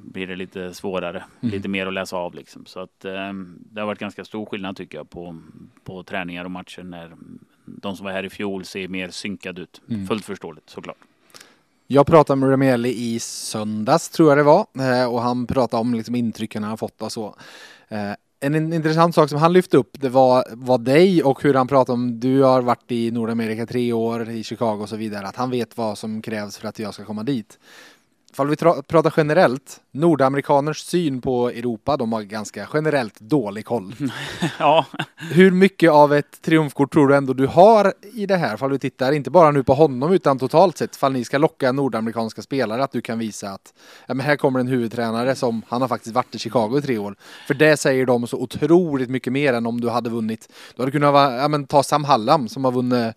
blir 0.04 0.26
det 0.26 0.36
lite 0.36 0.74
svårare, 0.74 1.24
Mm. 1.40 1.54
lite 1.54 1.68
mer 1.68 1.86
att 1.86 1.92
läsa 1.94 2.16
av 2.16 2.34
liksom. 2.34 2.66
Så 2.66 2.80
att 2.80 3.04
eh, 3.04 3.32
det 3.70 3.80
har 3.80 3.86
varit 3.86 3.98
ganska 3.98 4.24
stor 4.24 4.46
skillnad 4.46 4.76
tycker 4.76 4.98
jag 4.98 5.10
på, 5.10 5.36
på 5.84 6.02
träningar 6.02 6.44
och 6.44 6.50
matcher 6.50 6.82
när 6.82 7.12
de 7.64 7.96
som 7.96 8.04
var 8.06 8.12
här 8.12 8.24
i 8.24 8.30
fjol 8.30 8.64
ser 8.64 8.88
mer 8.88 9.10
synkade 9.10 9.60
ut. 9.62 9.80
Mm. 9.90 10.06
Fullt 10.06 10.24
förståeligt 10.24 10.70
såklart. 10.70 10.96
Jag 11.86 12.06
pratade 12.06 12.40
med 12.40 12.48
Remieli 12.50 12.88
i 12.88 13.18
söndags 13.20 14.08
tror 14.08 14.28
jag 14.28 14.38
det 14.38 14.42
var 14.42 14.66
eh, 14.78 15.12
och 15.14 15.22
han 15.22 15.46
pratade 15.46 15.80
om 15.80 15.94
liksom 15.94 16.14
intrycken 16.14 16.62
han 16.64 16.78
fått 16.78 17.02
och 17.02 17.12
så. 17.12 17.34
En 18.44 18.72
intressant 18.72 19.14
sak 19.14 19.28
som 19.28 19.38
han 19.38 19.52
lyfte 19.52 19.76
upp 19.76 20.00
det 20.00 20.08
var, 20.08 20.44
var 20.50 20.78
dig 20.78 21.22
och 21.22 21.42
hur 21.42 21.54
han 21.54 21.68
pratade 21.68 21.94
om 21.94 22.20
du 22.20 22.42
har 22.42 22.62
varit 22.62 22.92
i 22.92 23.10
Nordamerika 23.10 23.66
tre 23.66 23.92
år 23.92 24.30
i 24.30 24.44
Chicago 24.44 24.78
och 24.82 24.88
så 24.88 24.96
vidare 24.96 25.26
att 25.26 25.36
han 25.36 25.50
vet 25.50 25.76
vad 25.76 25.98
som 25.98 26.22
krävs 26.22 26.56
för 26.56 26.68
att 26.68 26.78
jag 26.78 26.94
ska 26.94 27.04
komma 27.04 27.22
dit. 27.22 27.58
Ifall 28.32 28.48
vi 28.48 28.56
pratar 28.56 29.14
generellt, 29.16 29.80
nordamerikaners 29.90 30.78
syn 30.78 31.20
på 31.20 31.48
Europa, 31.48 31.96
de 31.96 32.12
har 32.12 32.22
ganska 32.22 32.68
generellt 32.74 33.20
dålig 33.20 33.64
koll. 33.64 33.94
ja, 34.58 34.86
Hur 35.16 35.50
mycket 35.50 35.90
av 35.90 36.14
ett 36.14 36.42
triumfkort 36.42 36.92
tror 36.92 37.08
du 37.08 37.16
ändå 37.16 37.32
du 37.32 37.46
har 37.46 37.92
i 38.14 38.26
det 38.26 38.36
här? 38.36 38.56
Fall 38.56 38.70
du 38.70 38.78
tittar 38.78 39.12
inte 39.12 39.30
bara 39.30 39.50
nu 39.50 39.62
på 39.62 39.74
honom 39.74 40.12
utan 40.12 40.38
totalt 40.38 40.78
sett. 40.78 40.96
Fall 40.96 41.12
ni 41.12 41.24
ska 41.24 41.38
locka 41.38 41.72
nordamerikanska 41.72 42.42
spelare 42.42 42.84
att 42.84 42.92
du 42.92 43.00
kan 43.00 43.18
visa 43.18 43.48
att 43.50 43.74
ja, 44.06 44.14
men 44.14 44.26
här 44.26 44.36
kommer 44.36 44.60
en 44.60 44.68
huvudtränare 44.68 45.34
som 45.34 45.62
han 45.68 45.80
har 45.80 45.88
faktiskt 45.88 46.14
varit 46.14 46.34
i 46.34 46.38
Chicago 46.38 46.78
i 46.78 46.82
tre 46.82 46.98
år. 46.98 47.14
För 47.46 47.54
det 47.54 47.76
säger 47.76 48.06
de 48.06 48.26
så 48.26 48.36
otroligt 48.36 49.10
mycket 49.10 49.32
mer 49.32 49.52
än 49.52 49.66
om 49.66 49.80
du 49.80 49.88
hade 49.90 50.10
vunnit. 50.10 50.48
Du 50.76 50.82
hade 50.82 50.92
kunnat 50.92 51.14
ja, 51.40 51.48
men, 51.48 51.66
ta 51.66 51.82
Sam 51.82 52.04
Hallam 52.04 52.48
som 52.48 52.64
har 52.64 52.72
vunnit 52.72 53.16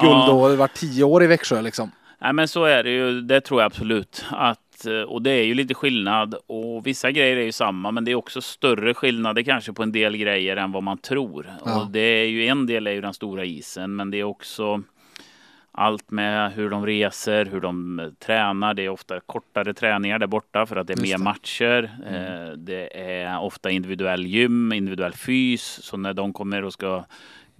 guld 0.00 0.12
Ja. 0.12 0.32
och 0.32 0.56
varit 0.58 0.74
tio 0.74 1.04
år 1.04 1.24
i 1.24 1.26
Växjö 1.26 1.62
liksom. 1.62 1.90
Nej, 2.22 2.32
men 2.32 2.48
så 2.48 2.64
är 2.64 2.82
det 2.82 2.90
ju. 2.90 3.20
Det 3.20 3.40
tror 3.40 3.60
jag 3.60 3.66
absolut. 3.66 4.24
Att, 4.30 4.86
eh, 4.86 5.00
och 5.00 5.22
det 5.22 5.30
är 5.30 5.44
ju 5.44 5.54
lite 5.54 5.74
skillnad. 5.74 6.34
Och 6.46 6.86
vissa 6.86 7.10
grejer 7.10 7.36
är 7.36 7.42
ju 7.44 7.52
samma, 7.52 7.90
men 7.90 8.04
det 8.04 8.10
är 8.10 8.14
också 8.14 8.40
större 8.40 8.94
skillnader 8.94 9.42
kanske 9.42 9.72
på 9.72 9.82
en 9.82 9.92
del 9.92 10.16
grejer 10.16 10.56
än 10.56 10.72
vad 10.72 10.82
man 10.82 10.98
tror. 10.98 11.46
Ja. 11.64 11.80
Och 11.80 11.90
det 11.90 12.00
är 12.00 12.26
ju 12.26 12.46
en 12.46 12.66
del 12.66 12.86
är 12.86 12.90
ju 12.92 13.00
den 13.00 13.14
stora 13.14 13.44
isen, 13.44 13.96
men 13.96 14.10
det 14.10 14.20
är 14.20 14.24
också 14.24 14.82
allt 15.74 16.10
med 16.10 16.52
hur 16.52 16.70
de 16.70 16.86
reser, 16.86 17.44
hur 17.46 17.60
de 17.60 17.98
eh, 17.98 18.08
tränar. 18.26 18.74
Det 18.74 18.82
är 18.82 18.88
ofta 18.88 19.20
kortare 19.20 19.74
träningar 19.74 20.18
där 20.18 20.26
borta 20.26 20.66
för 20.66 20.76
att 20.76 20.86
det 20.86 20.92
är 20.92 20.96
Just 20.96 21.12
mer 21.12 21.18
det. 21.18 21.24
matcher. 21.24 21.90
Mm. 22.06 22.46
Eh, 22.46 22.52
Det 22.52 23.00
är 23.00 23.40
ofta 23.40 23.70
individuell 23.70 24.26
gym, 24.26 24.72
individuell 24.72 25.12
fys. 25.12 25.62
Så 25.82 25.96
när 25.96 26.14
de 26.14 26.32
kommer 26.32 26.64
och 26.64 26.72
ska 26.72 27.04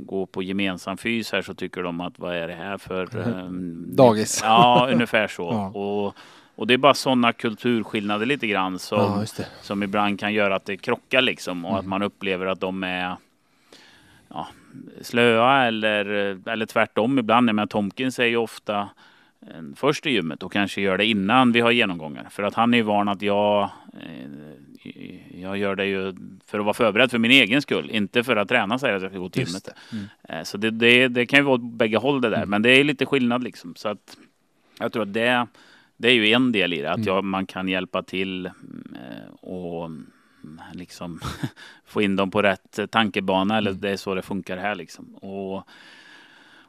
gå 0.07 0.27
på 0.27 0.43
gemensam 0.43 0.97
fys 0.97 1.33
här 1.33 1.43
så 1.43 1.55
tycker 1.55 1.83
de 1.83 2.01
att 2.01 2.19
vad 2.19 2.37
är 2.37 2.49
det 2.49 2.55
här 2.55 2.79
för 2.79 3.17
ehm, 3.29 3.85
Dagis. 3.97 4.41
Ja, 4.45 4.89
ungefär 4.93 5.29
så. 5.29 5.43
Ja. 5.53 5.69
Och, 5.81 6.15
och 6.55 6.67
det 6.67 6.75
är 6.75 6.79
bara 6.79 6.95
sådana 6.95 7.33
kulturskillnader 7.33 8.27
lite 8.27 8.47
grann 8.47 8.79
som, 8.79 8.99
Ja, 9.39 9.45
som 9.63 9.83
ibland 9.83 10.21
kan 10.21 10.33
göra 10.35 10.57
att 10.57 10.65
det 10.65 10.77
krockar 10.77 11.23
liksom 11.23 11.65
och 11.65 11.73
att 11.75 11.79
Mm. 11.81 11.91
man 11.91 12.03
upplever 12.03 12.47
att 12.47 12.61
de 12.61 12.83
är 12.85 13.17
ja, 14.29 14.49
slöa 15.01 15.65
eller, 15.67 16.05
eller 16.49 16.67
tvärtom 16.67 17.19
ibland. 17.19 17.49
Jag 17.49 17.55
menar, 17.55 17.67
Tomkins 17.67 18.19
är 18.19 18.25
ju 18.25 18.37
ofta 18.37 18.89
först 19.77 20.07
i 20.07 20.11
gymmet 20.11 20.43
och 20.43 20.53
kanske 20.53 20.81
gör 20.81 20.99
det 20.99 21.07
innan 21.07 21.53
vi 21.53 21.61
har 21.61 21.71
genomgångar. 21.71 22.27
För 22.31 22.43
att 22.43 22.55
han 22.55 22.75
är 22.75 22.79
ju 22.79 22.83
van 22.85 23.09
att 23.09 23.23
jag, 23.23 23.63
eh, 24.01 24.29
jag 25.41 25.57
gör 25.59 25.77
det 25.77 25.87
ju 25.87 26.15
för 26.47 26.59
att 26.59 26.65
vara 26.65 26.75
förberedd 26.75 27.11
för 27.11 27.19
min 27.19 27.31
egen 27.31 27.63
skull. 27.63 27.91
Inte 27.91 28.25
för 28.25 28.37
att 28.37 28.49
träna 28.49 28.79
säger 28.79 28.95
att 28.95 29.03
jag 29.03 29.11
ska 29.11 29.19
gå 29.19 29.29
till 29.29 29.47
gymmet. 29.47 29.69
Mm. 29.93 30.05
Eh, 30.29 30.43
Så 30.45 30.59
det, 30.59 30.71
det, 30.71 31.09
det 31.09 31.27
kan 31.27 31.39
ju 31.39 31.43
vara 31.45 31.55
åt 31.55 31.73
bägge 31.73 31.97
håll 31.97 32.21
det 32.21 32.29
där. 32.31 32.37
Mm. 32.37 32.51
Men 32.51 32.63
det 32.63 32.71
är 32.71 32.85
lite 32.85 33.07
skillnad 33.07 33.45
liksom. 33.45 33.75
Så 33.77 33.89
att 33.89 34.17
jag 34.79 34.93
tror 34.93 35.03
att 35.03 35.13
det, 35.13 35.47
det 35.97 36.09
är 36.09 36.15
ju 36.15 36.33
en 36.33 36.53
del 36.53 36.73
i 36.73 36.81
det. 36.81 36.91
Att 36.91 36.97
Mm. 36.97 37.07
jag, 37.09 37.25
man 37.25 37.47
kan 37.47 37.69
hjälpa 37.69 38.03
till 38.03 38.47
eh, 38.47 38.53
och 39.41 39.85
mm, 39.85 40.07
liksom 40.73 41.21
få 41.87 42.03
in 42.03 42.17
dem 42.17 42.31
på 42.31 42.43
rätt 42.43 42.79
tankebana. 42.91 43.57
Eller 43.59 43.71
Mm. 43.71 43.81
det 43.81 43.91
är 43.91 43.97
så 43.97 44.15
det 44.15 44.23
funkar 44.23 44.57
här 44.57 44.75
liksom. 44.75 45.15
Och, 45.15 45.69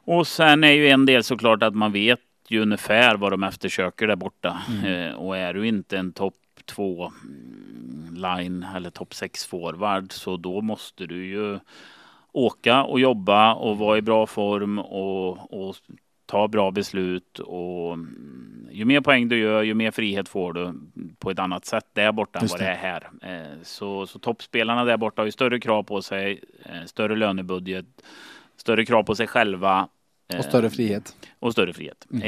Och 0.06 0.26
sen 0.26 0.64
är 0.64 0.72
ju 0.72 0.88
en 0.88 1.06
del 1.06 1.24
såklart 1.24 1.62
att 1.62 1.74
man 1.74 1.92
vet 1.92 2.20
ju 2.48 2.60
ungefär 2.62 3.16
vad 3.16 3.32
de 3.32 3.42
eftersöker 3.44 4.06
där 4.06 4.16
borta. 4.16 4.62
Mm. 4.70 4.84
Eh, 5.08 5.14
och 5.14 5.36
är 5.36 5.54
du 5.54 5.66
inte 5.66 5.98
en 5.98 6.12
topp 6.12 6.34
två 6.66 7.12
mm, 7.24 8.14
line 8.14 8.66
eller 8.76 8.90
topp 8.90 9.14
sex 9.14 9.46
forward 9.46 10.12
så 10.12 10.36
då 10.36 10.60
måste 10.60 11.06
du 11.06 11.26
ju 11.26 11.58
åka 12.32 12.84
och 12.84 13.00
jobba 13.00 13.54
och 13.54 13.78
vara 13.78 13.98
i 13.98 14.02
bra 14.02 14.26
form 14.26 14.78
och, 14.78 15.52
och 15.68 15.76
ta 16.26 16.48
bra 16.48 16.70
beslut 16.70 17.38
och 17.38 17.92
mm, 17.94 18.68
ju 18.72 18.84
mer 18.84 19.00
poäng 19.00 19.28
du 19.28 19.38
gör, 19.38 19.62
ju 19.62 19.74
mer 19.74 19.90
frihet 19.90 20.28
får 20.28 20.52
du 20.52 20.74
på 21.18 21.30
ett 21.30 21.38
annat 21.38 21.64
sätt 21.66 21.86
där 21.92 22.12
borta 22.12 22.38
än 22.38 22.46
vad 22.50 22.60
det 22.60 22.66
är 22.66 22.76
här. 22.76 23.10
Eh, 23.22 23.58
Så, 23.62 24.06
så 24.06 24.18
toppspelarna 24.18 24.84
där 24.84 24.96
borta 24.96 25.22
har 25.22 25.26
ju 25.26 25.32
större 25.32 25.60
krav 25.60 25.82
på 25.82 26.02
sig, 26.02 26.40
eh, 26.64 26.84
större 26.86 27.16
lönebudget, 27.16 27.86
större 28.56 28.84
krav 28.86 29.02
på 29.02 29.14
sig 29.14 29.26
själva. 29.26 29.88
eh, 30.32 30.38
Och 30.38 30.44
större 30.44 30.70
frihet. 30.70 31.16
och 31.38 31.52
större 31.52 31.72
frihet. 31.72 32.06
Mm. 32.10 32.22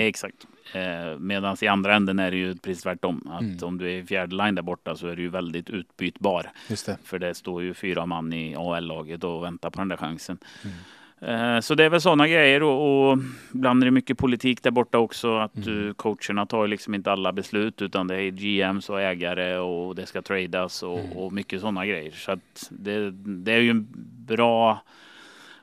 Eh. 0.72 1.18
Medan 1.18 1.56
i 1.60 1.66
andra 1.66 1.94
änden 1.94 2.18
är 2.18 2.30
det 2.30 2.36
ju 2.36 2.54
precis 2.54 2.82
tvärtom. 2.82 3.28
Att 3.32 3.40
Mm. 3.42 3.56
om 3.62 3.78
du 3.78 3.86
är 3.86 3.98
i 4.02 4.04
fjärde 4.04 4.36
line 4.36 4.54
där 4.54 4.62
borta 4.62 4.96
så 4.96 5.06
är 5.08 5.16
du 5.16 5.22
ju 5.22 5.28
väldigt 5.28 5.70
utbytbar. 5.70 6.50
Det. 6.68 6.98
För 7.04 7.18
det 7.18 7.34
står 7.34 7.62
ju 7.62 7.74
fyra 7.74 8.06
man 8.06 8.32
i 8.32 8.54
AL-laget 8.56 9.24
och 9.24 9.44
väntar 9.44 9.70
på 9.70 9.80
den 9.80 9.88
där 9.88 9.96
chansen. 9.96 10.38
Mm. 10.64 10.76
Eh, 11.20 11.60
Så 11.60 11.74
det 11.74 11.84
är 11.84 11.88
väl 11.90 12.00
sådana 12.00 12.28
grejer 12.28 12.62
och, 12.62 13.10
och 13.10 13.18
ibland 13.54 13.82
är 13.82 13.84
det 13.84 13.90
mycket 13.90 14.18
politik 14.18 14.62
där 14.62 14.70
borta 14.70 14.98
också. 14.98 15.36
Att 15.38 15.56
Mm. 15.56 15.68
du, 15.68 15.94
coacherna 15.94 16.46
tar 16.46 16.66
liksom 16.66 16.94
inte 16.94 17.12
alla 17.12 17.32
beslut 17.32 17.82
utan 17.82 18.06
det 18.06 18.22
är 18.22 18.30
GMs 18.30 18.90
och 18.90 19.00
ägare 19.00 19.56
och 19.58 19.94
det 19.94 20.06
ska 20.06 20.22
tradas 20.22 20.82
och, 20.82 20.98
Mm. 21.00 21.12
och 21.12 21.32
mycket 21.32 21.60
sådana 21.60 21.86
grejer. 21.86 22.10
Så 22.12 22.32
att 22.32 22.68
det, 22.70 23.10
det 23.10 23.52
är 23.52 23.60
ju 23.60 23.70
en 23.70 23.86
bra 24.26 24.82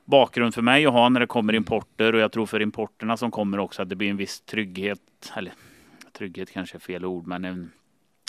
bakgrund 0.05 0.53
för 0.53 0.61
mig 0.61 0.85
att 0.85 0.93
ha 0.93 1.09
när 1.09 1.19
det 1.19 1.27
kommer 1.27 1.55
importer 1.55 2.13
och 2.15 2.19
jag 2.21 2.31
tror 2.31 2.45
för 2.45 2.59
importerna 2.61 3.17
som 3.17 3.31
kommer 3.31 3.59
också 3.59 3.81
att 3.81 3.89
det 3.89 3.95
blir 3.95 4.09
en 4.09 4.17
viss 4.17 4.41
trygghet. 4.41 4.99
Eller 5.35 5.53
trygghet 6.17 6.51
kanske 6.51 6.77
är 6.77 6.79
fel 6.79 7.05
ord 7.05 7.27
men 7.27 7.45
en, 7.45 7.71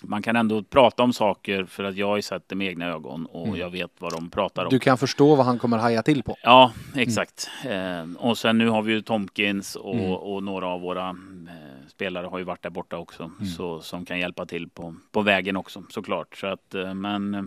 man 0.03 0.23
kan 0.23 0.37
ändå 0.37 0.63
prata 0.63 1.03
om 1.03 1.13
saker 1.13 1.65
för 1.65 1.85
att 1.85 1.97
jag 1.97 2.07
har 2.07 2.21
sett 2.21 2.49
det 2.49 2.55
med 2.55 2.67
egna 2.69 2.87
ögon 2.87 3.27
och 3.27 3.47
Mm. 3.47 3.61
jag 3.61 3.71
vet 3.71 3.91
vad 3.99 4.13
de 4.13 4.31
pratar 4.31 4.65
om. 4.65 4.71
Du 4.71 4.79
kan 4.79 4.99
förstå 4.99 5.35
vad 5.35 5.47
han 5.47 5.59
kommer 5.59 5.79
haja 5.79 6.03
till 6.03 6.23
på. 6.23 6.37
Ja, 6.43 6.73
exakt. 6.97 7.51
Eh, 7.65 8.05
och 8.19 8.39
sen 8.39 8.59
nu 8.59 8.69
har 8.69 8.83
vi 8.83 8.93
ju 8.93 9.01
Tomkins 9.03 9.77
och, 9.77 9.95
Mm. 9.95 10.11
och 10.13 10.43
några 10.43 10.67
av 10.67 10.81
våra 10.81 11.09
eh, 11.09 11.89
spelare 11.89 12.27
har 12.27 12.39
ju 12.39 12.45
varit 12.45 12.63
där 12.63 12.71
borta 12.71 12.97
också. 12.97 13.23
Mm. 13.23 13.47
Så, 13.47 13.81
som 13.81 14.05
kan 14.05 14.19
hjälpa 14.19 14.47
till 14.47 14.69
på, 14.69 14.95
på 15.13 15.23
vägen 15.23 15.57
också 15.57 15.83
såklart. 15.91 16.37
Så 16.37 16.47
att, 16.47 16.75
eh, 16.75 16.95
men 16.95 17.35
eh, 17.35 17.43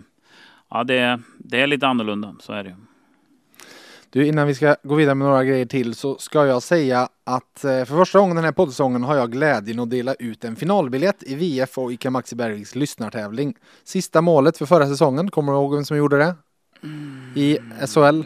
ja, 0.69 0.83
det, 0.83 1.19
det 1.37 1.61
är 1.61 1.67
lite 1.67 1.87
annorlunda. 1.87 2.35
Så 2.39 2.53
är 2.53 2.63
det. 2.63 2.75
Du, 4.17 4.27
innan 4.27 4.47
vi 4.47 4.55
ska 4.55 4.75
gå 4.83 4.95
vidare 4.95 5.15
med 5.15 5.27
några 5.27 5.43
grejer 5.43 5.65
till 5.65 5.95
så 5.95 6.17
ska 6.17 6.45
jag 6.45 6.63
säga 6.63 7.09
att 7.23 7.63
eh, 7.63 7.69
för 7.69 7.85
första 7.85 8.19
gången 8.19 8.35
den 8.35 8.45
här 8.45 8.51
poddsäsongen 8.51 9.03
har 9.03 9.15
jag 9.15 9.31
glädjen 9.31 9.79
att 9.79 9.89
dela 9.89 10.13
ut 10.13 10.43
en 10.43 10.55
finalbiljett 10.55 11.23
i 11.23 11.35
VF 11.35 11.77
och 11.77 11.93
ICA 11.93 12.09
Maxi 12.09 12.35
Bergviks 12.35 12.75
lyssnartävling. 12.75 13.55
Sista 13.83 14.21
målet 14.21 14.57
för 14.57 14.65
förra 14.65 14.87
säsongen, 14.87 15.31
kommer 15.31 15.51
du 15.51 15.57
ihåg 15.57 15.75
vem 15.75 15.85
som 15.85 15.97
gjorde 15.97 16.17
det? 16.17 16.35
I 17.35 17.57
SHL, 17.87 18.21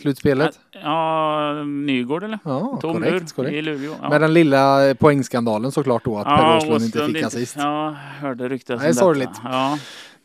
slutspelet? 0.00 0.60
Ja, 0.82 1.52
Nygård 1.64 2.22
eller? 2.22 2.38
Ja, 2.44 2.78
Tom 2.80 2.94
korrekt. 2.94 3.32
Korrekt. 3.32 3.54
i 3.54 3.62
Luleå. 3.62 3.94
Ja. 4.02 4.08
Med 4.08 4.20
den 4.20 4.34
lilla 4.34 4.88
eh, 4.88 4.94
poängskandalen 4.94 5.72
såklart 5.72 6.04
då 6.04 6.18
att 6.18 6.24
Per 6.24 6.56
Åslund 6.56 6.84
inte 6.84 7.06
fick 7.06 7.22
assist. 7.22 7.56
Ja, 7.58 7.96
hörde 8.20 8.48
ryktas 8.48 8.80
Det 8.80 8.86
är 8.86 8.90
om 8.90 8.94
sorgligt. 8.94 9.40
Ja. 9.44 9.78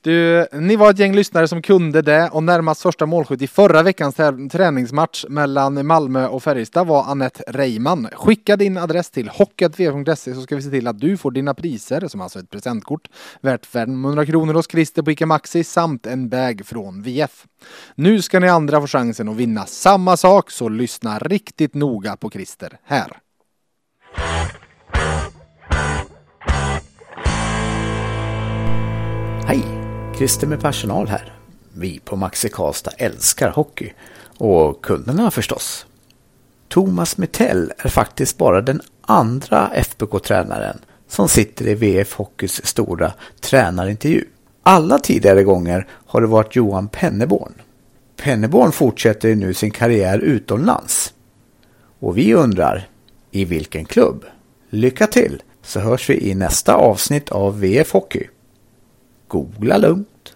Du, 0.05 0.47
ni 0.51 0.75
var 0.75 0.89
ett 0.89 0.99
gäng 0.99 1.15
lyssnare 1.15 1.47
som 1.47 1.61
kunde 1.61 2.01
det 2.01 2.29
och 2.31 2.43
närmast 2.43 2.81
första 2.81 3.05
målskytt 3.05 3.41
i 3.41 3.47
förra 3.47 3.83
veckans 3.83 4.15
träningsmatch 4.51 5.25
mellan 5.29 5.85
Malmö 5.85 6.27
och 6.27 6.43
Färjestad 6.43 6.87
var 6.87 7.03
Annette 7.03 7.43
Reimann. 7.47 8.07
Skicka 8.13 8.55
din 8.55 8.77
adress 8.77 9.09
till 9.09 9.29
hockeyatv.se 9.29 10.33
så 10.33 10.41
ska 10.41 10.55
vi 10.55 10.61
se 10.61 10.69
till 10.69 10.87
att 10.87 10.99
du 10.99 11.17
får 11.17 11.31
dina 11.31 11.53
priser, 11.53 12.07
som 12.07 12.21
alltså 12.21 12.39
ett 12.39 12.49
presentkort 12.49 13.07
värt 13.41 13.65
500 13.65 14.25
kronor 14.25 14.53
hos 14.53 14.71
Christer 14.71 15.01
på 15.01 15.11
Ica 15.11 15.25
Maxi 15.25 15.63
samt 15.63 16.05
en 16.05 16.29
bag 16.29 16.61
från 16.65 17.01
VF. 17.01 17.45
Nu 17.95 18.21
ska 18.21 18.39
ni 18.39 18.49
andra 18.49 18.81
få 18.81 18.87
chansen 18.87 19.29
att 19.29 19.35
vinna 19.35 19.65
samma 19.65 20.17
sak 20.17 20.51
så 20.51 20.69
lyssna 20.69 21.19
riktigt 21.19 21.73
noga 21.73 22.17
på 22.17 22.29
Christer 22.29 22.77
här. 22.83 23.11
Hej! 29.47 29.74
Christer 30.17 30.47
med 30.47 30.61
personal 30.61 31.07
här. 31.07 31.33
Vi 31.73 31.99
på 31.99 32.15
Maxi 32.15 32.49
Karlstad 32.49 32.91
älskar 32.97 33.49
hockey. 33.49 33.93
Och 34.37 34.83
kunderna 34.83 35.31
förstås. 35.31 35.85
Thomas 36.67 37.17
Metell 37.17 37.73
är 37.77 37.89
faktiskt 37.89 38.37
bara 38.37 38.61
den 38.61 38.81
andra 39.01 39.71
FBK-tränaren 39.73 40.77
som 41.07 41.29
sitter 41.29 41.67
i 41.67 41.75
VF 41.75 42.13
Hockeys 42.13 42.65
stora 42.65 43.13
tränarintervju. 43.41 44.25
Alla 44.63 44.99
tidigare 44.99 45.43
gånger 45.43 45.87
har 46.05 46.21
det 46.21 46.27
varit 46.27 46.55
Johan 46.55 46.87
Penneborn. 46.87 47.53
Penneborn 48.17 48.71
fortsätter 48.71 49.35
nu 49.35 49.53
sin 49.53 49.71
karriär 49.71 50.19
utomlands. 50.19 51.13
Och 51.99 52.17
vi 52.17 52.33
undrar, 52.33 52.89
i 53.31 53.45
vilken 53.45 53.85
klubb? 53.85 54.25
Lycka 54.69 55.07
till, 55.07 55.43
så 55.63 55.79
hörs 55.79 56.09
vi 56.09 56.29
i 56.29 56.35
nästa 56.35 56.75
avsnitt 56.75 57.29
av 57.29 57.59
VF 57.59 57.91
Hockey. 57.91 58.27
Googla 59.27 59.77
lugnt. 59.77 60.35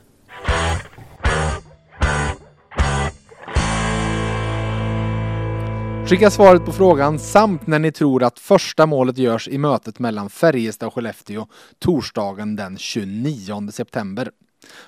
Skicka 6.10 6.30
svaret 6.30 6.66
på 6.66 6.72
frågan 6.72 7.20
samt 7.20 7.68
när 7.68 7.80
ni 7.80 7.92
tror 7.92 8.24
att 8.24 8.40
första 8.40 8.86
målet 8.86 9.18
görs 9.18 9.48
i 9.48 9.58
mötet 9.58 10.00
mellan 10.00 10.30
Färjestad 10.30 10.88
och 10.88 10.94
Skellefteå 10.94 11.48
torsdagen 11.80 12.56
den 12.56 12.78
29 12.78 13.72
september. 13.72 14.32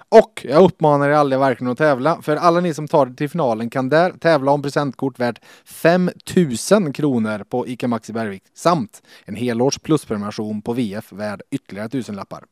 Och 0.10 0.46
jag 0.50 0.64
uppmanar 0.64 1.10
er 1.10 1.14
alla 1.14 1.38
verkligen 1.38 1.72
att 1.72 1.78
tävla, 1.78 2.22
för 2.22 2.36
alla 2.36 2.60
ni 2.60 2.74
som 2.74 2.88
tar 2.88 3.06
det 3.06 3.16
till 3.16 3.30
finalen 3.30 3.70
kan 3.70 3.90
där 3.90 4.12
tävla 4.12 4.52
om 4.52 4.62
presentkort 4.62 5.20
värt 5.20 5.40
5000 5.66 6.94
kronor 6.94 7.44
på 7.50 7.68
ICA 7.68 7.88
Maxi 7.88 8.14
Bergvik 8.14 8.44
samt 8.54 9.02
en 9.26 9.36
helårs 9.36 9.80
plusprenumeration 9.80 10.62
på 10.62 10.74
VF 10.74 11.12
värd 11.12 11.42
ytterligare 11.52 11.90
tusenlappar. 11.90 12.44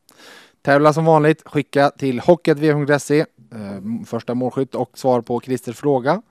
Tävla 0.62 0.92
som 0.92 1.04
vanligt, 1.04 1.42
skicka 1.44 1.90
till 1.90 2.20
hockeyatv.se, 2.20 3.20
eh, 3.20 3.26
första 4.06 4.34
målskytt 4.34 4.74
och 4.74 4.98
svar 4.98 5.20
på 5.20 5.40
Christers 5.40 5.76
fråga. 5.76 6.22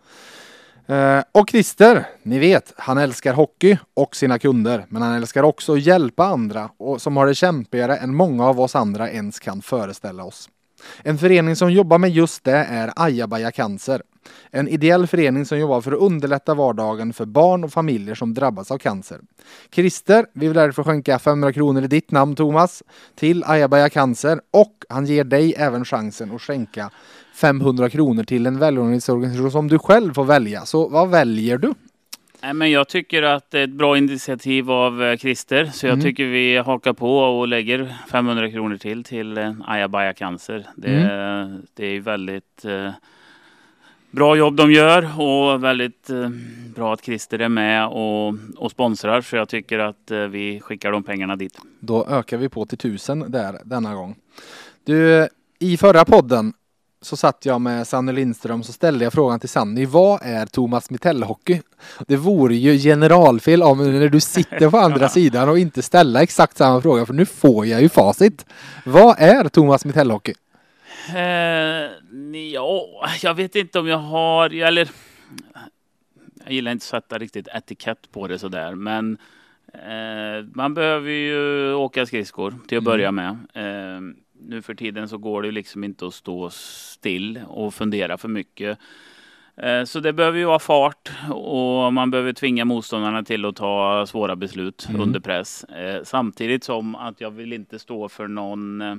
Eh, 0.88 1.24
och 1.32 1.50
Christer, 1.50 2.08
ni 2.24 2.40
vet, 2.40 2.74
han 2.78 2.98
älskar 2.98 3.34
hockey 3.34 3.78
och 3.94 4.16
sina 4.16 4.40
kunder, 4.40 4.86
men 4.90 5.02
han 5.02 5.14
älskar 5.16 5.44
också 5.44 5.74
att 5.74 5.82
hjälpa 5.82 6.26
andra 6.26 6.70
och 6.78 7.02
som 7.02 7.18
har 7.18 7.28
det 7.28 7.36
kämpigare 7.36 7.96
än 7.96 8.16
många 8.16 8.48
av 8.48 8.60
oss 8.60 8.76
andra 8.76 9.10
ens 9.10 9.40
kan 9.40 9.62
föreställa 9.62 10.24
oss. 10.24 10.50
En 11.04 11.18
förening 11.18 11.56
som 11.56 11.72
jobbar 11.72 11.98
med 11.98 12.10
just 12.10 12.44
det 12.44 12.58
är 12.58 12.94
Ajabaja 12.96 13.52
Cancer. 13.52 14.02
En 14.52 14.68
ideell 14.68 15.08
förening 15.08 15.46
som 15.46 15.60
jobbar 15.60 15.82
för 15.82 15.92
att 15.92 16.00
underlätta 16.00 16.54
vardagen 16.54 17.14
för 17.14 17.26
barn 17.26 17.64
och 17.64 17.72
familjer 17.74 18.16
som 18.16 18.34
drabbas 18.34 18.72
av 18.72 18.78
cancer. 18.78 19.20
Christer 19.72 20.26
vill 20.34 20.54
därför 20.54 20.84
skänka 20.84 21.20
500 21.20 21.54
kronor 21.54 21.84
i 21.84 21.88
ditt 21.88 22.12
namn 22.12 22.36
Thomas 22.36 22.84
till 23.16 23.44
Ajabaja 23.46 23.90
Cancer 23.90 24.42
och 24.52 24.74
han 24.90 25.06
ger 25.06 25.24
dig 25.24 25.54
även 25.58 25.86
chansen 25.86 26.32
att 26.36 26.42
skänka 26.42 26.90
500 27.34 27.90
kronor 27.90 28.24
till 28.24 28.46
en 28.46 28.60
välgörenhetsorganisation 28.60 29.52
som 29.52 29.68
du 29.68 29.80
själv 29.80 30.14
får 30.14 30.24
välja. 30.24 30.66
Så 30.66 30.88
vad 30.90 31.10
väljer 31.10 31.58
du? 31.58 31.74
Nej, 32.42 32.54
men 32.54 32.72
jag 32.72 32.88
tycker 32.90 33.24
att 33.24 33.52
det 33.52 33.60
är 33.60 33.64
ett 33.64 33.70
bra 33.70 33.98
initiativ 33.98 34.72
av 34.72 35.04
eh, 35.04 35.18
Christer. 35.18 35.66
Så 35.66 35.86
jag 35.86 35.94
Mm. 35.94 36.04
tycker 36.06 36.26
vi 36.26 36.58
hakar 36.58 36.94
på 36.94 37.18
och 37.20 37.48
lägger 37.48 37.96
500 38.12 38.52
kronor 38.52 38.78
till 38.78 39.04
till 39.04 39.38
eh, 39.38 39.54
Ajabaja 39.66 40.14
Cancer. 40.14 40.68
Det, 40.76 40.90
Mm. 40.90 41.62
det 41.74 41.86
är 41.86 42.00
väldigt 42.00 42.66
eh, 42.66 42.90
bra 44.12 44.36
jobb 44.36 44.56
de 44.56 44.72
gör 44.72 45.22
och 45.22 45.64
väldigt 45.64 46.10
eh, 46.10 46.30
bra 46.76 46.94
att 46.94 47.06
Christer 47.06 47.40
är 47.40 47.50
med 47.50 47.88
och, 47.88 48.34
och 48.58 48.72
sponsrar. 48.72 49.22
Så 49.22 49.36
jag 49.36 49.50
tycker 49.50 49.80
att 49.80 50.12
eh, 50.12 50.18
vi 50.18 50.60
skickar 50.60 50.92
de 50.92 51.04
pengarna 51.04 51.36
dit. 51.36 51.58
Då 51.80 52.06
ökar 52.10 52.38
vi 52.38 52.50
på 52.50 52.66
till 52.66 52.76
1000 52.76 53.26
där 53.32 53.60
denna 53.66 53.96
gång. 53.96 54.16
Du, 54.84 55.28
i 55.60 55.78
förra 55.78 56.06
podden 56.06 56.54
så 57.02 57.18
satt 57.18 57.46
jag 57.46 57.62
med 57.62 57.88
Sanny 57.88 58.12
Lindström 58.12 58.64
så 58.64 58.74
ställde 58.74 59.04
jag 59.04 59.14
frågan 59.14 59.40
till 59.40 59.50
Sanny. 59.50 59.86
Vad 59.86 60.20
är 60.24 60.46
Thomas 60.46 60.90
Mittell 60.90 61.24
Hockey? 61.24 61.62
Det 62.08 62.18
vore 62.18 62.56
ju 62.56 62.78
generalfel 62.78 63.60
mig 63.60 64.00
när 64.00 64.10
du 64.10 64.20
sitter 64.20 64.70
på 64.70 64.78
andra 64.78 65.10
sidan 65.10 65.50
och 65.50 65.60
inte 65.60 65.82
ställa 65.82 66.24
exakt 66.24 66.58
samma 66.58 66.82
fråga 66.82 67.06
för 67.06 67.14
nu 67.14 67.26
får 67.26 67.66
jag 67.66 67.82
ju 67.82 67.90
facit. 67.90 68.46
Vad 68.86 69.16
är 69.20 69.50
Thomas 69.50 69.86
Mittell 69.86 70.12
Hockey? 70.12 70.34
Eh, 71.16 71.92
ja, 72.54 73.10
jag 73.24 73.34
vet 73.34 73.56
inte 73.56 73.80
om 73.80 73.88
jag 73.88 73.98
har, 73.98 74.64
eller 74.64 74.90
jag 76.44 76.54
gillar 76.54 76.72
inte 76.72 76.84
att 76.84 77.04
sätta 77.04 77.18
riktigt 77.18 77.48
etikett 77.48 78.12
på 78.12 78.28
det 78.28 78.40
sådär, 78.40 78.76
men 78.76 79.18
eh, 79.74 80.46
man 80.54 80.74
behöver 80.74 81.12
ju 81.12 81.74
åka 81.74 82.06
skridskor 82.06 82.50
till 82.52 82.78
att 82.78 82.82
Mm. 82.82 82.84
börja 82.84 83.12
med. 83.12 83.30
Eh, 83.54 84.02
nu 84.42 84.62
för 84.62 84.74
tiden 84.74 85.10
så 85.10 85.18
går 85.18 85.42
det 85.42 85.52
liksom 85.52 85.84
inte 85.84 86.08
att 86.08 86.14
stå 86.14 86.50
still 86.50 87.40
och 87.48 87.74
fundera 87.74 88.18
för 88.18 88.28
mycket. 88.28 88.80
Eh, 89.58 89.84
så 89.84 90.00
det 90.00 90.14
behöver 90.14 90.38
ju 90.40 90.46
vara 90.46 90.60
fart 90.60 91.12
och 91.32 91.94
man 91.94 92.12
behöver 92.12 92.34
tvinga 92.34 92.66
motståndarna 92.66 93.24
till 93.24 93.46
att 93.46 93.56
ta 93.56 94.06
svåra 94.08 94.36
beslut 94.36 94.88
mm. 94.90 95.02
under 95.02 95.20
press. 95.20 95.64
Eh, 95.64 96.04
samtidigt 96.04 96.64
som 96.64 96.96
att 96.96 97.22
jag 97.22 97.32
vill 97.32 97.54
inte 97.54 97.80
stå 97.80 98.10
för 98.10 98.28
någon 98.28 98.82
eh, 98.82 98.96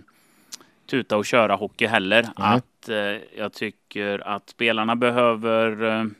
tuta 0.90 1.16
och 1.16 1.26
köra 1.26 1.54
hockey 1.54 1.86
heller. 1.86 2.20
Mm. 2.20 2.32
Att 2.34 2.88
jag 3.36 3.52
tycker 3.52 4.28
att 4.28 4.48
spelarna 4.48 4.96
behöver 4.96 6.10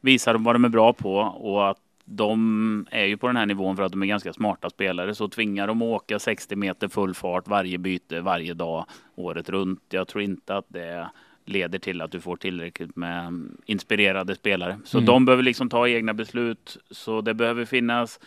visa 0.00 0.32
vad 0.38 0.54
de 0.54 0.64
är 0.64 0.68
bra 0.68 0.92
på 0.92 1.16
och 1.18 1.70
att 1.70 1.78
de 2.04 2.86
är 2.90 3.04
ju 3.04 3.16
på 3.16 3.26
den 3.26 3.36
här 3.36 3.46
nivån 3.46 3.76
för 3.76 3.82
att 3.82 3.92
de 3.92 4.02
är 4.02 4.06
ganska 4.06 4.32
smarta 4.32 4.70
spelare. 4.70 5.14
Så 5.14 5.28
tvingar 5.28 5.66
de 5.66 5.82
att 5.82 5.86
åka 5.86 6.18
60 6.18 6.56
meter 6.56 6.88
full 6.88 7.14
fart 7.14 7.48
varje 7.48 7.78
byte 7.78 8.20
varje 8.20 8.54
dag 8.54 8.86
året 9.14 9.48
runt. 9.48 9.82
Jag 9.88 10.08
tror 10.08 10.22
inte 10.22 10.56
att 10.56 10.66
det 10.68 11.10
leder 11.44 11.78
till 11.78 12.00
att 12.00 12.12
du 12.12 12.20
får 12.20 12.36
tillräckligt 12.36 12.96
med 12.96 13.48
inspirerade 13.66 14.34
spelare. 14.34 14.78
Så 14.84 14.98
mm. 14.98 15.06
de 15.06 15.24
behöver 15.24 15.42
liksom 15.42 15.68
ta 15.68 15.88
egna 15.88 16.14
beslut. 16.14 16.78
Så 16.90 17.20
det 17.20 17.34
behöver 17.34 17.64
finnas 17.64 18.20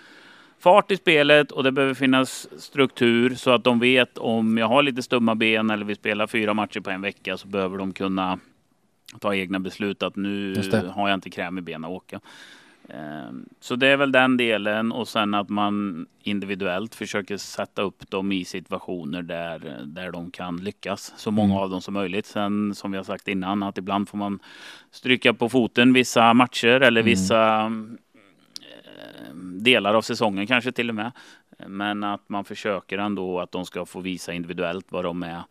fart 0.64 0.92
i 0.92 0.98
spelet 0.98 1.52
och 1.52 1.64
det 1.64 1.72
behöver 1.72 1.94
finnas 1.94 2.48
struktur 2.62 3.36
så 3.36 3.52
att 3.52 3.64
de 3.64 3.80
vet 3.80 4.18
om 4.18 4.58
jag 4.58 4.68
har 4.68 4.84
lite 4.84 5.04
stumma 5.04 5.36
ben 5.36 5.70
eller 5.70 5.86
vi 5.86 5.96
spelar 5.96 6.28
fyra 6.28 6.54
matcher 6.54 6.80
på 6.80 6.90
en 6.90 7.02
vecka 7.02 7.38
så 7.38 7.48
behöver 7.48 7.78
de 7.78 7.94
kunna 7.94 8.40
ta 9.20 9.36
egna 9.36 9.60
beslut 9.60 10.04
att 10.04 10.16
nu 10.16 10.56
har 10.96 11.10
jag 11.10 11.18
inte 11.18 11.30
kräm 11.30 11.58
i 11.58 11.62
benen 11.62 11.86
att 11.86 11.92
åka. 11.92 12.20
Ehm, 12.90 13.46
så 13.60 13.76
det 13.76 13.88
är 13.88 13.98
väl 13.98 14.12
den 14.12 14.38
delen 14.38 14.92
och 14.92 15.08
sen 15.08 15.34
att 15.34 15.50
man 15.50 16.06
individuellt 16.24 16.96
försöker 16.96 17.38
sätta 17.38 17.82
upp 17.82 18.10
dem 18.10 18.32
i 18.32 18.46
situationer 18.46 19.22
där, 19.22 19.82
där 19.86 20.12
de 20.12 20.32
kan 20.32 20.58
lyckas. 20.58 21.14
Så 21.18 21.32
många 21.32 21.54
mm. 21.54 21.64
av 21.64 21.70
dem 21.70 21.82
som 21.82 21.94
möjligt. 21.94 22.26
Sen 22.26 22.76
som 22.76 22.92
vi 22.92 22.98
har 22.98 23.04
sagt 23.04 23.28
innan 23.28 23.64
att 23.64 23.78
ibland 23.78 24.10
får 24.10 24.18
man 24.18 24.40
stryka 24.92 25.34
på 25.34 25.50
foten 25.50 25.94
vissa 25.94 26.34
matcher 26.34 26.82
eller 26.82 27.02
mm. 27.02 27.06
vissa 27.06 27.62
eh, 27.62 27.70
delar 29.62 29.94
av 29.94 30.02
säsongen 30.02 30.48
kanske 30.48 30.72
till 30.72 30.90
och 30.90 30.96
med. 30.96 31.12
Men 31.68 32.04
att 32.04 32.30
man 32.30 32.46
försöker 32.46 32.98
ändå 32.98 33.40
att 33.40 33.52
de 33.52 33.66
ska 33.66 33.86
få 33.86 34.00
visa 34.00 34.34
individuellt 34.34 34.86
vad 34.90 35.04
de 35.04 35.24
är 35.24 35.44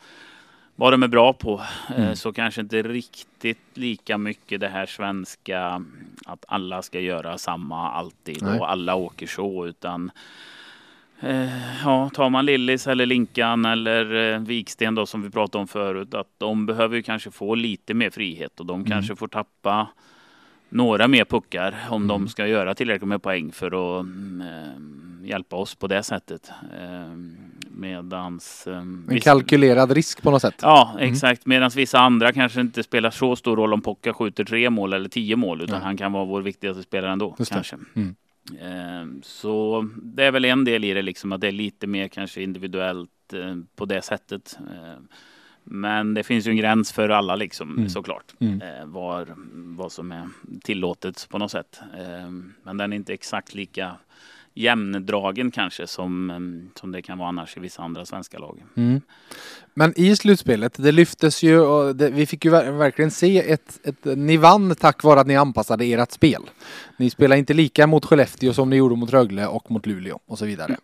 vad 0.77 0.93
de 0.93 1.03
är 1.03 1.09
bra 1.09 1.33
på. 1.33 1.61
Eh, 1.89 2.01
mm. 2.03 2.17
Så 2.17 2.33
kanske 2.33 2.61
inte 2.61 2.83
riktigt 2.83 3.59
lika 3.75 4.19
mycket 4.19 4.61
det 4.61 4.69
här 4.69 4.87
svenska 4.87 5.85
att 6.27 6.45
alla 6.49 6.83
ska 6.83 7.01
göra 7.01 7.39
samma 7.39 7.91
alltid 7.91 8.43
Nej. 8.43 8.61
och 8.61 8.71
alla 8.71 8.95
åker 8.95 9.27
så 9.27 9.67
utan 9.67 10.11
eh, 11.21 11.83
Ja, 11.85 12.11
tar 12.15 12.31
man 12.31 12.47
Lillis 12.47 12.87
eller 12.87 13.07
Linkan 13.07 13.65
eller 13.65 14.33
eh, 14.33 14.39
Viksten 14.39 14.95
då 14.95 15.07
som 15.07 15.23
vi 15.23 15.31
pratade 15.31 15.63
om 15.63 15.69
förut 15.69 16.15
att 16.15 16.31
de 16.39 16.67
behöver 16.67 16.97
ju 16.97 17.03
kanske 17.03 17.31
få 17.31 17.55
lite 17.55 17.95
mer 17.95 18.11
frihet 18.11 18.61
och 18.61 18.67
de 18.67 18.81
mm. 18.81 18.91
kanske 18.91 19.17
får 19.17 19.29
tappa 19.29 19.89
några 20.73 21.09
mer 21.09 21.25
puckar 21.25 21.75
om 21.91 22.03
mm. 22.03 22.09
de 22.09 22.29
ska 22.29 22.47
göra 22.47 22.75
tillräckligt 22.75 23.09
med 23.09 23.23
poäng 23.23 23.53
för 23.53 23.67
att 24.01 24.07
äh, 24.41 25.29
hjälpa 25.29 25.57
oss 25.57 25.75
på 25.75 25.87
det 25.87 26.03
sättet. 26.03 26.51
Äh, 26.81 27.17
medans... 27.71 28.67
Äh, 28.67 28.77
en 28.77 29.07
viss... 29.09 29.25
kalkylerad 29.25 29.91
risk 29.91 30.23
på 30.23 30.31
något 30.31 30.43
sätt? 30.43 30.55
Ja, 30.63 30.91
mm. 30.99 31.13
exakt. 31.13 31.47
Medan 31.47 31.71
vissa 31.77 31.99
andra 31.99 32.33
kanske 32.33 32.61
inte 32.61 32.83
spelar 32.83 33.11
så 33.11 33.37
stor 33.37 33.57
roll 33.57 33.73
om 33.73 33.83
Pocka 33.83 34.15
skjuter 34.15 34.45
tre 34.45 34.71
mål 34.71 34.93
eller 34.93 35.09
tio 35.09 35.37
mål 35.37 35.63
utan 35.63 35.79
ja. 35.79 35.85
han 35.85 35.97
kan 35.97 36.13
vara 36.13 36.25
vår 36.25 36.43
viktigaste 36.43 36.83
spelare 36.83 37.13
ändå. 37.13 37.37
kanske. 37.49 37.77
Mm. 37.95 38.15
Så 39.23 39.89
det 40.03 40.25
är 40.25 40.31
väl 40.31 40.45
en 40.45 40.65
del 40.65 40.85
i 40.85 40.95
det, 40.95 41.03
liksom 41.03 41.33
att 41.33 41.41
det 41.41 41.49
är 41.49 41.53
lite 41.53 41.87
mer 41.87 42.09
kanske 42.09 42.43
individuellt 42.43 43.11
på 43.77 43.85
det 43.85 44.03
sättet. 44.03 44.59
Men 45.65 46.15
det 46.15 46.23
finns 46.23 46.47
ju 46.47 46.51
en 46.51 46.57
gräns 46.57 46.93
för 46.93 47.09
alla 47.09 47.37
liksom 47.37 47.77
mm. 47.77 47.89
såklart. 47.89 48.35
Mm. 48.39 48.63
Eh, 48.63 48.87
var, 48.87 49.27
vad 49.77 49.93
som 49.93 50.13
är 50.13 50.29
tillåtet 50.63 51.27
på 51.31 51.39
något 51.39 51.51
sätt. 51.51 51.81
Eh, 51.99 52.31
men 52.63 52.77
den 52.77 52.93
är 52.93 52.97
inte 52.97 53.15
exakt 53.15 53.55
lika 53.55 53.97
jämndragen 54.55 55.51
kanske 55.51 55.87
som, 55.87 56.31
eh, 56.31 56.81
som 56.81 56.93
det 56.93 57.03
kan 57.03 57.19
vara 57.19 57.29
annars 57.29 57.57
i 57.57 57.61
vissa 57.61 57.83
andra 57.83 58.07
svenska 58.07 58.39
lag. 58.39 58.63
Mm. 58.77 59.01
Men 59.75 59.93
i 59.97 60.17
slutspelet, 60.17 60.75
det 60.77 60.93
lyftes 60.93 61.43
ju 61.43 61.61
och 61.61 61.97
det, 61.97 62.11
vi 62.11 62.27
fick 62.27 62.45
ju 62.45 62.51
verkligen 62.51 63.11
se 63.11 63.53
ett, 63.53 63.81
ett, 63.85 64.05
ni 64.05 64.37
vann 64.37 64.75
tack 64.75 65.03
vare 65.03 65.21
att 65.21 65.27
ni 65.27 65.37
anpassade 65.37 65.85
ert 65.85 66.13
spel. 66.13 66.43
Ni 66.97 67.11
spelar 67.11 67.37
inte 67.37 67.55
lika 67.55 67.87
mot 67.87 68.05
Skellefteå 68.05 68.53
som 68.53 68.71
ni 68.71 68.77
gjorde 68.77 68.97
mot 68.97 69.11
Rögle 69.11 69.47
och 69.47 69.71
mot 69.71 69.87
Luleå 69.87 70.19
och 70.27 70.39
så 70.39 70.45
vidare. 70.45 70.77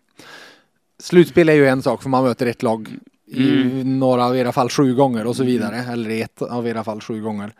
Slutspel 0.99 1.49
är 1.49 1.53
ju 1.53 1.67
en 1.67 1.81
sak 1.81 2.01
för 2.01 2.09
man 2.09 2.23
möter 2.23 2.45
ett 2.45 2.63
lag 2.63 2.97
i 3.29 3.61
mm. 3.61 3.99
några 3.99 4.25
av 4.25 4.37
era 4.37 4.51
fall 4.51 4.69
sju 4.69 4.95
gånger 4.95 5.27
och 5.27 5.35
så 5.35 5.43
mm. 5.43 5.53
vidare. 5.53 5.75
Eller 5.75 6.09
i 6.09 6.21
ett 6.21 6.41
av 6.41 6.67
era 6.67 6.83
fall 6.83 7.01
sju 7.01 7.21
gånger. 7.21 7.53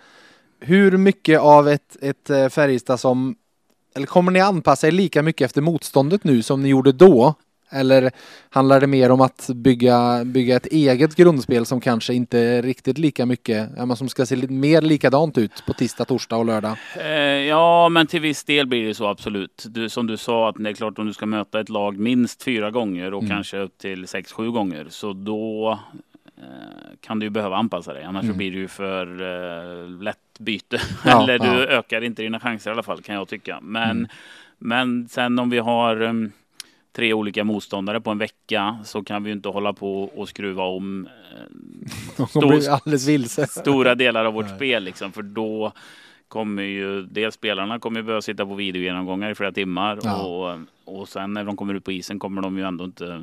Hur 0.59 0.97
mycket 0.97 1.39
av 1.39 1.67
ett, 1.67 1.97
ett 2.01 2.29
eh, 2.29 2.49
Färjestad 2.49 2.99
som... 2.99 3.35
Eller 3.95 4.07
kommer 4.07 4.31
ni 4.31 4.39
anpassa 4.39 4.87
er 4.87 4.91
lika 4.91 5.23
mycket 5.23 5.45
efter 5.45 5.61
motståndet 5.61 6.23
nu 6.23 6.41
som 6.43 6.63
ni 6.63 6.69
gjorde 6.69 6.91
då? 6.91 7.33
Eller 7.71 8.11
handlar 8.49 8.81
det 8.81 8.87
mer 8.87 9.11
om 9.11 9.21
att 9.21 9.49
bygga, 9.55 10.25
bygga 10.25 10.55
ett 10.55 10.65
eget 10.65 11.15
grundspel 11.15 11.65
som 11.65 11.81
kanske 11.81 12.13
inte 12.13 12.39
är 12.39 12.61
riktigt 12.61 12.97
lika 12.97 13.25
mycket, 13.25 13.69
men 13.77 13.95
som 13.95 14.09
ska 14.09 14.25
se 14.25 14.35
lite 14.35 14.53
mer 14.53 14.81
likadant 14.81 15.37
ut 15.37 15.63
på 15.65 15.73
tisdag, 15.73 16.05
torsdag 16.05 16.37
och 16.37 16.45
lördag? 16.45 16.77
Eh, 16.97 17.09
ja, 17.21 17.89
men 17.89 18.07
till 18.07 18.21
viss 18.21 18.43
del 18.43 18.67
blir 18.67 18.87
det 18.87 18.93
så 18.93 19.07
absolut. 19.07 19.65
Du, 19.69 19.89
som 19.89 20.07
du 20.07 20.17
sa, 20.17 20.49
att 20.49 20.55
det 20.59 20.69
är 20.69 20.73
klart 20.73 20.99
om 20.99 21.05
du 21.05 21.13
ska 21.13 21.25
möta 21.25 21.59
ett 21.59 21.69
lag 21.69 21.97
minst 21.97 22.43
fyra 22.43 22.71
gånger 22.71 23.13
och 23.13 23.23
mm. 23.23 23.35
kanske 23.35 23.57
upp 23.57 23.77
till 23.77 24.07
sex, 24.07 24.31
sju 24.31 24.51
gånger, 24.51 24.87
så 24.89 25.13
då 25.13 25.79
eh, 26.37 26.43
kan 27.01 27.19
du 27.19 27.25
ju 27.25 27.29
behöva 27.29 27.57
anpassa 27.57 27.93
dig. 27.93 28.03
Annars 28.03 28.23
mm. 28.23 28.37
blir 28.37 28.51
ju 28.51 28.67
för 28.67 29.05
eh, 29.21 29.89
lätt 29.89 30.17
byte. 30.39 30.81
Ja, 31.05 31.23
Eller 31.23 31.39
du 31.39 31.47
ja. 31.47 31.65
ökar 31.65 32.01
inte 32.01 32.21
dina 32.21 32.39
chanser 32.39 32.71
i 32.71 32.73
alla 32.73 32.83
fall, 32.83 33.01
kan 33.01 33.15
jag 33.15 33.27
tycka. 33.27 33.59
Men, 33.61 33.91
mm. 33.91 34.07
men 34.57 35.07
sen 35.07 35.39
om 35.39 35.49
vi 35.49 35.59
har 35.59 36.01
um, 36.01 36.31
tre 36.91 37.13
olika 37.13 37.43
motståndare 37.43 38.01
på 38.01 38.11
en 38.11 38.17
vecka 38.17 38.77
så 38.83 39.03
kan 39.03 39.23
vi 39.23 39.31
inte 39.31 39.49
hålla 39.49 39.73
på 39.73 40.03
och 40.03 40.29
skruva 40.29 40.63
om 40.63 41.07
eh, 42.17 42.25
stor, 42.27 43.45
stora 43.45 43.95
delar 43.95 44.25
av 44.25 44.33
vårt 44.33 44.45
Nej. 44.45 44.55
spel 44.55 44.83
liksom, 44.83 45.11
för 45.11 45.21
då 45.21 45.73
kommer 46.29 46.63
ju 46.63 47.01
dels 47.01 47.35
spelarna 47.35 47.79
kommer 47.79 48.01
behöva 48.01 48.21
sitta 48.21 48.45
på 48.45 48.55
videogenomgångar 48.55 49.29
i 49.29 49.35
flera 49.35 49.51
timmar 49.51 49.99
ja. 50.03 50.23
och, 50.23 50.59
och 50.85 51.09
sen 51.09 51.33
när 51.33 51.43
de 51.43 51.57
kommer 51.57 51.73
ut 51.73 51.83
på 51.83 51.91
isen 51.91 52.19
kommer 52.19 52.41
de 52.41 52.57
ju 52.57 52.63
ändå 52.63 52.83
inte 52.83 53.21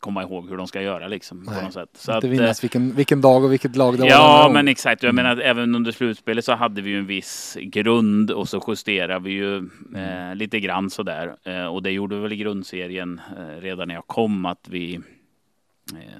komma 0.00 0.22
ihåg 0.22 0.48
hur 0.48 0.56
de 0.56 0.66
ska 0.66 0.82
göra 0.82 1.08
liksom. 1.08 1.42
Nej, 1.46 1.58
på 1.58 1.64
något 1.64 1.74
sätt. 1.74 1.88
Så 1.94 2.14
inte 2.14 2.26
att, 2.26 2.32
minnas 2.32 2.64
vilken, 2.64 2.94
vilken 2.94 3.20
dag 3.20 3.44
och 3.44 3.52
vilket 3.52 3.76
lag 3.76 3.98
det 3.98 4.06
ja, 4.06 4.18
var. 4.18 4.42
Ja, 4.42 4.50
men 4.52 4.68
exakt. 4.68 5.02
Jag 5.02 5.10
mm. 5.10 5.24
menar 5.24 5.42
även 5.42 5.74
under 5.74 5.92
slutspelet 5.92 6.44
så 6.44 6.54
hade 6.54 6.82
vi 6.82 6.90
ju 6.90 6.98
en 6.98 7.06
viss 7.06 7.56
grund 7.60 8.30
och 8.30 8.48
så 8.48 8.64
justerade 8.68 9.24
vi 9.24 9.30
ju 9.30 9.56
mm. 9.56 9.70
eh, 9.94 10.34
lite 10.34 10.60
grann 10.60 10.90
sådär. 10.90 11.36
Eh, 11.44 11.66
och 11.66 11.82
det 11.82 11.90
gjorde 11.90 12.16
vi 12.16 12.22
väl 12.22 12.32
i 12.32 12.36
grundserien 12.36 13.20
eh, 13.38 13.60
redan 13.60 13.88
när 13.88 13.94
jag 13.94 14.06
kom 14.06 14.46
att 14.46 14.68
vi 14.70 14.94
eh, 14.94 15.00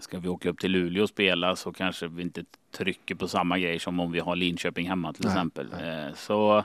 Ska 0.01 0.19
vi 0.19 0.29
åka 0.29 0.49
upp 0.49 0.59
till 0.59 0.71
Luleå 0.71 1.03
och 1.03 1.09
spela 1.09 1.57
så 1.57 1.73
kanske 1.73 2.09
vi 2.09 2.23
inte 2.23 2.45
trycker 2.77 3.15
på 3.15 3.29
samma 3.29 3.59
grej 3.59 3.79
som 3.79 4.01
om 4.01 4.13
vi 4.13 4.21
har 4.21 4.37
Linköping 4.37 4.89
hemma 4.89 5.13
till 5.13 5.25
nej, 5.25 5.33
exempel. 5.33 5.67
Nej. 5.81 6.07
Eh, 6.07 6.15
så 6.15 6.65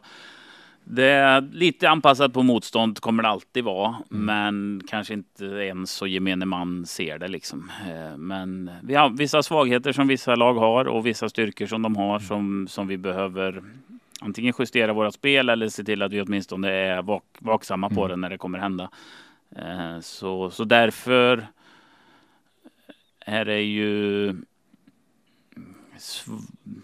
det 0.88 1.06
är 1.06 1.41
lite 1.41 1.90
anpassat 1.90 2.34
på 2.34 2.44
motstånd 2.44 2.99
kommer 2.99 3.23
det 3.23 3.30
alltid 3.30 3.64
vara, 3.64 3.95
mm. 4.11 4.26
men 4.26 4.82
kanske 4.88 5.14
inte 5.14 5.45
ens 5.45 5.91
så 5.91 6.07
gemene 6.07 6.45
man 6.45 6.86
ser 6.86 7.19
det 7.19 7.27
liksom. 7.27 7.72
Eh, 7.88 8.18
men 8.18 8.72
vi 8.84 8.95
har 8.95 9.10
vissa 9.10 9.44
svagheter 9.44 9.91
som 9.91 10.07
vissa 10.07 10.36
lag 10.36 10.53
har 10.53 10.86
och 10.86 11.06
vissa 11.06 11.30
styrkor 11.30 11.65
som 11.65 11.82
de 11.82 11.95
har 11.95 12.19
som, 12.19 12.68
som 12.68 12.88
vi 12.88 12.98
behöver 12.98 13.64
antingen 14.22 14.53
justera 14.60 14.94
våra 14.94 15.11
spel 15.11 15.49
eller 15.49 15.69
se 15.69 15.84
till 15.84 16.02
att 16.02 16.11
vi 16.11 16.22
åtminstone 16.22 16.72
är 16.72 17.02
vak 17.02 17.23
vaksamma 17.40 17.90
på 17.90 18.06
mm. 18.06 18.10
det 18.10 18.15
när 18.15 18.30
det 18.30 18.38
kommer 18.38 18.60
hända. 18.60 18.90
Eh, 19.56 19.99
så, 19.99 20.49
så 20.49 20.64
därför 20.64 21.48
är 23.26 23.45
det 23.45 23.61
ju 23.61 24.35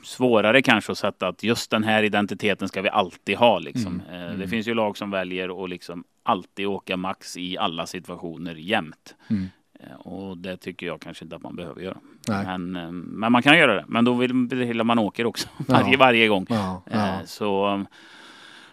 svårare 0.04 0.62
kanske 0.62 0.92
att 0.92 0.98
sätta 0.98 1.28
att 1.28 1.44
just 1.44 1.72
den 1.72 1.84
här 1.84 2.04
identiteten 2.04 2.68
ska 2.68 2.82
vi 2.82 2.90
alltid 2.90 3.38
ha. 3.38 3.60
Liksom. 3.60 4.02
Mm. 4.10 4.22
Mm. 4.22 4.40
Det 4.40 4.48
finns 4.48 4.68
ju 4.68 4.74
lag 4.74 4.98
som 4.98 5.12
väljer 5.12 5.64
att 5.64 5.70
liksom 5.70 6.04
alltid 6.24 6.68
åka 6.68 6.98
max 6.98 7.38
i 7.38 7.58
alla 7.58 7.86
situationer 7.86 8.56
jämt. 8.56 9.16
Mm. 9.28 9.50
Eh, 9.80 9.96
och 9.96 10.38
det 10.38 10.58
tycker 10.58 10.86
jag 10.88 11.02
kanske 11.02 11.26
inte 11.26 11.36
att 11.36 11.44
man 11.44 11.56
behöver 11.56 11.82
göra. 11.82 11.98
Men, 12.28 12.76
eh, 12.76 12.92
men, 12.92 13.32
man 13.32 13.42
kan 13.42 13.58
göra 13.58 13.76
det. 13.76 13.86
Men 13.88 14.06
då 14.06 14.14
vill 14.14 14.84
man 14.84 15.00
åker 15.00 15.26
också 15.26 15.48
varje, 15.68 15.98
varje 15.98 16.28
gång. 16.28 16.46
Ja, 16.50 16.84
ja. 16.92 17.20
Så 17.26 17.86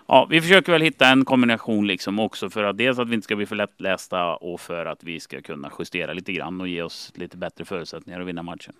ja, 0.09 0.26
vi 0.30 0.40
försöker 0.40 0.72
väl 0.72 0.82
hitta 0.82 1.09
en 1.09 1.24
kombination 1.24 1.86
liksom 1.86 2.18
också 2.18 2.51
för 2.51 2.64
att 2.64 2.78
dels 2.78 2.98
att 2.98 3.09
vi 3.09 3.14
inte 3.14 3.24
ska 3.24 3.36
bli 3.36 3.47
för 3.47 3.56
lättlästa 3.56 4.36
och 4.36 4.60
för 4.60 4.86
att 4.86 5.05
vi 5.05 5.20
ska 5.20 5.43
kunna 5.43 5.70
justera 5.78 6.12
lite 6.12 6.32
grann 6.32 6.60
och 6.60 6.68
ge 6.68 6.82
oss 6.82 7.12
lite 7.14 7.36
bättre 7.36 7.64
förutsättningar 7.64 8.20
att 8.20 8.26
vinna 8.26 8.43
matchen. 8.43 8.74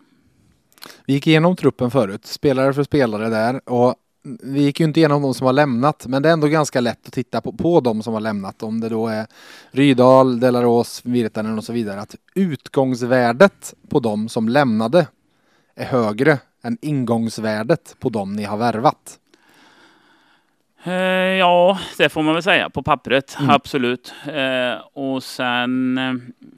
Vi 1.07 1.13
gick 1.13 1.27
igenom 1.27 1.57
truppen 1.57 1.91
förut, 1.91 2.27
spelare 2.27 2.73
för 2.73 2.83
spelare 2.83 3.29
där 3.29 3.69
och 3.69 3.95
vi 4.43 4.63
gick 4.63 4.81
ju 4.81 4.87
inte 4.87 5.01
igenom 5.01 5.23
de 5.23 5.35
som 5.35 5.47
har 5.47 5.53
lämnat, 5.53 6.07
men 6.07 6.23
det 6.23 6.29
är 6.29 6.33
ändå 6.33 6.47
ganska 6.47 6.81
lätt 6.81 7.07
att 7.07 7.13
titta 7.13 7.41
på, 7.41 7.53
på 7.53 7.81
de 7.81 8.03
som 8.03 8.15
har 8.15 8.21
lämnat. 8.21 8.63
Om 8.63 8.81
det 8.81 8.89
då 8.89 9.09
är 9.09 9.27
Rydal, 9.71 10.41
Delaros, 10.41 11.01
Virtanen 11.05 11.59
och 11.59 11.65
så 11.65 11.73
vidare. 11.73 12.01
Att 12.01 12.15
utgångsvärdet 12.35 13.75
på 13.89 14.01
de 14.01 14.29
som 14.29 14.49
lämnade 14.49 15.07
är 15.75 15.85
högre 15.85 16.39
än 16.63 16.79
ingångsvärdet 16.81 17.97
på 17.99 18.09
de 18.09 18.33
ni 18.33 18.45
har 18.45 18.57
värvat. 18.57 19.19
Eh, 20.85 20.93
ja, 21.39 21.79
det 21.99 22.09
får 22.09 22.23
man 22.23 22.35
väl 22.35 22.43
säga 22.43 22.71
på 22.71 22.83
pappret, 22.83 23.37
Mm. 23.41 23.51
absolut. 23.51 24.15
Eh, 24.27 24.81
och 24.93 25.23
sen, 25.23 25.99
eh, 25.99 26.15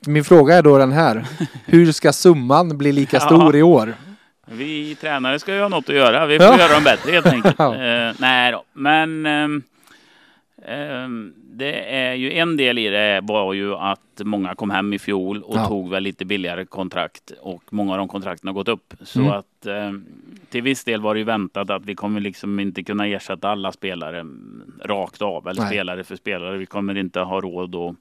Min 0.07 0.25
fråga 0.25 0.55
är 0.55 0.63
då 0.63 0.79
den 0.79 0.93
här. 0.93 1.25
Hur 1.67 1.93
ska 1.93 2.13
summan 2.13 2.79
bli 2.79 2.93
lika 2.93 3.17
Ja. 3.17 3.21
stor 3.21 3.57
i 3.57 3.63
år? 3.63 3.95
vi 4.53 4.95
tränare 4.95 5.39
ska 5.39 5.55
ju 5.55 5.61
ha 5.61 5.69
något 5.69 5.89
att 5.89 5.95
göra. 5.95 6.27
Vi 6.27 6.39
får 6.39 6.47
Ja. 6.47 6.59
göra 6.59 6.73
dem 6.75 6.85
bättre 6.85 7.13
helt 7.13 7.27
enkelt. 7.27 7.59
Nej 8.21 8.53
då, 8.53 8.63
men 8.73 9.27
ehm, 9.27 9.63
ehm, 10.67 11.33
det 11.61 11.73
är 11.95 12.15
ju 12.15 12.33
en 12.33 12.57
del 12.57 12.79
i 12.79 12.89
det 12.89 13.21
var 13.23 13.53
ju 13.53 13.75
att 13.75 14.21
många 14.25 14.55
kom 14.55 14.71
hem 14.71 14.93
i 14.93 14.99
fjol 14.99 15.43
och 15.43 15.57
Ja. 15.57 15.67
tog 15.69 15.91
väl 15.91 16.03
lite 16.03 16.25
billigare 16.25 16.65
kontrakt 16.65 17.33
och 17.41 17.63
många 17.73 17.93
av 17.93 17.99
de 17.99 18.09
kontrakten 18.09 18.49
har 18.49 18.55
gått 18.55 18.69
upp. 18.69 18.95
Så 19.03 19.21
Mm. 19.21 19.33
att 19.33 19.67
ehm, 19.67 20.05
till 20.51 20.63
viss 20.63 20.85
del 20.85 21.01
var 21.01 21.15
det 21.15 21.19
ju 21.19 21.25
väntat 21.25 21.71
att 21.71 21.85
vi 21.85 21.95
kommer 21.95 22.21
liksom 22.21 22.61
inte 22.61 22.83
kunna 22.83 23.07
ersätta 23.07 23.49
alla 23.49 23.73
spelare 23.73 24.27
rakt 24.85 25.23
av 25.23 25.49
eller 25.49 25.61
Nej. 25.63 25.71
spelare 25.71 26.05
för 26.05 26.17
spelare. 26.17 26.57
Vi 26.59 26.67
kommer 26.67 26.97
inte 26.97 27.21
ha 27.21 27.41
råd 27.41 27.75
att 27.75 27.97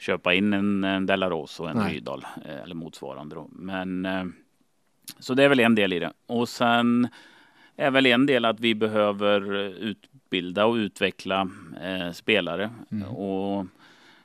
köpa 0.00 0.34
in 0.34 0.52
en, 0.52 0.84
en 0.84 1.06
Delaros 1.06 1.60
och 1.60 1.70
en 1.70 1.76
Nej. 1.76 1.94
Rydahl 1.94 2.26
eh, 2.48 2.62
eller 2.62 2.74
motsvarande. 2.74 3.34
Då. 3.34 3.48
Men 3.52 4.06
eh, 4.06 4.24
så 5.18 5.34
det 5.34 5.44
är 5.44 5.48
väl 5.48 5.60
en 5.60 5.74
del 5.74 5.92
i 5.92 5.98
det. 5.98 6.12
Och 6.26 6.48
sen 6.48 7.08
är 7.76 7.90
väl 7.90 8.06
en 8.06 8.26
del 8.26 8.44
att 8.44 8.60
vi 8.60 8.74
behöver 8.74 9.40
utbilda 10.26 10.66
och 10.66 10.74
utveckla 10.74 11.48
eh, 11.82 12.12
spelare. 12.12 12.70
Mm. 12.92 13.08
Och 13.08 13.66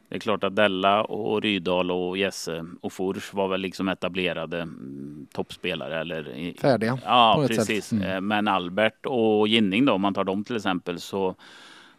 det 0.09 0.15
är 0.15 0.19
klart 0.19 0.43
att 0.43 0.55
Della 0.55 1.03
och 1.03 1.41
Rydahl 1.41 1.91
och 1.91 2.17
Jesse 2.17 2.65
och 2.81 2.93
Furs 2.93 3.33
var 3.33 3.47
väl 3.47 3.61
liksom 3.61 3.87
etablerade 3.87 4.61
mm, 4.61 5.27
toppspelare. 5.33 5.99
Eller 5.99 6.53
Färdiga. 6.61 6.99
Ja, 7.05 7.45
precis. 7.47 7.91
Mm. 7.91 8.11
Eh, 8.11 8.21
Men 8.21 8.47
Albert 8.47 9.05
och 9.05 9.47
Ginning 9.47 9.85
då, 9.85 9.93
om 9.93 10.01
man 10.01 10.13
tar 10.13 10.23
dem 10.23 10.43
till 10.43 10.55
exempel, 10.55 10.99
så, 10.99 11.35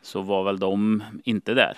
så 0.03 0.23
var 0.23 0.45
väl 0.45 0.59
de 0.59 1.03
inte 1.25 1.55
där. 1.55 1.77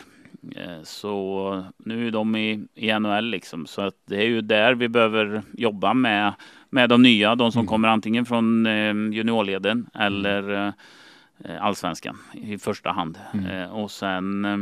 Eh, 0.57 0.83
Så 0.83 1.65
nu 1.79 2.07
är 2.07 2.11
de 2.11 2.37
i, 2.37 2.65
i 2.75 2.93
NHL 2.99 3.25
liksom. 3.25 3.67
Så 3.67 3.83
att 3.83 3.95
det 4.07 4.17
är 4.17 4.27
ju 4.27 4.41
där 4.41 4.75
vi 4.75 4.89
behöver 4.89 5.43
jobba 5.53 5.95
med, 5.95 6.33
med 6.71 6.89
de 6.89 7.03
nya, 7.03 7.35
de 7.35 7.53
som 7.53 7.61
Mm. 7.61 7.69
kommer 7.69 7.89
antingen 7.89 8.25
från 8.27 8.67
eh, 8.67 8.95
juniorleden 9.13 9.87
eller 9.95 10.67
eh, 10.67 10.73
allsvenskan 11.61 12.19
i 12.33 12.59
första 12.59 12.91
hand. 12.93 13.19
Mm. 13.35 13.47
Eh, 13.47 13.71
Och 13.73 13.91
sen 13.91 14.45
eh, 14.45 14.59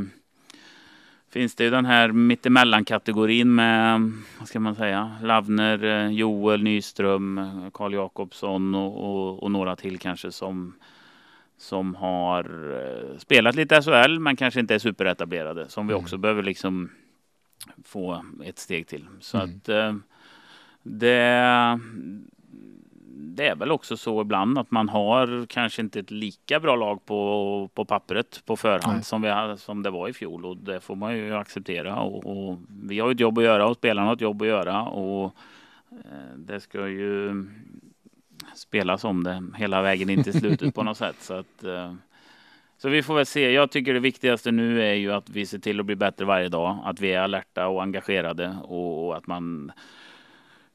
finns 1.30 1.54
det 1.54 1.64
ju 1.64 1.70
den 1.70 1.84
här 1.84 2.12
mittemellan-kategorin 2.12 3.54
med, 3.54 4.12
vad 4.38 4.48
ska 4.48 4.60
man 4.60 4.74
säga, 4.74 5.16
Lavner, 5.22 5.84
eh, 5.84 6.08
Joel 6.10 6.62
Nyström, 6.62 7.38
eh, 7.38 7.70
Karl 7.72 7.94
Jakobsson 7.94 8.74
och, 8.74 9.04
och, 9.04 9.42
och 9.42 9.50
några 9.50 9.76
till 9.76 9.98
kanske 9.98 10.32
som, 10.32 10.74
som 11.56 11.94
har 11.94 12.44
eh, 13.12 13.18
spelat 13.18 13.54
lite 13.54 13.82
SHL 13.82 14.18
men 14.18 14.36
kanske 14.36 14.60
inte 14.60 14.74
är 14.74 14.78
superetablerade. 14.78 15.68
Som 15.68 15.86
vi 15.86 15.92
Mm. 15.92 16.04
också 16.04 16.16
behöver 16.16 16.42
liksom 16.42 16.90
få 17.84 18.24
ett 18.44 18.58
steg 18.58 18.86
till. 18.86 19.06
Så 19.20 19.38
Mm. 19.38 19.50
att 19.56 19.68
eh, 19.68 19.94
det, 20.82 21.80
det 23.36 23.48
är 23.48 23.56
väl 23.56 23.72
också 23.72 23.96
så 23.96 24.20
ibland 24.20 24.59
att 24.59 24.70
man 24.70 24.88
har 24.88 25.46
kanske 25.46 25.82
inte 25.82 26.00
ett 26.00 26.10
lika 26.10 26.60
bra 26.60 26.76
lag 26.76 27.06
på, 27.06 27.70
på 27.74 27.84
pappret 27.84 28.42
på 28.46 28.56
förhand 28.56 28.94
Nej. 28.94 29.04
som, 29.04 29.22
vi, 29.22 29.54
som 29.59 29.82
det 29.82 29.90
var 29.90 30.09
i 30.09 30.12
fjol 30.12 30.44
och 30.44 30.56
det 30.56 30.80
får 30.80 30.96
man 30.96 31.16
ju 31.16 31.34
acceptera. 31.34 32.00
Och, 32.00 32.26
och 32.26 32.59
vi 32.82 33.00
har 33.00 33.10
ett 33.10 33.20
jobb 33.20 33.38
att 33.38 33.44
göra 33.44 33.66
och 33.66 33.76
spelarna 33.76 34.06
har 34.06 34.14
ett 34.14 34.20
jobb 34.20 34.42
att 34.42 34.48
göra 34.48 34.82
och 34.82 35.24
eh, 35.90 36.36
det 36.36 36.60
ska 36.60 36.88
ju 36.88 37.44
spelas 38.54 39.04
om 39.04 39.24
det 39.24 39.42
hela 39.56 39.82
vägen 39.82 40.10
in 40.10 40.24
till 40.24 40.40
slutet 40.40 40.74
på 40.74 40.82
något 40.82 40.96
sätt. 40.96 41.16
Så, 41.20 41.34
att, 41.34 41.64
eh, 41.64 41.94
så 42.78 42.88
vi 42.88 43.02
får 43.02 43.14
väl 43.14 43.26
se. 43.26 43.50
Jag 43.50 43.70
tycker 43.70 43.94
det 43.94 44.00
viktigaste 44.00 44.50
nu 44.50 44.82
är 44.82 44.94
ju 44.94 45.12
att 45.12 45.30
vi 45.30 45.46
ser 45.46 45.59
till 45.59 45.80
att 45.80 45.86
bli 45.86 45.96
bättre 45.96 46.24
varje 46.24 46.48
dag. 46.48 46.78
Att 46.84 47.00
vi 47.00 47.12
är 47.12 47.20
alerta 47.20 47.68
och 47.68 47.82
engagerade 47.82 48.56
och, 48.62 49.06
och 49.06 49.16
att 49.16 49.26
man 49.26 49.72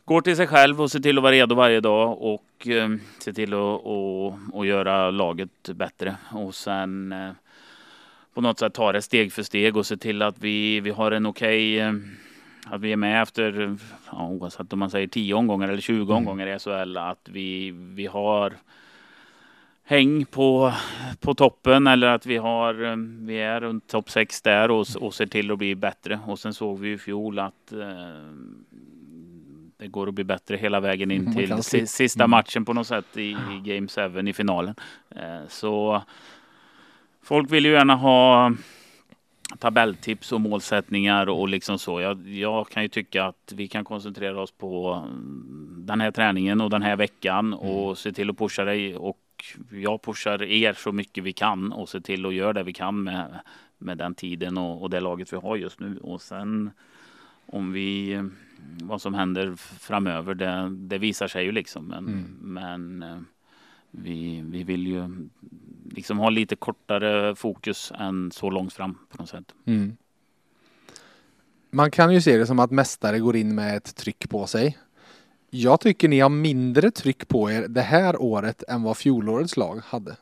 går 0.07 0.21
till 0.21 0.35
sig 0.35 0.47
själv 0.47 0.81
och 0.81 0.91
ser 0.91 0.99
till 0.99 1.17
att 1.17 1.23
vara 1.23 1.31
redo 1.31 1.55
varje 1.55 1.79
dag 1.79 2.21
och 2.21 2.67
eh, 2.67 2.89
ser 3.19 3.33
till 3.33 3.53
att 3.53 3.81
och, 3.83 4.33
och 4.53 4.65
göra 4.65 5.11
laget 5.11 5.69
bättre. 5.75 6.15
Och 6.31 6.55
sen 6.55 7.11
eh, 7.11 7.31
på 8.33 8.41
något 8.41 8.59
sätt 8.59 8.73
ta 8.73 8.91
det 8.91 9.01
steg 9.01 9.33
för 9.33 9.43
steg 9.43 9.77
och 9.77 9.85
se 9.85 9.97
till 9.97 10.21
att 10.21 10.39
vi, 10.39 10.79
vi 10.79 10.89
har 10.89 11.11
en 11.11 11.25
okej 11.25 11.79
eh, 11.79 11.93
att 12.65 12.81
vi 12.81 12.91
är 12.91 12.97
med 12.97 13.21
efter, 13.21 13.77
ja, 14.11 14.27
oavsett 14.27 14.73
om 14.73 14.79
man 14.79 14.89
säger 14.89 15.07
10 15.07 15.33
omgångar 15.33 15.67
eller 15.67 15.81
20 15.81 16.01
Mm. 16.03 16.17
omgångar 16.17 16.47
i 16.47 16.59
SHL, 16.59 16.97
att 16.97 17.29
vi, 17.29 17.71
vi 17.71 18.05
har 18.05 18.53
häng 19.83 20.25
på, 20.25 20.73
på 21.19 21.33
toppen 21.33 21.87
eller 21.87 22.07
att 22.07 22.25
vi, 22.25 22.37
har, 22.37 22.83
eh, 22.83 22.95
vi 23.19 23.37
är 23.37 23.61
runt 23.61 23.87
topp 23.87 24.09
6 24.09 24.41
där 24.41 24.71
och, 24.71 24.87
och 24.99 25.13
ser 25.13 25.25
till 25.25 25.51
att 25.51 25.57
bli 25.57 25.75
bättre. 25.75 26.19
Och 26.25 26.39
sen 26.39 26.53
såg 26.53 26.79
vi 26.79 26.91
i 26.91 26.97
fjol 26.97 27.39
att 27.39 27.71
eh, 27.71 28.66
det 29.77 29.87
går 29.87 30.07
att 30.07 30.13
bli 30.13 30.23
bättre 30.23 30.57
hela 30.57 30.79
vägen 30.79 31.11
in 31.11 31.23
Man 31.23 31.35
till 31.35 31.63
si, 31.63 31.87
sista 31.87 32.23
Mm. 32.23 32.31
matchen 32.31 32.65
på 32.65 32.73
något 32.73 32.87
sätt 32.87 33.17
i, 33.17 33.21
i 33.31 33.61
Game 33.63 33.87
7 33.87 34.29
i 34.29 34.33
finalen. 34.33 34.75
Eh, 35.09 35.47
så 35.47 36.03
folk 37.21 37.51
vill 37.51 37.65
ju 37.65 37.71
gärna 37.71 37.95
ha 37.95 38.51
tabelltips 39.59 40.31
och 40.31 40.41
målsättningar 40.41 41.29
och 41.29 41.49
liksom 41.49 41.79
så. 41.79 42.01
Jag, 42.01 42.27
jag 42.27 42.69
kan 42.69 42.83
ju 42.83 42.89
tycka 42.89 43.25
att 43.25 43.53
vi 43.55 43.67
kan 43.67 43.83
koncentrera 43.83 44.41
oss 44.41 44.51
på 44.51 45.03
mm, 45.07 45.75
den 45.85 46.01
här 46.01 46.11
träningen 46.11 46.61
och 46.61 46.69
den 46.69 46.81
här 46.81 46.95
veckan 46.95 47.53
och 47.53 47.97
se 47.97 48.11
till 48.11 48.29
att 48.29 48.37
pusha 48.37 48.63
dig 48.63 48.95
och 48.97 49.19
jag 49.71 50.01
pushar 50.01 50.43
er 50.43 50.73
så 50.73 50.91
mycket 50.91 51.23
vi 51.23 51.33
kan 51.33 51.71
och 51.71 51.89
se 51.89 52.01
till 52.01 52.25
att 52.25 52.33
göra 52.33 52.53
det 52.53 52.63
vi 52.63 52.73
kan 52.73 53.03
med, 53.03 53.39
med 53.77 53.97
den 53.97 54.15
tiden 54.15 54.57
och, 54.57 54.81
och 54.81 54.89
det 54.89 54.99
laget 54.99 55.33
vi 55.33 55.37
har 55.37 55.55
just 55.55 55.79
nu. 55.79 55.97
Och 55.97 56.21
sen 56.21 56.71
om 57.45 57.71
vi, 57.71 58.21
vad 58.83 59.01
som 59.01 59.13
händer 59.13 59.55
framöver, 59.55 60.33
det, 60.35 60.69
det 60.71 60.97
visar 60.97 61.27
sig 61.27 61.45
ju 61.45 61.51
liksom. 61.51 61.85
Men, 61.85 62.07
Mm. 62.07 62.23
men 62.41 63.03
eh, 63.03 63.17
vi, 63.91 64.41
vi 64.45 64.63
vill 64.63 64.87
ju 64.87 65.29
liksom 65.91 66.17
ha 66.19 66.29
lite 66.29 66.55
kortare 66.55 67.35
fokus 67.35 67.91
än 67.95 68.31
så 68.31 68.49
långt 68.49 68.73
fram 68.73 68.97
på 69.09 69.17
något 69.21 69.29
sätt. 69.29 69.53
Mm. 69.65 69.97
Man 71.71 71.91
kan 71.91 72.13
ju 72.13 72.21
se 72.21 72.37
det 72.37 72.45
som 72.47 72.59
att 72.59 72.71
mästare 72.71 73.19
går 73.19 73.35
in 73.35 73.55
med 73.55 73.77
ett 73.77 73.95
tryck 73.95 74.29
på 74.29 74.47
sig. 74.47 74.77
Jag 75.49 75.81
tycker 75.81 76.07
ni 76.07 76.19
har 76.19 76.29
mindre 76.29 76.91
tryck 76.91 77.27
på 77.27 77.51
er 77.51 77.67
det 77.67 77.81
här 77.81 78.21
året 78.21 78.63
än 78.67 78.83
vad 78.83 78.97
fjolårets 78.97 79.57
lag 79.57 79.81
hade. 79.85 80.15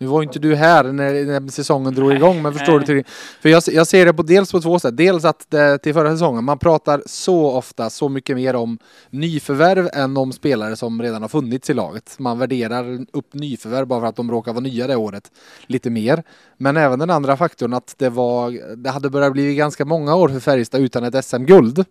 Nu 0.00 0.06
var 0.06 0.22
inte 0.22 0.38
du 0.38 0.54
här 0.54 0.84
när, 0.84 1.24
när 1.24 1.50
säsongen 1.50 1.94
drog 1.94 2.12
igång, 2.12 2.42
men 2.42 2.52
förstår 2.52 2.80
du? 2.80 2.86
Till, 2.86 3.04
för 3.40 3.48
jag, 3.48 3.62
jag 3.66 3.86
ser 3.86 4.06
det 4.06 4.14
på 4.14 4.22
dels 4.22 4.52
på 4.52 4.60
två 4.60 4.78
sätt. 4.78 4.96
Dels 4.96 5.24
att 5.24 5.46
det, 5.50 5.78
till 5.78 5.94
förra 5.94 6.12
säsongen, 6.12 6.44
man 6.44 6.58
pratar 6.58 7.02
så 7.06 7.50
ofta 7.50 7.90
så 7.90 8.08
mycket 8.08 8.36
mer 8.36 8.56
om 8.56 8.78
nyförvärv 9.10 9.88
än 9.92 10.16
om 10.16 10.32
spelare 10.32 10.76
som 10.76 11.02
redan 11.02 11.22
har 11.22 11.28
funnits 11.28 11.70
i 11.70 11.74
laget. 11.74 12.14
Man 12.18 12.38
värderar 12.38 13.06
upp 13.12 13.34
nyförvärv 13.34 13.86
bara 13.86 14.00
för 14.00 14.06
att 14.06 14.16
de 14.16 14.30
råkar 14.30 14.52
vara 14.52 14.62
nya 14.62 14.86
det 14.86 14.96
året 14.96 15.30
lite 15.66 15.90
mer. 15.90 16.22
Men 16.56 16.76
även 16.76 16.98
den 16.98 17.10
andra 17.10 17.36
faktorn 17.36 17.74
att 17.74 17.94
det 17.98 18.08
var, 18.08 18.76
det 18.76 18.90
hade 18.90 19.10
börjat 19.10 19.32
bli 19.32 19.54
ganska 19.54 19.84
många 19.84 20.14
år 20.14 20.28
för 20.28 20.40
Färjestad 20.40 20.80
utan 20.80 21.04
ett 21.04 21.24
SM-guld. 21.24 21.84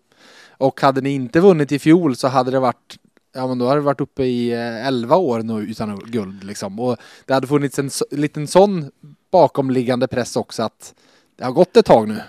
Och 0.60 0.82
hade 0.82 1.02
ni 1.02 1.10
inte 1.10 1.40
vunnit 1.40 1.72
i 1.72 1.80
fjol 1.80 2.16
så 2.16 2.28
hade 2.28 2.52
det 2.52 2.60
varit 2.60 2.98
Ja 3.38 3.48
men 3.48 3.58
då 3.58 3.66
hade 3.68 3.80
det 3.82 3.86
varit 3.86 4.02
uppe 4.02 4.24
i 4.24 4.52
eh, 4.54 4.88
11 4.88 5.16
år 5.16 5.40
nu 5.40 5.54
utan 5.62 6.00
guld 6.06 6.44
liksom. 6.44 6.80
Och 6.80 6.98
det 7.26 7.34
hade 7.34 7.48
funnits 7.48 7.80
en 7.80 7.90
liten 8.12 8.48
sån 8.48 8.92
bakomliggande 9.32 10.08
press 10.08 10.36
också 10.36 10.64
att 10.64 10.94
det 11.38 11.44
har 11.46 11.52
gått 11.52 11.78
ett 11.78 11.86
tag 11.86 12.08
nu. 12.08 12.22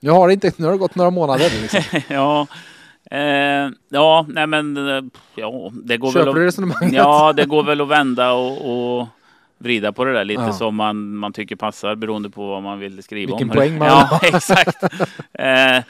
Nu 0.00 0.10
har 0.10 0.28
det 0.28 0.34
inte, 0.34 0.52
nu 0.56 0.64
har 0.64 0.72
det 0.72 0.78
gått 0.78 0.94
några 0.94 1.10
månader 1.10 1.50
liksom. 1.62 2.00
ja, 2.08 2.46
eh, 3.10 3.70
ja, 3.88 4.26
nej 4.28 4.46
men 4.46 4.76
eh, 4.76 5.02
ja, 5.34 5.70
det 5.84 5.96
går 5.96 6.12
Köper 6.12 6.24
väl 6.26 6.34
du 6.34 6.40
att, 6.40 6.46
resonemanget? 6.46 6.92
ja, 6.92 7.32
det 7.32 7.44
går 7.44 7.62
väl 7.62 7.80
att 7.80 7.88
vända 7.88 8.32
och, 8.32 8.98
och 9.00 9.06
vrida 9.58 9.92
på 9.92 10.04
det 10.04 10.12
där 10.12 10.24
lite 10.24 10.42
Ja. 10.42 10.52
som 10.52 10.74
man, 10.76 11.14
man 11.16 11.32
tycker 11.32 11.56
passar 11.56 11.94
beroende 11.94 12.30
på 12.30 12.46
vad 12.46 12.62
man 12.62 12.78
vill 12.78 13.02
skriva 13.02 13.30
Vilken 13.36 13.50
om. 13.50 13.56
poäng 13.56 13.78
man 13.78 13.88
Ja, 13.88 14.20
exakt. 14.22 14.82
Eh, 15.32 15.82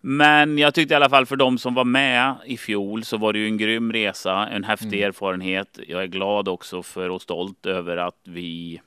men 0.00 0.58
jag 0.58 0.74
tyckte 0.74 0.94
i 0.94 0.96
alla 0.96 1.08
fall 1.08 1.26
för 1.26 1.36
de 1.36 1.58
som 1.58 1.74
var 1.74 1.84
med 1.84 2.34
i 2.46 2.56
fjol 2.56 3.04
så 3.04 3.16
var 3.16 3.32
det 3.32 3.38
ju 3.38 3.46
en 3.46 3.56
grym 3.58 3.92
resa, 3.92 4.48
en 4.48 4.64
häftig 4.64 4.98
Mm. 4.98 5.08
erfarenhet. 5.08 5.78
Jag 5.88 6.02
är 6.02 6.06
glad 6.06 6.48
också 6.48 6.82
för 6.82 7.08
och 7.10 7.22
stolt 7.22 7.66
över 7.66 7.96
att 7.96 8.20
vi 8.24 8.80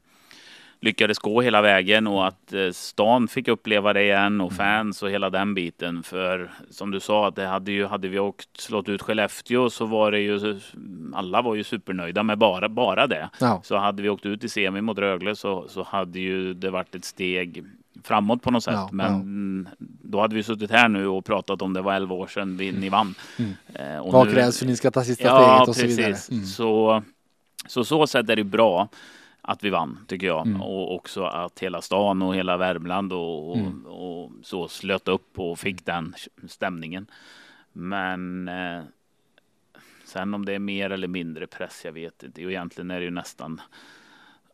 lyckades 0.83 1.19
gå 1.19 1.41
hela 1.41 1.61
vägen 1.61 2.07
och 2.07 2.27
att 2.27 2.53
eh, 2.53 2.71
stan 2.71 3.27
fick 3.27 3.47
uppleva 3.47 3.93
det 3.93 4.03
igen 4.03 4.25
Mm. 4.25 4.41
och 4.41 4.53
fans 4.53 5.03
och 5.03 5.09
hela 5.11 5.29
den 5.29 5.53
biten. 5.53 6.03
För 6.03 6.51
som 6.69 6.91
du 6.91 6.99
sa, 6.99 7.27
att 7.27 7.35
det 7.35 7.45
hade, 7.47 7.71
ju, 7.71 7.85
hade 7.85 8.07
vi 8.07 8.19
åkt 8.19 8.57
slått 8.61 8.89
ut 8.89 9.01
Skellefteå 9.01 9.69
så 9.69 9.85
var 9.85 10.11
det 10.11 10.19
ju 10.19 10.59
alla 11.13 11.41
var 11.41 11.55
ju 11.55 11.63
supernöjda 11.63 12.23
med 12.23 12.38
bara, 12.38 12.69
bara 12.69 13.07
det. 13.07 13.29
Ja. 13.39 13.61
Så 13.63 13.77
hade 13.77 14.03
vi 14.03 14.09
åkt 14.09 14.25
ut 14.25 14.43
i 14.43 14.49
semi 14.49 14.81
mot 14.81 14.97
Rögle 14.97 15.35
så, 15.35 15.67
så 15.67 15.83
hade 15.83 16.19
ju 16.19 16.53
det 16.53 16.69
varit 16.69 16.95
ett 16.95 17.05
steg 17.05 17.63
framåt 18.03 18.41
på 18.41 18.51
något 18.51 18.63
sätt. 18.63 18.73
Ja, 18.73 18.89
Men 18.91 19.69
då 19.80 20.22
hade 20.22 20.35
vi 20.35 20.43
suttit 20.43 20.72
här 20.72 20.89
nu 20.89 21.07
och 21.07 21.26
pratat 21.26 21.61
om 21.61 21.73
det 21.73 21.81
var 21.81 21.93
11 21.93 22.15
år 22.15 22.27
sedan 22.27 22.57
vi, 22.57 22.72
ni 22.72 22.89
vann. 22.89 23.15
Mm. 23.39 23.51
Eh, 23.73 23.97
och 23.99 24.13
Vad 24.13 24.27
nu- 24.27 24.34
krävs 24.34 24.59
för 24.59 24.65
att 24.65 24.69
ni 24.69 24.76
ska 24.76 24.91
ta 24.91 25.03
sista 25.03 25.23
Ja, 25.27 25.39
steget 25.43 25.69
och 25.69 25.76
så 25.76 25.81
precis. 25.81 25.97
vidare? 25.99 26.15
Mm. 26.31 26.45
Så, 26.45 27.03
så 27.68 27.84
så 27.84 28.07
sätt 28.07 28.30
är 28.30 28.35
det 28.35 28.43
bra. 28.43 28.88
att 29.43 29.63
vi 29.63 29.69
vann 29.69 29.97
tycker 30.07 30.27
jag. 30.27 30.47
Mm. 30.47 30.61
Och 30.61 30.95
också 30.95 31.23
att 31.23 31.59
hela 31.59 31.81
stan 31.81 32.22
och 32.22 32.35
hela 32.35 32.57
Värmland 32.57 33.13
och, 33.13 33.49
och, 33.49 33.57
Mm. 33.57 33.85
och 33.85 34.31
så 34.43 34.68
slöt 34.68 35.07
upp 35.07 35.39
och 35.39 35.59
fick 35.59 35.85
den 35.85 36.13
stämningen. 36.47 37.05
Men 37.73 38.47
eh, 38.47 38.81
sen 40.05 40.34
om 40.34 40.45
det 40.45 40.53
är 40.53 40.59
mer 40.59 40.89
eller 40.89 41.07
mindre 41.07 41.47
press, 41.47 41.81
jag 41.85 41.91
vet 41.91 42.23
inte. 42.23 42.45
Och 42.45 42.51
egentligen 42.51 42.91
är 42.91 42.99
det 42.99 43.05
ju 43.05 43.11
nästan 43.11 43.61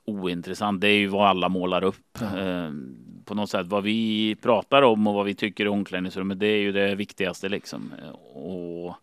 ointressant. 0.05 0.81
Det 0.81 0.88
är 0.88 0.97
ju 0.97 1.07
vad 1.07 1.27
alla 1.27 1.49
målar 1.49 1.84
upp. 1.84 2.18
Ja. 2.19 2.39
Eh, 2.39 2.72
på 3.28 3.36
något 3.36 3.49
sätt 3.49 3.68
vad 3.68 3.84
vi 3.84 4.36
pratar 4.41 4.82
om 4.82 5.08
och 5.08 5.14
vad 5.14 5.26
vi 5.26 5.36
tycker 5.36 5.66
i 5.66 5.68
omklädningsrummet. 5.68 6.40
Det 6.40 6.48
är 6.48 6.58
ju 6.58 6.72
det 6.72 6.95
viktigaste 6.95 7.49
liksom. 7.49 7.94
Och 8.34 8.95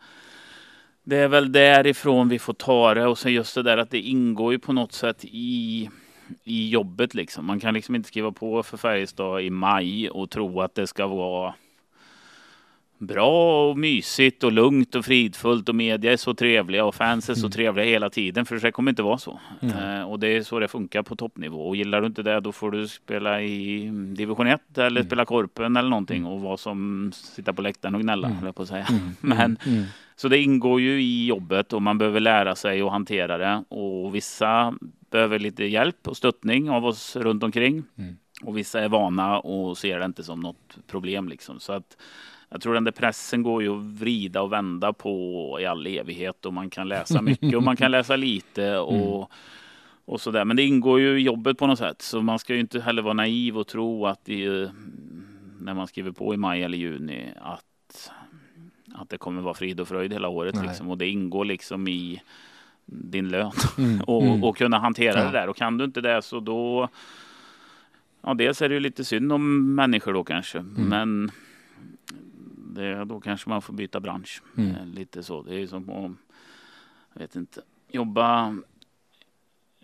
det 1.05 1.17
är 1.17 1.29
väl 1.29 1.53
därifrån 1.53 2.29
vi 2.29 2.39
får 2.39 2.55
ta 2.55 2.95
det 2.95 3.07
och 3.07 3.19
sen 3.19 3.33
just 3.33 3.55
det 3.55 3.63
där 3.63 3.79
att 3.79 3.91
det 3.91 4.01
ingår 4.01 4.53
ju 4.53 4.59
på 4.59 4.73
något 4.73 4.93
sätt 4.93 5.25
i 5.25 5.91
i 6.45 6.69
jobbet 6.69 7.15
liksom. 7.15 7.47
Man 7.47 7.61
kan 7.61 7.75
liksom 7.75 7.95
inte 7.95 8.09
skriva 8.09 8.33
på 8.33 8.63
för 8.63 8.77
Färjestad 8.77 9.43
i 9.43 9.51
maj 9.51 10.11
och 10.11 10.31
tro 10.31 10.61
att 10.61 10.75
det 10.75 10.87
ska 10.87 11.07
vara 11.07 11.55
bra 12.99 13.69
och 13.71 13.79
mysigt 13.79 14.45
och 14.45 14.53
lugnt 14.53 14.95
och 14.95 15.05
fridfullt 15.05 15.69
och 15.69 15.75
media 15.75 16.12
är 16.12 16.16
så 16.16 16.35
trevliga 16.35 16.85
och 16.85 16.95
fans 16.95 17.31
är 17.31 17.35
så 17.35 17.41
Mm. 17.41 17.51
trevliga 17.51 17.85
hela 17.87 18.11
tiden 18.11 18.47
för 18.47 18.57
det 18.59 18.73
kommer 18.73 18.93
inte 18.93 19.03
vara 19.03 19.19
så. 19.19 19.41
Mm. 19.62 19.77
Eh, 20.01 20.11
och 20.11 20.19
det 20.21 20.29
är 20.29 20.43
så 20.43 20.59
det 20.59 20.69
funkar 20.69 21.03
på 21.03 21.16
toppnivå 21.16 21.69
och 21.69 21.77
gillar 21.77 22.01
du 22.01 22.07
inte 22.07 22.23
det 22.23 22.41
då 22.41 22.53
får 22.53 22.71
du 22.71 22.89
spela 22.89 23.43
i 23.43 23.89
division 24.16 24.47
1 24.47 24.79
eller 24.79 25.01
Mm. 25.01 25.07
spela 25.07 25.25
korpen 25.25 25.77
eller 25.77 25.89
någonting 25.91 26.27
och 26.27 26.41
vara 26.41 26.57
som 26.57 27.11
sitta 27.15 27.53
på 27.53 27.62
läktaren 27.62 27.95
och 27.95 28.01
gnälla 28.01 28.29
Mm. 28.29 28.53
på 28.53 28.62
att 28.62 28.69
säga. 28.69 28.87
Mm. 28.91 29.11
Men 29.21 29.59
Mm. 29.66 29.85
så 30.16 30.29
det 30.29 30.39
ingår 30.39 30.81
ju 30.81 31.03
i 31.03 31.27
jobbet 31.27 31.73
och 31.73 31.83
man 31.83 31.99
behöver 31.99 32.21
lära 32.21 32.55
sig 32.55 32.83
att 32.83 32.91
hantera 32.93 33.39
det. 33.39 33.65
Och 33.69 34.15
vissa 34.15 34.75
behöver 35.11 35.39
lite 35.39 35.65
hjälp 35.65 36.09
och 36.09 36.16
stöttning 36.16 36.71
av 36.71 36.85
oss 36.87 37.16
runt 37.16 37.43
omkring. 37.43 37.83
Mm. 37.99 38.16
Och 38.43 38.57
vissa 38.59 38.81
är 38.81 38.89
vana 38.89 39.39
och 39.39 39.79
ser 39.79 39.99
det 39.99 40.05
inte 40.05 40.23
som 40.23 40.41
något 40.41 40.77
problem 40.87 41.29
liksom. 41.29 41.61
Så 41.61 41.73
att 41.73 41.97
jag 42.55 42.60
tror 42.60 42.74
den 42.74 42.85
där 42.85 42.93
pressen 42.93 43.43
går 43.43 43.62
ju 43.62 43.68
att 43.78 43.85
vrida 43.85 44.43
och 44.43 44.52
vända 44.52 44.93
på 44.93 45.59
i 45.60 45.66
all 45.66 45.86
evighet 45.86 46.47
och 46.47 46.52
man 46.52 46.70
kan 46.70 46.89
läsa 46.89 47.22
mycket 47.22 47.55
och 47.56 47.62
man 47.62 47.76
kan 47.76 47.90
läsa 47.90 48.16
lite 48.16 48.76
och, 48.78 49.31
och 50.05 50.20
sådär. 50.20 50.44
Men 50.44 50.56
det 50.56 50.62
ingår 50.62 51.01
ju 51.01 51.18
i 51.18 51.22
jobbet 51.22 51.59
på 51.59 51.66
något 51.66 51.78
sätt. 51.78 52.02
Så 52.02 52.22
man 52.22 52.39
ska 52.39 52.55
ju 52.55 52.60
inte 52.60 52.81
heller 52.81 53.02
vara 53.02 53.14
naiv 53.14 53.59
och 53.59 53.66
tro 53.66 54.06
att 54.06 54.24
det, 54.24 54.70
när 55.60 55.74
man 55.74 55.86
skriver 55.86 56.10
på 56.10 56.35
i 56.35 56.36
maj 56.36 56.62
eller 56.62 56.78
juni 56.78 57.28
att 57.40 58.10
att 58.94 59.09
det 59.09 59.18
kommer 59.18 59.43
vara 59.43 59.55
frid 59.55 59.81
och 59.81 59.89
fröjd 59.89 60.12
hela 60.12 60.28
året 60.28 60.55
liksom. 60.66 60.90
Och 60.90 60.98
det 60.98 61.09
ingår 61.09 61.44
liksom 61.44 61.89
i 61.89 62.22
din 62.86 63.28
lön 63.28 63.51
Mm. 63.78 64.01
och, 64.01 64.22
Mm. 64.22 64.44
och 64.44 64.56
kunna 64.56 64.78
hantera 64.78 65.18
Ja. 65.18 65.24
det 65.24 65.31
där. 65.32 65.48
Och 65.48 65.56
kan 65.56 65.78
du 65.78 65.85
inte 65.85 66.01
det 66.01 66.22
så 66.22 66.40
då 66.40 66.89
Ja, 68.22 68.35
dels 68.35 68.62
är 68.62 68.68
det 68.68 68.74
ju 68.74 68.81
lite 68.81 69.05
synd 69.05 69.32
om 69.32 69.74
människor 69.74 70.12
då 70.12 70.24
kanske. 70.24 70.59
Mm. 70.59 70.89
Men 70.89 71.31
det, 72.75 73.05
då 73.05 73.21
kanske 73.21 73.49
man 73.51 73.63
får 73.63 73.73
byta 73.75 74.01
bransch. 74.01 74.43
Mm. 74.57 74.71
Eh, 74.75 74.87
Lite 74.87 75.23
så. 75.23 75.43
Det 75.43 75.55
är 75.63 75.67
som 75.67 75.83
att, 75.91 76.13
jag 77.13 77.21
vet 77.21 77.37
inte, 77.37 77.61
jobba 77.89 78.57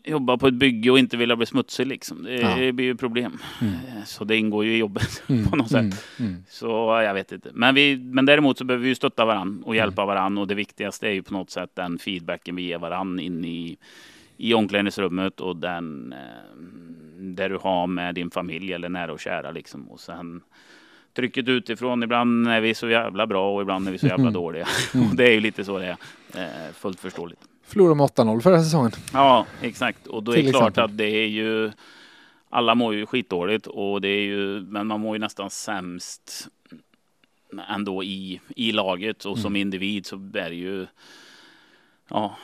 jobba 0.05 0.37
på 0.39 0.47
ett 0.47 0.55
bygge 0.55 0.91
och 0.91 0.99
inte 0.99 1.17
vilja 1.17 1.37
bli 1.37 1.47
smutsig 1.47 1.87
liksom. 1.87 2.23
Det, 2.23 2.35
Ja. 2.35 2.57
det 2.57 2.73
blir 2.73 2.85
ju 2.87 2.97
problem. 2.97 3.39
Mm. 3.61 3.75
Eh, 3.75 4.05
Så 4.05 4.25
det 4.25 4.37
ingår 4.37 4.65
ju 4.65 4.75
i 4.75 4.79
jobbet 4.79 5.23
Mm. 5.29 5.47
på 5.47 5.57
något 5.57 5.71
sätt. 5.71 5.81
Mm. 6.19 6.31
Mm. 6.33 6.45
Så 6.49 6.69
jag 7.05 7.15
vet 7.15 7.33
inte. 7.33 7.51
Men, 7.55 7.75
vi, 7.75 7.97
men 7.97 8.27
däremot 8.27 8.59
så 8.59 8.65
behöver 8.65 8.83
vi 8.83 8.89
ju 8.89 8.95
stötta 8.95 9.25
varandra 9.25 9.67
och 9.67 9.77
hjälpa 9.77 10.05
varandra. 10.07 10.43
Och 10.43 10.49
det 10.49 10.55
viktigaste 10.55 11.09
är 11.09 11.12
ju 11.12 11.23
på 11.23 11.33
något 11.33 11.51
sätt 11.51 11.71
den 11.75 11.99
feedbacken 11.99 12.57
vi 12.57 12.62
ger 12.62 12.79
varandra 12.79 13.23
in 13.23 13.45
i, 13.45 13.77
i 14.37 14.55
omklädningsrummet 14.55 15.41
och 15.41 15.57
den 15.57 16.12
eh, 16.12 16.19
där 17.19 17.49
du 17.49 17.57
har 17.57 17.87
med 17.87 18.15
din 18.15 18.31
familj 18.31 18.73
eller 18.73 18.89
nära 18.89 19.12
och 19.12 19.21
kära 19.21 19.51
liksom. 19.51 19.89
Och 19.89 20.01
sen 20.01 20.41
trycket 21.15 21.49
utifrån. 21.49 22.03
Ibland 22.03 22.49
är 22.49 22.61
vi 22.61 22.74
så 22.74 22.89
jävla 22.89 23.27
bra 23.27 23.55
och 23.55 23.62
ibland 23.62 23.89
är 23.89 23.93
vi 23.93 23.99
så 23.99 24.07
jävla 24.07 24.23
Mm. 24.23 24.32
dåliga. 24.35 24.69
Mm. 24.95 25.07
och 25.11 25.16
det 25.16 25.24
är 25.28 25.32
ju 25.32 25.41
lite 25.41 25.65
så 25.65 25.78
det 25.78 25.87
är. 25.87 25.97
Eh, 26.69 26.73
fullt 26.74 27.01
förståeligt. 27.01 27.41
Förlorade 27.66 27.95
med 27.95 28.07
8-0 28.07 28.41
förra 28.41 28.62
säsongen. 28.62 28.91
Ja, 29.12 29.47
exakt. 29.62 30.07
Och 30.07 30.23
då 30.23 30.32
är 30.32 30.37
det 30.43 30.51
klart 30.51 30.62
exempel. 30.62 30.85
att 30.85 30.97
det 30.97 31.05
är 31.09 31.27
ju 31.27 31.70
alla 32.51 32.74
mår 32.74 32.95
ju 32.95 33.07
skitdåligt 33.07 33.66
och 33.66 34.01
det 34.01 34.09
är 34.09 34.23
ju, 34.23 34.61
men 34.61 34.87
man 34.87 35.01
mår 35.01 35.15
ju 35.16 35.20
nästan 35.20 35.51
sämst 35.51 36.49
ändå 37.69 38.05
i, 38.05 38.41
i 38.57 38.73
laget 38.73 39.24
och 39.24 39.39
som 39.39 39.53
Mm. 39.53 39.61
individ 39.61 40.07
så 40.07 40.16
är 40.16 40.51
det 40.51 40.55
ju 40.55 40.87
ja, 42.11 42.37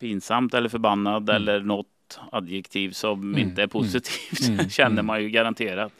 pinsamt 0.00 0.54
eller 0.54 0.68
förbannad 0.68 1.30
Mm. 1.30 1.36
eller 1.42 1.60
något 1.60 2.20
adjektiv 2.32 2.90
som 2.90 3.20
Mm, 3.22 3.38
inte 3.38 3.60
är 3.60 3.64
mm, 3.64 3.68
positivt 3.70 4.72
känner 4.72 5.02
man 5.02 5.22
ju 5.22 5.30
garanterat. 5.30 5.92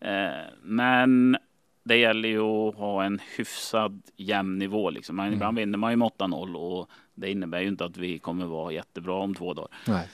Eh, 0.00 0.44
men 0.62 1.36
det 1.84 1.96
gäller 1.96 2.28
ju 2.28 2.40
att 2.40 2.74
ha 2.74 3.04
en 3.04 3.20
hyfsad 3.36 4.02
jämn 4.16 4.58
nivå. 4.58 4.90
Liksom. 4.90 5.16
Man, 5.16 5.26
Mm. 5.26 5.34
Ibland 5.34 5.58
vinner 5.58 5.78
man 5.78 5.90
ju 5.92 5.96
med 5.96 6.06
8-0 6.18 6.54
och 6.56 6.90
det 7.14 7.30
innebär 7.30 7.60
ju 7.60 7.68
inte 7.68 7.84
att 7.84 7.96
vi 7.96 8.18
kommer 8.18 8.46
vara 8.46 8.72
jättebra 8.72 9.14
om 9.14 9.34
två 9.34 9.54
dagar. 9.54 9.68
Nej. 9.86 10.08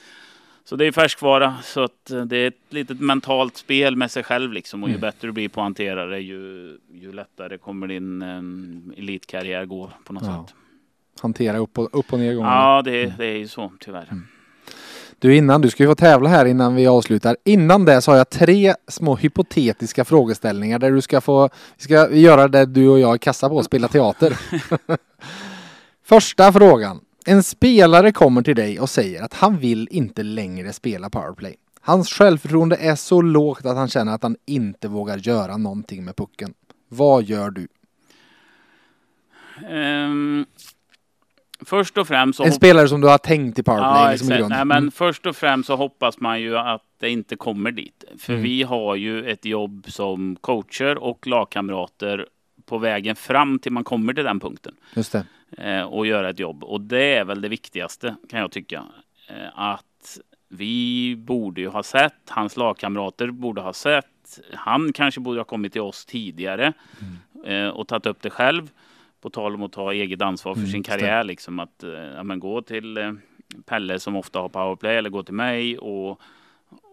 Så 0.65 0.77
det 0.77 0.85
är 0.87 0.93
färskvara. 0.93 1.57
Så 1.63 1.83
att 1.85 2.11
eh, 2.11 2.23
det 2.25 2.37
är 2.37 2.49
ett 2.49 2.63
litet 2.73 3.01
mentalt 3.01 3.57
spel 3.57 3.97
med 3.97 4.11
sig 4.11 4.23
själv 4.23 4.53
liksom. 4.53 4.83
Och 4.83 4.89
ju 4.89 4.93
Mm. 4.95 5.01
bättre 5.01 5.29
du 5.29 5.33
blir 5.33 5.49
på 5.49 5.61
att 5.61 5.65
hantera 5.65 6.07
det 6.07 6.19
ju, 6.21 6.79
ju 6.93 7.13
lättare 7.13 7.59
kommer 7.59 7.87
din 7.87 8.23
um, 8.23 8.93
elitkarriär 8.97 9.65
gå 9.65 9.91
på 10.05 10.13
något 10.13 10.23
Ja. 10.27 10.47
sätt. 10.47 10.55
Hantera 11.23 11.59
upp 11.59 11.79
och, 11.79 11.99
upp 11.99 12.13
och 12.13 12.19
nedgångar. 12.19 12.51
Ja, 12.57 12.83
det, 12.83 13.15
det 13.19 13.27
är 13.27 13.37
ju 13.37 13.49
så 13.49 13.73
tyvärr. 13.81 14.07
Mm. 14.11 14.27
Du 15.21 15.37
innan, 15.37 15.61
du 15.61 15.71
ska 15.71 15.83
ju 15.83 15.89
få 15.89 15.95
tävla 15.95 16.29
här 16.29 16.45
innan 16.45 16.75
vi 16.75 16.87
avslutar. 16.87 17.37
Innan 17.45 17.85
det 17.85 18.03
så 18.03 18.11
har 18.11 18.19
jag 18.19 18.31
tre 18.31 18.75
små 18.89 19.17
hypotetiska 19.17 20.05
frågeställningar 20.05 20.79
där 20.79 20.91
du 20.91 21.01
ska 21.01 21.21
få, 21.21 21.49
vi 21.77 21.85
ska 21.85 22.11
göra 22.11 22.49
det 22.49 22.67
du 22.67 22.89
och 22.89 23.01
jag 23.01 23.15
är 23.15 23.19
kassa 23.19 23.49
på, 23.49 23.63
spela 23.63 23.89
teater. 23.89 24.41
Första 26.05 26.53
frågan. 26.53 27.01
En 27.27 27.43
spelare 27.43 28.13
kommer 28.13 28.43
till 28.43 28.57
dig 28.57 28.81
och 28.81 28.91
säger 28.91 29.23
att 29.23 29.35
han 29.35 29.59
vill 29.59 29.89
inte 29.91 30.23
längre 30.23 30.73
spela 30.73 31.11
powerplay. 31.11 31.57
Hans 31.81 32.09
självförtroende 32.09 32.77
är 32.77 32.95
så 32.95 33.23
lågt 33.23 33.67
att 33.67 33.77
han 33.77 33.89
känner 33.89 34.15
att 34.15 34.23
han 34.23 34.37
inte 34.47 34.89
vågar 34.89 35.17
göra 35.17 35.57
någonting 35.57 36.05
med 36.05 36.17
pucken. 36.17 36.55
Vad 36.89 37.25
gör 37.25 37.51
du? 37.51 37.69
Ehm, 39.69 40.47
först 41.65 41.99
och 41.99 42.09
främst 42.09 42.37
så 42.37 42.45
En 42.45 42.53
spelare 42.53 42.89
som 42.89 43.01
du 43.01 43.09
har 43.09 43.19
tänkt 43.19 43.59
i 43.59 43.63
powerplay 43.63 44.03
Ja, 44.05 44.11
liksom 44.11 44.31
i 44.33 44.35
exakt. 44.35 44.49
Nej, 44.51 44.65
men 44.65 44.77
Mm. 44.79 44.91
först 44.91 45.27
och 45.27 45.37
främst 45.37 45.67
så 45.67 45.77
hoppas 45.77 46.21
man 46.21 46.41
ju 46.41 46.59
att 46.59 46.83
det 47.01 47.11
inte 47.11 47.37
kommer 47.37 47.71
dit. 47.73 48.05
För 48.19 48.33
Mm. 48.33 48.43
vi 48.43 48.63
har 48.63 48.95
ju 48.97 49.31
ett 49.31 49.45
jobb 49.45 49.85
som 49.89 50.37
coacher 50.41 50.99
och 50.99 51.27
lagkamrater 51.27 52.27
på 52.67 52.79
vägen 52.79 53.17
fram 53.17 53.59
till 53.59 53.73
man 53.73 53.85
kommer 53.85 54.15
till 54.15 54.25
den 54.25 54.41
punkten 54.41 54.75
Just 54.95 55.13
det. 55.13 55.25
eh, 55.59 55.83
och 55.83 56.07
göra 56.07 56.31
ett 56.31 56.39
jobb. 56.39 56.65
Och 56.65 56.81
det 56.81 57.15
är 57.15 57.25
väl 57.25 57.41
det 57.41 57.49
viktigaste 57.49 58.17
kan 58.31 58.41
jag 58.41 58.51
tycka. 58.51 58.83
Eh, 59.29 59.59
att 59.59 60.19
vi 60.49 61.15
borde 61.17 61.61
ju 61.61 61.69
ha 61.69 61.83
sett, 61.83 62.15
hans 62.29 62.57
lagkamrater 62.57 63.31
borde 63.31 63.61
ha 63.61 63.73
sett. 63.73 64.07
Han 64.55 64.93
kanske 64.93 65.21
borde 65.21 65.41
ha 65.41 65.45
kommit 65.45 65.73
till 65.73 65.81
oss 65.81 66.07
tidigare 66.07 66.73
Mm. 67.45 67.65
eh, 67.65 67.69
och 67.71 67.89
tagit 67.89 68.07
upp 68.07 68.23
det 68.23 68.31
själv. 68.31 68.71
På 69.21 69.31
tal 69.31 69.55
om 69.55 69.63
att 69.63 69.73
ta 69.73 69.93
eget 69.93 70.23
ansvar 70.23 70.55
för 70.55 70.61
Mm, 70.61 70.73
sin 70.73 70.83
karriär. 70.83 71.25
Liksom 71.25 71.59
att 71.59 71.83
eh, 71.83 71.91
ja, 71.91 72.23
men 72.23 72.41
gå 72.41 72.63
till 72.63 72.97
eh, 72.97 73.13
Pelle 73.67 73.99
som 74.01 74.17
ofta 74.17 74.39
har 74.39 74.49
powerplay 74.49 74.97
eller 74.97 75.11
gå 75.11 75.23
till 75.23 75.35
mig 75.35 75.79
och, 75.79 76.21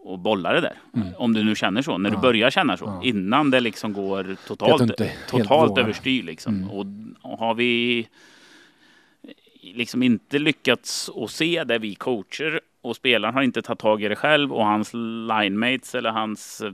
och 0.04 0.18
bolla 0.18 0.52
det 0.52 0.60
där. 0.60 0.76
Mm. 0.94 1.08
Om 1.16 1.34
du 1.34 1.44
nu 1.44 1.54
känner 1.54 1.82
så, 1.82 1.98
när 1.98 2.10
Ja. 2.10 2.16
du 2.16 2.22
börjar 2.22 2.50
känna 2.50 2.76
så. 2.76 2.84
Ja. 2.84 3.00
Innan 3.04 3.50
det 3.50 3.60
liksom 3.60 3.92
går 3.92 4.36
totalt, 4.46 5.00
totalt 5.28 5.78
överstyr. 5.78 6.22
Liksom. 6.22 6.54
Mm. 6.54 6.70
Och, 6.70 6.86
och 7.32 7.38
har 7.38 7.54
vi 7.54 8.06
liksom 9.62 10.02
inte 10.02 10.38
lyckats 10.38 11.10
att 11.16 11.30
se 11.30 11.64
det 11.64 11.78
vi 11.78 11.94
coacher 11.94 12.60
och 12.80 12.96
spelaren 12.96 13.34
har 13.34 13.42
inte 13.42 13.62
tagit 13.62 13.78
tag 13.80 14.02
i 14.02 14.08
det 14.08 14.16
själv 14.16 14.52
och 14.52 14.64
hans 14.66 14.94
linemates 14.94 15.94
eller 15.94 16.10
hans 16.10 16.60
eh, 16.60 16.72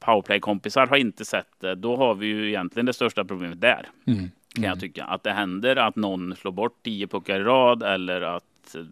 powerplay-kompisar 0.00 0.86
har 0.86 0.96
inte 0.96 1.24
sett 1.24 1.60
det. 1.60 1.74
Då 1.74 1.96
har 1.96 2.14
vi 2.14 2.26
ju 2.26 2.48
egentligen 2.48 2.86
det 2.86 2.92
största 2.92 3.24
problemet 3.24 3.60
där 3.60 3.88
Mm. 4.06 4.30
Kan 4.54 4.64
jag 4.64 4.80
tycka. 4.80 5.04
Att 5.04 5.22
det 5.22 5.32
händer 5.32 5.76
att 5.76 5.96
någon 5.96 6.36
slår 6.36 6.52
bort 6.52 6.82
tio 6.82 7.06
puckar 7.06 7.40
i 7.40 7.42
rad 7.42 7.82
eller 7.82 8.20
att 8.20 8.74
eh, 8.74 8.82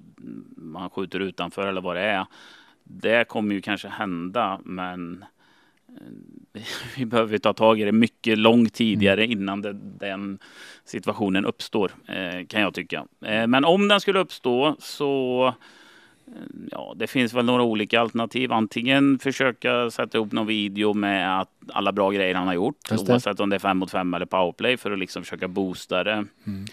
man 0.57 0.91
skjuter 0.91 1.21
utanför 1.21 1.67
eller 1.67 1.81
vad 1.81 1.97
det 1.97 2.03
är. 2.03 2.27
Det 2.85 3.29
kommer 3.29 3.55
ju 3.55 3.61
kanske 3.61 3.89
hända, 3.89 4.61
men 4.65 5.25
eh, 6.55 6.63
vi 6.97 7.07
behöver 7.07 7.39
ta 7.39 7.53
tag 7.53 7.81
i 7.81 7.85
det 7.85 7.93
mycket 7.93 8.39
långt 8.39 8.75
tidigare 8.75 9.27
innan 9.27 9.63
det, 9.63 9.73
den 9.99 10.39
situationen 10.85 11.45
uppstår, 11.45 11.93
eh, 12.07 12.47
kan 12.47 12.61
jag 12.61 12.75
tycka. 12.75 13.07
Men 13.21 13.65
om 13.65 13.89
den 13.89 14.01
skulle 14.01 14.19
uppstå 14.19 14.77
så 14.79 15.55
Ja, 16.71 16.95
det 16.97 17.07
finns 17.07 17.35
väl 17.35 17.45
några 17.45 17.63
olika 17.63 18.01
alternativ. 18.01 18.53
Antingen 18.53 19.19
försöka 19.19 19.91
sätta 19.91 20.19
ihop 20.19 20.33
någon 20.33 20.47
video 20.47 20.95
med 20.95 21.41
att 21.41 21.51
alla 21.73 21.93
bra 21.93 22.11
grejer 22.11 22.35
han 22.35 22.47
har 22.47 22.55
gjort, 22.55 22.93
oavsett 22.93 23.41
om 23.41 23.51
det 23.51 23.57
är 23.57 23.59
fem 23.59 23.79
mot 23.79 23.91
fem 23.91 24.15
eller 24.15 24.27
powerplay, 24.27 24.77
för 24.77 24.91
att 24.91 24.99
liksom 24.99 25.23
försöka 25.23 25.49
boosta 25.49 26.05
det 26.05 26.13
Mm. 26.47 26.65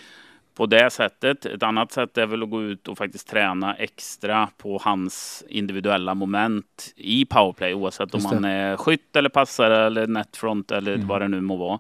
på 0.56 0.66
det 0.66 0.90
sättet. 0.90 1.46
Ett 1.46 1.64
annat 1.64 1.92
sätt 1.92 2.18
är 2.18 2.26
väl 2.26 2.44
att 2.44 2.50
gå 2.50 2.64
ut 2.64 2.88
och 2.88 2.98
faktiskt 2.98 3.28
träna 3.30 3.76
extra 3.76 4.50
på 4.58 4.80
hans 4.84 5.44
individuella 5.50 6.14
moment 6.14 6.94
i 6.96 7.26
powerplay 7.26 7.74
oavsett 7.74 8.14
om 8.14 8.24
man 8.24 8.46
är 8.46 8.78
skytt 8.78 9.16
eller 9.16 9.30
passare 9.30 9.86
eller 9.86 10.08
netfront 10.08 10.72
eller 10.72 10.94
mm. 10.96 11.08
vad 11.08 11.22
det 11.22 11.28
nu 11.28 11.42
må 11.42 11.56
vara. 11.56 11.80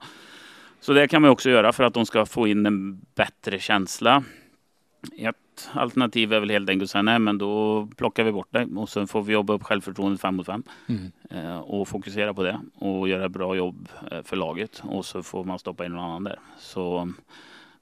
Så 0.79 0.93
det 0.93 1.07
kan 1.07 1.21
man 1.21 1.31
också 1.31 1.49
göra 1.49 1.73
för 1.73 1.83
att 1.83 1.93
de 1.93 2.05
ska 2.05 2.25
få 2.25 2.47
in 2.47 2.65
en 2.65 3.01
bättre 3.15 3.59
känsla. 3.59 4.23
Ett 5.59 5.77
alternativ 5.77 6.33
är 6.33 6.39
väl 6.39 6.49
helt 6.49 6.69
enkelt 6.69 6.87
att 6.87 6.91
säga 6.91 7.01
nej 7.01 7.19
men 7.19 7.37
då 7.37 7.87
plockar 7.97 8.23
vi 8.23 8.31
bort 8.31 8.47
det 8.51 8.67
och 8.75 8.89
sen 8.89 9.07
får 9.07 9.21
vi 9.21 9.33
jobba 9.33 9.53
upp 9.53 9.63
självförtroendet 9.63 10.21
fem 10.21 10.35
mot 10.35 10.45
fem. 10.45 10.63
Mm. 10.87 11.11
Eh, 11.29 11.59
och 11.59 11.87
fokusera 11.87 12.33
på 12.33 12.43
det 12.43 12.59
och 12.75 13.09
göra 13.09 13.29
bra 13.29 13.55
jobb 13.55 13.89
eh, 14.11 14.23
för 14.23 14.35
laget 14.35 14.81
och 14.83 15.05
så 15.05 15.23
får 15.23 15.43
man 15.43 15.59
stoppa 15.59 15.85
in 15.85 15.91
någon 15.91 16.03
annan 16.03 16.23
där. 16.23 16.39
Så 16.57 17.11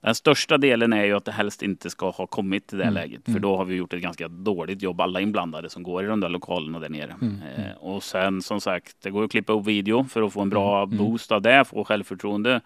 den 0.02 0.16
största 0.16 0.58
delen 0.58 0.94
är 0.94 1.06
ju 1.06 1.14
att 1.14 1.26
det 1.26 1.32
helst 1.32 1.62
inte 1.62 1.90
ska 1.90 2.10
ha 2.10 2.28
kommit 2.28 2.68
till 2.68 2.78
det 2.78 2.84
mm. 2.84 2.94
läget. 2.94 3.24
För 3.24 3.32
mm. 3.32 3.42
då 3.42 3.58
har 3.58 3.66
vi 3.66 3.76
gjort 3.76 3.94
ett 3.94 4.02
ganska 4.02 4.28
dåligt 4.28 4.82
jobb, 4.82 5.02
alla 5.02 5.22
inblandade 5.22 5.70
som 5.70 5.84
går 5.84 6.04
i 6.04 6.08
de 6.08 6.20
där 6.20 6.30
lokalerna 6.30 6.80
där 6.80 6.90
nere. 6.90 7.16
Mm. 7.22 7.42
Eh, 7.42 7.78
och 7.78 8.04
sen 8.04 8.42
som 8.42 8.62
sagt, 8.62 8.96
det 9.02 9.10
går 9.10 9.24
att 9.24 9.32
klippa 9.32 9.54
upp 9.54 9.66
video 9.66 10.04
för 10.04 10.22
att 10.22 10.34
få 10.34 10.42
en 10.42 10.50
bra 10.50 10.84
mm. 10.84 10.94
mm. 10.94 11.06
boost 11.06 11.32
av 11.32 11.42
det, 11.42 11.66
få 11.66 11.84
självförtroende. 11.84 12.62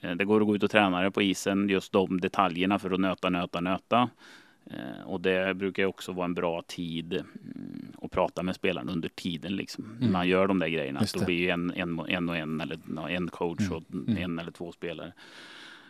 Eh, 0.00 0.16
det 0.16 0.24
går 0.24 0.40
att 0.40 0.46
gå 0.46 0.56
ut 0.56 0.62
och 0.62 0.70
träna 0.70 1.02
det 1.02 1.10
på 1.10 1.22
isen, 1.22 1.68
just 1.68 1.92
de 1.92 2.20
detaljerna 2.20 2.78
för 2.78 2.90
att 2.90 3.00
nöta, 3.00 3.30
nöta, 3.30 3.60
nöta. 3.60 4.10
Eh, 4.66 5.06
och 5.06 5.20
det 5.20 5.56
brukar 5.56 5.84
också 5.84 6.12
vara 6.12 6.24
en 6.24 6.34
bra 6.34 6.62
tid 6.62 7.12
mm, 7.12 7.92
att 8.02 8.10
prata 8.10 8.42
med 8.42 8.54
spelaren 8.54 8.88
under 8.88 9.08
tiden. 9.08 9.56
Liksom. 9.56 9.96
Mm. 10.00 10.12
Man 10.12 10.28
gör 10.28 10.46
de 10.46 10.58
där 10.58 10.68
grejerna. 10.68 11.02
Då 11.14 11.24
blir 11.24 11.50
en, 11.50 11.72
en, 11.76 12.00
en 12.08 12.28
och 12.28 12.36
en, 12.36 12.60
eller 12.60 13.08
en 13.08 13.28
coach 13.28 13.60
mm. 13.60 13.72
och 13.72 14.20
en 14.20 14.38
eller 14.38 14.52
två 14.52 14.72
spelare. 14.72 15.12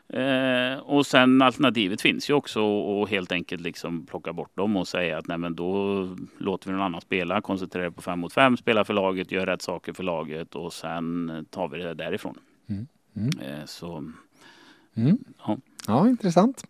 Eh, 0.09 0.79
och 0.79 1.07
sen 1.07 1.43
alternativet 1.43 2.01
finns 2.01 2.31
ju 2.31 2.35
också 2.35 2.61
att 3.03 3.11
helt 3.11 3.33
enkelt 3.33 3.63
liksom 3.63 4.07
plocka 4.07 4.33
bort 4.33 4.57
dem 4.57 4.77
och 4.77 4.89
säga 4.89 5.19
att 5.19 5.27
nej 5.27 5.39
men 5.39 5.55
då 5.57 6.09
låter 6.39 6.67
vi 6.67 6.73
någon 6.73 6.83
annan 6.83 7.01
spela, 7.01 7.41
koncentrera 7.41 7.91
på 7.91 8.03
fem 8.03 8.19
mot 8.19 8.33
fem, 8.33 8.57
spela 8.57 8.85
för 8.85 8.95
laget, 8.95 9.33
gör 9.33 9.47
rätt 9.47 9.63
saker 9.63 9.93
för 9.93 10.03
laget 10.03 10.55
och 10.55 10.73
sen 10.73 11.47
tar 11.51 11.69
vi 11.69 11.79
det 11.79 11.95
därifrån. 11.95 12.39
Mm. 12.69 12.87
Mm. 13.17 13.31
Eh, 13.41 13.67
så, 13.67 14.05
mm. 14.97 15.19
ja. 15.47 15.59
ja, 15.87 16.09
intressant. 16.09 16.65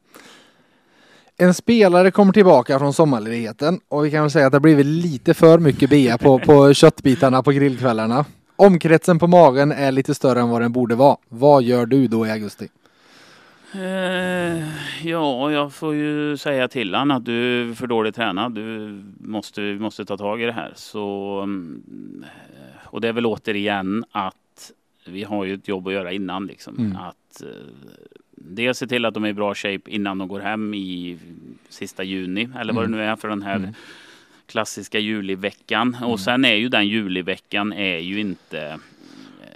En 1.36 1.54
spelare 1.54 2.10
kommer 2.10 2.32
tillbaka 2.32 2.78
från 2.78 2.92
sommarledigheten 2.92 3.80
och 3.88 4.04
vi 4.04 4.10
kan 4.10 4.20
väl 4.22 4.30
säga 4.30 4.46
att 4.46 4.52
det 4.52 4.56
har 4.56 4.60
blivit 4.60 4.86
lite 4.86 5.34
för 5.34 5.58
mycket 5.58 5.90
bea 5.90 6.18
på, 6.18 6.38
på 6.38 6.74
köttbitarna 6.74 7.42
på 7.42 7.52
grillkvällarna. 7.52 8.24
Omkretsen 8.56 9.18
på 9.18 9.26
magen 9.26 9.72
är 9.72 9.92
lite 9.92 10.14
större 10.14 10.40
än 10.40 10.48
vad 10.48 10.60
den 10.60 10.72
borde 10.72 10.94
vara. 10.94 11.16
Vad 11.28 11.62
gör 11.62 11.86
du 11.86 12.08
då 12.08 12.26
i 12.26 12.30
augusti? 12.30 12.68
Eh, 13.74 14.64
ja, 15.08 15.52
jag 15.52 15.72
får 15.72 15.94
ju 15.94 16.36
säga 16.36 16.68
till 16.68 16.94
honom 16.94 17.16
att 17.16 17.24
du 17.24 17.70
är 17.70 17.74
för 17.74 17.86
dåligt 17.86 18.14
tränad. 18.14 18.54
Du 18.54 19.02
måste, 19.20 19.60
måste 19.60 20.04
ta 20.04 20.16
tag 20.16 20.42
i 20.42 20.46
det 20.46 20.52
här. 20.52 20.72
Så, 20.76 21.40
mm, 21.42 22.24
och 22.84 23.00
det 23.00 23.08
är 23.08 23.12
väl 23.12 23.26
återigen 23.26 24.04
att 24.12 24.36
vi 25.04 25.24
har 25.24 25.44
ju 25.44 25.54
ett 25.54 25.68
jobb 25.68 25.86
att 25.86 25.92
göra 25.92 26.12
innan. 26.12 26.46
Liksom. 26.46 26.78
Mm. 26.78 26.96
Att 26.96 27.42
eh, 27.42 27.48
dels 28.30 28.78
se 28.78 28.86
till 28.86 29.04
att 29.04 29.14
de 29.14 29.24
är 29.24 29.28
i 29.28 29.32
bra 29.32 29.54
shape 29.54 29.90
innan 29.90 30.18
de 30.18 30.28
går 30.28 30.40
hem 30.40 30.74
i 30.74 31.18
sista 31.68 32.02
juni 32.02 32.48
eller 32.58 32.72
vad 32.72 32.84
mm. 32.84 32.92
det 32.92 33.04
nu 33.04 33.10
är 33.10 33.16
för 33.16 33.28
den 33.28 33.42
här 33.42 33.56
mm. 33.56 33.74
klassiska 34.46 34.98
juliveckan. 34.98 35.96
Och 36.00 36.04
mm. 36.04 36.18
sen 36.18 36.44
är 36.44 36.54
ju 36.54 36.68
den 36.68 36.88
juliveckan 36.88 37.72
är 37.72 37.98
ju 37.98 38.20
inte 38.20 38.78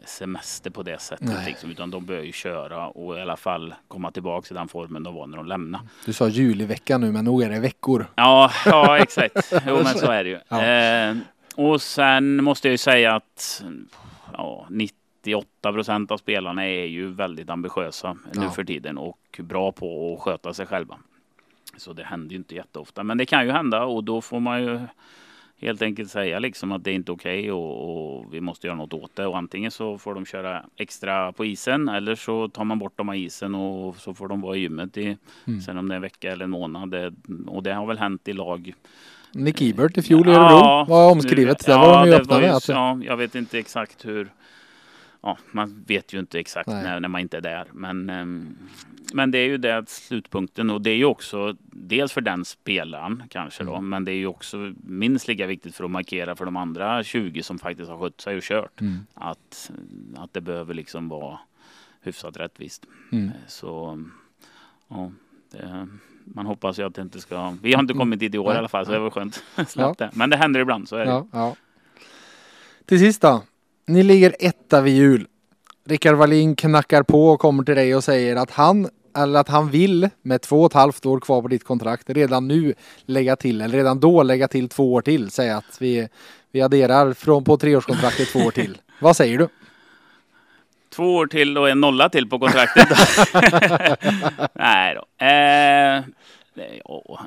semester 0.09 0.71
på 0.71 0.83
det 0.83 1.01
sättet. 1.01 1.47
Liksom, 1.47 1.71
utan 1.71 1.91
de 1.91 2.07
bör 2.07 2.23
ju 2.23 2.33
köra 2.33 2.89
och 2.89 3.19
i 3.19 3.21
alla 3.21 3.37
fall 3.37 3.75
komma 3.89 4.11
tillbaka 4.11 4.47
till 4.47 4.57
den 4.57 4.69
formen 4.69 5.03
de 5.03 5.15
var 5.15 5.27
när 5.27 5.37
de 5.37 5.47
lämnade. 5.47 5.85
Du 6.05 6.13
sa 6.13 6.29
julivecka 6.29 6.99
nu 6.99 7.13
men 7.13 7.25
nog 7.25 7.43
är 7.43 7.51
det 7.51 7.61
veckor. 7.61 8.07
Ja, 8.15 8.51
ja 8.65 8.99
exakt. 8.99 9.53
Jo 9.67 9.75
men 9.85 9.95
så 9.95 10.11
är 10.11 10.25
det 10.25 10.31
ju. 10.31 10.39
Ja. 10.49 10.65
Eh, 10.65 11.17
och 11.55 11.83
sen 11.83 12.45
måste 12.45 12.69
jag 12.69 12.73
ju 12.73 12.79
säga 12.79 13.15
att 13.15 13.65
ja, 14.33 14.67
98 15.27 15.73
procent 15.73 16.11
av 16.11 16.19
spelarna 16.19 16.67
är 16.67 16.85
ju 16.85 17.07
väldigt 17.09 17.51
ambitiösa 17.51 18.17
ja. 18.33 18.41
nu 18.41 18.51
för 18.51 18.65
tiden 18.65 18.99
och 18.99 19.41
bra 19.43 19.73
på 19.73 20.15
att 20.15 20.21
sköta 20.21 20.55
sig 20.55 20.67
själva. 20.67 20.99
Så 21.77 21.93
det 21.93 22.05
händer 22.05 22.31
ju 22.31 22.37
inte 22.37 22.55
jätteofta, 22.55 23.05
men 23.05 23.19
det 23.19 23.27
kan 23.27 23.47
ju 23.47 23.53
hända 23.53 23.85
och 23.85 24.05
då 24.05 24.21
får 24.21 24.41
man 24.41 24.63
ju 24.63 24.81
helt 25.59 25.83
enkelt 25.83 26.11
säga 26.11 26.39
liksom 26.39 26.73
att 26.73 26.85
det 26.85 26.91
är 26.91 26.95
inte 26.95 27.13
okej 27.13 27.39
okay 27.39 27.51
och, 27.51 28.17
och, 28.17 28.35
vi 28.35 28.41
måste 28.41 28.67
göra 28.67 28.77
något 28.77 28.93
åt 28.93 29.17
det. 29.17 29.27
Och 29.27 29.39
antingen 29.39 29.71
så 29.71 29.99
får 29.99 30.15
de 30.15 30.27
köra 30.27 30.65
extra 30.77 31.33
på 31.33 31.45
isen 31.45 31.89
eller 31.89 32.15
så 32.15 32.49
tar 32.49 32.65
man 32.65 32.79
bort 32.79 32.99
dem 32.99 33.09
av 33.09 33.17
isen 33.17 33.55
och 33.55 33.97
så 33.97 34.15
får 34.15 34.29
de 34.29 34.41
vara 34.41 34.57
i 34.57 34.61
gymmet 34.61 34.97
i, 34.97 35.17
mm. 35.47 35.61
sen 35.61 35.79
om 35.79 35.89
det 35.89 35.95
är 35.95 35.97
en 35.97 36.03
vecka 36.03 36.33
eller 36.33 36.45
en 36.45 36.51
månad. 36.51 36.91
Det, 36.91 37.13
och 37.47 37.63
det 37.63 37.75
har 37.75 37.87
väl 37.87 37.99
hänt 37.99 38.29
i 38.29 38.33
lag. 38.33 38.75
Nick 39.33 39.63
Ebert 39.63 39.99
i 39.99 40.03
fjol 40.03 40.29
i 40.29 40.31
Örebro 40.31 40.57
ja, 40.57 40.87
var 40.89 41.11
omskrivet. 41.11 41.67
Det 41.67 41.73
ja, 41.73 41.79
var 41.79 42.01
de 42.01 42.11
ju 42.11 42.15
öppna 42.15 42.39
med. 42.39 42.61
Ja, 42.69 43.01
jag 43.03 43.17
vet 43.17 43.35
inte 43.35 43.59
exakt 43.59 44.05
hur 44.05 44.31
ja, 45.27 45.39
man 45.51 45.85
vet 45.87 46.13
ju 46.13 46.19
inte 46.19 46.41
exakt 46.41 46.69
när, 46.69 47.01
när, 47.01 47.09
man 47.09 47.21
inte 47.21 47.37
är 47.37 47.41
där. 47.41 47.67
Men, 47.73 48.11
um, 48.11 48.57
men 49.13 49.31
det 49.31 49.39
är 49.39 49.47
ju 49.47 49.59
det 49.59 49.89
slutpunkten 49.89 50.71
och 50.71 50.83
det 50.83 50.91
är 50.91 50.97
ju 50.97 51.05
också 51.05 51.57
dels 51.61 52.13
för 52.13 52.21
den 52.21 52.45
spelaren 52.45 53.23
kanske 53.31 53.65
då, 53.65 53.75
mm. 53.75 53.89
men 53.89 54.05
det 54.05 54.13
är 54.13 54.17
ju 54.17 54.27
också 54.27 54.73
minst 54.85 55.29
lika 55.29 55.47
viktigt 55.47 55.75
för 55.75 55.85
att 55.85 55.91
markera 55.91 56.37
för 56.37 56.45
de 56.45 56.57
andra 56.57 57.03
20 57.03 57.43
som 57.43 57.59
faktiskt 57.59 57.91
har 57.91 57.99
skött 57.99 58.21
sig 58.21 58.37
och 58.37 58.43
kört 58.43 58.81
mm. 58.81 59.07
att, 59.15 59.71
att 60.17 60.33
det 60.33 60.41
behöver 60.41 60.75
liksom 60.75 61.09
vara 61.09 61.39
hyfsat 62.03 62.37
rättvist. 62.37 62.87
Mm. 63.13 63.31
Så 63.47 64.03
ja, 64.89 65.11
det, 65.51 65.89
man 66.25 66.47
hoppas 66.47 66.79
ju 66.79 66.87
att 66.87 66.95
det 66.95 67.03
inte 67.03 67.21
ska. 67.21 67.57
Vi 67.63 67.73
har 67.73 67.81
inte 67.81 67.93
mm. 67.93 67.99
kommit 67.99 68.21
dit 68.21 68.35
i 68.35 68.39
år 68.39 68.55
i 68.55 68.57
alla 68.57 68.69
fall, 68.69 68.87
så 68.87 68.93
det 68.93 68.99
var 68.99 69.11
skönt. 69.11 69.43
ja. 69.77 69.95
det. 69.99 70.11
Men 70.13 70.31
det 70.31 70.37
händer 70.37 70.61
ibland, 70.61 70.89
så 70.89 70.97
är 70.97 71.05
det. 71.05 71.11
Ja, 71.11 71.27
ja. 71.33 71.57
Till 72.85 72.99
sist 72.99 73.23
då. 73.23 73.43
Ni 73.89 74.03
ligger 74.03 74.35
etta 74.39 74.81
vid 74.81 74.95
jul. 74.97 75.27
Rickard 75.89 76.15
Wallin 76.15 76.57
knackar 76.57 77.03
på 77.03 77.29
och 77.29 77.41
kommer 77.41 77.65
till 77.65 77.75
dig 77.75 77.97
och 77.97 78.05
säger 78.05 78.37
att 78.37 78.51
han 78.51 78.89
eller 79.17 79.41
att 79.41 79.49
han 79.49 79.71
vill 79.71 80.09
med 80.23 80.43
två 80.43 80.61
och 80.61 80.67
ett 80.67 80.73
halvt 80.73 81.07
år 81.07 81.21
kvar 81.21 81.43
på 81.43 81.49
ditt 81.49 81.65
kontrakt 81.65 82.11
redan 82.11 82.49
nu 82.49 82.75
lägga 83.05 83.37
till 83.37 83.61
eller 83.61 83.79
redan 83.79 84.01
då 84.01 84.23
lägga 84.23 84.49
till 84.49 84.69
två 84.69 84.93
år 84.93 85.03
till. 85.03 85.31
Säga 85.31 85.57
att 85.57 85.77
vi, 85.81 86.09
vi 86.53 86.63
adderar 86.63 87.13
från 87.13 87.45
på 87.45 87.57
treårskontraktet 87.57 88.29
två 88.29 88.39
år 88.39 88.51
till. 88.51 88.79
Vad 89.01 89.17
säger 89.17 89.39
du? 89.39 89.49
Två 90.95 91.15
år 91.15 91.27
till 91.27 91.59
och 91.59 91.71
en 91.71 91.81
nolla 91.81 92.09
till 92.09 92.29
på 92.29 92.39
kontraktet. 92.39 92.89
Nej 94.55 94.95
då. 94.95 95.27
Eh, 95.27 96.05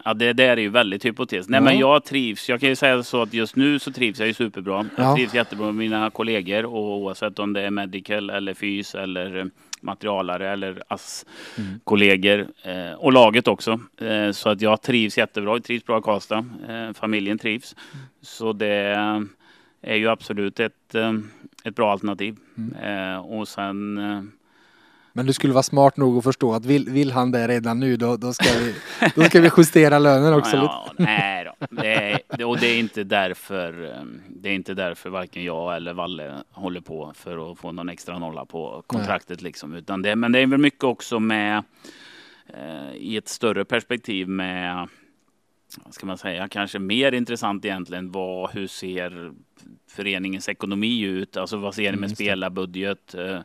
Ja, 0.06 0.14
det 0.14 0.34
där 0.34 0.58
är 0.58 0.58
ju 0.58 0.70
väldigt 0.70 1.06
hypotetiskt. 1.06 1.50
Nej, 1.50 1.58
ja. 1.58 1.64
men 1.64 1.80
jag 1.80 2.04
trivs. 2.04 2.50
Jag 2.50 2.60
kan 2.60 2.70
ju 2.70 2.76
säga 2.76 3.04
så 3.04 3.22
att 3.22 3.34
just 3.34 3.56
nu 3.56 3.80
så 3.80 3.92
trivs 3.92 4.20
jag 4.20 4.28
ju 4.28 4.34
superbra. 4.34 4.90
Jag 4.96 5.06
ja. 5.06 5.16
trivs 5.16 5.34
jättebra 5.34 5.66
med 5.66 5.76
mina 5.76 6.10
kollegor 6.10 6.66
och 6.66 6.98
oavsett 6.98 7.40
om 7.40 7.54
det 7.54 7.62
är 7.62 7.72
medical 7.72 8.30
eller 8.30 8.54
fys 8.54 8.96
eller 8.96 9.38
eh, 9.38 9.46
materialare 9.82 10.50
eller 10.50 10.84
ASS-kollegor 10.88 12.48
mm. 12.64 12.88
eh, 12.88 12.94
och 12.94 13.14
laget 13.14 13.48
också. 13.48 13.80
Eh, 14.02 14.32
så 14.32 14.50
att 14.50 14.62
jag 14.62 14.82
trivs 14.82 15.18
jättebra. 15.18 15.52
Jag 15.52 15.64
trivs 15.64 15.86
bra 15.86 16.00
i 16.00 16.02
Karlstad. 16.02 16.46
Eh, 16.70 16.94
familjen 16.94 17.38
trivs. 17.38 17.76
Mm. 17.94 18.06
Så 18.22 18.54
det 18.54 18.98
är 19.82 19.96
ju 19.96 20.08
absolut 20.08 20.60
ett, 20.60 20.96
eh, 20.96 21.14
ett 21.64 21.76
bra 21.76 21.92
alternativ. 21.92 22.36
Mm. 22.58 23.14
Eh, 23.14 23.20
och 23.20 23.48
sen 23.48 24.00
men 25.14 25.26
du 25.26 25.34
skulle 25.34 25.54
vara 25.54 25.64
smart 25.64 25.98
nog 25.98 26.18
att 26.18 26.24
förstå 26.24 26.54
att 26.54 26.66
vill, 26.66 26.90
vill 26.90 27.12
han 27.12 27.32
det 27.32 27.48
redan 27.48 27.80
nu 27.80 27.98
då, 27.98 28.18
då, 28.18 28.34
ska 28.34 28.46
vi, 28.60 28.76
då 29.16 29.24
ska 29.24 29.42
vi 29.42 29.50
justera 29.58 30.00
lönen 30.00 30.34
också. 30.34 30.56
Ja, 30.56 30.88
lite. 30.90 31.04
nej 31.04 31.46
då. 31.46 31.68
Det 31.70 32.22
är, 32.30 32.46
och 32.46 32.58
det 32.60 32.68
är 32.68 32.80
inte 32.80 33.04
därför 33.04 33.84
ehm, 33.84 34.22
det 34.28 34.50
är 34.50 34.54
inte 34.54 34.74
därför 34.74 35.10
varken 35.10 35.44
jag 35.44 35.76
eller 35.76 35.94
Valle 35.94 36.44
håller 36.52 36.82
på 36.82 37.14
för 37.16 37.52
att 37.52 37.60
få 37.60 37.72
någon 37.72 37.90
extra 37.90 38.20
nolla 38.20 38.46
på 38.46 38.84
kontraktet 38.88 39.42
liksom. 39.42 39.74
Utan 39.74 40.02
det, 40.02 40.16
men 40.16 40.32
det 40.32 40.40
är 40.40 40.48
väl 40.48 40.60
mycket 40.60 40.84
också 40.84 41.20
med 41.20 41.64
eh, 42.48 42.96
i 42.96 43.18
ett 43.18 43.28
större 43.28 43.66
perspektiv 43.66 44.28
med 44.28 44.88
vad 45.78 45.94
ska 45.94 46.06
man 46.06 46.18
säga, 46.18 46.48
kanske 46.48 46.80
mer 46.80 47.12
intressant 47.12 47.66
egentligen 47.66 48.12
vad, 48.12 48.52
hur 48.52 48.68
ser 48.68 49.32
föreningens 49.88 50.50
ekonomi 50.50 51.02
ut? 51.02 51.38
Alltså 51.38 51.58
vad 51.58 51.76
ser 51.76 51.92
ni 51.92 51.98
med 51.98 52.08
mm, 52.08 52.16
spelarbudget? 52.16 53.16
Eh, 53.16 53.40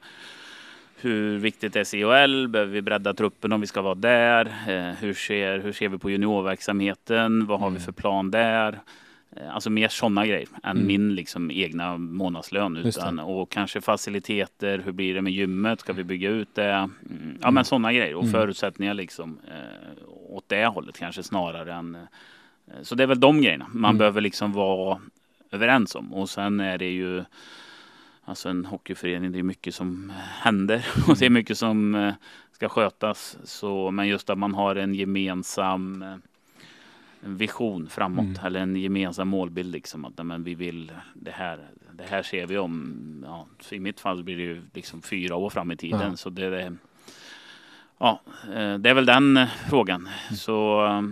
hur 1.04 1.38
viktigt 1.38 1.76
är 1.76 1.84
CHL? 1.84 2.48
Behöver 2.48 2.72
vi 2.72 2.82
bredda 2.82 3.14
truppen 3.14 3.52
om 3.52 3.60
vi 3.60 3.66
ska 3.66 3.82
vara 3.82 3.94
där? 3.94 4.46
Eh, 4.46 4.94
hur 4.94 5.14
ser, 5.14 5.58
hur 5.58 5.72
ser 5.72 5.88
vi 5.88 5.98
på 5.98 6.10
juniorverksamheten? 6.10 7.46
Vad 7.46 7.60
har 7.60 7.66
mm. 7.66 7.78
vi 7.78 7.84
för 7.84 7.92
plan 7.92 8.30
där? 8.30 8.80
Eh, 9.36 9.54
alltså 9.54 9.70
mer 9.70 9.88
sådana 9.88 10.26
grejer 10.26 10.48
än 10.62 10.76
mm. 10.76 10.86
min 10.86 11.14
liksom 11.14 11.50
egna 11.50 11.96
månadslön. 11.98 12.76
Utan, 12.76 13.18
och 13.18 13.50
kanske 13.50 13.80
faciliteter, 13.80 14.78
hur 14.78 14.92
blir 14.92 15.14
det 15.14 15.22
med 15.22 15.32
gymmet? 15.32 15.80
Ska 15.80 15.92
vi 15.92 16.04
bygga 16.04 16.30
ut 16.30 16.54
det? 16.54 16.72
Mm, 16.72 16.90
ja 17.40 17.46
men 17.46 17.48
mm. 17.48 17.64
sådana 17.64 17.92
grejer 17.92 18.14
och 18.14 18.22
mm. 18.22 18.32
förutsättningar 18.32 18.94
liksom 18.94 19.38
eh, 19.48 20.08
åt 20.28 20.48
det 20.48 20.66
hållet 20.66 20.98
kanske 20.98 21.22
snarare 21.22 21.74
än... 21.74 21.94
Eh, 21.94 22.82
så 22.82 22.94
det 22.94 23.02
är 23.02 23.06
väl 23.06 23.20
de 23.20 23.42
grejerna 23.42 23.66
man 23.72 23.90
mm. 23.90 23.98
behöver 23.98 24.20
liksom 24.20 24.52
vara 24.52 25.00
överens 25.50 25.94
om. 25.94 26.14
Och 26.14 26.30
sen 26.30 26.60
är 26.60 26.78
det 26.78 26.90
ju 26.90 27.24
Alltså 28.24 28.48
en 28.48 28.64
hockeyförening, 28.64 29.32
det 29.32 29.38
är 29.38 29.42
mycket 29.42 29.74
som 29.74 30.12
händer 30.40 30.86
och 31.08 31.16
det 31.16 31.26
är 31.26 31.30
mycket 31.30 31.58
som, 31.58 31.94
eh, 31.94 32.14
ska 32.52 32.68
skötas. 32.68 33.38
Så, 33.44 33.90
men 33.90 34.08
just 34.08 34.30
att 34.30 34.38
man 34.38 34.54
har 34.54 34.76
en 34.76 34.94
gemensam 34.94 36.02
eh, 36.02 36.16
vision 37.20 37.88
framåt 37.88 38.24
Mm. 38.24 38.46
eller 38.46 38.60
en 38.60 38.76
gemensam 38.76 39.28
målbild 39.28 39.72
liksom 39.72 40.04
att 40.04 40.26
men 40.26 40.44
vi 40.44 40.54
vill 40.54 40.92
det 41.14 41.30
här. 41.30 41.58
Det 41.92 42.04
här 42.08 42.22
ser 42.22 42.46
vi 42.46 42.58
om. 42.58 43.24
Ja, 43.26 43.46
I 43.70 43.80
mitt 43.80 44.00
fall 44.00 44.24
blir 44.24 44.36
det 44.36 44.42
ju 44.42 44.62
liksom 44.74 45.02
fyra 45.02 45.36
år 45.36 45.50
fram 45.50 45.70
i 45.70 45.76
tiden 45.76 46.00
Ja. 46.10 46.16
så 46.16 46.30
det 46.30 46.62
är. 46.62 46.76
Ja, 47.98 48.20
eh, 48.54 48.74
det 48.78 48.90
är 48.90 48.94
väl 48.94 49.06
den 49.06 49.36
eh, 49.36 49.48
frågan. 49.70 50.00
Mm. 50.00 50.36
Så, 50.36 50.86
eh, 50.86 51.02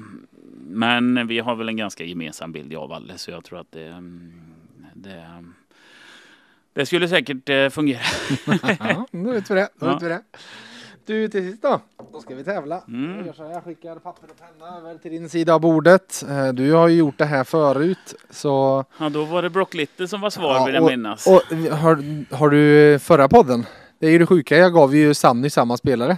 men 0.66 1.26
vi 1.26 1.38
har 1.38 1.54
väl 1.56 1.68
en 1.68 1.76
ganska 1.76 2.04
gemensam 2.04 2.52
bild 2.52 2.72
jag 2.72 2.82
och 2.82 2.88
Valle 2.88 3.18
så 3.18 3.30
jag 3.30 3.44
tror 3.44 3.60
att 3.60 3.72
det, 3.72 3.86
mm, 3.88 4.32
det, 4.94 5.44
det 6.74 6.86
skulle 6.86 7.08
säkert 7.08 7.48
eh, 7.48 7.68
fungera. 7.68 8.00
ja, 8.78 9.06
då 9.10 9.30
vet 9.30 9.50
vi 9.50 9.54
det. 9.54 9.68
Då 9.80 9.86
Ja. 9.86 9.92
vet 9.94 10.02
vi 10.02 10.08
det. 10.08 10.20
Du 11.06 11.28
till 11.28 11.50
sist 11.50 11.62
då. 11.62 11.80
Då 12.12 12.20
ska 12.20 12.34
vi 12.34 12.44
tävla. 12.44 12.82
Mm. 12.88 13.26
Jag 13.26 13.34
så 13.34 13.44
här, 13.46 13.52
jag 13.52 13.64
skickar 13.64 13.94
papper 13.96 14.28
och 14.30 14.36
penna 14.38 14.76
över 14.78 14.98
till 14.98 15.10
din 15.10 15.28
sida 15.28 15.54
av 15.54 15.60
bordet. 15.60 16.24
Eh, 16.28 16.48
Du 16.48 16.72
har 16.72 16.88
ju 16.88 16.96
gjort 16.96 17.18
det 17.18 17.24
här 17.24 17.44
förut. 17.44 18.14
Så, 18.30 18.84
Ja, 18.98 19.08
då 19.08 19.24
var 19.24 19.42
det 19.42 19.50
Brock 19.50 19.74
Little 19.74 20.08
som 20.08 20.20
var 20.20 20.30
svar 20.30 20.54
Ja, 20.54 20.64
vill 20.64 20.74
jag 20.74 20.84
och- 20.84 20.90
minnas. 20.90 21.26
och 21.26 21.42
har, 21.76 22.34
har 22.34 22.50
du 22.50 22.98
förra 22.98 23.28
podden? 23.28 23.66
Det 23.98 24.06
är 24.06 24.10
ju 24.10 24.18
det 24.18 24.26
sjuka, 24.26 24.56
jag 24.56 24.72
gav 24.72 24.94
ju 24.96 25.14
Sanny 25.14 25.50
samma 25.50 25.76
spelare. 25.76 26.16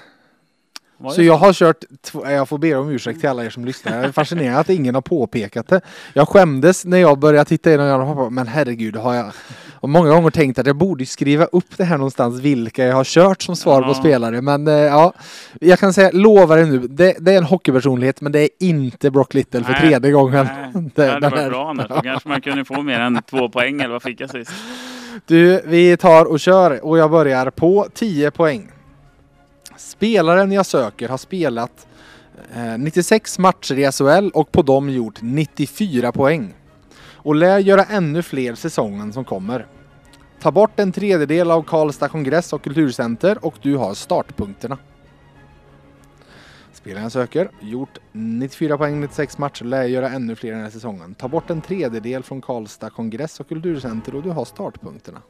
Så 1.15 1.23
jag 1.23 1.37
har 1.37 1.53
kört, 1.53 1.85
tv- 2.13 2.33
jag 2.33 2.49
får 2.49 2.59
be 2.59 2.75
om 2.75 2.89
ursäkt 2.91 3.21
till 3.21 3.29
alla 3.29 3.45
er 3.45 3.51
som 3.51 3.65
lyssnar. 3.65 3.97
Jag 3.97 4.05
är 4.05 4.13
fascinerad 4.13 4.59
att 4.61 4.71
ingen 4.71 4.95
har 4.95 5.03
påpekat 5.03 5.69
det. 5.69 5.81
Jag 6.13 6.29
skämdes 6.29 6.85
när 6.85 6.99
jag 6.99 7.19
började 7.19 7.49
titta 7.49 7.71
igenom 7.71 8.01
och 8.01 8.09
jag 8.09 8.17
bara, 8.17 8.31
men 8.31 8.47
herregud 8.47 8.97
har 8.97 9.15
jag 9.15 9.33
och 9.75 9.89
många 9.89 10.11
gånger 10.11 10.31
tänkt 10.31 10.59
att 10.59 10.67
jag 10.67 10.77
borde 10.77 11.07
skriva 11.07 11.45
upp 11.45 11.77
det 11.77 11.85
här 11.85 11.97
någonstans 11.99 12.41
vilka 12.41 12.85
jag 12.85 12.95
har 12.97 13.05
kört 13.05 13.43
som 13.43 13.57
svar 13.57 13.83
på 13.83 13.89
Ja. 13.89 13.95
spelare. 13.95 14.43
Men 14.43 14.69
eh, 14.69 14.75
ja, 14.75 15.13
jag 15.61 15.79
kan 15.79 15.93
säga, 15.93 16.11
lovar 16.13 16.57
det 16.57 16.65
nu, 16.65 16.79
det, 16.79 17.17
det 17.21 17.33
är 17.33 17.39
en 17.39 17.45
hockeypersonlighet 17.45 18.21
men 18.21 18.33
det 18.33 18.41
är 18.41 18.49
inte 18.61 19.11
Brock 19.11 19.35
Little 19.35 19.65
för 19.65 19.73
Nej, 19.73 19.81
tredje 19.81 20.11
gången. 20.13 20.47
Nej, 20.75 20.91
Det- 20.95 21.11
hade 21.11 21.29
varit 21.29 21.49
bra 21.51 21.71
annars. 21.71 21.89
Då 21.89 22.01
kanske 22.01 22.29
man 22.29 22.41
kunde 22.41 22.65
få 22.65 22.83
mer 22.83 23.01
än 23.01 23.23
två 23.31 23.49
poäng 23.49 23.81
eller 23.81 23.93
vad 23.93 24.03
fick 24.03 24.21
jag 24.21 24.31
sist? 24.31 24.51
Du, 25.27 25.63
vi 25.67 25.97
tar 25.97 26.25
och 26.25 26.41
kör 26.41 26.85
och 26.85 26.99
jag 26.99 27.11
börjar 27.11 27.51
på 27.51 27.87
10 27.95 28.31
poäng. 28.31 28.71
Spelaren 29.77 30.53
jag 30.53 30.67
söker 30.67 31.09
har 31.09 31.19
spelat 31.19 31.87
eh, 32.55 32.79
96 32.79 33.39
matcher 33.39 33.79
i 33.79 33.93
SHL 33.93 34.31
och 34.35 34.53
på 34.53 34.63
dem 34.63 34.91
gjort 34.91 35.23
94 35.23 36.13
poäng. 36.13 36.55
Och 37.13 37.35
lär 37.35 37.59
göra 37.59 37.85
ännu 37.85 38.23
fler 38.23 38.55
säsongen 38.55 39.13
som 39.13 39.25
kommer. 39.25 39.67
Ta 40.41 40.51
bort 40.51 40.81
en 40.81 40.93
tredjedel 40.93 41.51
av 41.51 41.63
Karlstad 41.63 42.09
kongress 42.09 42.53
och 42.53 42.63
kulturcenter 42.63 43.45
och 43.45 43.55
du 43.63 43.77
har 43.77 43.95
startpunkterna. 43.95 44.79
Spelaren 46.73 47.03
jag 47.03 47.13
söker, 47.13 47.51
gjort 47.61 47.99
94 48.13 48.79
poäng 48.79 49.01
96 49.01 49.39
matcher, 49.39 49.65
lär 49.65 49.85
göra 49.85 50.11
ännu 50.11 50.37
fler 50.37 50.53
den 50.53 50.61
här 50.61 50.71
säsongen. 50.71 51.15
Ta 51.15 51.29
bort 51.29 51.51
en 51.51 51.61
tredjedel 51.61 52.23
från 52.23 52.41
Karlstad 52.41 52.91
kongress 52.91 53.41
och 53.41 53.49
kulturcenter 53.49 54.15
och 54.15 54.23
du 54.23 54.31
har 54.31 54.45
startpunkterna. 54.45 55.23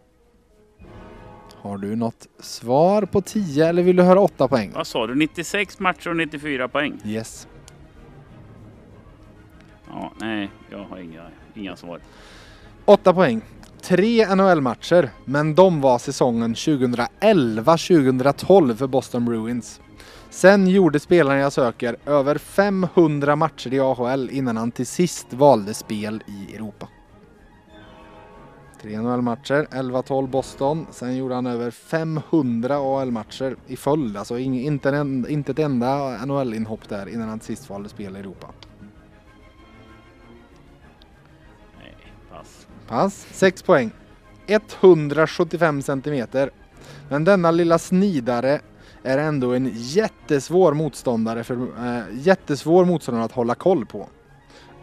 Har 1.65 1.79
du 1.79 1.97
något 1.97 2.27
svar 2.41 3.03
på 3.03 3.21
10 3.21 3.67
eller 3.67 3.83
vill 3.83 3.97
du 3.97 4.03
höra 4.03 4.21
8 4.21 4.49
poäng? 4.49 4.73
Vad 4.75 4.87
sa 4.87 5.07
du? 5.07 5.15
96 5.15 5.79
matcher 5.79 6.11
och 6.11 6.17
94 6.17 6.69
poäng? 6.69 7.01
Yes. 7.05 7.49
Ja, 9.89 10.13
nej, 10.21 10.51
jag 10.71 10.79
har 10.79 10.99
inga, 10.99 11.23
inga 11.55 11.77
svar. 11.77 12.01
8 12.85 13.15
poäng. 13.15 13.41
Tre 13.83 14.35
NHL-matcher, 14.35 15.11
men 15.25 15.55
de 15.55 15.81
var 15.81 15.99
säsongen 15.99 16.55
2011-2012 16.55 18.75
för 18.75 18.87
Boston 18.87 19.25
Bruins. 19.25 19.81
Sen 20.31 20.69
gjorde 20.69 21.01
spelaren 21.01 21.41
jag 21.41 21.53
söker 21.53 21.97
över 22.07 22.39
500 22.39 23.37
matcher 23.37 23.75
i 23.75 23.81
AHL 23.81 24.29
innan 24.33 24.57
han 24.57 24.71
till 24.71 24.87
sist 24.87 25.33
valde 25.33 25.75
spel 25.75 26.23
i 26.27 26.55
Europa. 26.55 26.89
Tre 28.85 29.01
NHL-matcher, 29.01 29.67
11-12 29.71 30.29
Boston. 30.29 30.87
Sen 30.91 31.17
gjorde 31.17 31.35
han 31.35 31.47
över 31.47 31.71
500 31.71 32.77
AHL-matcher 32.77 33.57
i 33.67 33.77
följd. 33.77 34.17
Alltså 34.17 34.39
inte, 34.39 34.91
en, 34.91 35.29
inte 35.29 35.53
ett 35.53 35.59
enda 35.59 36.25
NHL-inhopp 36.27 36.89
där 36.89 37.09
innan 37.09 37.29
han 37.29 37.41
sist 37.41 37.71
valde 37.71 37.89
spel 37.89 38.17
i 38.17 38.19
Europa. 38.19 38.47
Nej, 41.79 41.97
pass. 42.31 42.67
Pass. 42.89 43.27
6 43.31 43.63
poäng. 43.63 43.91
175 44.47 45.83
centimeter. 45.83 46.51
Men 47.09 47.25
denna 47.25 47.51
lilla 47.51 47.79
snidare 47.79 48.61
är 49.03 49.19
ändå 49.19 49.53
en 49.53 49.71
jättesvår 49.75 50.75
motståndare 50.75 51.45
för 51.45 51.55
eh, 51.55 52.03
jättesvår 52.13 52.85
motståndare 52.85 53.25
att 53.25 53.33
hålla 53.33 53.55
koll 53.55 53.87
på. 53.87 54.09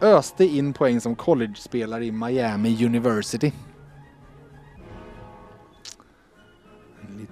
Öste 0.00 0.44
in 0.44 0.72
poäng 0.72 1.00
som 1.00 1.16
college-spelare 1.16 2.04
i 2.04 2.12
Miami 2.12 2.86
University. 2.86 3.52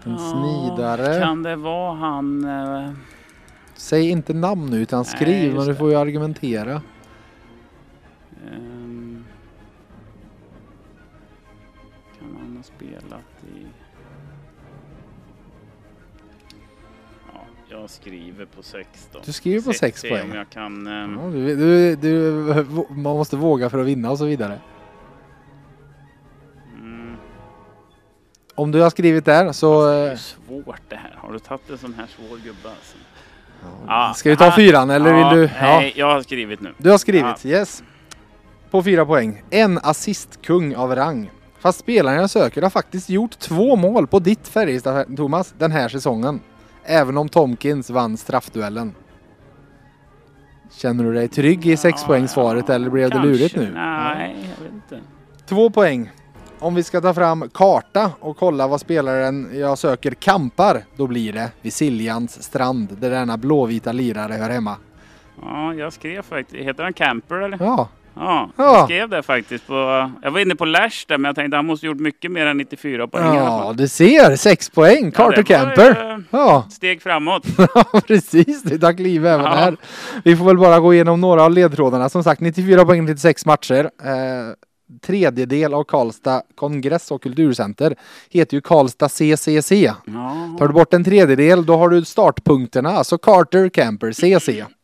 En 0.04 0.12
liten 0.12 0.18
snidare. 0.30 1.20
Kan 1.20 1.42
det 1.42 1.56
vara 1.56 1.94
han... 1.94 2.44
eh, 2.44 2.90
Säg 3.74 4.10
inte 4.10 4.34
namn 4.34 4.66
nu 4.66 4.76
utan 4.76 5.04
skriv 5.04 5.54
men 5.54 5.66
du 5.66 5.74
får 5.74 5.90
ju 5.90 5.96
argumentera. 5.96 6.82
ehm, 8.52 9.24
kan 12.18 12.36
han 12.40 12.56
ha 12.56 12.62
spelat 12.62 13.44
i... 13.56 13.66
Ja, 17.32 17.40
jag 17.68 17.90
skriver 17.90 18.44
på 18.46 18.62
16. 18.62 19.22
Du 19.24 19.32
skriver 19.32 19.60
på 19.62 19.72
Se- 19.72 19.78
sex 19.78 20.00
se 20.00 20.08
poäng. 20.08 20.30
om 20.30 20.36
jag 20.36 20.50
kan... 20.50 20.86
ehm, 20.86 21.18
Ja, 21.22 21.30
du, 21.30 21.56
du, 21.56 21.96
du, 21.96 22.64
man 22.90 23.02
måste 23.16 23.36
våga 23.36 23.70
för 23.70 23.78
att 23.78 23.86
vinna 23.86 24.10
och 24.10 24.18
så 24.18 24.24
vidare. 24.24 24.58
Om 28.60 28.70
du 28.70 28.80
har 28.80 28.90
skrivit 28.90 29.24
där 29.24 29.52
så... 29.52 29.86
det 29.86 29.92
är 29.92 30.10
eh, 30.10 30.16
svårt 30.16 30.80
det 30.88 30.96
här. 30.96 31.14
Har 31.16 31.32
du 31.32 31.38
tagit 31.38 31.70
en 31.70 31.78
sån 31.78 31.94
här 31.94 32.06
svår 32.06 32.36
gubbe 32.36 32.68
alltså? 32.68 32.96
Ja. 33.62 33.68
Ja, 33.86 34.14
Ska 34.16 34.30
vi 34.30 34.36
ta 34.36 34.44
han- 34.44 34.52
fyran 34.52 34.90
eller 34.90 35.14
ja, 35.14 35.28
vill 35.30 35.38
du? 35.38 35.44
Ja. 35.44 35.50
Nej, 35.60 35.92
jag 35.96 36.06
har 36.06 36.22
skrivit 36.22 36.60
nu. 36.60 36.74
Du 36.78 36.90
har 36.90 36.98
skrivit, 36.98 37.46
yes. 37.46 37.82
På 38.70 38.82
fyra 38.82 39.06
poäng. 39.06 39.42
En 39.50 39.78
assistkung 39.82 40.74
av 40.74 40.94
rang. 40.94 41.30
Fast 41.58 41.78
spelaren 41.78 42.20
jag 42.20 42.30
söker 42.30 42.62
har 42.62 42.70
faktiskt 42.70 43.10
gjort 43.10 43.38
två 43.38 43.76
mål 43.76 44.06
på 44.06 44.18
ditt 44.18 44.48
Färjestad, 44.48 45.16
Thomas, 45.16 45.54
den 45.58 45.72
här 45.72 45.88
säsongen. 45.88 46.40
Även 46.84 47.18
om 47.18 47.28
Tomkins 47.28 47.90
vann 47.90 48.16
straffduellen. 48.16 48.94
Känner 50.72 51.04
du 51.04 51.14
dig 51.14 51.28
trygg 51.28 51.66
i 51.66 51.76
sexpoängssvaret 51.76 52.64
Ja, 52.68 52.74
eller 52.74 52.90
blev 52.90 53.10
det 53.10 53.18
lurigt 53.18 53.56
nu? 53.56 53.70
Nej, 53.74 54.36
jag 54.58 54.64
vet 54.64 54.74
inte. 54.74 55.00
Två 55.46 55.70
poäng. 55.70 56.10
Om 56.60 56.74
vi 56.74 56.82
ska 56.82 57.00
ta 57.00 57.14
fram 57.14 57.48
karta 57.54 58.10
och 58.20 58.36
kolla 58.36 58.66
vad 58.68 58.80
spelaren 58.80 59.48
jag 59.54 59.78
söker 59.78 60.10
kampar, 60.10 60.84
då 60.96 61.06
blir 61.06 61.32
det 61.32 61.50
vid 61.62 61.72
Siljans 61.72 62.42
strand 62.42 62.96
där 63.00 63.10
denna 63.10 63.36
blåvita 63.36 63.92
lirare 63.92 64.32
hör 64.34 64.50
hemma. 64.50 64.76
Ja, 65.42 65.74
jag 65.74 65.92
skrev 65.92 66.22
faktiskt. 66.22 66.64
Heter 66.64 66.82
han 66.84 66.92
Camper 66.92 67.34
eller? 67.36 67.58
Ja, 67.60 67.88
Ja, 68.14 68.50
Ja. 68.56 68.74
jag 68.76 68.84
skrev 68.84 69.08
det 69.08 69.22
faktiskt. 69.22 69.66
På, 69.66 70.10
jag 70.22 70.30
var 70.30 70.40
inne 70.40 70.54
på 70.54 70.64
Lash 70.64 71.04
där, 71.08 71.18
men 71.18 71.28
jag 71.28 71.34
tänkte 71.36 71.56
han 71.56 71.66
måste 71.66 71.86
gjort 71.86 72.00
mycket 72.00 72.30
mer 72.32 72.46
än 72.46 72.56
94 72.56 73.06
poäng 73.06 73.24
i 73.24 73.28
alla 73.28 73.36
ja 73.38 73.62
fall. 73.62 73.76
du 73.76 73.88
ser! 73.88 74.36
Sex 74.36 74.70
poäng! 74.70 75.04
Ja, 75.04 75.10
Carter 75.10 75.36
var, 75.36 75.42
Camper! 75.42 76.10
eh, 76.12 76.18
Ja, 76.30 76.64
Steg 76.70 77.02
framåt. 77.02 77.46
precis. 78.06 78.62
Det 78.62 78.78
tar 78.78 78.92
kliv 78.92 79.26
även 79.26 79.44
Ja. 79.46 79.50
här. 79.54 79.76
Vi 80.24 80.36
får 80.36 80.44
väl 80.44 80.58
bara 80.58 80.80
gå 80.80 80.94
igenom 80.94 81.20
några 81.20 81.42
av 81.42 81.50
ledtrådarna. 81.50 82.08
Som 82.08 82.24
sagt, 82.24 82.40
94 82.40 82.84
poäng, 82.84 83.04
96 83.06 83.46
matcher. 83.46 83.90
Eh, 84.04 84.54
tredjedel 85.02 85.74
av 85.74 85.84
Karlstad 85.84 86.42
kongress 86.54 87.10
och 87.10 87.22
kulturcenter 87.22 87.96
heter 88.30 88.56
ju 88.56 88.60
Karlstad 88.60 89.08
CCC. 89.08 89.72
Ja. 89.72 89.96
Tar 90.58 90.68
du 90.68 90.74
bort 90.74 90.94
en 90.94 91.04
tredjedel 91.04 91.66
då 91.66 91.76
har 91.76 91.88
du 91.88 92.04
startpunkterna, 92.04 92.90
alltså 92.90 93.18
Carter, 93.18 93.68
Camper, 93.68 94.12
CC. 94.12 94.64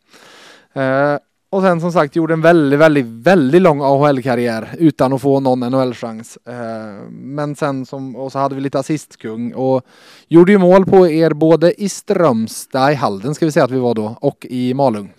Eh, 0.77 1.19
och 1.51 1.63
sen 1.63 1.81
som 1.81 1.93
sagt 1.93 2.17
gjorde 2.17 2.35
en 2.35 2.41
väldigt, 2.41 2.79
väldigt, 2.79 3.07
väldigt 3.07 3.63
lång 3.63 3.81
AHL-karriär 3.81 4.75
utan 4.79 5.13
att 5.13 5.23
få 5.23 5.41
någon 5.41 5.61
NHL-chans. 5.61 6.39
Eh, 6.47 7.11
men 7.11 7.57
sen 7.57 7.87
som, 7.87 8.17
och 8.17 8.33
så 8.33 8.39
hade 8.39 8.55
vi 8.55 8.61
lite 8.61 8.79
assistkung 8.79 9.55
och 9.55 9.83
gjorde 10.29 10.53
ju 10.53 10.59
mål 10.59 10.87
på 10.87 11.09
er 11.09 11.31
både 11.31 11.83
i 11.83 11.89
Strömstad, 11.89 12.93
i 12.93 12.95
Halden 12.95 13.35
ska 13.35 13.47
vi 13.47 13.53
säga 13.53 13.65
att 13.65 13.71
vi 13.71 13.79
var 13.79 13.95
då, 13.95 14.17
och 14.21 14.47
i 14.51 14.75
Malung. 14.75 15.13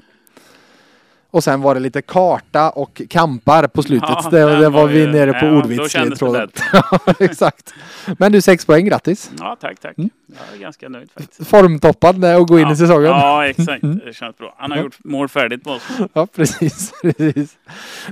Och 1.32 1.44
sen 1.44 1.62
var 1.62 1.74
det 1.74 1.80
lite 1.80 2.02
karta 2.02 2.70
och 2.70 3.02
kampar 3.10 3.68
på 3.68 3.84
slutet. 3.84 4.10
Ja, 4.10 4.30
det, 4.32 4.56
det 4.56 4.70
var 4.70 4.88
vi 4.88 5.00
ju- 5.00 5.12
nere 5.12 5.34
på 5.34 5.46
ja, 5.46 5.52
det 5.52 5.58
ordvitsledtråden. 5.58 6.42
lätt. 6.42 7.20
Exakt. 7.22 7.74
Men 8.20 8.32
du, 8.32 8.42
sex 8.42 8.66
poäng, 8.66 8.86
grattis! 8.86 9.32
Ja, 9.40 9.58
tack, 9.62 9.80
tack. 9.80 9.98
Mm. 9.98 10.10
Jag 10.28 10.56
är 10.58 10.62
ganska 10.62 10.90
nöjd 10.90 11.12
faktiskt. 11.12 11.50
Formtoppad 11.50 12.18
med 12.18 12.36
att 12.36 12.48
gå 12.48 12.60
in 12.60 12.68
ja. 12.68 12.74
i 12.74 12.76
säsongen. 12.76 13.10
Ja, 13.10 13.48
exakt. 13.48 13.84
Mm. 13.84 14.02
Det 14.06 14.14
känns 14.14 14.38
bra. 14.38 14.56
Han 14.58 14.72
har 14.72 14.78
gjort 14.78 14.98
mål 15.04 15.30
färdigt 15.30 15.64
på 15.64 15.72
oss. 15.72 15.88
Ja, 16.14 16.28
precis. 16.36 16.94
precis. 17.02 17.58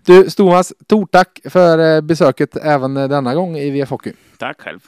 Du, 0.06 0.30
Thomas, 0.30 0.74
stort 0.84 1.12
tack 1.12 1.40
för 1.50 1.96
eh, 1.96 2.02
besöket 2.02 2.56
även 2.58 2.98
eh, 2.98 3.08
denna 3.08 3.36
gång 3.36 3.58
i 3.58 3.70
VF 3.70 3.90
Hockey. 3.90 4.14
Tack 4.38 4.62
själv 4.62 4.80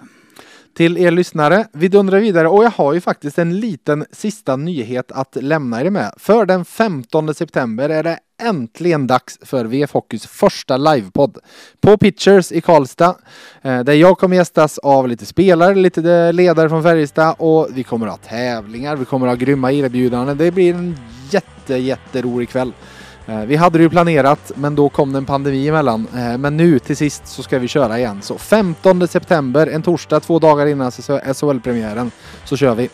till 0.77 0.97
er 0.97 1.11
lyssnare. 1.11 1.67
Vi 1.73 1.87
dundrar 1.87 2.19
vidare 2.19 2.47
och 2.47 2.63
jag 2.63 2.69
har 2.69 2.93
ju 2.93 3.01
faktiskt 3.01 3.39
en 3.39 3.59
liten 3.59 4.05
sista 4.11 4.55
nyhet 4.55 5.11
att 5.11 5.35
lämna 5.35 5.81
er 5.81 5.89
med. 5.89 6.13
För 6.17 6.45
den 6.45 6.65
15 6.65 7.33
september 7.33 7.89
är 7.89 8.03
det 8.03 8.19
äntligen 8.41 9.07
dags 9.07 9.39
för 9.41 9.65
VF 9.65 9.93
Hockeys 9.93 10.27
första 10.27 10.77
livepodd 10.77 11.37
på 11.81 11.97
Pitchers 11.97 12.51
i 12.51 12.61
Karlstad. 12.61 13.15
Eh, 13.61 13.79
där 13.79 13.93
jag 13.93 14.17
kommer 14.17 14.35
gästas 14.35 14.77
av 14.77 15.07
lite 15.07 15.25
spelare, 15.25 15.75
lite 15.75 16.31
ledare 16.31 16.69
från 16.69 16.83
Färjestad 16.83 17.35
och 17.37 17.67
vi 17.73 17.83
kommer 17.83 18.07
ha 18.07 18.17
tävlingar, 18.17 18.95
vi 18.95 19.05
kommer 19.05 19.27
ha 19.27 19.35
grymma 19.35 19.71
erbjudanden. 19.71 20.37
Det 20.37 20.51
blir 20.51 20.73
en 20.73 20.97
jätte, 21.31 21.75
jätterolig 21.75 22.49
kväll. 22.49 22.73
Eh, 23.27 23.39
vi 23.39 23.55
hade 23.55 23.77
det 23.77 23.81
ju 23.81 23.89
planerat 23.89 24.51
men 24.55 24.75
då 24.75 24.89
kom 24.89 25.11
det 25.11 25.17
en 25.17 25.25
pandemi 25.25 25.67
emellan. 25.67 26.07
Eh, 26.15 26.37
men 26.37 26.57
nu 26.57 26.79
till 26.79 26.97
sist 26.97 27.27
så 27.27 27.43
ska 27.43 27.59
vi 27.59 27.67
köra 27.67 27.99
igen. 27.99 28.21
Så 28.21 28.37
15 28.37 29.07
september, 29.07 29.67
en 29.67 29.81
torsdag, 29.81 30.19
två 30.19 30.39
dagar 30.39 30.65
innan 30.65 30.91
SHL-premiären, 30.91 32.11
så 32.43 32.57
kör 32.57 32.75
vi. 32.75 32.89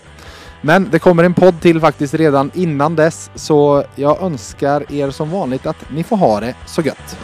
Men 0.61 0.89
det 0.91 0.99
kommer 0.99 1.23
en 1.23 1.33
podd 1.33 1.61
till 1.61 1.79
faktiskt 1.79 2.13
redan 2.13 2.51
innan 2.53 2.95
dess 2.95 3.31
så 3.35 3.83
jag 3.95 4.21
önskar 4.21 4.93
er 4.93 5.11
som 5.11 5.31
vanligt 5.31 5.65
att 5.65 5.89
ni 5.89 6.03
får 6.03 6.17
ha 6.17 6.39
det 6.39 6.55
så 6.65 6.81
gött. 6.81 7.17